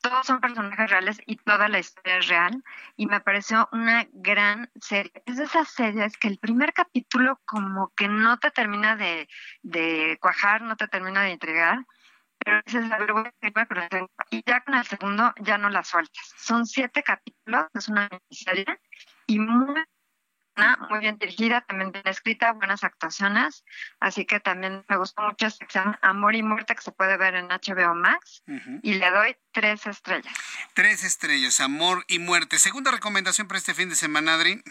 Todos 0.02 0.27
son 0.27 0.39
personajes 0.39 0.89
reales 0.91 1.19
y 1.26 1.38
toda 1.38 1.68
la 1.69 1.80
historia 1.80 2.18
es 2.18 2.27
real 2.27 2.64
y 2.95 3.07
me 3.07 3.22
pareció 3.22 3.68
una 3.72 4.06
gran 4.11 4.69
serie. 4.80 5.11
Es 5.26 5.38
de 5.38 5.45
esas 5.45 5.69
series 5.69 6.18
que 6.18 6.27
el 6.27 6.38
primer 6.38 6.73
capítulo 6.73 7.41
como 7.45 7.91
que 7.95 8.07
no 8.07 8.38
te 8.38 8.52
termina 8.52 8.95
de, 8.95 9.27
de 9.64 10.19
cuajar, 10.22 10.61
no 10.61 10.76
te 10.76 10.88
termina 10.88 11.23
de 11.23 11.31
intrigar, 11.31 11.80
pero 12.38 12.61
dices, 12.64 12.91
a 12.91 12.99
ver, 12.99 13.14
voy 13.14 13.23
a 13.23 14.07
y 14.30 14.43
ya 14.45 14.61
con 14.61 14.76
el 14.76 14.85
segundo 14.85 15.34
ya 15.41 15.57
no 15.57 15.69
la 15.69 15.84
sueltas. 15.84 16.34
Son 16.38 16.68
siete 16.68 17.02
capítulos, 17.02 17.65
es 17.73 17.88
una 17.88 18.07
serie 18.30 18.65
y 19.27 19.39
muy 19.39 19.85
muy 20.89 20.99
bien 20.99 21.18
dirigida, 21.18 21.61
también 21.61 21.91
bien 21.91 22.07
escrita, 22.07 22.53
buenas 22.53 22.84
actuaciones. 22.84 23.64
Así 23.99 24.26
que 24.26 24.39
también 24.39 24.85
me 24.88 24.97
gustó 24.97 25.22
mucho 25.23 25.47
esta 25.47 25.65
sección 25.65 25.97
Amor 26.02 26.35
y 26.35 26.43
Muerte 26.43 26.76
que 26.76 26.81
se 26.81 26.91
puede 26.91 27.18
ver 27.18 27.35
en 27.35 27.47
HBO 27.47 27.95
Max. 27.95 28.43
Y 28.81 28.93
le 28.93 29.11
doy 29.11 29.35
tres 29.52 29.85
estrellas. 29.85 30.34
Tres 30.73 31.03
estrellas, 31.03 31.60
Amor 31.60 32.06
y 32.07 32.19
Muerte. 32.19 32.60
Segunda 32.60 32.91
recomendación 32.91 33.47
para 33.47 33.57
este 33.57 33.73
fin 33.73 33.89
de 33.89 33.95
semana, 33.95 34.35
Adri. 34.35 34.64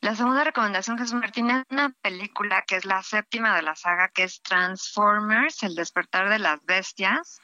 La 0.00 0.14
segunda 0.14 0.44
recomendación, 0.44 0.98
Jesús 0.98 1.14
Martínez, 1.14 1.58
es 1.58 1.72
una 1.72 1.90
película 2.02 2.62
que 2.62 2.76
es 2.76 2.84
la 2.84 3.02
séptima 3.02 3.54
de 3.56 3.62
la 3.62 3.76
saga, 3.76 4.08
que 4.08 4.24
es 4.24 4.42
Transformers, 4.42 5.62
El 5.62 5.74
despertar 5.74 6.28
de 6.28 6.38
las 6.38 6.64
bestias. 6.64 7.40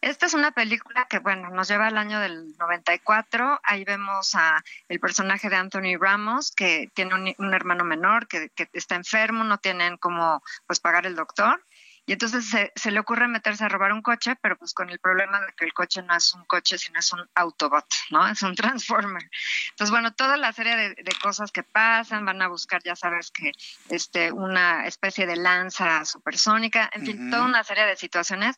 Esta 0.00 0.26
es 0.26 0.34
una 0.34 0.50
película 0.50 1.06
que, 1.08 1.18
bueno, 1.18 1.50
nos 1.50 1.68
lleva 1.68 1.86
al 1.86 1.98
año 1.98 2.20
del 2.20 2.56
94. 2.58 3.60
Ahí 3.62 3.84
vemos 3.84 4.34
a 4.34 4.62
el 4.88 5.00
personaje 5.00 5.48
de 5.48 5.56
Anthony 5.56 5.96
Ramos, 5.98 6.52
que 6.52 6.90
tiene 6.94 7.14
un, 7.14 7.34
un 7.38 7.54
hermano 7.54 7.84
menor, 7.84 8.26
que, 8.28 8.50
que, 8.50 8.68
está 8.72 8.94
enfermo, 8.94 9.44
no 9.44 9.58
tienen 9.58 9.96
cómo 9.96 10.42
pues 10.66 10.80
pagar 10.80 11.06
el 11.06 11.16
doctor. 11.16 11.64
Y 12.06 12.12
entonces 12.12 12.44
se, 12.74 12.90
le 12.90 13.00
ocurre 13.00 13.28
meterse 13.28 13.64
a 13.64 13.68
robar 13.68 13.92
un 13.92 14.02
coche, 14.02 14.36
pero 14.42 14.58
pues 14.58 14.74
con 14.74 14.90
el 14.90 14.98
problema 14.98 15.40
de 15.40 15.52
que 15.56 15.64
el 15.64 15.72
coche 15.72 16.02
no 16.02 16.14
es 16.14 16.34
un 16.34 16.44
coche, 16.44 16.76
sino 16.76 16.98
es 16.98 17.10
un 17.14 17.26
Autobot, 17.34 17.86
¿no? 18.10 18.26
Es 18.28 18.42
un 18.42 18.54
Transformer. 18.54 19.22
Entonces, 19.70 19.90
bueno, 19.90 20.12
toda 20.12 20.36
la 20.36 20.52
serie 20.52 20.76
de, 20.76 21.12
cosas 21.22 21.50
que 21.50 21.62
pasan, 21.62 22.26
van 22.26 22.42
a 22.42 22.48
buscar, 22.48 22.82
ya 22.82 22.94
sabes, 22.94 23.30
que 23.30 23.52
este, 23.88 24.32
una 24.32 24.86
especie 24.86 25.26
de 25.26 25.36
lanza 25.36 26.04
supersónica, 26.04 26.90
en 26.92 27.06
fin, 27.06 27.30
toda 27.30 27.44
una 27.44 27.64
serie 27.64 27.86
de 27.86 27.96
situaciones. 27.96 28.56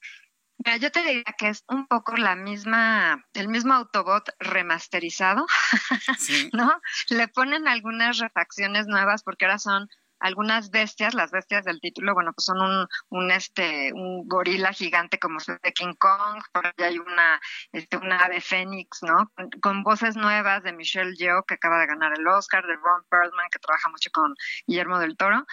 Mira, 0.58 0.78
yo 0.78 0.90
te 0.90 1.04
diría 1.04 1.34
que 1.38 1.50
es 1.50 1.62
un 1.68 1.86
poco 1.86 2.16
la 2.16 2.34
misma, 2.34 3.24
el 3.34 3.46
mismo 3.46 3.74
Autobot 3.74 4.28
remasterizado, 4.40 5.46
¿no? 6.52 6.80
Le 7.10 7.28
ponen 7.28 7.68
algunas 7.68 8.18
refacciones 8.18 8.86
nuevas 8.86 9.22
porque 9.22 9.44
ahora 9.44 9.58
son 9.58 9.88
algunas 10.20 10.70
bestias, 10.70 11.14
las 11.14 11.30
bestias 11.30 11.64
del 11.64 11.80
título, 11.80 12.14
bueno, 12.14 12.32
pues 12.32 12.44
son 12.44 12.60
un, 12.60 12.86
un 13.10 13.30
este, 13.30 13.92
un 13.92 14.26
gorila 14.26 14.72
gigante 14.72 15.18
como 15.18 15.38
de 15.46 15.72
King 15.72 15.94
Kong, 15.98 16.42
por 16.52 16.66
ahí 16.66 16.72
hay 16.78 16.98
una, 16.98 17.40
este, 17.72 17.96
una 17.96 18.18
ave 18.18 18.40
fénix, 18.40 19.02
¿no? 19.02 19.30
Con, 19.60 19.82
voces 19.82 20.16
nuevas 20.16 20.62
de 20.62 20.72
Michelle 20.72 21.14
Yeoh, 21.16 21.44
que 21.44 21.54
acaba 21.54 21.78
de 21.78 21.86
ganar 21.86 22.12
el 22.18 22.26
Oscar, 22.26 22.66
de 22.66 22.74
Ron 22.74 23.04
Perlman, 23.08 23.48
que 23.52 23.58
trabaja 23.58 23.88
mucho 23.90 24.10
con 24.12 24.34
Guillermo 24.66 24.98
del 24.98 25.16
Toro 25.16 25.44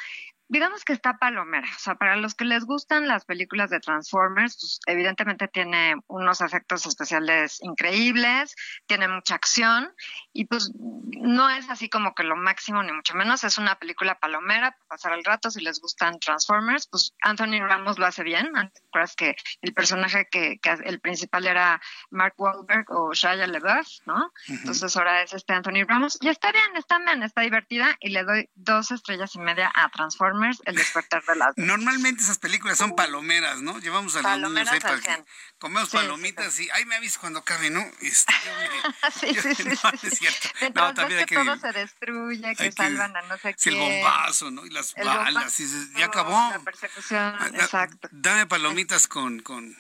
digamos 0.53 0.85
que 0.85 0.93
está 0.93 1.17
palomera. 1.17 1.67
O 1.67 1.80
sea, 1.80 1.95
para 1.95 2.15
los 2.15 2.35
que 2.35 2.45
les 2.45 2.63
gustan 2.63 3.07
las 3.07 3.25
películas 3.25 3.71
de 3.71 3.80
Transformers, 3.80 4.55
pues 4.61 4.80
evidentemente 4.85 5.47
tiene 5.47 5.95
unos 6.05 6.41
efectos 6.41 6.85
especiales 6.85 7.57
increíbles, 7.63 8.55
tiene 8.85 9.07
mucha 9.07 9.34
acción 9.34 9.91
y 10.31 10.45
pues 10.45 10.71
no 10.75 11.49
es 11.49 11.67
así 11.71 11.89
como 11.89 12.13
que 12.13 12.23
lo 12.23 12.35
máximo 12.35 12.84
ni 12.84 12.91
mucho 12.91 13.15
menos. 13.15 13.43
Es 13.43 13.57
una 13.57 13.80
película 13.80 14.19
palomera 14.19 14.71
para 14.73 14.85
pasar 14.89 15.13
el 15.13 15.23
rato. 15.23 15.49
Si 15.49 15.59
les 15.59 15.81
gustan 15.81 16.19
Transformers, 16.19 16.85
pues 16.85 17.15
Anthony 17.23 17.59
Ramos 17.59 17.97
lo 17.97 18.05
hace 18.05 18.21
bien. 18.21 18.55
Antes 18.55 18.84
que 19.17 19.35
el 19.63 19.73
personaje 19.73 20.27
que, 20.30 20.59
que, 20.59 20.69
el 20.85 20.99
principal 20.99 21.47
era 21.47 21.81
Mark 22.11 22.35
Wahlberg 22.38 22.85
o 22.91 23.11
Shia 23.11 23.47
LaBeouf, 23.47 23.88
¿no? 24.05 24.31
Entonces 24.47 24.95
ahora 24.95 25.23
es 25.23 25.34
este 25.34 25.53
Anthony 25.53 25.84
Ramos 25.88 26.19
y 26.21 26.30
está 26.30 26.51
bien, 26.51 26.75
está 26.75 26.99
bien, 26.99 27.23
está 27.23 27.41
divertida 27.41 27.97
y 27.99 28.09
le 28.09 28.23
doy 28.23 28.49
dos 28.53 28.91
estrellas 28.91 29.34
y 29.34 29.39
media 29.39 29.71
a 29.73 29.89
Transformers 29.89 30.42
el 30.65 30.75
despertar 30.75 31.23
de 31.25 31.35
las... 31.35 31.57
Normalmente 31.57 32.23
esas 32.23 32.37
películas 32.37 32.77
son 32.77 32.95
palomeras, 32.95 33.61
¿no? 33.61 33.79
Llevamos 33.79 34.15
a 34.15 34.37
los 34.37 34.51
niños 34.51 34.69
ahí 34.69 34.79
para 34.79 34.99
que 34.99 35.23
comemos 35.57 35.89
palomitas 35.89 36.59
y, 36.59 36.69
ay, 36.71 36.85
me 36.85 36.95
aviso 36.95 37.19
cuando 37.19 37.39
acabe, 37.39 37.69
¿no? 37.69 37.81
Este, 38.01 38.33
sí, 39.19 39.35
sí, 39.41 39.55
sí, 39.55 39.63
no, 39.63 39.91
es 40.01 40.17
cierto. 40.17 40.49
no, 40.75 40.93
también 40.93 41.21
hay 41.21 41.25
que, 41.25 41.35
todo 41.35 41.57
se 41.57 41.71
destruye, 41.71 42.55
que, 42.55 42.71
salvan 42.71 43.15
a 43.15 43.21
no 43.23 43.37
sé 43.37 43.53
quién. 43.53 43.75
El 43.75 43.81
bombazo, 43.81 44.51
¿no? 44.51 44.65
Y 44.65 44.69
las 44.69 44.93
balas, 44.95 45.59
y 45.59 45.93
ya 45.97 46.05
acabó. 46.05 46.31
La 46.31 46.59
persecución, 46.59 47.55
exacto. 47.55 48.09
Dame 48.11 48.47
palomitas 48.47 49.07
con... 49.07 49.39
con 49.39 49.75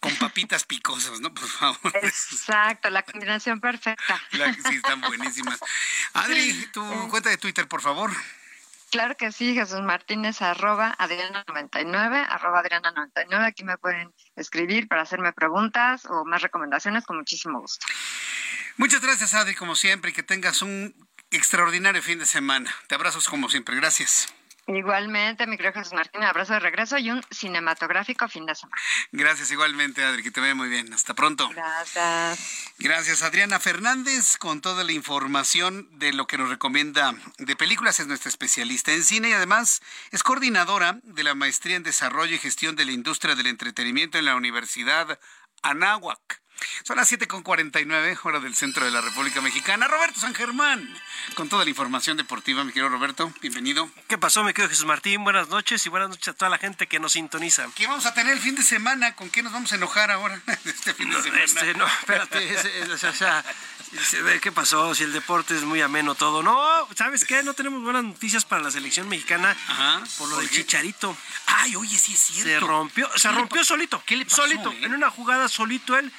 con 0.00 0.14
papitas 0.16 0.64
picosas, 0.64 1.20
¿no? 1.20 1.32
Por 1.34 1.48
favor. 1.48 1.92
Exacto, 2.02 2.90
la 2.90 3.02
combinación 3.04 3.60
perfecta. 3.60 4.20
sí, 4.30 4.76
están 4.76 5.00
buenísimas. 5.00 5.58
Adri, 6.12 6.66
tu 6.72 7.08
cuenta 7.08 7.30
de 7.30 7.36
Twitter, 7.36 7.66
por 7.66 7.82
favor. 7.82 8.10
Claro 8.90 9.16
que 9.16 9.32
sí, 9.32 9.54
Jesús 9.54 9.82
Martínez, 9.82 10.40
arroba 10.40 10.96
Adriana99, 10.98 12.26
arroba 12.28 12.62
Adriana99. 12.62 13.46
Aquí 13.46 13.64
me 13.64 13.76
pueden 13.76 14.12
escribir 14.34 14.88
para 14.88 15.02
hacerme 15.02 15.32
preguntas 15.32 16.06
o 16.06 16.24
más 16.24 16.42
recomendaciones 16.42 17.04
con 17.04 17.18
muchísimo 17.18 17.60
gusto. 17.60 17.86
Muchas 18.78 19.02
gracias, 19.02 19.34
Adri, 19.34 19.54
como 19.54 19.76
siempre, 19.76 20.10
y 20.10 20.14
que 20.14 20.22
tengas 20.22 20.62
un 20.62 20.94
extraordinario 21.30 22.02
fin 22.02 22.18
de 22.18 22.26
semana. 22.26 22.74
Te 22.86 22.94
abrazos 22.94 23.28
como 23.28 23.50
siempre. 23.50 23.76
Gracias. 23.76 24.32
Igualmente, 24.68 25.46
mi 25.46 25.56
querido 25.56 25.72
Jesús 25.72 25.94
Martín, 25.94 26.22
abrazo 26.22 26.52
de 26.52 26.60
regreso 26.60 26.98
y 26.98 27.10
un 27.10 27.22
cinematográfico 27.30 28.28
fin 28.28 28.44
de 28.44 28.54
semana. 28.54 28.76
Gracias, 29.12 29.50
igualmente, 29.50 30.04
Adri, 30.04 30.22
que 30.22 30.30
te 30.30 30.42
vea 30.42 30.54
muy 30.54 30.68
bien. 30.68 30.92
Hasta 30.92 31.14
pronto. 31.14 31.48
Gracias. 31.48 32.74
Gracias, 32.78 33.22
Adriana 33.22 33.60
Fernández, 33.60 34.36
con 34.36 34.60
toda 34.60 34.84
la 34.84 34.92
información 34.92 35.88
de 35.98 36.12
lo 36.12 36.26
que 36.26 36.36
nos 36.36 36.50
recomienda 36.50 37.14
de 37.38 37.56
películas. 37.56 37.98
Es 37.98 38.06
nuestra 38.08 38.28
especialista 38.28 38.92
en 38.92 39.04
cine 39.04 39.30
y 39.30 39.32
además 39.32 39.80
es 40.10 40.22
coordinadora 40.22 41.00
de 41.02 41.24
la 41.24 41.34
Maestría 41.34 41.76
en 41.76 41.82
Desarrollo 41.82 42.34
y 42.34 42.38
Gestión 42.38 42.76
de 42.76 42.84
la 42.84 42.92
Industria 42.92 43.34
del 43.34 43.46
Entretenimiento 43.46 44.18
en 44.18 44.26
la 44.26 44.36
Universidad 44.36 45.18
Anáhuac. 45.62 46.42
Son 46.84 46.96
las 46.96 47.10
7.49, 47.10 48.18
hora 48.22 48.40
del 48.40 48.54
centro 48.54 48.84
de 48.84 48.90
la 48.90 49.00
República 49.00 49.40
Mexicana. 49.40 49.88
Roberto 49.88 50.20
San 50.20 50.34
Germán, 50.34 50.88
con 51.34 51.48
toda 51.48 51.64
la 51.64 51.70
información 51.70 52.16
deportiva, 52.16 52.64
mi 52.64 52.72
querido 52.72 52.88
Roberto, 52.88 53.32
bienvenido. 53.40 53.90
¿Qué 54.06 54.18
pasó, 54.18 54.42
mi 54.42 54.52
querido 54.52 54.70
Jesús 54.70 54.86
Martín? 54.86 55.24
Buenas 55.24 55.48
noches 55.48 55.84
y 55.86 55.88
buenas 55.88 56.08
noches 56.08 56.28
a 56.28 56.32
toda 56.32 56.50
la 56.50 56.58
gente 56.58 56.86
que 56.86 56.98
nos 56.98 57.12
sintoniza. 57.12 57.66
¿Qué 57.74 57.86
vamos 57.86 58.06
a 58.06 58.14
tener 58.14 58.32
el 58.32 58.40
fin 58.40 58.54
de 58.54 58.62
semana? 58.62 59.14
¿Con 59.14 59.30
qué 59.30 59.42
nos 59.42 59.52
vamos 59.52 59.72
a 59.72 59.76
enojar 59.76 60.10
ahora 60.10 60.40
este 60.64 60.94
fin 60.94 61.10
de 61.10 61.22
semana? 61.22 61.44
Este, 61.44 61.74
no, 61.74 61.86
espérate, 61.86 62.56
o 62.92 62.98
sea, 62.98 63.44
¿qué 64.40 64.52
pasó? 64.52 64.94
Si 64.94 65.04
el 65.04 65.12
deporte 65.12 65.56
es 65.56 65.62
muy 65.62 65.80
ameno 65.80 66.14
todo. 66.14 66.42
No, 66.42 66.88
¿sabes 66.96 67.24
qué? 67.24 67.42
No 67.42 67.54
tenemos 67.54 67.82
buenas 67.82 68.04
noticias 68.04 68.44
para 68.44 68.62
la 68.62 68.70
selección 68.70 69.08
mexicana 69.08 69.56
por 70.18 70.28
lo 70.28 70.38
del 70.38 70.50
Chicharito. 70.50 71.16
Ay, 71.46 71.76
oye, 71.76 71.98
sí 71.98 72.12
es 72.14 72.20
cierto. 72.20 72.48
Se 72.48 72.60
rompió, 72.60 73.10
se 73.16 73.30
rompió 73.30 73.64
solito. 73.64 74.02
¿Qué 74.04 74.16
le 74.16 74.24
pasó? 74.24 74.42
Solito, 74.42 74.72
eh? 74.72 74.84
en 74.84 74.94
una 74.94 75.10
jugada 75.10 75.48
solito 75.48 75.96
él 75.96 76.12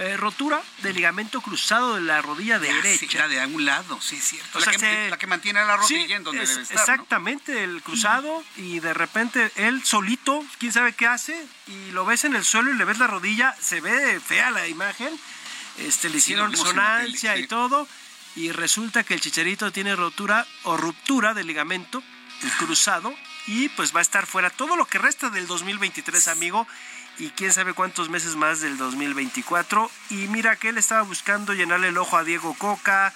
eh, 0.00 0.16
rotura 0.16 0.62
del 0.82 0.94
ligamento 0.94 1.40
cruzado 1.40 1.96
de 1.96 2.02
la 2.02 2.22
rodilla 2.22 2.60
derecha. 2.60 3.26
de 3.26 3.44
un 3.46 3.64
lado, 3.64 4.00
sí, 4.00 4.14
es 4.14 4.24
cierto. 4.24 4.60
La, 4.60 4.70
que, 4.70 5.10
la, 5.10 5.18
que, 5.18 5.26
mantiene 5.26 5.64
la 5.64 5.76
rodilla 5.76 6.16
en 6.16 6.22
donde 6.22 6.46
debe 6.46 6.62
estar. 6.62 6.78
Exactamente, 6.78 7.64
el 7.64 7.82
cruzado 7.82 8.44
y 8.56 8.78
de 8.78 8.94
repente 8.94 9.50
él 9.56 9.84
solito, 9.84 10.44
quién 10.58 10.72
sabe 10.72 10.92
qué 10.92 11.08
hace, 11.08 11.44
y 11.66 11.90
lo 11.90 12.04
ves 12.04 12.24
en 12.24 12.36
el 12.36 12.44
suelo 12.44 12.70
y 12.70 12.76
le 12.76 12.84
ves 12.84 12.98
la 12.98 13.08
rodilla, 13.08 13.56
se 13.60 13.80
ve 13.80 14.20
fea 14.20 14.52
la 14.52 14.68
imagen, 14.68 15.12
este, 15.78 16.08
le 16.10 16.18
hicieron 16.18 16.52
resonancia 16.52 17.36
y 17.36 17.48
todo, 17.48 17.88
y 18.36 18.52
resulta 18.52 19.02
que 19.02 19.14
el 19.14 19.20
chicharito 19.20 19.72
tiene 19.72 19.96
rotura 19.96 20.46
o 20.62 20.76
ruptura 20.76 21.34
del 21.34 21.48
ligamento 21.48 22.04
cruzado 22.58 23.12
y 23.48 23.68
pues 23.70 23.92
va 23.94 23.98
a 23.98 24.02
estar 24.02 24.26
fuera 24.26 24.50
todo 24.50 24.76
lo 24.76 24.84
que 24.84 24.98
resta 24.98 25.28
del 25.30 25.48
2023, 25.48 26.28
amigo 26.28 26.68
y 27.18 27.30
quién 27.30 27.52
sabe 27.52 27.74
cuántos 27.74 28.08
meses 28.08 28.36
más 28.36 28.60
del 28.60 28.76
2024. 28.76 29.90
Y 30.10 30.28
mira 30.28 30.56
que 30.56 30.68
él 30.68 30.78
estaba 30.78 31.02
buscando 31.02 31.52
llenarle 31.52 31.88
el 31.88 31.98
ojo 31.98 32.16
a 32.16 32.24
Diego 32.24 32.54
Coca, 32.54 33.12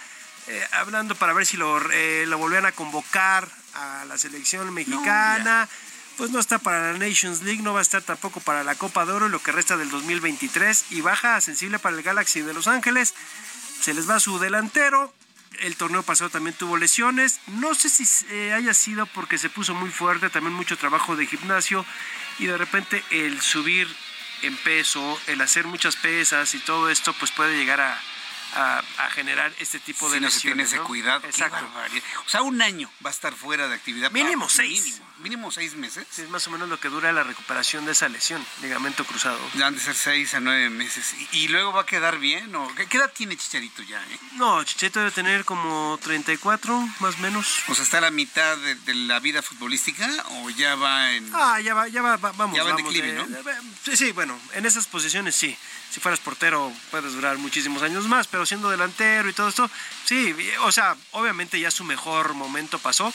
eh, 0.48 0.66
hablando 0.72 1.14
para 1.14 1.32
ver 1.32 1.46
si 1.46 1.56
lo, 1.56 1.80
eh, 1.92 2.24
lo 2.26 2.36
volvían 2.36 2.66
a 2.66 2.72
convocar 2.72 3.48
a 3.74 4.04
la 4.06 4.18
selección 4.18 4.72
mexicana. 4.74 5.68
pues 6.18 6.30
no 6.30 6.38
está 6.38 6.58
para 6.58 6.92
la 6.92 6.98
Nations 6.98 7.42
League, 7.42 7.62
no 7.62 7.72
va 7.72 7.78
a 7.78 7.82
estar 7.82 8.02
tampoco 8.02 8.40
para 8.40 8.62
la 8.62 8.74
Copa 8.74 9.06
de 9.06 9.12
Oro, 9.12 9.28
lo 9.30 9.42
que 9.42 9.50
resta 9.50 9.78
del 9.78 9.88
2023. 9.90 10.86
Y 10.90 11.00
baja 11.00 11.40
sensible 11.40 11.78
para 11.78 11.96
el 11.96 12.02
Galaxy 12.02 12.42
de 12.42 12.52
Los 12.52 12.68
Ángeles. 12.68 13.14
Se 13.80 13.94
les 13.94 14.08
va 14.08 14.20
su 14.20 14.38
delantero. 14.38 15.12
El 15.60 15.76
torneo 15.76 16.02
pasado 16.02 16.28
también 16.28 16.54
tuvo 16.54 16.76
lesiones. 16.76 17.40
No 17.46 17.74
sé 17.74 17.88
si 17.88 18.04
eh, 18.28 18.52
haya 18.52 18.74
sido 18.74 19.06
porque 19.06 19.38
se 19.38 19.48
puso 19.48 19.74
muy 19.74 19.90
fuerte, 19.90 20.28
también 20.28 20.54
mucho 20.54 20.76
trabajo 20.76 21.16
de 21.16 21.26
gimnasio 21.26 21.84
y 22.38 22.46
de 22.46 22.56
repente 22.56 23.02
el 23.10 23.40
subir 23.40 23.88
en 24.42 24.56
peso, 24.58 25.20
el 25.28 25.40
hacer 25.40 25.66
muchas 25.66 25.96
pesas 25.96 26.54
y 26.54 26.58
todo 26.58 26.90
esto, 26.90 27.12
pues 27.14 27.30
puede 27.30 27.56
llegar 27.56 27.80
a, 27.80 28.00
a, 28.54 29.10
generar 29.10 29.52
este 29.58 29.78
tipo 29.78 30.10
de 30.10 30.18
si 30.18 30.24
no 30.24 30.30
se 30.30 30.40
tiene 30.40 30.62
ese 30.64 30.78
cuidado. 30.78 31.24
Exacto. 31.24 31.64
O 32.26 32.28
sea, 32.28 32.42
un 32.42 32.60
año 32.60 32.90
va 33.04 33.10
a 33.10 33.12
estar 33.12 33.32
fuera 33.34 33.68
de 33.68 33.74
actividad. 33.74 34.10
Mínimo 34.10 34.48
seis. 34.48 34.84
Mínimo, 34.84 35.11
mínimo 35.22 35.50
seis 35.50 35.74
meses. 35.74 36.06
es 36.18 36.28
más 36.28 36.46
o 36.46 36.50
menos 36.50 36.68
lo 36.68 36.78
que 36.78 36.88
dura 36.88 37.12
la 37.12 37.22
recuperación 37.22 37.84
de 37.86 37.92
esa 37.92 38.08
lesión, 38.08 38.44
ligamento 38.60 39.04
cruzado. 39.04 39.38
Han 39.62 39.74
de 39.74 39.80
ser 39.80 39.94
seis 39.94 40.34
a 40.34 40.40
nueve 40.40 40.68
meses. 40.68 41.14
¿Y, 41.32 41.48
luego 41.48 41.72
va 41.72 41.82
a 41.82 41.86
quedar 41.86 42.18
bien? 42.18 42.54
¿o? 42.54 42.68
¿Qué 42.74 42.96
edad 42.96 43.10
tiene 43.12 43.36
Chicharito 43.36 43.82
ya? 43.82 44.02
Eh? 44.02 44.18
No, 44.34 44.62
Chicharito 44.64 45.00
debe 45.00 45.12
tener 45.12 45.44
como 45.44 45.98
34, 46.02 46.88
más 47.00 47.14
o 47.14 47.18
menos. 47.18 47.62
O 47.68 47.74
sea, 47.74 47.84
¿está 47.84 47.98
a 47.98 48.02
la 48.02 48.10
mitad 48.10 48.56
de, 48.58 48.94
la 48.94 49.20
vida 49.20 49.42
futbolística 49.42 50.08
o 50.30 50.50
ya 50.50 50.74
va 50.74 51.12
en...? 51.12 51.30
Ah, 51.34 51.60
ya 51.60 51.74
va, 51.74 51.88
ya 51.88 52.02
va, 52.02 52.16
vamos. 52.16 52.56
Ya 52.56 52.64
va 52.64 52.70
en 52.70 52.76
declive, 52.76 53.12
¿no? 53.12 53.26
sí, 53.84 53.96
sí, 53.96 54.12
bueno, 54.12 54.38
en 54.54 54.66
esas 54.66 54.86
posiciones 54.86 55.34
sí. 55.34 55.56
Si 55.90 56.00
fueras 56.00 56.20
portero 56.20 56.72
puedes 56.90 57.12
durar 57.12 57.36
muchísimos 57.36 57.82
años 57.82 58.06
más, 58.06 58.26
pero 58.26 58.46
siendo 58.46 58.70
delantero 58.70 59.28
y 59.28 59.34
todo 59.34 59.50
esto, 59.50 59.70
sí, 60.06 60.34
o 60.62 60.72
sea, 60.72 60.96
obviamente 61.10 61.60
ya 61.60 61.70
su 61.70 61.84
mejor 61.84 62.32
momento 62.32 62.78
pasó, 62.78 63.08
eh, 63.08 63.12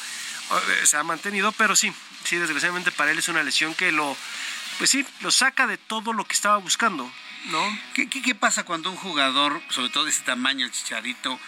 se 0.83 0.97
ha 0.97 1.03
mantenido, 1.03 1.51
pero 1.53 1.75
sí, 1.75 1.93
sí, 2.23 2.37
desgraciadamente 2.37 2.91
para 2.91 3.11
él 3.11 3.19
es 3.19 3.27
una 3.27 3.43
lesión 3.43 3.73
que 3.73 3.91
lo, 3.91 4.15
pues 4.77 4.89
sí, 4.89 5.05
lo 5.21 5.31
saca 5.31 5.67
de 5.67 5.77
todo 5.77 6.13
lo 6.13 6.25
que 6.25 6.33
estaba 6.33 6.57
buscando, 6.57 7.11
¿no? 7.45 7.79
¿Qué, 7.93 8.09
qué, 8.09 8.21
qué 8.21 8.35
pasa 8.35 8.63
cuando 8.63 8.89
un 8.89 8.97
jugador, 8.97 9.61
sobre 9.69 9.89
todo 9.89 10.05
de 10.05 10.11
ese 10.11 10.23
tamaño, 10.23 10.65
el 10.65 10.71
chicharito, 10.71 11.39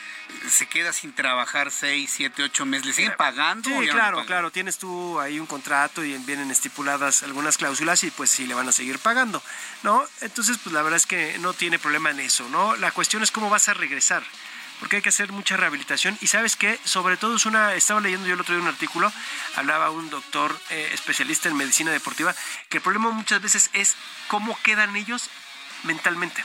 se 0.49 0.67
queda 0.67 0.93
sin 0.93 1.13
trabajar 1.13 1.71
seis, 1.71 2.11
siete, 2.15 2.43
ocho 2.43 2.65
meses, 2.65 2.85
¿le 2.85 2.93
siguen 2.93 3.13
pagando? 3.17 3.69
Sí, 3.69 3.87
claro, 3.87 4.25
claro, 4.25 4.51
tienes 4.51 4.77
tú 4.77 5.19
ahí 5.19 5.39
un 5.39 5.47
contrato 5.47 6.03
y 6.03 6.17
vienen 6.19 6.51
estipuladas 6.51 7.23
algunas 7.23 7.57
cláusulas 7.57 8.03
y 8.03 8.11
pues 8.11 8.29
sí 8.29 8.45
le 8.45 8.53
van 8.53 8.67
a 8.67 8.71
seguir 8.71 8.99
pagando, 8.99 9.41
¿no? 9.83 10.03
Entonces, 10.21 10.57
pues 10.63 10.73
la 10.73 10.81
verdad 10.81 10.97
es 10.97 11.07
que 11.07 11.37
no 11.39 11.53
tiene 11.53 11.79
problema 11.79 12.11
en 12.11 12.19
eso, 12.19 12.47
¿no? 12.49 12.75
La 12.75 12.91
cuestión 12.91 13.23
es 13.23 13.31
cómo 13.31 13.49
vas 13.49 13.69
a 13.69 13.73
regresar. 13.73 14.23
Porque 14.79 14.97
hay 14.97 15.01
que 15.01 15.09
hacer 15.09 15.31
mucha 15.31 15.57
rehabilitación. 15.57 16.17
Y 16.21 16.27
sabes 16.27 16.55
que 16.55 16.79
sobre 16.83 17.17
todo 17.17 17.35
es 17.35 17.45
una, 17.45 17.73
estaba 17.73 17.99
leyendo 17.99 18.27
yo 18.27 18.35
el 18.35 18.41
otro 18.41 18.55
día 18.55 18.63
un 18.63 18.69
artículo, 18.69 19.11
hablaba 19.55 19.89
un 19.89 20.09
doctor 20.09 20.57
eh, 20.69 20.91
especialista 20.93 21.49
en 21.49 21.57
medicina 21.57 21.91
deportiva, 21.91 22.33
que 22.69 22.77
el 22.77 22.83
problema 22.83 23.09
muchas 23.11 23.41
veces 23.41 23.69
es 23.73 23.95
cómo 24.27 24.57
quedan 24.63 24.95
ellos 24.95 25.29
mentalmente, 25.83 26.43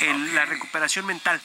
en 0.00 0.34
la 0.34 0.44
recuperación 0.44 1.06
mental 1.06 1.40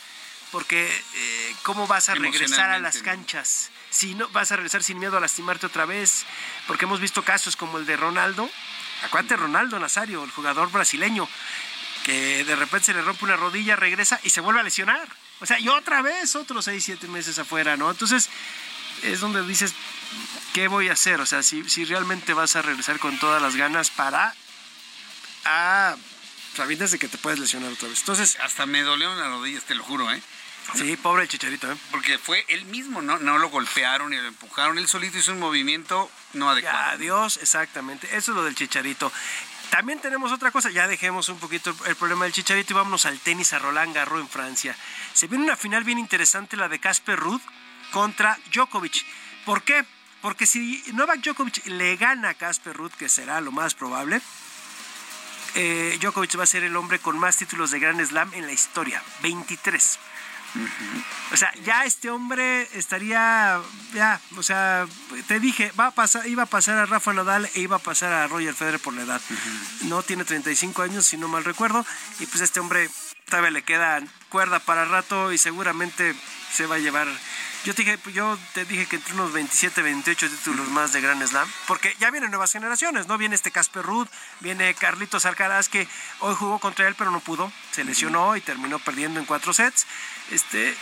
porque 0.51 0.87
eh, 1.15 1.55
cómo 1.63 1.87
vas 1.87 2.09
a 2.09 2.15
regresar 2.15 2.71
a 2.71 2.79
las 2.79 2.99
canchas 2.99 3.69
si 3.89 4.15
no 4.15 4.27
vas 4.29 4.51
a 4.51 4.55
regresar 4.55 4.83
sin 4.83 4.99
miedo 4.99 5.17
a 5.17 5.19
lastimarte 5.19 5.65
otra 5.65 5.85
vez 5.85 6.25
porque 6.67 6.85
hemos 6.85 6.99
visto 6.99 7.23
casos 7.23 7.55
como 7.55 7.77
el 7.77 7.85
de 7.85 7.97
Ronaldo 7.97 8.49
acuérdate 9.03 9.35
Ronaldo 9.35 9.79
Nazario 9.79 10.23
el 10.23 10.31
jugador 10.31 10.71
brasileño 10.71 11.27
que 12.03 12.43
de 12.43 12.55
repente 12.55 12.87
se 12.87 12.93
le 12.93 13.01
rompe 13.01 13.25
una 13.25 13.35
rodilla 13.35 13.75
regresa 13.75 14.19
y 14.23 14.29
se 14.31 14.41
vuelve 14.41 14.61
a 14.61 14.63
lesionar 14.63 15.07
o 15.39 15.45
sea 15.45 15.59
y 15.59 15.67
otra 15.67 16.01
vez 16.01 16.35
otros 16.35 16.65
seis 16.65 16.83
siete 16.83 17.07
meses 17.07 17.39
afuera 17.39 17.77
no 17.77 17.89
entonces 17.89 18.29
es 19.03 19.19
donde 19.19 19.41
dices 19.43 19.73
qué 20.53 20.67
voy 20.67 20.89
a 20.89 20.93
hacer 20.93 21.21
o 21.21 21.25
sea 21.25 21.43
si, 21.43 21.67
si 21.69 21.85
realmente 21.85 22.33
vas 22.33 22.55
a 22.55 22.61
regresar 22.61 22.99
con 22.99 23.17
todas 23.19 23.41
las 23.41 23.55
ganas 23.55 23.89
para 23.89 24.33
a 25.45 25.95
sabiendo 26.55 26.85
de 26.85 26.99
que 26.99 27.07
te 27.07 27.17
puedes 27.17 27.39
lesionar 27.39 27.71
otra 27.71 27.87
vez. 27.87 27.99
Entonces, 27.99 28.37
hasta 28.41 28.65
me 28.65 28.81
dolieron 28.81 29.17
las 29.17 29.29
rodillas, 29.29 29.63
te 29.63 29.75
lo 29.75 29.83
juro, 29.83 30.11
¿eh? 30.11 30.21
Sí, 30.75 30.97
pobre 30.97 31.23
el 31.23 31.29
chicharito, 31.29 31.71
¿eh? 31.71 31.75
Porque 31.89 32.17
fue 32.19 32.45
él 32.47 32.65
mismo, 32.65 33.01
¿no? 33.01 33.17
No 33.17 33.39
lo 33.39 33.49
golpearon 33.49 34.13
y 34.13 34.17
lo 34.17 34.27
empujaron. 34.27 34.77
Él 34.77 34.87
solito 34.87 35.17
hizo 35.17 35.31
un 35.31 35.39
movimiento 35.39 36.11
no 36.33 36.49
adecuado. 36.49 36.91
Adiós, 36.91 37.37
exactamente. 37.37 38.07
Eso 38.15 38.31
es 38.31 38.35
lo 38.35 38.43
del 38.43 38.55
chicharito. 38.55 39.11
También 39.69 39.99
tenemos 39.99 40.31
otra 40.31 40.51
cosa, 40.51 40.71
ya 40.71 40.87
dejemos 40.87 41.29
un 41.29 41.37
poquito 41.37 41.75
el 41.85 41.95
problema 41.95 42.25
del 42.25 42.33
chicharito 42.33 42.73
y 42.73 42.75
vámonos 42.75 43.05
al 43.05 43.19
tenis 43.19 43.53
a 43.53 43.59
Roland 43.59 43.93
Garros 43.93 44.19
en 44.19 44.27
Francia. 44.27 44.75
Se 45.13 45.27
viene 45.27 45.43
una 45.43 45.55
final 45.55 45.83
bien 45.83 45.99
interesante, 45.99 46.57
la 46.57 46.67
de 46.67 46.79
Casper 46.79 47.19
Ruud 47.19 47.41
contra 47.91 48.37
Djokovic. 48.51 49.05
¿Por 49.45 49.61
qué? 49.63 49.85
Porque 50.21 50.45
si 50.45 50.83
Novak 50.93 51.21
Djokovic 51.21 51.65
le 51.67 51.95
gana 51.97 52.29
a 52.29 52.33
Casper 52.33 52.75
Ruud, 52.75 52.91
que 52.93 53.09
será 53.09 53.41
lo 53.41 53.51
más 53.51 53.75
probable, 53.75 54.21
eh, 55.55 55.97
Djokovic 56.01 56.37
va 56.37 56.43
a 56.43 56.47
ser 56.47 56.63
el 56.63 56.75
hombre 56.75 56.99
con 56.99 57.17
más 57.19 57.37
títulos 57.37 57.69
de 57.71 57.79
Grand 57.79 58.03
Slam 58.03 58.33
en 58.33 58.47
la 58.47 58.51
historia, 58.51 59.03
23. 59.21 59.99
O 61.31 61.37
sea, 61.37 61.53
ya 61.63 61.85
este 61.85 62.09
hombre 62.09 62.67
estaría, 62.73 63.61
ya, 63.93 64.19
o 64.37 64.43
sea, 64.43 64.87
te 65.27 65.39
dije, 65.39 65.71
va 65.79 65.87
a 65.87 65.91
pasar, 65.91 66.27
iba 66.27 66.43
a 66.43 66.47
pasar 66.47 66.77
a 66.77 66.85
Rafa 66.85 67.13
Nadal 67.13 67.49
e 67.53 67.61
iba 67.61 67.77
a 67.77 67.79
pasar 67.79 68.11
a 68.13 68.27
Roger 68.27 68.53
Federer 68.53 68.79
por 68.79 68.93
la 68.93 69.03
edad. 69.03 69.21
No 69.83 70.01
tiene 70.03 70.25
35 70.25 70.81
años, 70.81 71.05
si 71.05 71.17
no 71.17 71.27
mal 71.27 71.45
recuerdo, 71.45 71.85
y 72.19 72.25
pues 72.25 72.41
este 72.41 72.59
hombre 72.59 72.89
todavía 73.29 73.51
le 73.51 73.63
queda 73.63 74.01
cuerda 74.29 74.59
para 74.59 74.85
rato 74.85 75.31
y 75.31 75.37
seguramente 75.37 76.15
se 76.51 76.65
va 76.65 76.75
a 76.75 76.79
llevar 76.79 77.07
yo 77.65 77.75
te 77.75 77.83
dije, 77.83 77.99
yo 78.13 78.37
te 78.53 78.65
dije 78.65 78.85
que 78.85 78.95
entre 78.95 79.13
unos 79.13 79.33
27, 79.33 79.81
28 79.81 80.29
títulos 80.29 80.69
más 80.69 80.93
de 80.93 81.01
Grand 81.01 81.25
Slam, 81.25 81.47
porque 81.67 81.95
ya 81.99 82.09
vienen 82.09 82.29
nuevas 82.29 82.51
generaciones, 82.51 83.07
¿no? 83.07 83.17
Viene 83.17 83.35
este 83.35 83.51
Casper 83.51 83.83
Ruud, 83.83 84.07
viene 84.39 84.73
Carlitos 84.75 85.25
Alcaraz, 85.25 85.67
que 85.67 85.87
hoy 86.19 86.35
jugó 86.35 86.59
contra 86.59 86.87
él, 86.87 86.95
pero 86.95 87.11
no 87.11 87.19
pudo, 87.19 87.51
se 87.71 87.83
lesionó 87.83 88.35
y 88.35 88.41
terminó 88.41 88.79
perdiendo 88.79 89.19
en 89.19 89.25
cuatro 89.25 89.53
sets. 89.53 89.85
Este, 90.31 90.75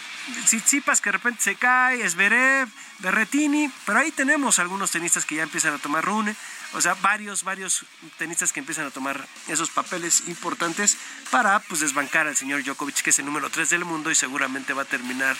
Tsitsipas 0.46 1.02
que 1.02 1.10
de 1.10 1.14
repente 1.14 1.42
se 1.42 1.56
cae, 1.56 2.04
Esberev, 2.04 2.68
Berretini, 3.00 3.72
pero 3.86 4.00
ahí 4.00 4.12
tenemos 4.12 4.60
algunos 4.60 4.92
tenistas 4.92 5.26
que 5.26 5.36
ya 5.36 5.44
empiezan 5.44 5.74
a 5.74 5.78
tomar 5.78 6.04
rune, 6.04 6.36
o 6.74 6.82
sea, 6.82 6.94
varios, 6.96 7.44
varios 7.44 7.86
tenistas 8.18 8.52
que 8.52 8.60
empiezan 8.60 8.86
a 8.86 8.92
tomar 8.92 9.26
esos 9.48 9.70
papeles 9.70 10.28
importantes 10.28 10.98
para 11.32 11.60
pues 11.60 11.80
desbancar 11.80 12.28
al 12.28 12.36
señor 12.36 12.64
Djokovic, 12.64 13.02
que 13.02 13.10
es 13.12 13.20
el 13.20 13.26
número 13.26 13.50
3 13.50 13.70
del 13.70 13.86
mundo 13.86 14.12
y 14.12 14.16
seguramente 14.16 14.74
va 14.74 14.82
a 14.82 14.86
terminar 14.86 15.38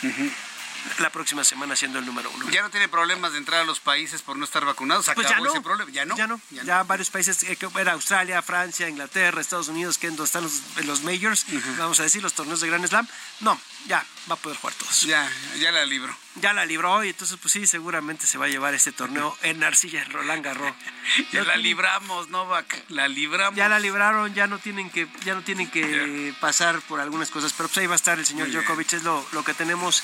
la 1.00 1.10
próxima 1.10 1.44
semana 1.44 1.76
siendo 1.76 2.00
el 2.00 2.06
número 2.06 2.30
uno. 2.32 2.50
¿Ya 2.50 2.62
no 2.62 2.70
tiene 2.70 2.88
problemas 2.88 3.34
de 3.34 3.40
entrar 3.40 3.62
a 3.62 3.64
los 3.66 3.80
países 3.80 4.22
por 4.22 4.38
no 4.38 4.46
estar 4.46 4.66
vacunados? 4.66 5.10
pues 5.14 5.30
ya 5.30 5.40
no, 5.40 5.46
ese 5.46 5.62
problema? 5.62 5.92
¿Ya 5.92 6.06
no? 6.06 6.16
Ya 6.18 6.28
no. 6.28 6.40
Ya, 6.52 6.84
varios 6.84 7.10
países, 7.10 7.44
eh, 7.44 7.58
era 7.80 7.94
Australia, 7.94 8.42
Francia, 8.42 8.88
Inglaterra, 8.88 9.42
Estados 9.42 9.68
Unidos, 9.68 9.98
que 9.98 10.08
están 10.08 10.44
los, 10.44 10.62
los 10.86 11.04
majors, 11.04 11.46
vamos 11.78 12.00
a 12.00 12.04
decir, 12.04 12.22
los 12.22 12.34
torneos 12.34 12.62
de 12.62 12.68
Grand 12.68 12.88
Slam. 12.88 13.08
No, 13.40 13.60
ya, 13.88 14.06
va 14.30 14.36
a 14.36 14.38
poder 14.38 14.58
jugar 14.58 14.76
todos. 14.76 15.02
Ya, 15.02 15.30
ya 15.60 15.72
la 15.72 15.86
libró. 15.86 16.16
Ya 16.36 16.54
la 16.54 16.66
libró 16.66 17.04
y 17.04 17.10
entonces, 17.10 17.38
pues 17.42 17.52
sí, 17.52 17.66
seguramente 17.66 18.28
se 18.28 18.38
va 18.38 18.46
a 18.46 18.48
llevar 18.48 18.74
ese 18.74 18.92
torneo 18.92 19.36
en 19.42 19.64
Arcilla, 19.64 20.04
en 20.04 20.12
Roland 20.12 20.44
Garros. 20.44 20.74
ya 21.32 21.44
la 21.44 21.58
libramos, 21.58 22.30
Novak, 22.30 22.84
la 22.90 23.08
libramos. 23.08 23.56
Ya 23.56 23.70
la 23.70 23.80
libraron, 23.80 24.34
ya 24.34 24.48
no 24.48 24.60
tienen 24.60 24.90
que, 24.90 25.08
ya 25.24 25.34
no 25.34 25.42
tienen 25.42 25.70
que 25.70 26.34
pasar 26.40 26.80
por 26.82 27.00
algunas 27.00 27.32
cosas, 27.32 27.54
pero 27.54 27.70
pues 27.70 27.80
ahí 27.80 27.88
va 27.88 27.94
a 27.94 27.96
estar 27.96 28.20
el 28.20 28.26
señor 28.26 28.52
Djokovic, 28.52 28.94
es 28.94 29.04
lo, 29.04 29.26
lo 29.32 29.44
que 29.44 29.54
tenemos 29.54 30.04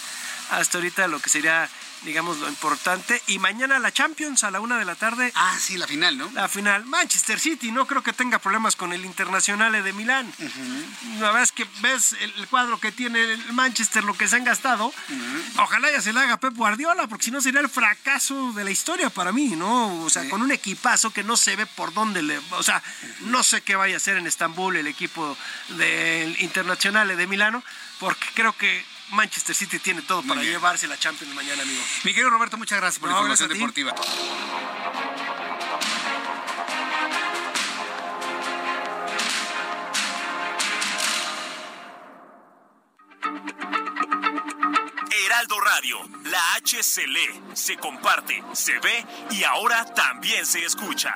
hasta 0.57 0.77
ahorita 0.77 1.07
lo 1.07 1.19
que 1.19 1.29
sería, 1.29 1.69
digamos, 2.03 2.37
lo 2.37 2.47
importante. 2.47 3.21
Y 3.27 3.39
mañana 3.39 3.79
la 3.79 3.91
Champions 3.91 4.43
a 4.43 4.51
la 4.51 4.59
una 4.59 4.77
de 4.77 4.85
la 4.85 4.95
tarde. 4.95 5.31
Ah, 5.35 5.57
sí, 5.59 5.77
la 5.77 5.87
final, 5.87 6.17
¿no? 6.17 6.29
La 6.33 6.47
final. 6.47 6.85
Manchester 6.85 7.39
City, 7.39 7.71
no 7.71 7.87
creo 7.87 8.03
que 8.03 8.13
tenga 8.13 8.39
problemas 8.39 8.75
con 8.75 8.93
el 8.93 9.05
Internacional 9.05 9.71
de 9.83 9.93
Milán. 9.93 10.31
La 11.19 11.27
verdad 11.27 11.43
es 11.43 11.51
que 11.51 11.67
ves 11.81 12.15
el 12.19 12.47
cuadro 12.47 12.79
que 12.79 12.91
tiene 12.91 13.21
el 13.21 13.53
Manchester, 13.53 14.03
lo 14.03 14.13
que 14.13 14.27
se 14.27 14.35
han 14.35 14.43
gastado. 14.43 14.93
Ojalá 15.57 15.91
ya 15.91 16.01
se 16.01 16.13
le 16.13 16.19
haga 16.19 16.37
Pep 16.37 16.55
Guardiola, 16.55 17.07
porque 17.07 17.25
si 17.25 17.31
no 17.31 17.41
sería 17.41 17.61
el 17.61 17.69
fracaso 17.69 18.51
de 18.53 18.63
la 18.63 18.71
historia 18.71 19.09
para 19.09 19.31
mí, 19.31 19.55
¿no? 19.55 20.03
O 20.03 20.09
sea, 20.09 20.29
con 20.29 20.41
un 20.41 20.51
equipazo 20.51 21.11
que 21.11 21.23
no 21.23 21.37
se 21.37 21.55
ve 21.55 21.65
por 21.65 21.93
dónde 21.93 22.21
le. 22.21 22.39
O 22.51 22.63
sea, 22.63 22.81
no 23.21 23.43
sé 23.43 23.61
qué 23.61 23.75
vaya 23.75 23.95
a 23.95 23.97
hacer 23.97 24.17
en 24.17 24.27
Estambul 24.27 24.75
el 24.75 24.87
equipo 24.87 25.37
del 25.69 26.41
Internacional 26.41 27.15
de 27.15 27.27
Milano, 27.27 27.63
porque 27.99 28.25
creo 28.33 28.53
que 28.53 28.85
Manchester 29.11 29.55
City 29.55 29.79
tiene 29.79 30.01
todo 30.01 30.23
para 30.23 30.41
llevarse 30.41 30.87
la 30.87 30.97
Champions 30.97 31.33
mañana, 31.35 31.61
amigo. 31.61 31.81
Mi 32.03 32.13
querido 32.13 32.29
Roberto, 32.29 32.57
muchas 32.57 32.79
gracias 32.79 32.99
por 32.99 33.09
la 33.09 33.15
información 33.15 33.49
deportiva. 33.49 33.93
Heraldo 45.25 45.59
Radio, 45.59 45.97
la 46.25 46.55
H 46.55 46.83
se 46.83 47.07
lee, 47.07 47.41
se 47.53 47.77
comparte, 47.77 48.43
se 48.53 48.79
ve 48.79 49.05
y 49.31 49.43
ahora 49.43 49.85
también 49.85 50.45
se 50.45 50.63
escucha. 50.63 51.15